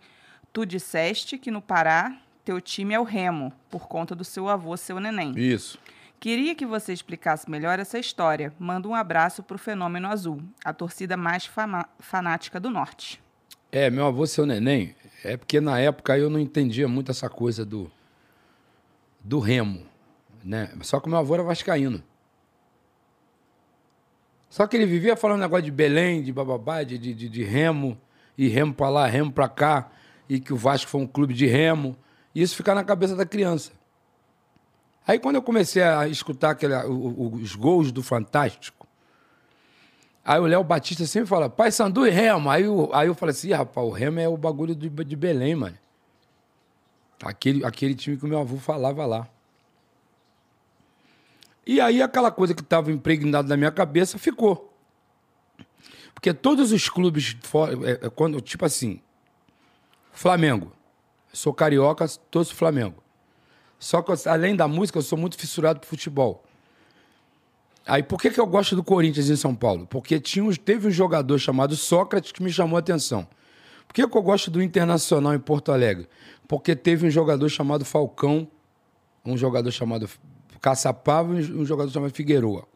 [0.52, 4.76] tu disseste que no Pará teu time é o Remo, por conta do seu avô,
[4.76, 5.34] seu neném.
[5.36, 5.78] Isso.
[6.18, 8.52] Queria que você explicasse melhor essa história.
[8.58, 11.48] Manda um abraço pro Fenômeno Azul, a torcida mais
[11.98, 13.22] fanática do Norte.
[13.70, 17.64] É, meu avô, seu neném, é porque na época eu não entendia muito essa coisa
[17.64, 17.90] do,
[19.22, 19.86] do remo,
[20.42, 20.72] né?
[20.82, 22.02] Só que o meu avô era vascaíno.
[24.50, 27.96] Só que ele vivia falando negócio de Belém, de bababá, de, de, de- remo,
[28.36, 29.88] e remo pra lá, remo pra cá,
[30.28, 31.96] e que o Vasco foi um clube de remo.
[32.34, 33.70] E isso fica na cabeça da criança.
[35.06, 38.86] Aí quando eu comecei a escutar aquele, os gols do Fantástico,
[40.22, 42.50] Aí o Léo Batista sempre fala, Pai Sandu e Remo.
[42.50, 45.16] Aí, eu- aí eu falei assim, "Ih, rapaz, o Remo é o bagulho de, de
[45.16, 45.76] Belém, mano.
[47.24, 49.26] Aquele, aquele time que o meu avô falava lá.
[51.66, 54.74] E aí aquela coisa que estava impregnada na minha cabeça ficou.
[56.14, 57.36] Porque todos os clubes,
[57.84, 59.00] é, é, quando, tipo assim,
[60.12, 60.72] Flamengo.
[61.32, 63.02] Sou carioca, torço Flamengo.
[63.78, 66.44] Só que, além da música, eu sou muito fissurado por futebol.
[67.86, 69.86] Aí, por que, que eu gosto do Corinthians em São Paulo?
[69.86, 73.26] Porque tinha, teve um jogador chamado Sócrates que me chamou a atenção.
[73.86, 76.08] Por que, que eu gosto do Internacional em Porto Alegre?
[76.46, 78.46] Porque teve um jogador chamado Falcão,
[79.24, 80.08] um jogador chamado
[80.60, 82.68] Caçapava e um jogador chamado Figueroa.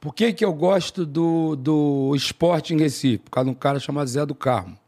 [0.00, 3.18] Por que, que eu gosto do, do esporte em Recife?
[3.18, 4.78] Por causa de um cara chamado Zé do Carmo.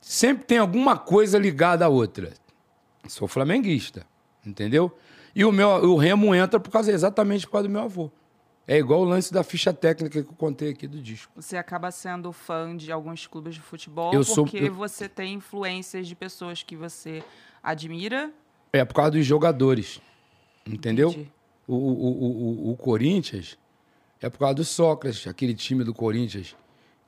[0.00, 2.32] Sempre tem alguma coisa ligada à outra.
[3.08, 4.06] Sou flamenguista,
[4.44, 4.96] entendeu?
[5.34, 8.10] E o meu o Remo entra por causa exatamente por causa do meu avô.
[8.66, 11.32] É igual o lance da ficha técnica que eu contei aqui do disco.
[11.34, 15.34] Você acaba sendo fã de alguns clubes de futebol Eu sou- porque eu- você tem
[15.34, 17.24] influências de pessoas que você
[17.62, 18.30] admira.
[18.72, 20.00] É por causa dos jogadores.
[20.66, 21.26] Entendeu?
[21.66, 23.58] O, o, o, o, Corinthians
[24.20, 26.56] é por causa do Sócrates, aquele time do Corinthians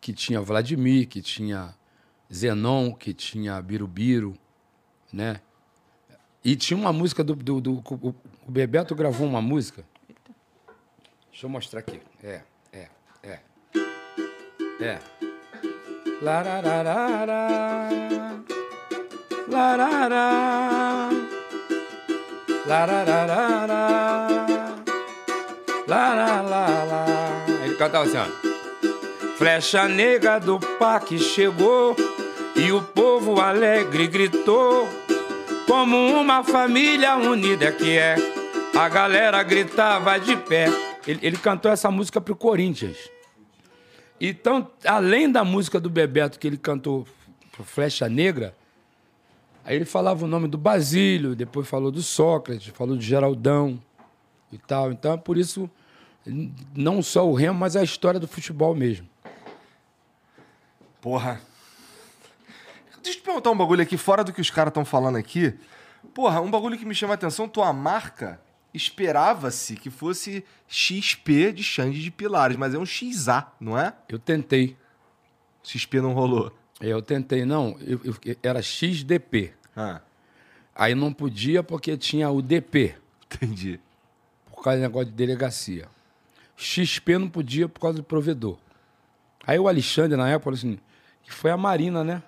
[0.00, 1.74] que tinha Vladimir, que tinha
[2.32, 4.36] Zenon, que tinha Birubiru,
[5.12, 5.40] né?
[6.44, 7.34] E tinha uma música do.
[7.34, 8.14] do, do- o,
[8.46, 9.84] o Bebeto gravou uma música.
[11.30, 12.00] Deixa eu mostrar aqui.
[12.22, 12.42] É,
[12.72, 12.88] é,
[13.22, 13.40] é.
[14.80, 14.98] É.
[19.48, 21.23] Larararara.
[22.66, 24.26] Larararara.
[25.86, 27.04] Lararara.
[27.62, 29.36] Ele cantava assim, ó.
[29.36, 31.94] Flecha negra do parque chegou
[32.56, 34.88] e o povo alegre gritou
[35.66, 38.16] como uma família unida que é.
[38.74, 40.66] A galera gritava de pé.
[41.06, 42.96] Ele, ele cantou essa música pro Corinthians.
[44.20, 47.06] Então, além da música do Bebeto que ele cantou
[47.64, 48.54] Flecha Negra,
[49.64, 53.80] aí ele falava o nome do Basílio, depois falou do Sócrates, falou do Geraldão
[54.52, 54.92] e tal.
[54.92, 55.68] Então, é por isso,
[56.74, 59.08] não só o Remo, mas a história do futebol mesmo.
[61.00, 61.40] Porra.
[63.02, 65.54] Deixa eu te perguntar um bagulho aqui, fora do que os caras estão falando aqui.
[66.14, 68.40] Porra, um bagulho que me chama a atenção, tua marca
[68.72, 73.94] esperava-se que fosse XP de Xande de Pilares, mas é um XA, não é?
[74.08, 74.76] Eu tentei.
[75.62, 76.52] XP não rolou.
[76.88, 79.52] Eu tentei, não, eu- eu- era XDP.
[79.76, 80.00] Ah,
[80.74, 82.94] Aí não podia porque tinha o DP,
[83.26, 83.78] entendi.
[84.50, 85.86] por causa do negócio de delegacia.
[86.56, 88.58] XP não podia por causa do provedor.
[89.46, 90.78] Aí o Alexandre, na época, falou assim,
[91.22, 92.22] que foi a Marina, né?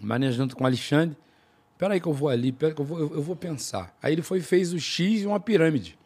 [0.00, 1.16] Marina junto com o Alexandre.
[1.76, 3.94] Peraí que eu vou ali, peraí que eu vou, eu, eu vou pensar.
[4.02, 5.98] Aí ele foi e fez o X e uma pirâmide.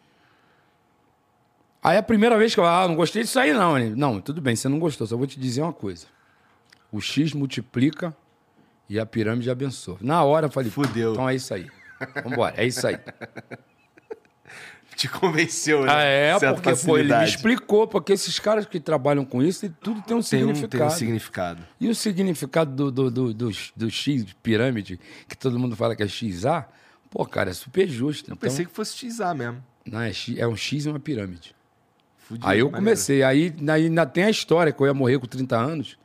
[1.82, 3.78] Aí a primeira vez que eu, ah, não gostei disso aí não.
[3.78, 6.06] Ele, não, tudo bem, você não gostou, só vou te dizer uma coisa.
[6.92, 8.16] O X multiplica
[8.88, 9.98] e a pirâmide abençoa.
[10.00, 11.12] Na hora eu falei, Fudeu.
[11.12, 11.66] então é isso aí.
[12.22, 12.98] Vambora, é isso aí.
[14.94, 15.92] Te convenceu, né?
[15.92, 19.68] Ah, é, Certa porque pô, ele me explicou, porque esses caras que trabalham com isso,
[19.78, 20.70] tudo tem um Tem um, significado.
[20.78, 21.62] tem um significado.
[21.78, 24.98] E o significado do, do, do, do, do X de pirâmide,
[25.28, 26.66] que todo mundo fala que é XA,
[27.10, 28.30] pô, cara, é super justo.
[28.30, 29.62] Eu Então, pensei que fosse XA mesmo.
[29.84, 31.54] não, é, X, é um X e uma pirâmide.
[32.16, 32.84] Fudido, aí eu maneiro.
[32.86, 35.98] comecei, aí, aí ainda tem a história que eu ia morrer com 30 anos.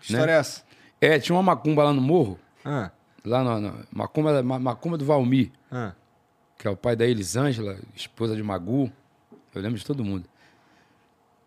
[0.00, 0.62] Que história é essa?
[1.00, 2.90] É, tinha uma macumba lá no morro, Ah,
[3.24, 5.92] lá na, na macumba, ma- macumba do Valmir, ah.
[6.58, 8.90] que é o pai da Elisângela, esposa de Magu.
[9.54, 10.24] Eu lembro de todo mundo.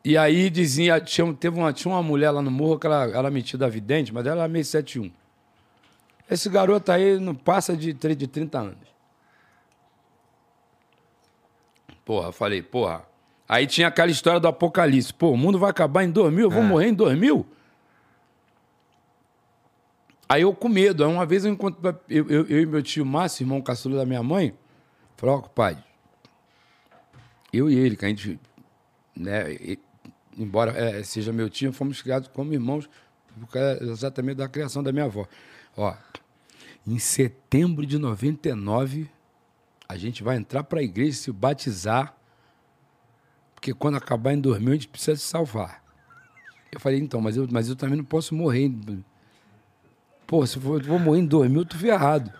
[0.03, 3.29] E aí dizia, tinha, teve uma, tinha uma mulher lá no morro que ela era
[3.29, 5.11] metida vidente, mas ela era meio 71.
[6.29, 8.91] Esse garoto aí não passa de, de 30 anos.
[12.03, 13.03] Porra, eu falei, porra.
[13.47, 15.13] Aí tinha aquela história do apocalipse.
[15.13, 17.45] Pô, o mundo vai acabar em 2000, eu vou morrer em 2000?
[20.31, 21.03] Aí eu com medo.
[21.03, 24.05] Aí uma vez eu encontro eu, eu, eu e meu tio Márcio, irmão caçula da
[24.05, 24.53] minha mãe,
[25.17, 25.83] falou, ó, pai,
[27.51, 28.39] eu e ele, que a gente,
[29.13, 29.79] né, e-
[30.37, 32.89] embora é, seja meu tio, fomos criados como irmãos,
[33.81, 35.27] exatamente da criação da minha avó.
[35.75, 35.93] Ó,
[36.87, 39.09] em setembro de 99,
[39.85, 42.15] a gente vai entrar para a igreja se batizar,
[43.53, 45.83] porque quando acabar em 2000 a gente precisa se salvar.
[46.71, 48.71] Eu falei, então, mas eu, mas eu também não posso morrer.
[50.31, 52.31] Pô, se for- vou morrer em 2000, eu tô ferrado.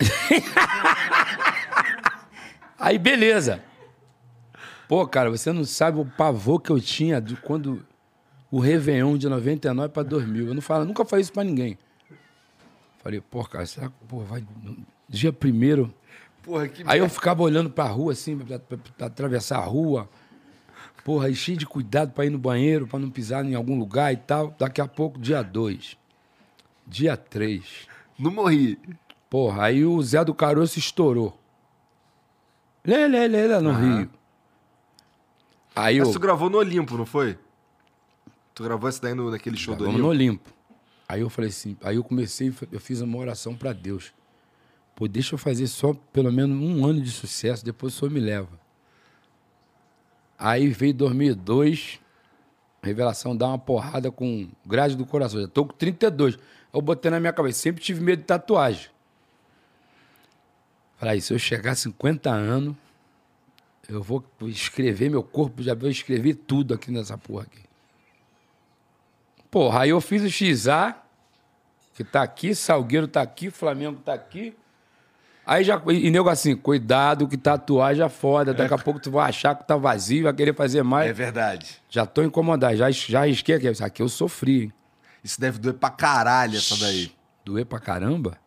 [2.78, 3.62] Aí, beleza.
[4.88, 7.84] Pô, cara, você não sabe o pavor que eu tinha de quando
[8.50, 10.48] o Réveillon de 99 para 2000.
[10.48, 11.76] Eu não falo, nunca falei isso para ninguém.
[13.02, 14.42] Falei, pô, cara, será que pô, vai.
[15.06, 15.92] Dia primeiro.
[16.42, 20.08] Porra, que Aí eu ficava olhando pra rua, assim, pra, pra- pra atravessar a rua.
[21.04, 24.10] Porra, aí cheio de cuidado pra ir no banheiro, pra não pisar em algum lugar
[24.12, 24.54] e tal.
[24.58, 25.98] Daqui a pouco, dia 2.
[26.86, 27.62] Dia 3.
[28.18, 28.78] Não morri.
[29.28, 31.38] Porra, aí o Zé do Caroço estourou.
[32.82, 34.10] Lê, lê, lê, lá no Rio.
[35.76, 36.06] Aí eu.
[36.06, 37.38] Mas tu gravou no Olimpo, não foi?
[38.54, 40.48] Tu gravou essa daí no, naquele show do Vamos no Olimpo?
[40.48, 40.54] Olimpo.
[41.06, 44.14] Aí eu falei assim, aí eu comecei, eu fiz uma oração pra Deus.
[44.96, 48.20] Pô, deixa eu fazer só pelo menos um ano de sucesso, depois o senhor me
[48.20, 48.63] leva.
[50.44, 51.98] Aí veio 2002,
[52.82, 55.40] revelação dá uma porrada com grade do coração.
[55.40, 56.38] Já tô com 32.
[56.70, 58.90] Eu botei na minha cabeça, sempre tive medo de tatuagem.
[60.98, 62.76] Falei, se eu chegar a 50 anos,
[63.88, 67.62] eu vou escrever meu corpo, já vou escrever tudo aqui nessa porra aqui.
[69.50, 70.94] Porra, aí eu fiz o XA,
[71.94, 74.54] que tá aqui, Salgueiro tá aqui, Flamengo tá aqui.
[75.46, 75.80] Aí já.
[75.88, 78.54] E, nego assim, cuidado que tatuagem é foda.
[78.54, 81.10] Daqui a pouco tu vai achar que tá vazio, vai querer fazer mais.
[81.10, 81.82] É verdade.
[81.90, 83.82] Já tô incomodado, já, já arrisquei aqui.
[83.82, 84.72] Aqui eu sofri, hein?
[85.22, 87.12] Isso deve doer pra caralho, essa daí.
[87.44, 88.38] Doer pra caramba.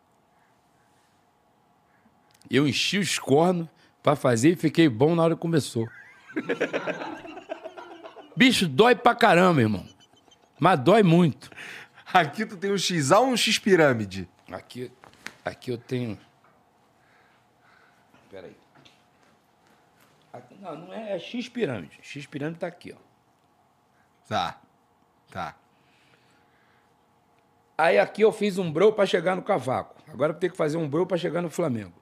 [2.50, 3.68] Eu enchi os cornos
[4.02, 5.88] pra fazer e fiquei bom na hora que começou.
[8.36, 9.84] Bicho, dói pra caramba, irmão.
[10.58, 11.50] Mas dói muito.
[12.12, 14.28] Aqui tu tem um XA ou um X pirâmide?
[14.50, 14.90] Aqui,
[15.44, 16.18] aqui eu tenho.
[18.30, 18.56] Peraí.
[20.32, 21.98] Aqui, não, não é, é X pirâmide.
[22.02, 22.98] X pirâmide tá aqui, ó.
[24.28, 24.60] Tá.
[25.30, 25.56] Tá.
[27.76, 29.94] Aí aqui eu fiz um brou pra chegar no cavaco.
[30.08, 31.92] Agora eu tenho que fazer um brou pra chegar no Flamengo.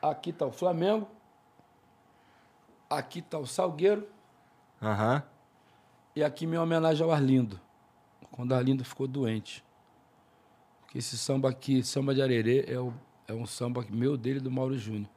[0.00, 1.08] Aqui tá o Flamengo.
[2.88, 4.06] Aqui tá o Salgueiro.
[4.80, 5.22] Aham.
[6.14, 7.60] E aqui minha homenagem ao Arlindo.
[8.30, 9.64] Quando o Arlindo ficou doente.
[10.82, 12.94] Porque esse samba aqui, samba de arerê, é, o-
[13.26, 15.08] é um samba meu dele do Mauro Júnior.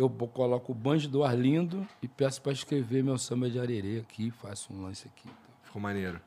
[0.00, 4.30] Eu coloco o banjo do Arlindo e peço para escrever meu samba de arerê aqui,
[4.30, 5.28] faço um lance aqui.
[5.62, 6.18] Ficou maneiro.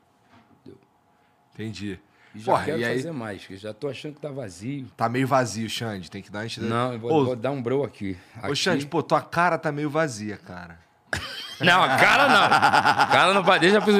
[1.52, 1.98] Entendi.
[2.32, 4.86] E já Porra, quero e aí fazer mais, que já tô achando que tá vazio.
[4.96, 6.08] tá meio vazio, Xande.
[6.08, 6.66] Tem que dar enchida.
[6.66, 8.16] Não, eu vou, Ô, vou dar um bro aqui.
[8.42, 10.78] Ô, Aqui- Xande, pô, tua cara tá meio vazia, cara.
[11.60, 12.42] Não, a cara não.
[12.44, 13.60] A cara não vai.
[13.60, 13.92] Deixa pro,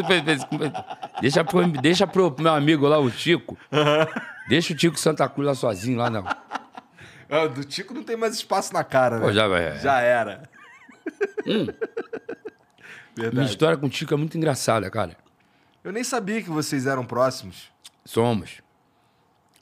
[1.23, 3.57] deixa pro, deixa pro meu amigo lá, o Tico.
[4.49, 6.25] Deixa o Tico Santa Cruz lá sozinho, lá não.
[7.29, 9.27] Ah, do Tico não tem mais espaço na cara, né?
[9.27, 9.79] Pô, já vai.
[9.79, 10.49] Já era.
[13.17, 13.51] Minha Verdade.
[13.51, 15.17] história com o Tico é muito engraçada, cara.
[15.83, 17.71] Eu nem sabia que vocês eram próximos.
[18.05, 18.63] Somos.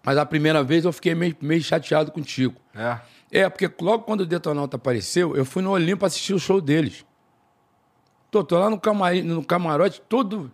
[0.04, 2.60] Mas a primeira vez eu fiquei meio, meio chateado com o Tico.
[2.74, 2.98] É.
[3.30, 7.04] É, porque logo quando o Detonauta apareceu, eu fui no Olimpo assistir o show deles.
[8.30, 10.50] Tô, tô lá no, camarim, no camarote, todo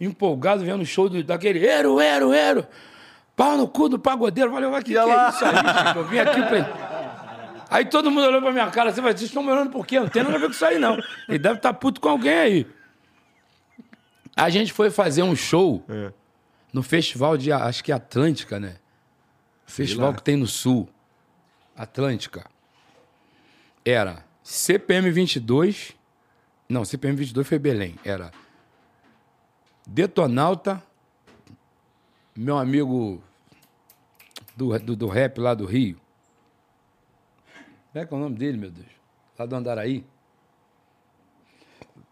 [0.00, 2.66] empolgado, vendo o show do, daquele Ero, Ero, Ero.
[3.38, 4.52] Pau no cu do pagodeiro.
[4.52, 5.96] Mas que, que é isso aí?
[5.96, 7.66] Eu vim aqui pra...
[7.70, 10.00] Aí todo mundo olhou pra minha cara assim, mas vocês estão me olhando por quê?
[10.00, 10.98] Não tem nada a ver com isso aí, não.
[11.28, 12.66] Ele deve estar puto com alguém aí.
[14.34, 16.12] A gente foi fazer um show É.
[16.72, 18.76] no festival de, acho que é Atlântica, né?
[19.66, 20.88] Festival que tem no Sul.
[21.76, 22.44] Atlântica.
[23.84, 25.92] Era CPM 22.
[26.68, 27.94] Não, CPM 22 foi Belém.
[28.04, 28.32] Era
[29.86, 30.82] Detonauta,
[32.36, 33.22] meu amigo
[34.58, 35.96] do, do, do rap lá do Rio.
[37.92, 38.88] Como é que é o nome dele, meu Deus?
[39.38, 40.04] Lá do Andaraí.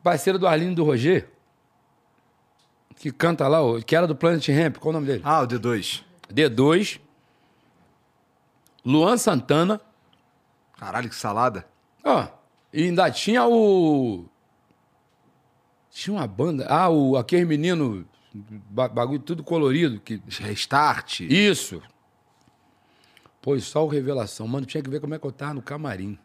[0.02, 1.28] Parceiro do Arlindo do Roger.
[2.96, 4.76] Que canta lá, que era do Planet Ramp.
[4.78, 5.22] Qual o nome dele?
[5.24, 6.02] Ah, o D2.
[6.32, 7.00] D2.
[8.84, 9.80] Luan Santana.
[10.78, 11.66] Caralho, que salada.
[12.04, 12.28] Ó,
[12.72, 14.26] e ainda tinha o.
[15.90, 16.66] Tinha uma banda.
[16.68, 18.06] Ah, o, aquele menino.
[18.32, 20.00] ba- Bagulho tudo colorido.
[20.00, 20.22] Que...
[20.28, 21.20] Restart.
[21.20, 21.82] Isso.
[23.54, 24.48] E só o revelação.
[24.48, 26.18] Mano, tinha que ver como é que eu tava no camarim.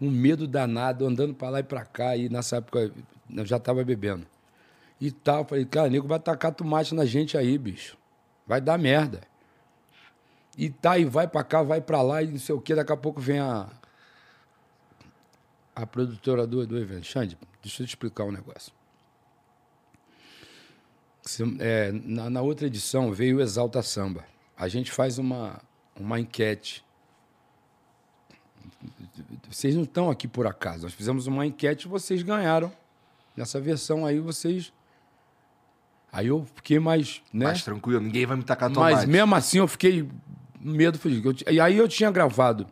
[0.00, 2.16] Um medo danado, andando pra lá e pra cá.
[2.16, 2.90] E nessa época
[3.30, 4.26] eu já tava bebendo.
[5.00, 5.44] E tal.
[5.44, 7.98] Falei, cara, nego vai tacar tomate na gente aí, bicho.
[8.46, 9.20] Vai dar merda.
[10.56, 12.74] E tá, e vai pra cá, vai pra lá, e não sei o quê.
[12.74, 13.68] Daqui a pouco vem a.
[15.74, 17.04] a produtora do, do evento.
[17.04, 18.72] Xande, deixa eu te explicar um negócio.
[21.60, 24.24] É, na, na outra edição veio o Exalta Samba.
[24.62, 25.60] A gente faz uma,
[25.98, 26.84] uma enquete.
[29.50, 30.84] Vocês não estão aqui por acaso.
[30.84, 32.72] Nós fizemos uma enquete e vocês ganharam.
[33.36, 34.72] Nessa versão aí, vocês.
[36.12, 37.20] Aí eu fiquei mais.
[37.32, 37.46] Né?
[37.46, 39.08] Mais tranquilo, ninguém vai me tacar Mas tomate.
[39.08, 40.08] mesmo assim eu fiquei
[40.60, 40.96] medo
[41.50, 42.68] E aí eu tinha gravado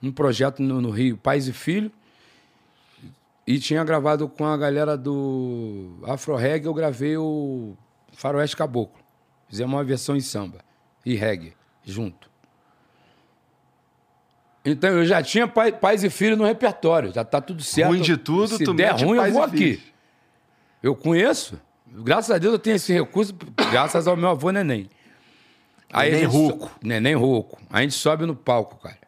[0.00, 1.90] um projeto no, no Rio, Pais e Filho,
[3.44, 7.76] e tinha gravado com a galera do Afro Reggae, eu gravei o
[8.12, 9.02] Faroeste Caboclo.
[9.48, 10.67] Fizemos uma versão em samba
[11.04, 11.54] e reggae
[11.84, 12.28] junto.
[14.64, 17.88] Então eu já tinha pai- Pais e Filho no repertório, já tá tudo certo.
[17.88, 19.56] Ruim de tudo, Se tu der ruim, eu vou aqui.
[19.56, 19.82] Filhos.
[20.82, 21.58] Eu conheço.
[21.86, 23.34] Graças a Deus eu tenho esse recurso,
[23.70, 24.90] graças ao meu avô Neném.
[25.90, 26.70] Aí Neném so- Rouco.
[26.82, 27.58] Neném Rouco.
[27.70, 28.98] A gente sobe no palco, cara.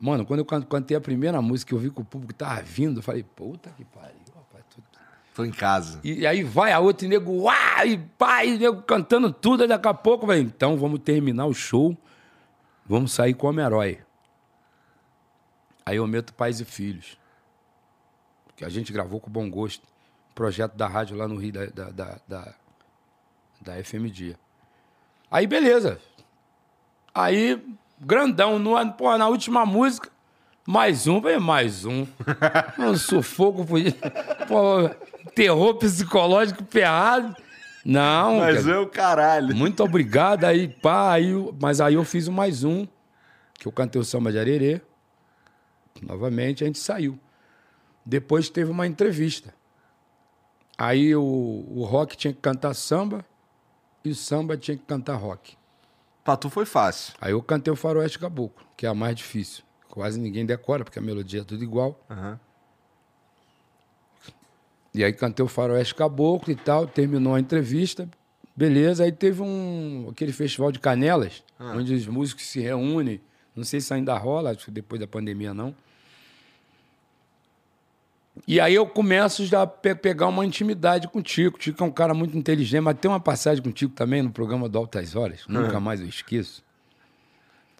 [0.00, 3.00] Mano, quando eu can- cantei a primeira música, eu vi que o público tava vindo,
[3.00, 4.16] eu falei, puta que pariu,
[5.40, 6.00] Tô em casa.
[6.04, 9.66] E, e aí vai a outra e nego, uá, e pá, e nego cantando tudo,
[9.66, 11.96] daqui a pouco, falei, então vamos terminar o show,
[12.84, 13.98] vamos sair como herói.
[15.86, 17.18] Aí eu meto Pais e Filhos,
[18.54, 19.82] que a gente gravou com bom gosto,
[20.34, 22.54] projeto da rádio lá no Rio, da, da, da, da,
[23.62, 24.38] da FM Dia.
[25.30, 25.98] Aí beleza.
[27.14, 27.60] Aí,
[27.98, 30.10] grandão, no, pô, na última música,
[30.66, 32.06] mais um, veio mais um.
[32.78, 33.92] Um sufoco, podia-
[34.46, 34.88] pô,
[35.34, 37.34] terror psicológico ferrado.
[37.84, 38.82] Não, Mas cara.
[38.82, 39.56] o caralho.
[39.56, 40.44] Muito obrigado.
[40.44, 42.86] Aí, pá, aí, eu- mas aí eu fiz o mais um,
[43.58, 44.80] que eu cantei o samba de arerê.
[46.02, 47.18] Novamente, a gente saiu.
[48.04, 49.54] Depois teve uma entrevista.
[50.76, 53.24] Aí o, o rock tinha que cantar samba
[54.04, 55.56] e o samba tinha que cantar rock.
[56.24, 57.14] Pra tu foi fácil.
[57.20, 59.62] Aí eu cantei o Faroeste Caboclo, que é a mais difícil.
[59.88, 61.98] Quase ninguém decora, porque a melodia é tudo igual.
[62.08, 62.38] Aham.
[64.94, 68.08] E aí cantei o Faroeste Caboclo e tal, terminou a entrevista,
[68.56, 69.04] beleza.
[69.04, 71.42] Aí teve um aquele festival de canelas,
[71.76, 73.20] onde os músicos se reúnem.
[73.54, 75.74] Não sei se ainda rola, acho que depois da pandemia não.
[78.46, 81.56] E aí eu começo já a pe- pegar uma intimidade com o Tico.
[81.56, 84.22] O Tico é um cara muito inteligente, mas tem uma passagem com o Tico também
[84.22, 86.62] no programa do Altas Horas, nunca mais eu esqueço.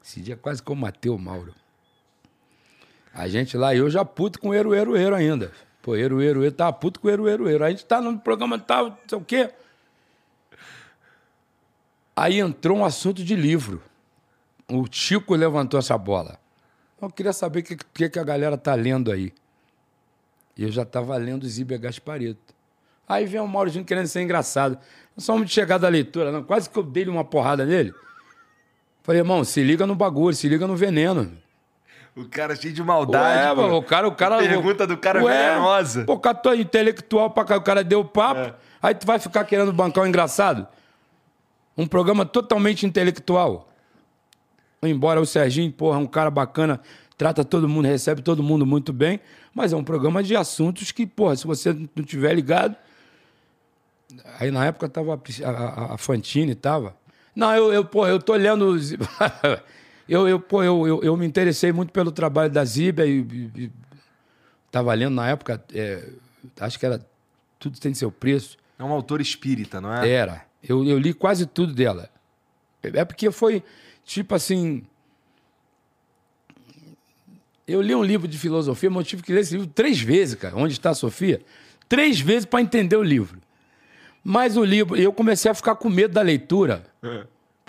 [0.04, 1.54] Esse dia quase que eu matei o Mauro.
[3.14, 5.50] A gente lá, eu já puto com o Eru Eru ainda.
[5.82, 7.64] Pô, Eru Eru Eru, tava puto com o Eru Eru Eru.
[7.64, 9.50] A gente tá no programa tal, não sei o quê.
[12.14, 13.82] Aí entrou um assunto de livro.
[14.68, 16.38] O Chico levantou essa bola.
[17.00, 19.32] Eu queria saber o que, que, que a galera tá lendo aí.
[20.56, 22.54] E eu já tava lendo Zíbia Gaspareto.
[23.08, 24.78] Aí vem o Mauro querendo ser engraçado.
[25.16, 26.44] Não somos de chegar da leitura, não.
[26.44, 27.94] Quase que eu dei uma porrada nele.
[29.02, 31.36] Falei, irmão, se liga no bagulho, se liga no veneno.
[32.16, 33.38] O cara cheio de maldade.
[33.48, 33.62] Ué, pô.
[33.62, 34.36] mano, o cara, o cara.
[34.36, 35.22] A pergunta do cara é
[35.52, 36.04] venenosa.
[36.04, 38.40] Pô, o cara tô intelectual pra cá, o cara deu papo.
[38.40, 38.54] É.
[38.82, 40.66] Aí tu vai ficar querendo bancar um engraçado?
[41.76, 43.68] Um programa totalmente intelectual.
[44.82, 46.80] Embora o Serginho, porra, é um cara bacana,
[47.16, 49.20] trata todo mundo, recebe todo mundo muito bem,
[49.54, 52.74] mas é um programa de assuntos que, porra, se você não tiver ligado.
[54.38, 55.14] Aí na época tava
[55.44, 56.96] a, a- a Fantine, tava.
[57.36, 58.74] Não, eu, eu, porra, eu tô lendo.
[60.10, 63.64] eu, eu, pô, eu, eu, eu me interessei muito pelo trabalho da Zíbia e, e,
[63.64, 63.72] e
[64.68, 66.04] tava lendo na época, é,
[66.58, 67.06] acho que era
[67.60, 68.58] Tudo Tem Seu Preço.
[68.76, 70.08] É um autor espírita, não é?
[70.08, 70.44] Era.
[70.60, 72.10] Eu, eu li quase tudo dela.
[72.82, 73.62] É porque foi,
[74.04, 74.82] tipo assim.
[77.64, 80.34] Eu li um livro de filosofia, mas eu tive que ler esse livro três vezes,
[80.34, 80.56] cara.
[80.56, 81.40] Onde está a Sofia?
[81.88, 83.38] Três vezes para entender o livro.
[84.24, 86.84] Mas o livro, eu comecei a ficar com medo da leitura.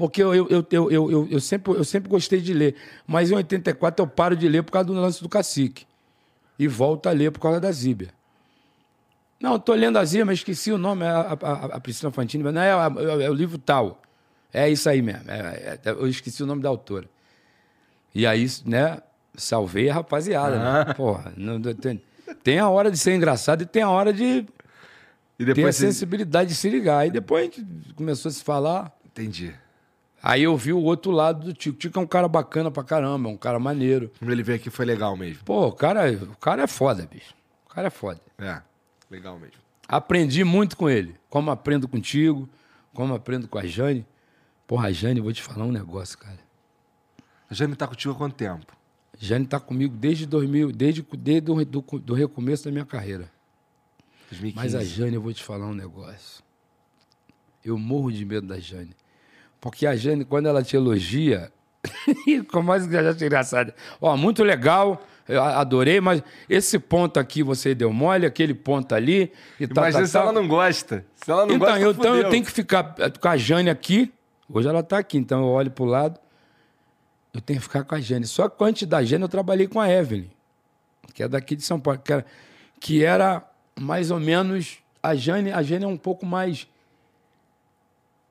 [0.02, 2.76] Porque eu, eu, eu, eu, eu, sempre, eu sempre gostei de ler.
[3.06, 5.86] Mas em 84 eu paro de ler por causa do lance do cacique.
[6.58, 8.10] E volto a ler por causa da Zíbia.
[9.40, 11.04] Não, estou lendo a Zíbia, mas esqueci o nome.
[11.06, 12.44] é A, a, a Priscila Fantini.
[12.44, 12.92] Não, é, a-
[13.24, 14.02] é o livro tal.
[14.54, 15.30] É isso aí mesmo.
[15.30, 17.08] é- é- eu esqueci o nome da autora.
[18.14, 18.98] E aí, né,
[19.36, 20.58] salvei a rapaziada.
[20.86, 20.94] Né?
[20.96, 22.02] Porra, não- tem,
[22.44, 25.76] tem a hora de ser engraçado e tem a hora de E ter a depois
[25.76, 27.00] sensibilidade de se ligar.
[27.00, 28.92] Aí depois a gente começou a se falar.
[29.06, 29.54] Entendi.
[30.24, 31.75] Aí eu vi o outro lado do Tico.
[31.75, 34.11] O Tico é um cara bacana pra caramba, é um cara maneiro.
[34.19, 35.43] Quando ele veio aqui foi legal mesmo.
[35.43, 37.33] Pô, o cara, o cara é foda, bicho.
[37.66, 38.22] O cara é foda.
[38.38, 38.61] É,
[39.09, 39.56] legal mesmo.
[39.88, 41.16] Aprendi muito com ele.
[41.30, 42.48] Como aprendo contigo,
[42.93, 44.06] como aprendo com a Jane.
[44.67, 46.40] Porra, a Jane, vou te falar um negócio, cara.
[47.50, 48.77] A Jane tá contigo há quanto tempo?
[49.17, 53.30] Jane tá comigo desde 2000, desde, desde do, do, do recomeço da minha carreira.
[54.32, 54.56] 2015.
[54.56, 56.43] Mas a Jane, eu vou te falar um negócio.
[57.64, 58.95] Eu morro de medo da Jane.
[59.61, 61.51] Porque a Jane, quando ela te elogia,
[62.51, 63.73] como mais que já achei engraçado.
[64.01, 65.01] Ó, muito legal,
[65.56, 70.07] adorei, mas esse ponto aqui você deu mole, aquele ponto ali e tal, Imagina tal,
[70.07, 70.23] se tal.
[70.23, 71.06] ela não gosta.
[71.23, 73.69] Se ela não Então, gosta, eu, então eu tenho que ficar eh, com a Jane
[73.69, 74.11] aqui.
[74.53, 76.19] Hoje ela tá aqui, então eu olho pro lado.
[77.33, 78.25] Eu tenho que ficar com a Jane.
[78.25, 80.30] Só que antes da Jane eu trabalhei com a Evelyn,
[81.14, 82.25] que é daqui de São Paulo, que era,
[82.80, 83.43] que era
[83.80, 84.80] mais ou menos.
[85.03, 86.67] A Jane, a Jane é um pouco mais.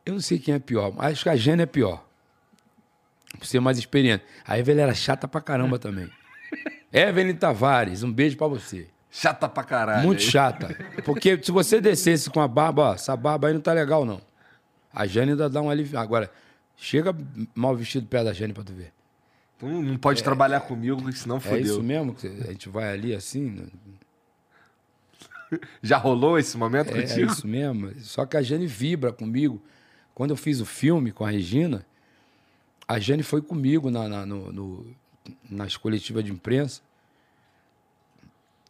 [0.05, 2.05] Eu não sei quem é pior, mas acho que a Jane é pior.
[3.39, 4.25] Por ser mais experiente.
[4.47, 6.11] A Evelyn era chata pra caramba também.
[6.93, 8.89] Evelyn Tavares, um beijo pra você.
[9.11, 10.07] Chata pra caralho.
[10.07, 10.77] Muito chata.
[11.05, 14.21] Porque se você descesse com a barba, ó, essa barba aí não tá legal, não.
[14.93, 15.99] A Jane ainda dá um alívio.
[15.99, 16.31] Agora,
[16.77, 17.15] chega
[17.55, 18.93] mal vestido perto da Jane pra tu ver.
[19.57, 21.61] Então não pode trabalhar comigo, senão É fudeu.
[21.61, 22.17] isso mesmo?
[22.43, 23.51] A gente vai ali assim?
[23.51, 23.67] né?
[25.83, 27.33] Já rolou esse momento É, é contigo?
[27.33, 27.93] isso mesmo.
[28.01, 29.61] Só que a Jane vibra comigo.
[30.21, 31.83] Quando eu fiz o filme com a Regina,
[32.87, 34.95] a Jane foi comigo na, na, no, no-
[35.49, 36.83] nas coletivas de imprensa.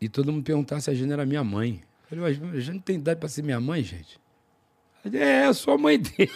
[0.01, 1.83] E todo mundo perguntava se a Jane era minha mãe.
[2.09, 4.21] Eu falei, mas a Jane tem idade pra ser minha mãe, gente?
[5.05, 6.31] Disse, É, eu sou a mãe dele.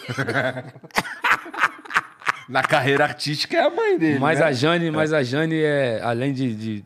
[2.49, 4.19] Na carreira artística é a mãe dele.
[4.19, 4.45] Mas né?
[4.47, 6.85] a Jane, mas a Jane é, além de, de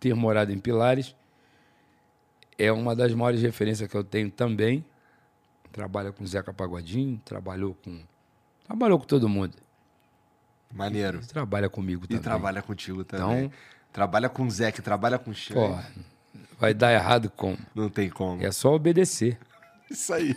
[0.00, 1.14] ter morado em Pilares,
[2.58, 4.84] é uma das maiores referências que eu tenho também.
[5.76, 8.00] Trabalha com Zeca Pagodinho, trabalhou com
[8.66, 9.52] trabalhou com todo mundo.
[10.74, 11.20] Maneiro.
[11.22, 12.22] E trabalha comigo E também.
[12.22, 13.44] trabalha contigo também.
[13.44, 13.52] Então-
[13.92, 15.54] Trabalha com o Zé, que trabalha com o Xande.
[15.60, 15.78] Pô,
[16.58, 17.56] vai dar errado como?
[17.74, 18.42] Não tem como.
[18.44, 19.38] É só obedecer.
[19.90, 20.34] Isso aí.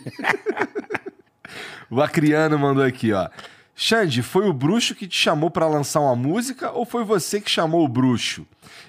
[1.90, 3.28] o Acriano mandou aqui, ó.
[3.74, 7.50] Xande, foi o bruxo que te chamou pra lançar uma música ou foi você que
[7.50, 8.46] chamou o bruxo?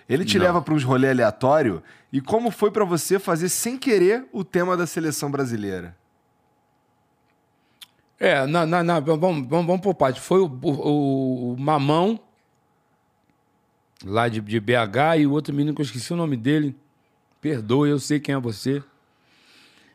[0.07, 0.45] Ele te Não.
[0.45, 1.81] leva pra uns rolê aleatório?
[2.11, 5.95] E como foi pra você fazer sem querer o tema da seleção brasileira?
[8.23, 10.19] É, na, na, na- vamos, vamos, vamos por parte.
[10.21, 12.19] Foi o, o- o Mamão,
[14.05, 16.75] lá de, de BH, e o outro menino que eu esqueci o nome dele.
[17.41, 18.83] Perdoe, eu sei quem é você.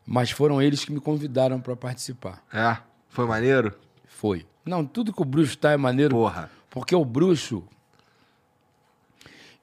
[0.05, 2.43] Mas foram eles que me convidaram para participar.
[2.53, 2.77] É?
[3.09, 3.73] Foi maneiro?
[4.09, 4.45] Foi.
[4.65, 6.17] Não, tudo que o bruxo tá é maneiro.
[6.17, 6.51] Porra.
[6.69, 7.63] Porque o bruxo.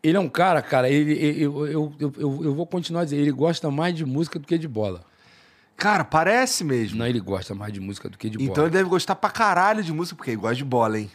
[0.01, 3.31] Ele é um cara, cara, ele, eu, eu, eu, eu vou continuar a dizer, ele
[3.31, 5.03] gosta mais de música do que de bola.
[5.75, 6.99] Cara, parece mesmo.
[6.99, 8.67] Não, ele gosta mais de música do que de então bola.
[8.67, 11.11] ele deve gostar pra caralho de música, porque ele gosta de bola, hein?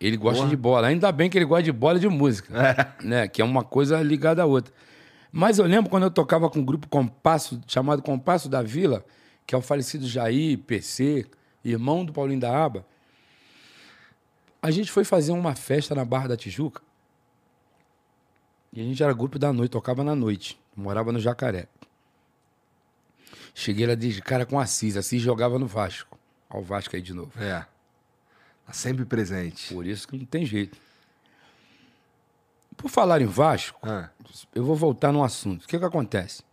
[0.00, 0.86] Ele gosta de bola.
[0.86, 2.52] Ainda bem que ele gosta de bola e de música.
[3.02, 3.26] Né?
[3.26, 4.72] Que é uma coisa ligada à outra.
[5.32, 9.04] Mas eu lembro quando eu tocava com um grupo Compasso, chamado Compasso da Vila,
[9.46, 11.26] que é o falecido Jair, PC,
[11.64, 12.86] irmão do Paulinho da Aba.
[14.62, 16.80] A gente foi fazer uma festa na Barra da Tijuca.
[18.72, 20.58] E a gente era grupo da noite, tocava na noite.
[20.76, 21.66] Morava no Jacaré.
[23.58, 24.96] Cheguei lá de cara com Assis.
[24.96, 26.16] Assis jogava no Vasco.
[26.48, 27.32] Olha o Vasco aí de novo.
[27.42, 27.66] É.
[28.64, 29.74] Tá sempre presente.
[29.74, 30.78] Por isso que não tem jeito.
[32.76, 34.10] Por falar em Vasco, Ah,
[34.54, 35.64] eu vou voltar no assunto.
[35.64, 36.44] O que, que acontece?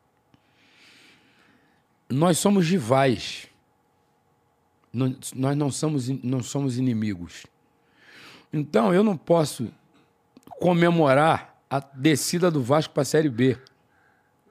[2.09, 3.49] Nós somos rivais.
[4.91, 7.45] Nós não somos, não somos inimigos.
[8.51, 9.71] Então, eu não posso
[10.59, 13.59] comemorar a descida do Vasco para a Série B.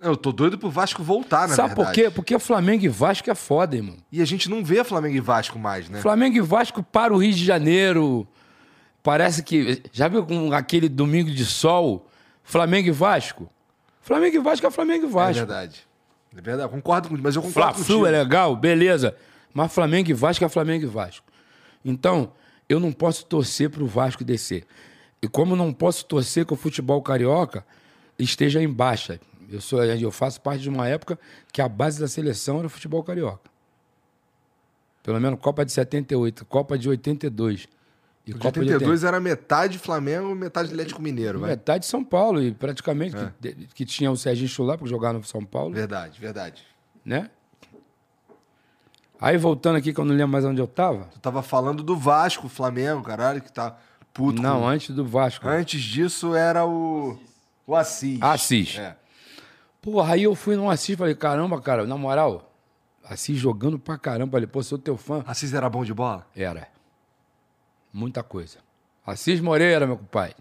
[0.04, 2.02] Eu tô doido pro Vasco voltar, na Sabe por verdade.
[2.02, 2.10] quê?
[2.10, 3.96] Porque Flamengo e Vasco é foda, irmão.
[4.12, 6.00] E a gente não vê Flamengo e Vasco mais, né?
[6.00, 8.26] Flamengo e Vasco para o Rio de Janeiro.
[9.02, 9.82] Parece que.
[9.92, 12.06] Já viu com aquele domingo de sol?
[12.42, 13.50] Flamengo e Vasco?
[14.02, 15.34] Flamengo e Vasco é Flamengo e É Vasco.
[15.34, 15.86] verdade.
[16.36, 16.68] É verdade.
[16.70, 18.06] Concordo com mas eu concordo contigo.
[18.06, 19.16] é legal, beleza.
[19.52, 21.24] Mas Flamengo e Vasco é Flamengo e Vasco.
[21.84, 22.32] Então,
[22.68, 24.66] eu não posso torcer para o Vasco descer.
[25.22, 27.64] E como não posso torcer que o futebol carioca
[28.18, 29.18] esteja em baixa.
[29.50, 31.18] Eu, sou, eu faço parte de uma época
[31.52, 33.50] que a base da seleção era o futebol carioca.
[35.02, 37.68] Pelo menos Copa de 78, Copa de 82.
[38.26, 41.50] E O de Copa 82 era metade Flamengo, metade Atlético Mineiro, vai.
[41.50, 43.30] Metade de São Paulo, e praticamente É.
[43.40, 46.62] que, de- que tinha o Serginho Chulá para jogar no São Paulo, Verdade, verdade.
[47.04, 47.30] né?
[49.20, 51.04] Aí voltando aqui, que eu não lembro mais onde eu tava.
[51.12, 53.76] Tu tava falando do Vasco, Flamengo, caralho, que tá
[54.12, 54.40] puto.
[54.42, 55.46] Não, com- antes do Vasco.
[55.46, 57.18] Antes disso era o.
[57.66, 58.18] O Assis.
[58.20, 58.76] Assis.
[58.78, 58.96] É.
[59.84, 62.50] Porra, aí eu fui no Assis, falei, caramba, cara, na moral,
[63.04, 64.32] Assis jogando pra caramba.
[64.32, 65.22] Falei, pô, sou teu fã.
[65.26, 66.26] Assis era bom de bola?
[66.34, 66.68] Era.
[67.92, 68.60] Muita coisa.
[69.06, 70.34] Assis Moreira, meu pai.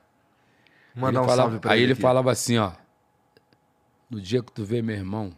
[0.96, 1.86] Mandar ele um falava, salve pra Aí ele.
[1.88, 2.02] ele aqui.
[2.02, 2.72] falava assim, ó.
[4.10, 5.34] No dia que tu vê meu irmão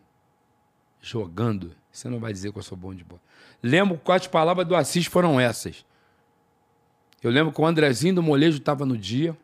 [1.01, 3.21] jogando, você não vai dizer que eu sou bom de bola.
[3.63, 5.83] Lembro quais palavras do Assis foram essas.
[7.23, 9.35] Eu lembro que o Andrezinho do Molejo estava no dia,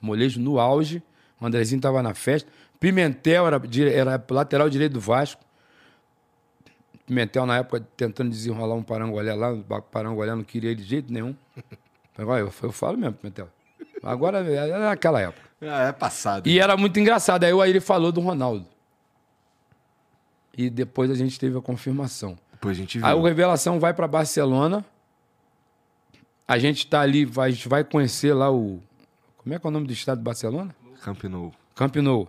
[0.00, 1.02] Molejo no auge,
[1.38, 3.60] o Andrezinho estava na festa, Pimentel era,
[3.92, 5.42] era lateral direito do Vasco.
[7.06, 11.12] Pimentel, na época, tentando desenrolar um parangolé lá, o parangolé não queria ele de jeito
[11.12, 11.34] nenhum.
[12.16, 13.48] Agora, eu, eu falo mesmo, Pimentel.
[14.02, 15.48] Agora, era aquela época.
[15.60, 16.46] É, é passado.
[16.46, 17.44] E era muito engraçado.
[17.44, 18.66] Aí o Aire falou do Ronaldo.
[20.56, 22.36] E depois a gente teve a confirmação.
[22.52, 23.06] Depois a gente viu.
[23.06, 24.84] Aí o Revelação vai para Barcelona.
[26.46, 28.82] A gente tá ali, vai, a gente vai conhecer lá o.
[29.36, 30.74] Como é que é o nome do estado de Barcelona?
[31.02, 31.52] Camp Nou.
[31.74, 32.28] Camp Nou.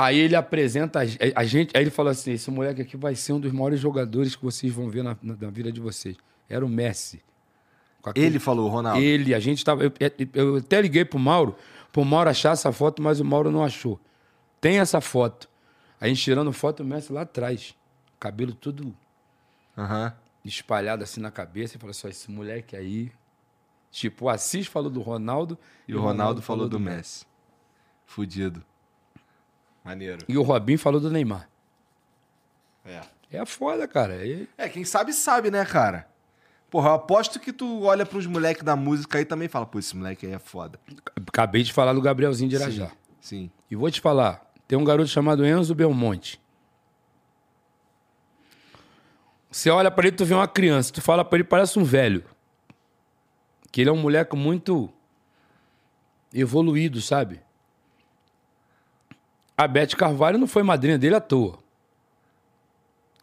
[0.00, 1.02] Aí ele apresenta a,
[1.40, 4.36] a gente, aí ele falou assim: esse moleque aqui vai ser um dos maiores jogadores
[4.36, 6.16] que vocês vão ver na, na, na vida de vocês.
[6.48, 7.22] Era o Messi.
[8.04, 9.02] Aquele- Ele falou, Ronaldo.
[9.02, 9.82] ele, a gente tava.
[9.84, 9.92] Eu,
[10.34, 11.56] eu até liguei pro Mauro,
[11.92, 14.00] pro Mauro achar essa foto, mas o Mauro não achou.
[14.60, 15.48] Tem essa foto.
[16.00, 17.74] A gente tirando foto, o Messi lá atrás.
[18.20, 18.94] Cabelo tudo
[19.76, 20.12] Aham.
[20.44, 21.76] espalhado assim na cabeça.
[21.76, 23.10] E falou assim: ó, esse moleque aí.
[23.90, 25.58] Tipo, o Assis falou do Ronaldo.
[25.88, 27.26] E o Ronaldo falou do Messi.
[28.06, 28.62] Fudido.
[29.88, 30.18] Maneiro.
[30.28, 31.48] E o Robinho falou do Neymar.
[32.84, 33.00] É.
[33.30, 34.24] É foda, cara.
[34.26, 36.06] E- É, quem sabe, sabe, né, cara?
[36.70, 39.78] Porra, eu aposto que tu olha pros moleques da música aí e também fala, pô,
[39.78, 40.78] esse moleque aí é foda.
[41.26, 42.90] Acabei de falar do Gabrielzinho de Irajá.
[43.18, 43.50] Sim.
[43.70, 46.38] E vou te falar, tem um garoto chamado Enzo Belmonte.
[49.50, 52.22] Você olha pra ele, tu vê uma criança, tu fala pra ele, parece um velho.
[53.72, 54.90] Que ele é um moleque muito
[56.32, 57.40] evoluído, sabe?
[59.58, 61.58] A Beth Carvalho não foi madrinha dele à toa.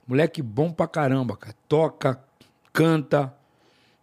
[0.06, 1.56] Moleque bom pra caramba, cara.
[1.68, 2.22] Toca,
[2.74, 3.34] canta,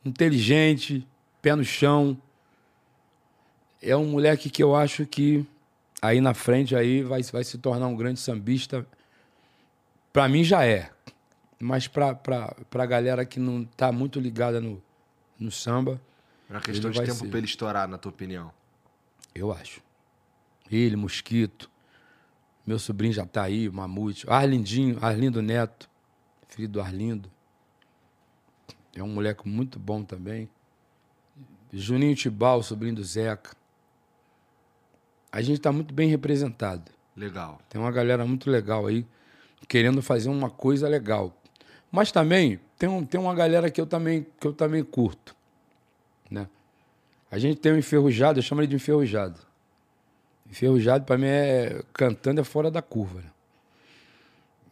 [0.02, 1.06] inteligente,
[1.42, 2.16] pé no chão.
[3.82, 5.46] É um moleque que eu acho que
[6.00, 8.86] aí na frente aí vai, vai se tornar um grande sambista.
[10.10, 10.90] Pra mim já é.
[11.60, 14.82] Mas pra, pra, pra galera que não tá muito ligada no,
[15.38, 16.00] no samba,
[16.48, 17.28] Era uma questão de tempo ser.
[17.28, 18.50] pra ele estourar, na tua opinião.
[19.34, 19.80] eu acho.
[20.70, 21.70] Ele, Mosquito,
[22.66, 25.90] meu sobrinho já tá aí, Mamute, Arlindinho, Arlindo Neto,
[26.48, 27.30] filho do Arlindo.
[28.94, 30.48] É um moleque muito bom também.
[31.72, 33.56] Juninho Tibal, sobrinho do Zeca.
[35.30, 36.92] A gente tá muito bem representado.
[37.16, 37.60] Legal.
[37.68, 39.06] Tem uma galera muito legal aí
[39.66, 41.34] querendo fazer uma coisa legal.
[41.90, 45.34] Mas também tem, um, tem uma galera que eu também, que eu também curto.
[46.30, 46.48] Né?
[47.30, 49.40] A gente tem um enferrujado, eu chamo ele de enferrujado.
[50.52, 53.22] Enferrujado, para mim, é cantando é fora da curva.
[53.22, 53.30] né?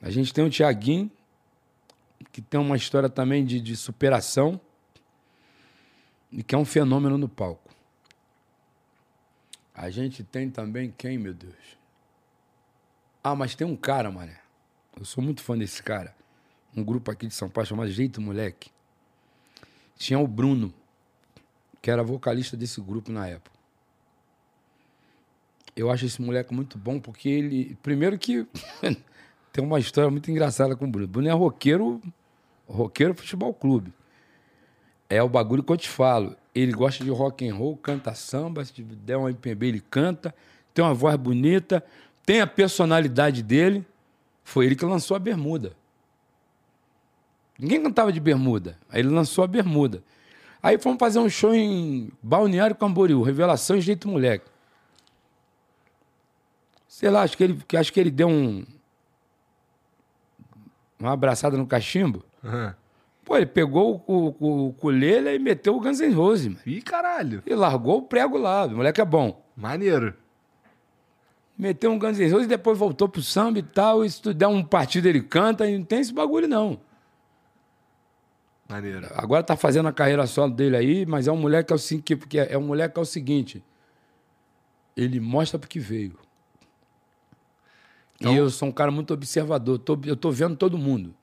[0.03, 1.11] A gente tem o Tiaguinho,
[2.31, 4.61] que tem uma história também de, de superação
[6.31, 7.75] e que é um fenômeno no palco.
[9.75, 11.79] A gente tem também quem, meu Deus?
[13.25, 14.39] Ah, mas tem um cara, mané.
[14.99, 16.15] Eu sou muito fã desse cara.
[16.77, 18.71] Um grupo aqui de São Paulo chamado Jeito Moleque.
[19.97, 20.75] Tinha o Bruno,
[21.81, 23.60] que era vocalista desse grupo na época.
[25.77, 27.77] Eu acho esse moleque muito bom porque ele.
[27.83, 28.47] Primeiro que
[29.53, 31.07] tem uma história muito engraçada com o Bruno.
[31.07, 32.01] Bruno é roqueiro,
[32.69, 33.93] roqueiro futebol clube.
[35.09, 36.37] É o bagulho que eu te falo.
[36.55, 40.35] Ele gosta de rock and roll, canta samba, se der um MPB ele canta,
[40.75, 41.85] tem uma voz bonita,
[42.27, 43.85] tem a personalidade dele.
[44.43, 45.77] Foi ele que lançou a bermuda.
[47.59, 48.79] Ninguém cantava de bermuda.
[48.89, 50.03] Aí ele lançou a bermuda.
[50.63, 54.50] Aí fomos fazer um show em Balneário Camboriú, Revelação e Jeito Moleque.
[57.01, 58.63] Sei lá, acho que ele, acho que ele deu um.
[60.99, 62.23] Uma abraçada no cachimbo.
[62.45, 62.77] Aham.
[63.25, 66.61] Pô, ele pegou o, o, o ukulele e meteu o Guns N' Roses, mano.
[66.67, 67.43] Ih, caralho.
[67.47, 68.67] E largou o prego lá.
[68.67, 69.43] O moleque é bom.
[69.57, 70.13] Maneiro.
[71.57, 74.05] Meteu um Guns N' Roses e depois voltou pro samba e tal.
[74.05, 75.67] E se tu der um partido, ele canta.
[75.67, 76.79] E não tem esse bagulho, não.
[78.69, 79.09] Maneiro.
[79.15, 82.19] Agora tá fazendo a carreira solo dele aí, mas é um moleque que é o,
[82.19, 83.65] que, é é um moleque que é o seguinte.
[84.95, 86.19] Ele mostra porque veio.
[88.21, 89.79] Então- E eu sou um cara muito observador.
[89.79, 91.15] Tô- eu tô vendo todo mundo.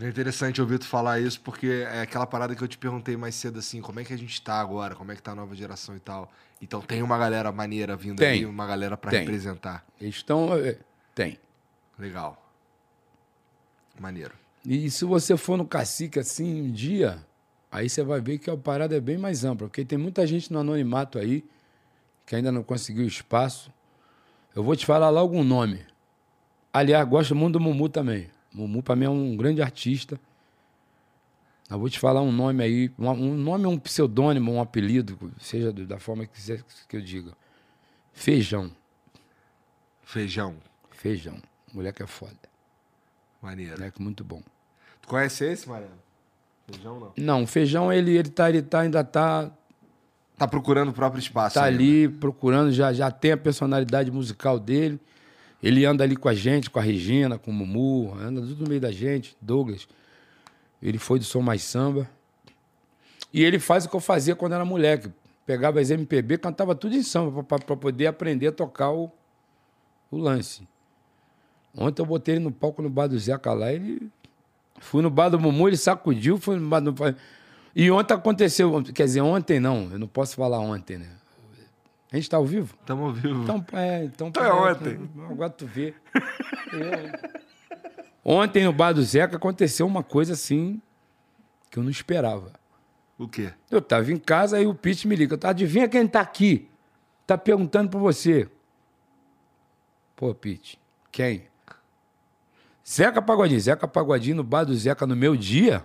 [0.00, 3.34] É interessante ouvir tu falar isso, porque é aquela parada que eu te perguntei mais
[3.34, 5.54] cedo, assim, como é que a gente tá agora, como é que tá a nova
[5.54, 6.32] geração e tal.
[6.60, 8.28] Então tem uma galera maneira vindo Tem.
[8.40, 9.20] aí, uma galera pra Tem.
[9.20, 9.84] representar.
[10.00, 10.54] Eles estão.
[10.56, 10.78] é,
[11.14, 11.38] Tem.
[11.98, 12.38] Legal.
[14.00, 14.32] Maneiro.
[14.64, 17.24] E se você for no cacique assim um dia,
[17.70, 20.50] aí você vai ver que a parada é bem mais ampla, porque tem muita gente
[20.52, 21.44] no anonimato aí
[22.24, 23.70] que ainda não conseguiu espaço.
[24.54, 25.84] Eu vou te falar lá algum nome.
[26.72, 28.30] Aliás, gosto muito do Mumu também.
[28.52, 30.20] Mumu para mim é um grande artista.
[31.70, 35.72] Eu vou te falar um nome aí, um, um nome, um pseudônimo, um apelido, seja
[35.72, 37.32] da forma que quiser que eu diga.
[38.12, 38.70] Feijão.
[40.02, 40.56] Feijão.
[40.90, 41.40] Feijão.
[41.72, 42.36] Moleque é foda.
[43.40, 43.72] Maneiro.
[43.72, 44.42] Moleque muito bom.
[45.00, 45.94] Tu conhece esse, Mariano?
[46.66, 47.12] Feijão não.
[47.16, 49.50] Não, feijão ele, ele, tá, ele tá, ainda tá
[50.42, 51.54] Tá procurando o próprio espaço.
[51.54, 51.78] tá ainda.
[51.78, 54.98] ali procurando, já, já tem a personalidade musical dele.
[55.62, 58.68] Ele anda ali com a gente, com a Regina, com o Mumu, anda tudo no
[58.68, 59.86] meio da gente, Douglas.
[60.82, 62.10] Ele foi do Som Mais Samba.
[63.32, 65.12] E ele faz o que eu fazia quando era moleque.
[65.46, 69.12] pegava as MPB, cantava tudo em samba para poder aprender a tocar o,
[70.10, 70.66] o lance.
[71.72, 74.10] Ontem eu botei ele no palco no bar do Zeca lá, ele.
[74.80, 76.92] Fui no bar do Mumu, ele sacudiu, foi no bar do.
[77.74, 81.08] E ontem aconteceu, quer dizer, ontem não, eu não posso falar ontem, né?
[82.12, 82.74] A gente tá ao vivo?
[82.78, 83.42] Estamos ao vivo.
[83.42, 85.10] Então, é, então, Então é ontem.
[85.30, 85.94] Agora tu vê.
[86.74, 87.30] É.
[88.22, 90.80] Ontem no bar do Zeca aconteceu uma coisa assim
[91.70, 92.52] que eu não esperava.
[93.18, 93.52] O quê?
[93.70, 95.38] Eu tava em casa, aí o Pete me liga.
[95.48, 96.68] Adivinha quem tá aqui?
[97.26, 98.46] Tá perguntando por você.
[100.14, 100.78] Pô, Pete,
[101.10, 101.46] quem?
[102.86, 103.60] Zeca Pagodinho.
[103.60, 105.84] Zeca Pagodinho no bar do Zeca no meu dia.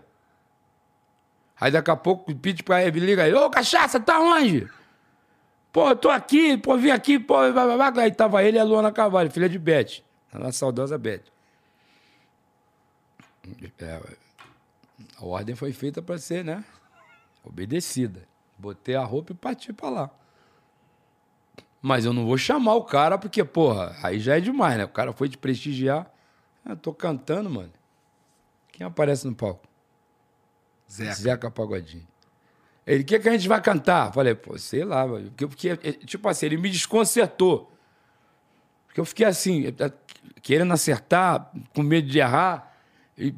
[1.60, 3.34] Aí daqui a pouco o Pete pra ele liga aí.
[3.34, 4.70] Ô, cachaça, tá onde?
[5.72, 8.04] Pô, eu tô aqui, pô, vim aqui, pô, blá, blá, blá.
[8.04, 10.02] Aí tava ele e a Luana Cavalho, filha de Beth.
[10.32, 11.24] A nossa saudosa Beth.
[13.80, 14.02] É,
[15.18, 16.64] a ordem foi feita para ser, né?
[17.44, 18.28] Obedecida.
[18.58, 20.10] Botei a roupa e parti pra lá.
[21.82, 24.86] Mas eu não vou chamar o cara, porque, porra, aí já é demais, né?
[24.86, 26.12] O cara foi te prestigiar.
[26.68, 27.72] Eu tô cantando, mano.
[28.72, 29.67] Quem aparece no palco?
[30.90, 31.16] Zeca.
[31.16, 32.08] Zeca Pagodinho.
[32.86, 34.14] Ele, o que, que a gente vai cantar?
[34.14, 35.06] Falei, pô, sei lá.
[35.08, 37.72] Porque, porque, tipo assim, ele me desconcertou.
[38.88, 39.66] Porque eu fiquei assim,
[40.42, 42.74] querendo acertar, com medo de errar
[43.18, 43.34] e,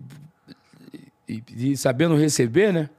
[1.27, 2.89] e, e sabendo receber, né?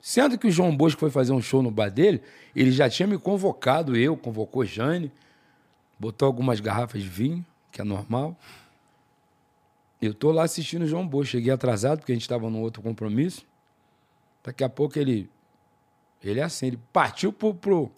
[0.00, 2.22] Sendo que o João Bosco foi fazer um show no bar dele,
[2.54, 5.10] ele já tinha me convocado, eu, convocou Jane,
[5.98, 8.36] botou algumas garrafas de vinho, que é normal.
[10.00, 11.32] Eu tô lá assistindo o João Bosco.
[11.32, 13.46] Cheguei atrasado, porque a gente estava num outro compromisso.
[14.44, 15.30] Daqui a pouco ele.
[16.22, 17.90] Ele é assim, ele partiu pro, pro,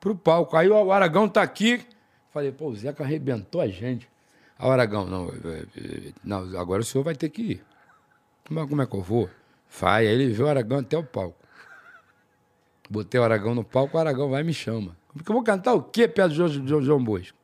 [0.00, 0.56] pro palco.
[0.56, 1.86] Aí o Aragão tá aqui.
[2.30, 4.08] Falei, pô, o Zeca arrebentou a gente.
[4.58, 5.30] Aí o Aragão, não,
[6.24, 7.64] não, agora o senhor vai ter que ir.
[8.44, 9.30] É, como é que eu vou?
[9.80, 10.06] Vai.
[10.06, 11.38] Aí ele viu o Aragão até o palco.
[12.88, 14.96] Botei o Aragão no palco, o Aragão vai e me chama.
[15.12, 17.36] Porque eu vou cantar o quê perto do João Bosco?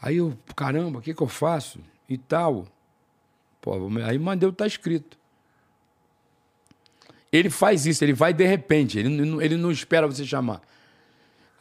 [0.00, 1.80] Aí eu, caramba, o que, que eu faço?
[2.08, 2.66] E tal.
[3.60, 3.72] Pô,
[4.06, 5.19] aí mandei o tá escrito.
[7.32, 10.60] Ele faz isso, ele vai de repente, ele, não- ele não espera você chamar.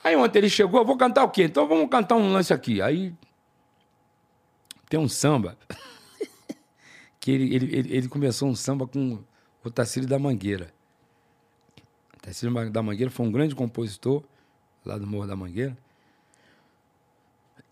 [0.04, 1.44] Aí ontem ele chegou, vou cantar o quê?
[1.44, 2.82] Então vamos cantar um lance aqui.
[2.82, 3.14] Aí
[4.90, 5.58] tem um samba.
[7.20, 9.20] que ele, ele, ele, ele começou um samba com
[9.64, 10.74] o Tacílio da Mangueira.
[12.18, 14.24] O Tacílio da Mangueira foi um grande compositor
[14.86, 15.78] lá do Morro da Mangueira.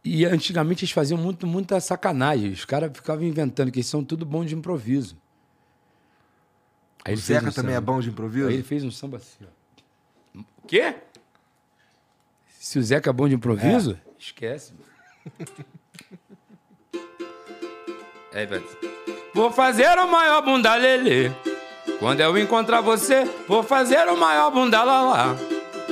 [0.03, 2.51] E antigamente eles faziam muito, muita sacanagem.
[2.51, 5.17] Os caras ficavam inventando que eles são tudo bom de improviso.
[7.07, 7.93] Aí O Zeca um também é samba.
[7.93, 8.49] bom de improviso?
[8.49, 10.39] Aí ele fez um samba assim, ó.
[10.39, 10.93] O quê?
[12.59, 14.73] Se o Zeca é bom de improviso, esquece.
[18.33, 18.67] É, velho.
[19.33, 21.31] Vou fazer o maior bunda lelê.
[21.97, 25.35] Quando eu encontrar você, vou fazer o maior bunda lalá.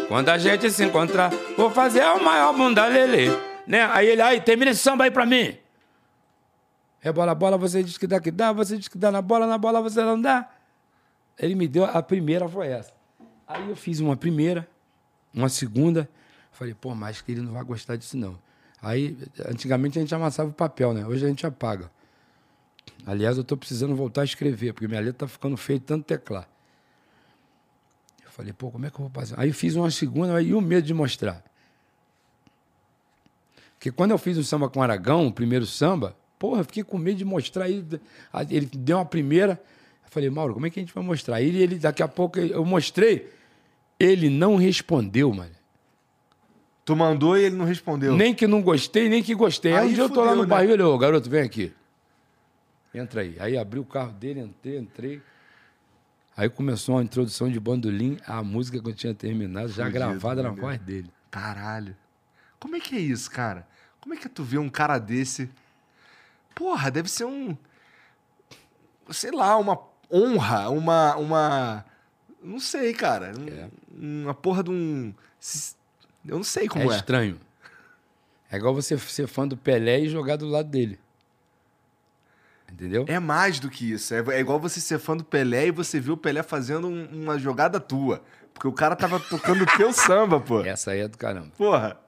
[0.10, 3.30] Quando a gente se encontrar, vou fazer o maior bunda lelê.
[3.66, 3.90] Né?
[3.92, 5.58] Aí ele, aí, termina esse samba aí pra mim.
[7.02, 9.48] É bola, bola, você diz que dá, que dá, você diz que dá na bola,
[9.48, 10.50] na bola você não dá.
[11.38, 12.94] Ele me deu, a primeira foi essa.
[13.48, 14.68] Aí eu fiz uma primeira,
[15.34, 16.10] uma segunda.
[16.52, 18.40] Falei, pô, mas que ele não vai gostar disso não.
[18.82, 21.06] Aí, antigamente a gente amassava o papel, né?
[21.06, 21.92] Hoje a gente apaga.
[23.06, 26.48] Aliás, eu tô precisando voltar a escrever, porque minha letra tá ficando feia tanto teclar.
[28.24, 29.36] Eu falei, pô, como é que eu vou fazer?
[29.38, 31.44] Aí eu fiz uma segunda, aí o medo de mostrar.
[33.74, 36.84] Porque quando eu fiz o samba com o Aragão, o primeiro samba, porra, eu fiquei
[36.84, 37.66] com medo de mostrar.
[37.66, 37.86] Aí,
[38.50, 39.62] ele deu uma primeira.
[40.16, 41.42] Falei, Mauro, como é que a gente vai mostrar?
[41.42, 43.30] Ele, ele daqui a pouco, eu mostrei.
[44.00, 45.52] Ele não respondeu, mano.
[46.86, 48.16] Tu mandou e ele não respondeu.
[48.16, 49.74] Nem que não gostei, nem que gostei.
[49.74, 50.48] Aí, Aí um dia eu tô lá no né?
[50.48, 51.74] barril, ele, ô, garoto, vem aqui.
[52.94, 53.36] Entra aí.
[53.42, 55.22] Aí abri o carro dele, entrei, entrei.
[56.38, 60.42] Aí começou uma introdução de bandolim, a música que eu tinha terminado, já Fudido, gravada
[60.42, 61.12] na voz dele.
[61.30, 61.94] Caralho.
[62.58, 63.68] Como é que é isso, cara?
[64.00, 65.50] Como é que é tu ver um cara desse?
[66.56, 67.58] Porra, deve ser um.
[69.12, 69.76] Sei lá, uma
[70.12, 71.16] honra, uma.
[71.16, 71.86] uma
[72.44, 73.32] não sei, cara.
[73.50, 73.68] É.
[73.98, 75.14] Uma porra de um.
[76.26, 76.98] Eu não sei como é é.
[76.98, 77.40] estranho.
[78.52, 81.00] É igual você ser fã do Pelé e jogar do lado dele.
[82.72, 83.06] Entendeu?
[83.08, 84.14] É mais do que isso.
[84.14, 87.06] É, é igual você ser fã do Pelé e você viu o Pelé fazendo um-
[87.24, 88.22] uma jogada tua.
[88.54, 90.62] Porque o cara tava tocando o teu samba, pô.
[90.62, 91.52] Essa aí é do caramba.
[91.58, 92.00] Porra.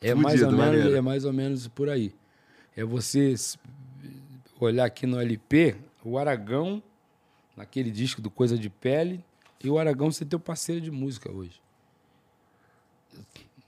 [0.00, 0.96] É mais, ou Fudido, menos, maneiro.
[0.96, 2.14] é mais ou menos por aí.
[2.76, 3.34] É você
[4.60, 6.82] olhar aqui no LP, o Aragão,
[7.56, 9.24] naquele disco do Coisa de Pele,
[9.62, 11.60] e o Aragão ser teu parceiro de música hoje.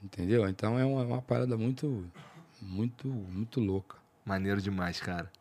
[0.03, 0.47] Entendeu?
[0.47, 2.05] Então é uma, uma parada muito,
[2.61, 3.97] muito, muito louca.
[4.25, 5.31] Maneiro demais, cara.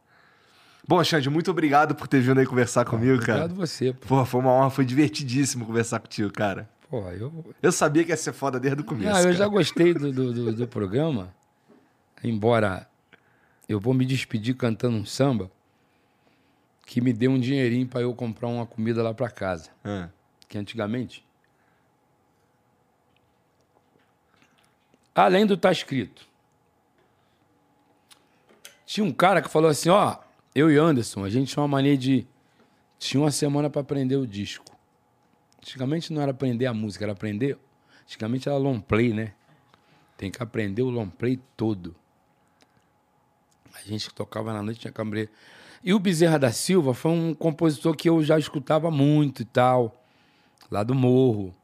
[0.86, 3.44] Bom, Xande, muito obrigado por ter vindo aí conversar comigo, cara.
[3.44, 4.06] Obrigado você, pô.
[4.08, 6.68] Pô, foi uma honra, foi divertidíssimo conversar contigo, cara.
[6.88, 7.54] Porra, eu.
[7.62, 9.14] Eu sabia que ia ser foda desde o começo.
[9.14, 9.32] Ah, eu cara.
[9.36, 11.32] já gostei do, do, do- do programa.
[12.24, 12.88] Embora
[13.68, 15.50] eu vou me despedir cantando um samba
[16.90, 19.70] que me deu um dinheirinho pra eu comprar uma comida lá pra casa.
[19.84, 20.08] Ah.
[20.48, 21.24] Que antigamente.
[25.14, 26.26] Além do tá escrito.
[28.84, 30.18] Tinha um cara que falou assim: ó,
[30.52, 32.26] eu e Anderson, a gente tinha uma mania de.
[32.98, 34.76] Tinha uma semana pra aprender o disco.
[35.58, 37.56] Antigamente não era aprender a música, era aprender.
[38.02, 39.32] Antigamente era long play, né?
[40.16, 41.94] Tem que aprender o long play todo.
[43.72, 45.30] A gente que tocava na noite tinha que aprender.
[45.82, 49.94] E o Bezerra da Silva foi um compositor que eu já escutava muito e tal,
[50.70, 51.54] lá do morro.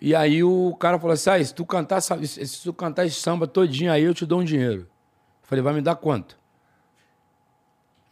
[0.00, 3.46] E aí o cara falou assim: ah, se tu cantar, se tu cantar esse samba
[3.46, 4.82] todinho aí, eu te dou um dinheiro.
[4.82, 4.88] Eu
[5.42, 6.38] falei, vai me dar quanto?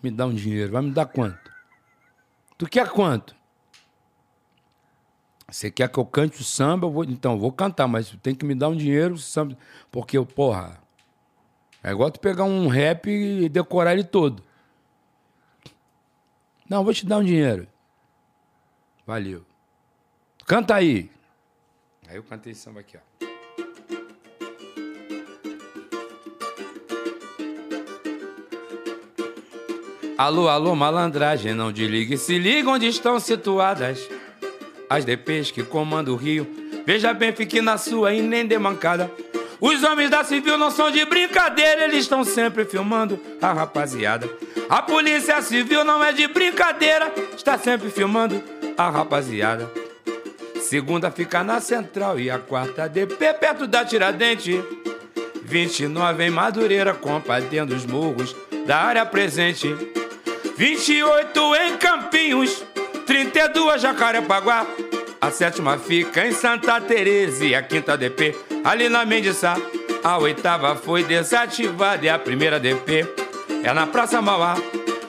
[0.02, 1.51] Me dá um dinheiro, vai me dar quanto?
[2.57, 3.35] Tu quer quanto?
[5.51, 6.86] Você quer que eu cante o samba?
[6.86, 9.59] Eu vou, então, eu vou cantar, mas tem que me dar um dinheiro, samba,
[9.91, 10.78] porque eu, porra,
[11.83, 14.42] é igual tu pegar um rap e decorar ele todo.
[16.68, 17.67] Não, vou te dar um dinheiro.
[19.07, 19.44] Valeu.
[20.47, 21.10] Canta aí.
[22.09, 23.10] Aí eu cantei esse samba aqui, ó.
[30.18, 34.07] Alô, alô, malandragem, não desligue, se liga onde estão situadas
[34.89, 36.47] as DPs que comandam o Rio.
[36.84, 39.10] Veja bem, fique na sua e nem dê mancada.
[39.60, 44.28] Os homens da civil não são de brincadeira, eles estão sempre filmando a rapaziada.
[44.68, 48.42] A polícia civil não é de brincadeira, está sempre filmando
[48.78, 49.70] a rapaziada.
[50.62, 54.62] Segunda fica na central e a quarta DP perto da Tiradente.
[55.42, 58.34] 29 em Madureira, combatendo os morros
[58.66, 59.74] da área presente.
[60.56, 62.64] 28 em Campinhos,
[63.05, 64.66] 32 Jacarepaguá.
[65.20, 69.56] A sétima fica em Santa Teresa e a quinta DP ali na Mendiçá.
[70.02, 73.06] A oitava foi desativada e a primeira DP
[73.62, 74.56] é na Praça Mauá.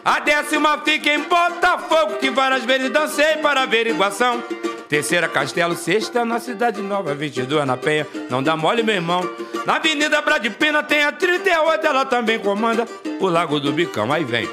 [0.04, 4.44] A décima fica em Botafogo, que várias vezes dancei para averiguação.
[4.90, 9.22] Terceira Castelo, sexta na Cidade Nova, 22 na Penha, não dá mole, meu irmão.
[9.66, 12.86] Na Avenida Bradipina tem a 38, ela também comanda
[13.20, 14.50] o Lago do Bicão, aí vem.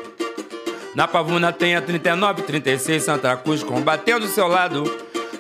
[0.95, 4.85] Na Pavuna tem a 39, 36 Santa Cruz combatendo do seu lado.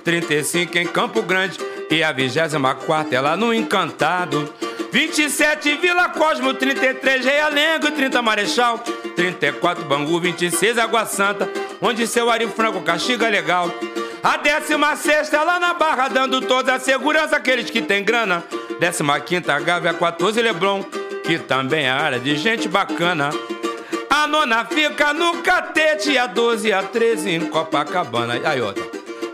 [0.02, 1.58] 35 em Campo Grande
[1.90, 4.52] e a 24 é lá no Encantado.
[4.90, 8.78] 27 Vila Cosmo, 33 Realengo, 30 Marechal,
[9.14, 11.48] 34 Bangu, 26 Água Santa,
[11.80, 13.70] onde seu Ari Franco castiga legal.
[14.22, 18.42] A 16 é lá na Barra, dando toda a segurança àqueles que tem grana.
[18.80, 20.82] 15 Gávea, 14 Leblon,
[21.24, 23.30] que também é área de gente bacana.
[24.08, 28.40] A nona fica no catete, a 12 e a 13 em Copacabana.
[28.44, 28.87] Aí, outra.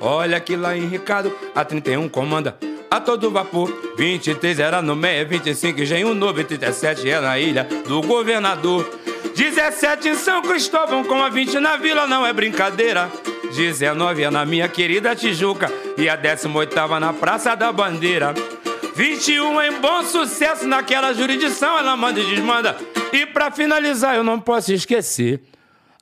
[0.05, 2.59] Olha que lá em Ricardo, a 31 comanda
[2.91, 3.73] a todo vapor.
[3.97, 8.87] 23 era no meio, 25 Engenho Novo, 37 é na ilha do governador.
[9.35, 13.11] 17 em São Cristóvão, com a 20 na vila, não é brincadeira.
[13.57, 18.35] 19 é na minha querida Tijuca e a 18 na Praça da Bandeira.
[18.95, 22.77] 21 em bom sucesso naquela jurisdição, ela manda e desmanda.
[23.11, 25.41] E pra finalizar, eu não posso esquecer.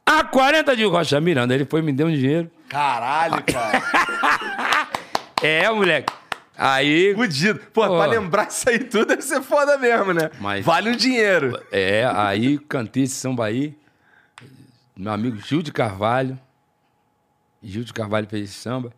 [0.04, 2.50] A 40 de Rocha Miranda, ele foi me deu um dinheiro.
[2.72, 3.82] Caralho, cara.
[5.42, 6.12] É, moleque.
[6.56, 7.58] Aí, Fudido.
[7.72, 7.96] Pô, Pô.
[7.96, 10.30] pra lembrar isso aí tudo deve ser foda mesmo, né?
[10.38, 11.60] Mas- Vale um dinheiro.
[11.72, 13.76] é, aí cantei esse samba aí.
[14.96, 16.38] Meu amigo Gil de Carvalho.
[17.60, 18.92] Gil de Carvalho fez esse samba.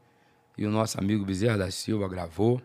[0.58, 2.60] E o nosso amigo Bezerra da Silva gravou.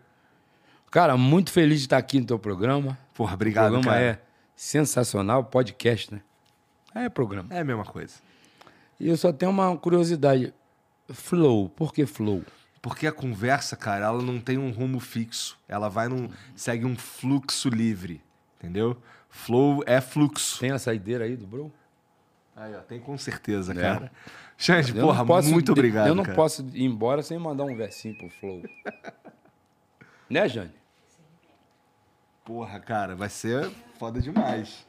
[0.90, 2.98] Cara, muito feliz de estar aqui no teu programa.
[3.14, 4.04] Porra, obrigado, o programa cara.
[4.04, 4.18] é
[4.54, 6.20] sensacional, podcast, né?
[6.94, 7.48] É programa.
[7.50, 8.16] É a mesma coisa.
[9.00, 10.52] E eu só tenho uma curiosidade.
[11.12, 12.42] Flow, por que flow?
[12.82, 15.58] Porque a conversa, cara, ela não tem um rumo fixo.
[15.68, 16.28] Ela vai num.
[16.56, 18.22] segue um fluxo livre.
[18.58, 18.96] Entendeu?
[19.28, 20.58] Flow é fluxo.
[20.60, 21.72] Tem a saideira aí do bro?
[22.56, 24.10] Aí, ó, tem com certeza, cara.
[24.56, 26.08] Xande, Eu porra, posso- muito obrigado.
[26.08, 26.36] Eu não cara.
[26.36, 28.62] posso ir embora sem mandar um versinho pro Flow.
[30.28, 30.72] né, Jane?
[32.44, 34.86] Porra, cara, vai ser foda demais.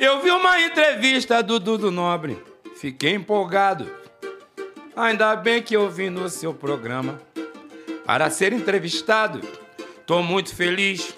[0.00, 2.42] Eu vi uma entrevista do Dudu Nobre,
[2.74, 3.86] fiquei empolgado.
[4.96, 7.20] Ainda bem que eu vim no seu programa
[8.06, 9.42] para ser entrevistado.
[10.06, 11.14] Tô muito feliz.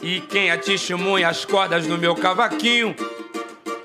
[0.00, 2.96] E quem é testemunha as cordas do meu cavaquinho?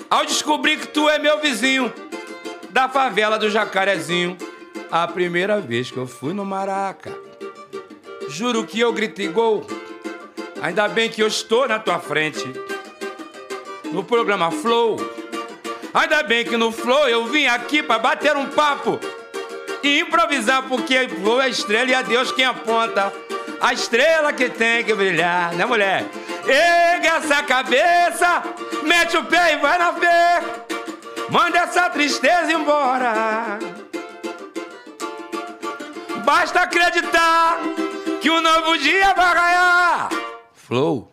[0.09, 1.93] Ao descobrir que tu é meu vizinho
[2.69, 4.37] da favela do Jacarezinho,
[4.89, 7.13] a primeira vez que eu fui no Maraca.
[8.29, 9.67] Juro que eu gritei gol.
[10.61, 12.70] Ainda bem que eu estou na tua frente
[13.91, 14.97] no programa Flow.
[15.93, 18.99] Ainda bem que no Flow eu vim aqui pra bater um papo
[19.83, 23.13] e improvisar, porque Flow é a estrela e é Deus quem aponta.
[23.59, 26.05] A estrela que tem que brilhar, né, mulher?
[26.47, 28.43] Erga essa cabeça,
[28.83, 30.41] mete o pé e vai na fé.
[31.29, 33.59] Manda essa tristeza embora.
[36.25, 37.59] Basta acreditar
[38.21, 40.09] que um novo dia vai ganhar.
[40.53, 41.11] Flow,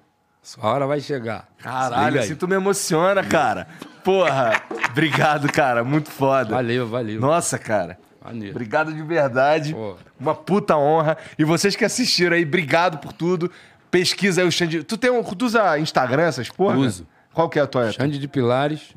[0.49, 1.47] sua hora vai chegar.
[1.59, 3.69] Caralho, assim tu me emociona, cara.
[4.03, 5.85] Porra, obrigado, cara.
[5.85, 6.55] Muito foda.
[6.55, 7.21] Valeu, valeu.
[7.21, 7.99] Nossa, cara.
[8.25, 8.55] Maneiro.
[8.55, 9.75] Obrigado de verdade.
[9.75, 9.97] Pô.
[10.19, 11.19] Uma puta honra.
[11.39, 13.53] E vocês que assistiram aí, obrigado por tudo.
[13.91, 14.83] Pesquisa aí o Xande.
[14.83, 16.79] Tu, tem um, tu usa Instagram, essas porra?
[16.79, 17.07] Uso.
[17.35, 17.93] Qual que é a tua?
[17.93, 18.95] Xande de Pilares.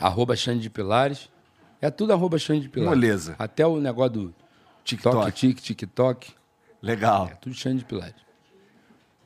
[0.00, 1.28] Arroba Xande de Pilares.
[1.82, 2.98] É tudo arroba Xande de Pilares.
[2.98, 3.36] Moleza.
[3.38, 4.34] Até o negócio do
[4.82, 5.30] TikTok.
[5.32, 6.32] Tik, TikTok.
[6.80, 7.28] Legal.
[7.30, 8.24] É tudo Xande de Pilares.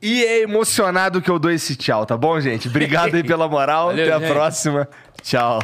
[0.01, 2.67] E é emocionado que eu dou esse tchau, tá bom, gente?
[2.67, 3.87] Obrigado aí pela moral.
[3.87, 4.33] Valeu, Até a gente.
[4.33, 4.87] próxima.
[5.21, 5.59] Tchau.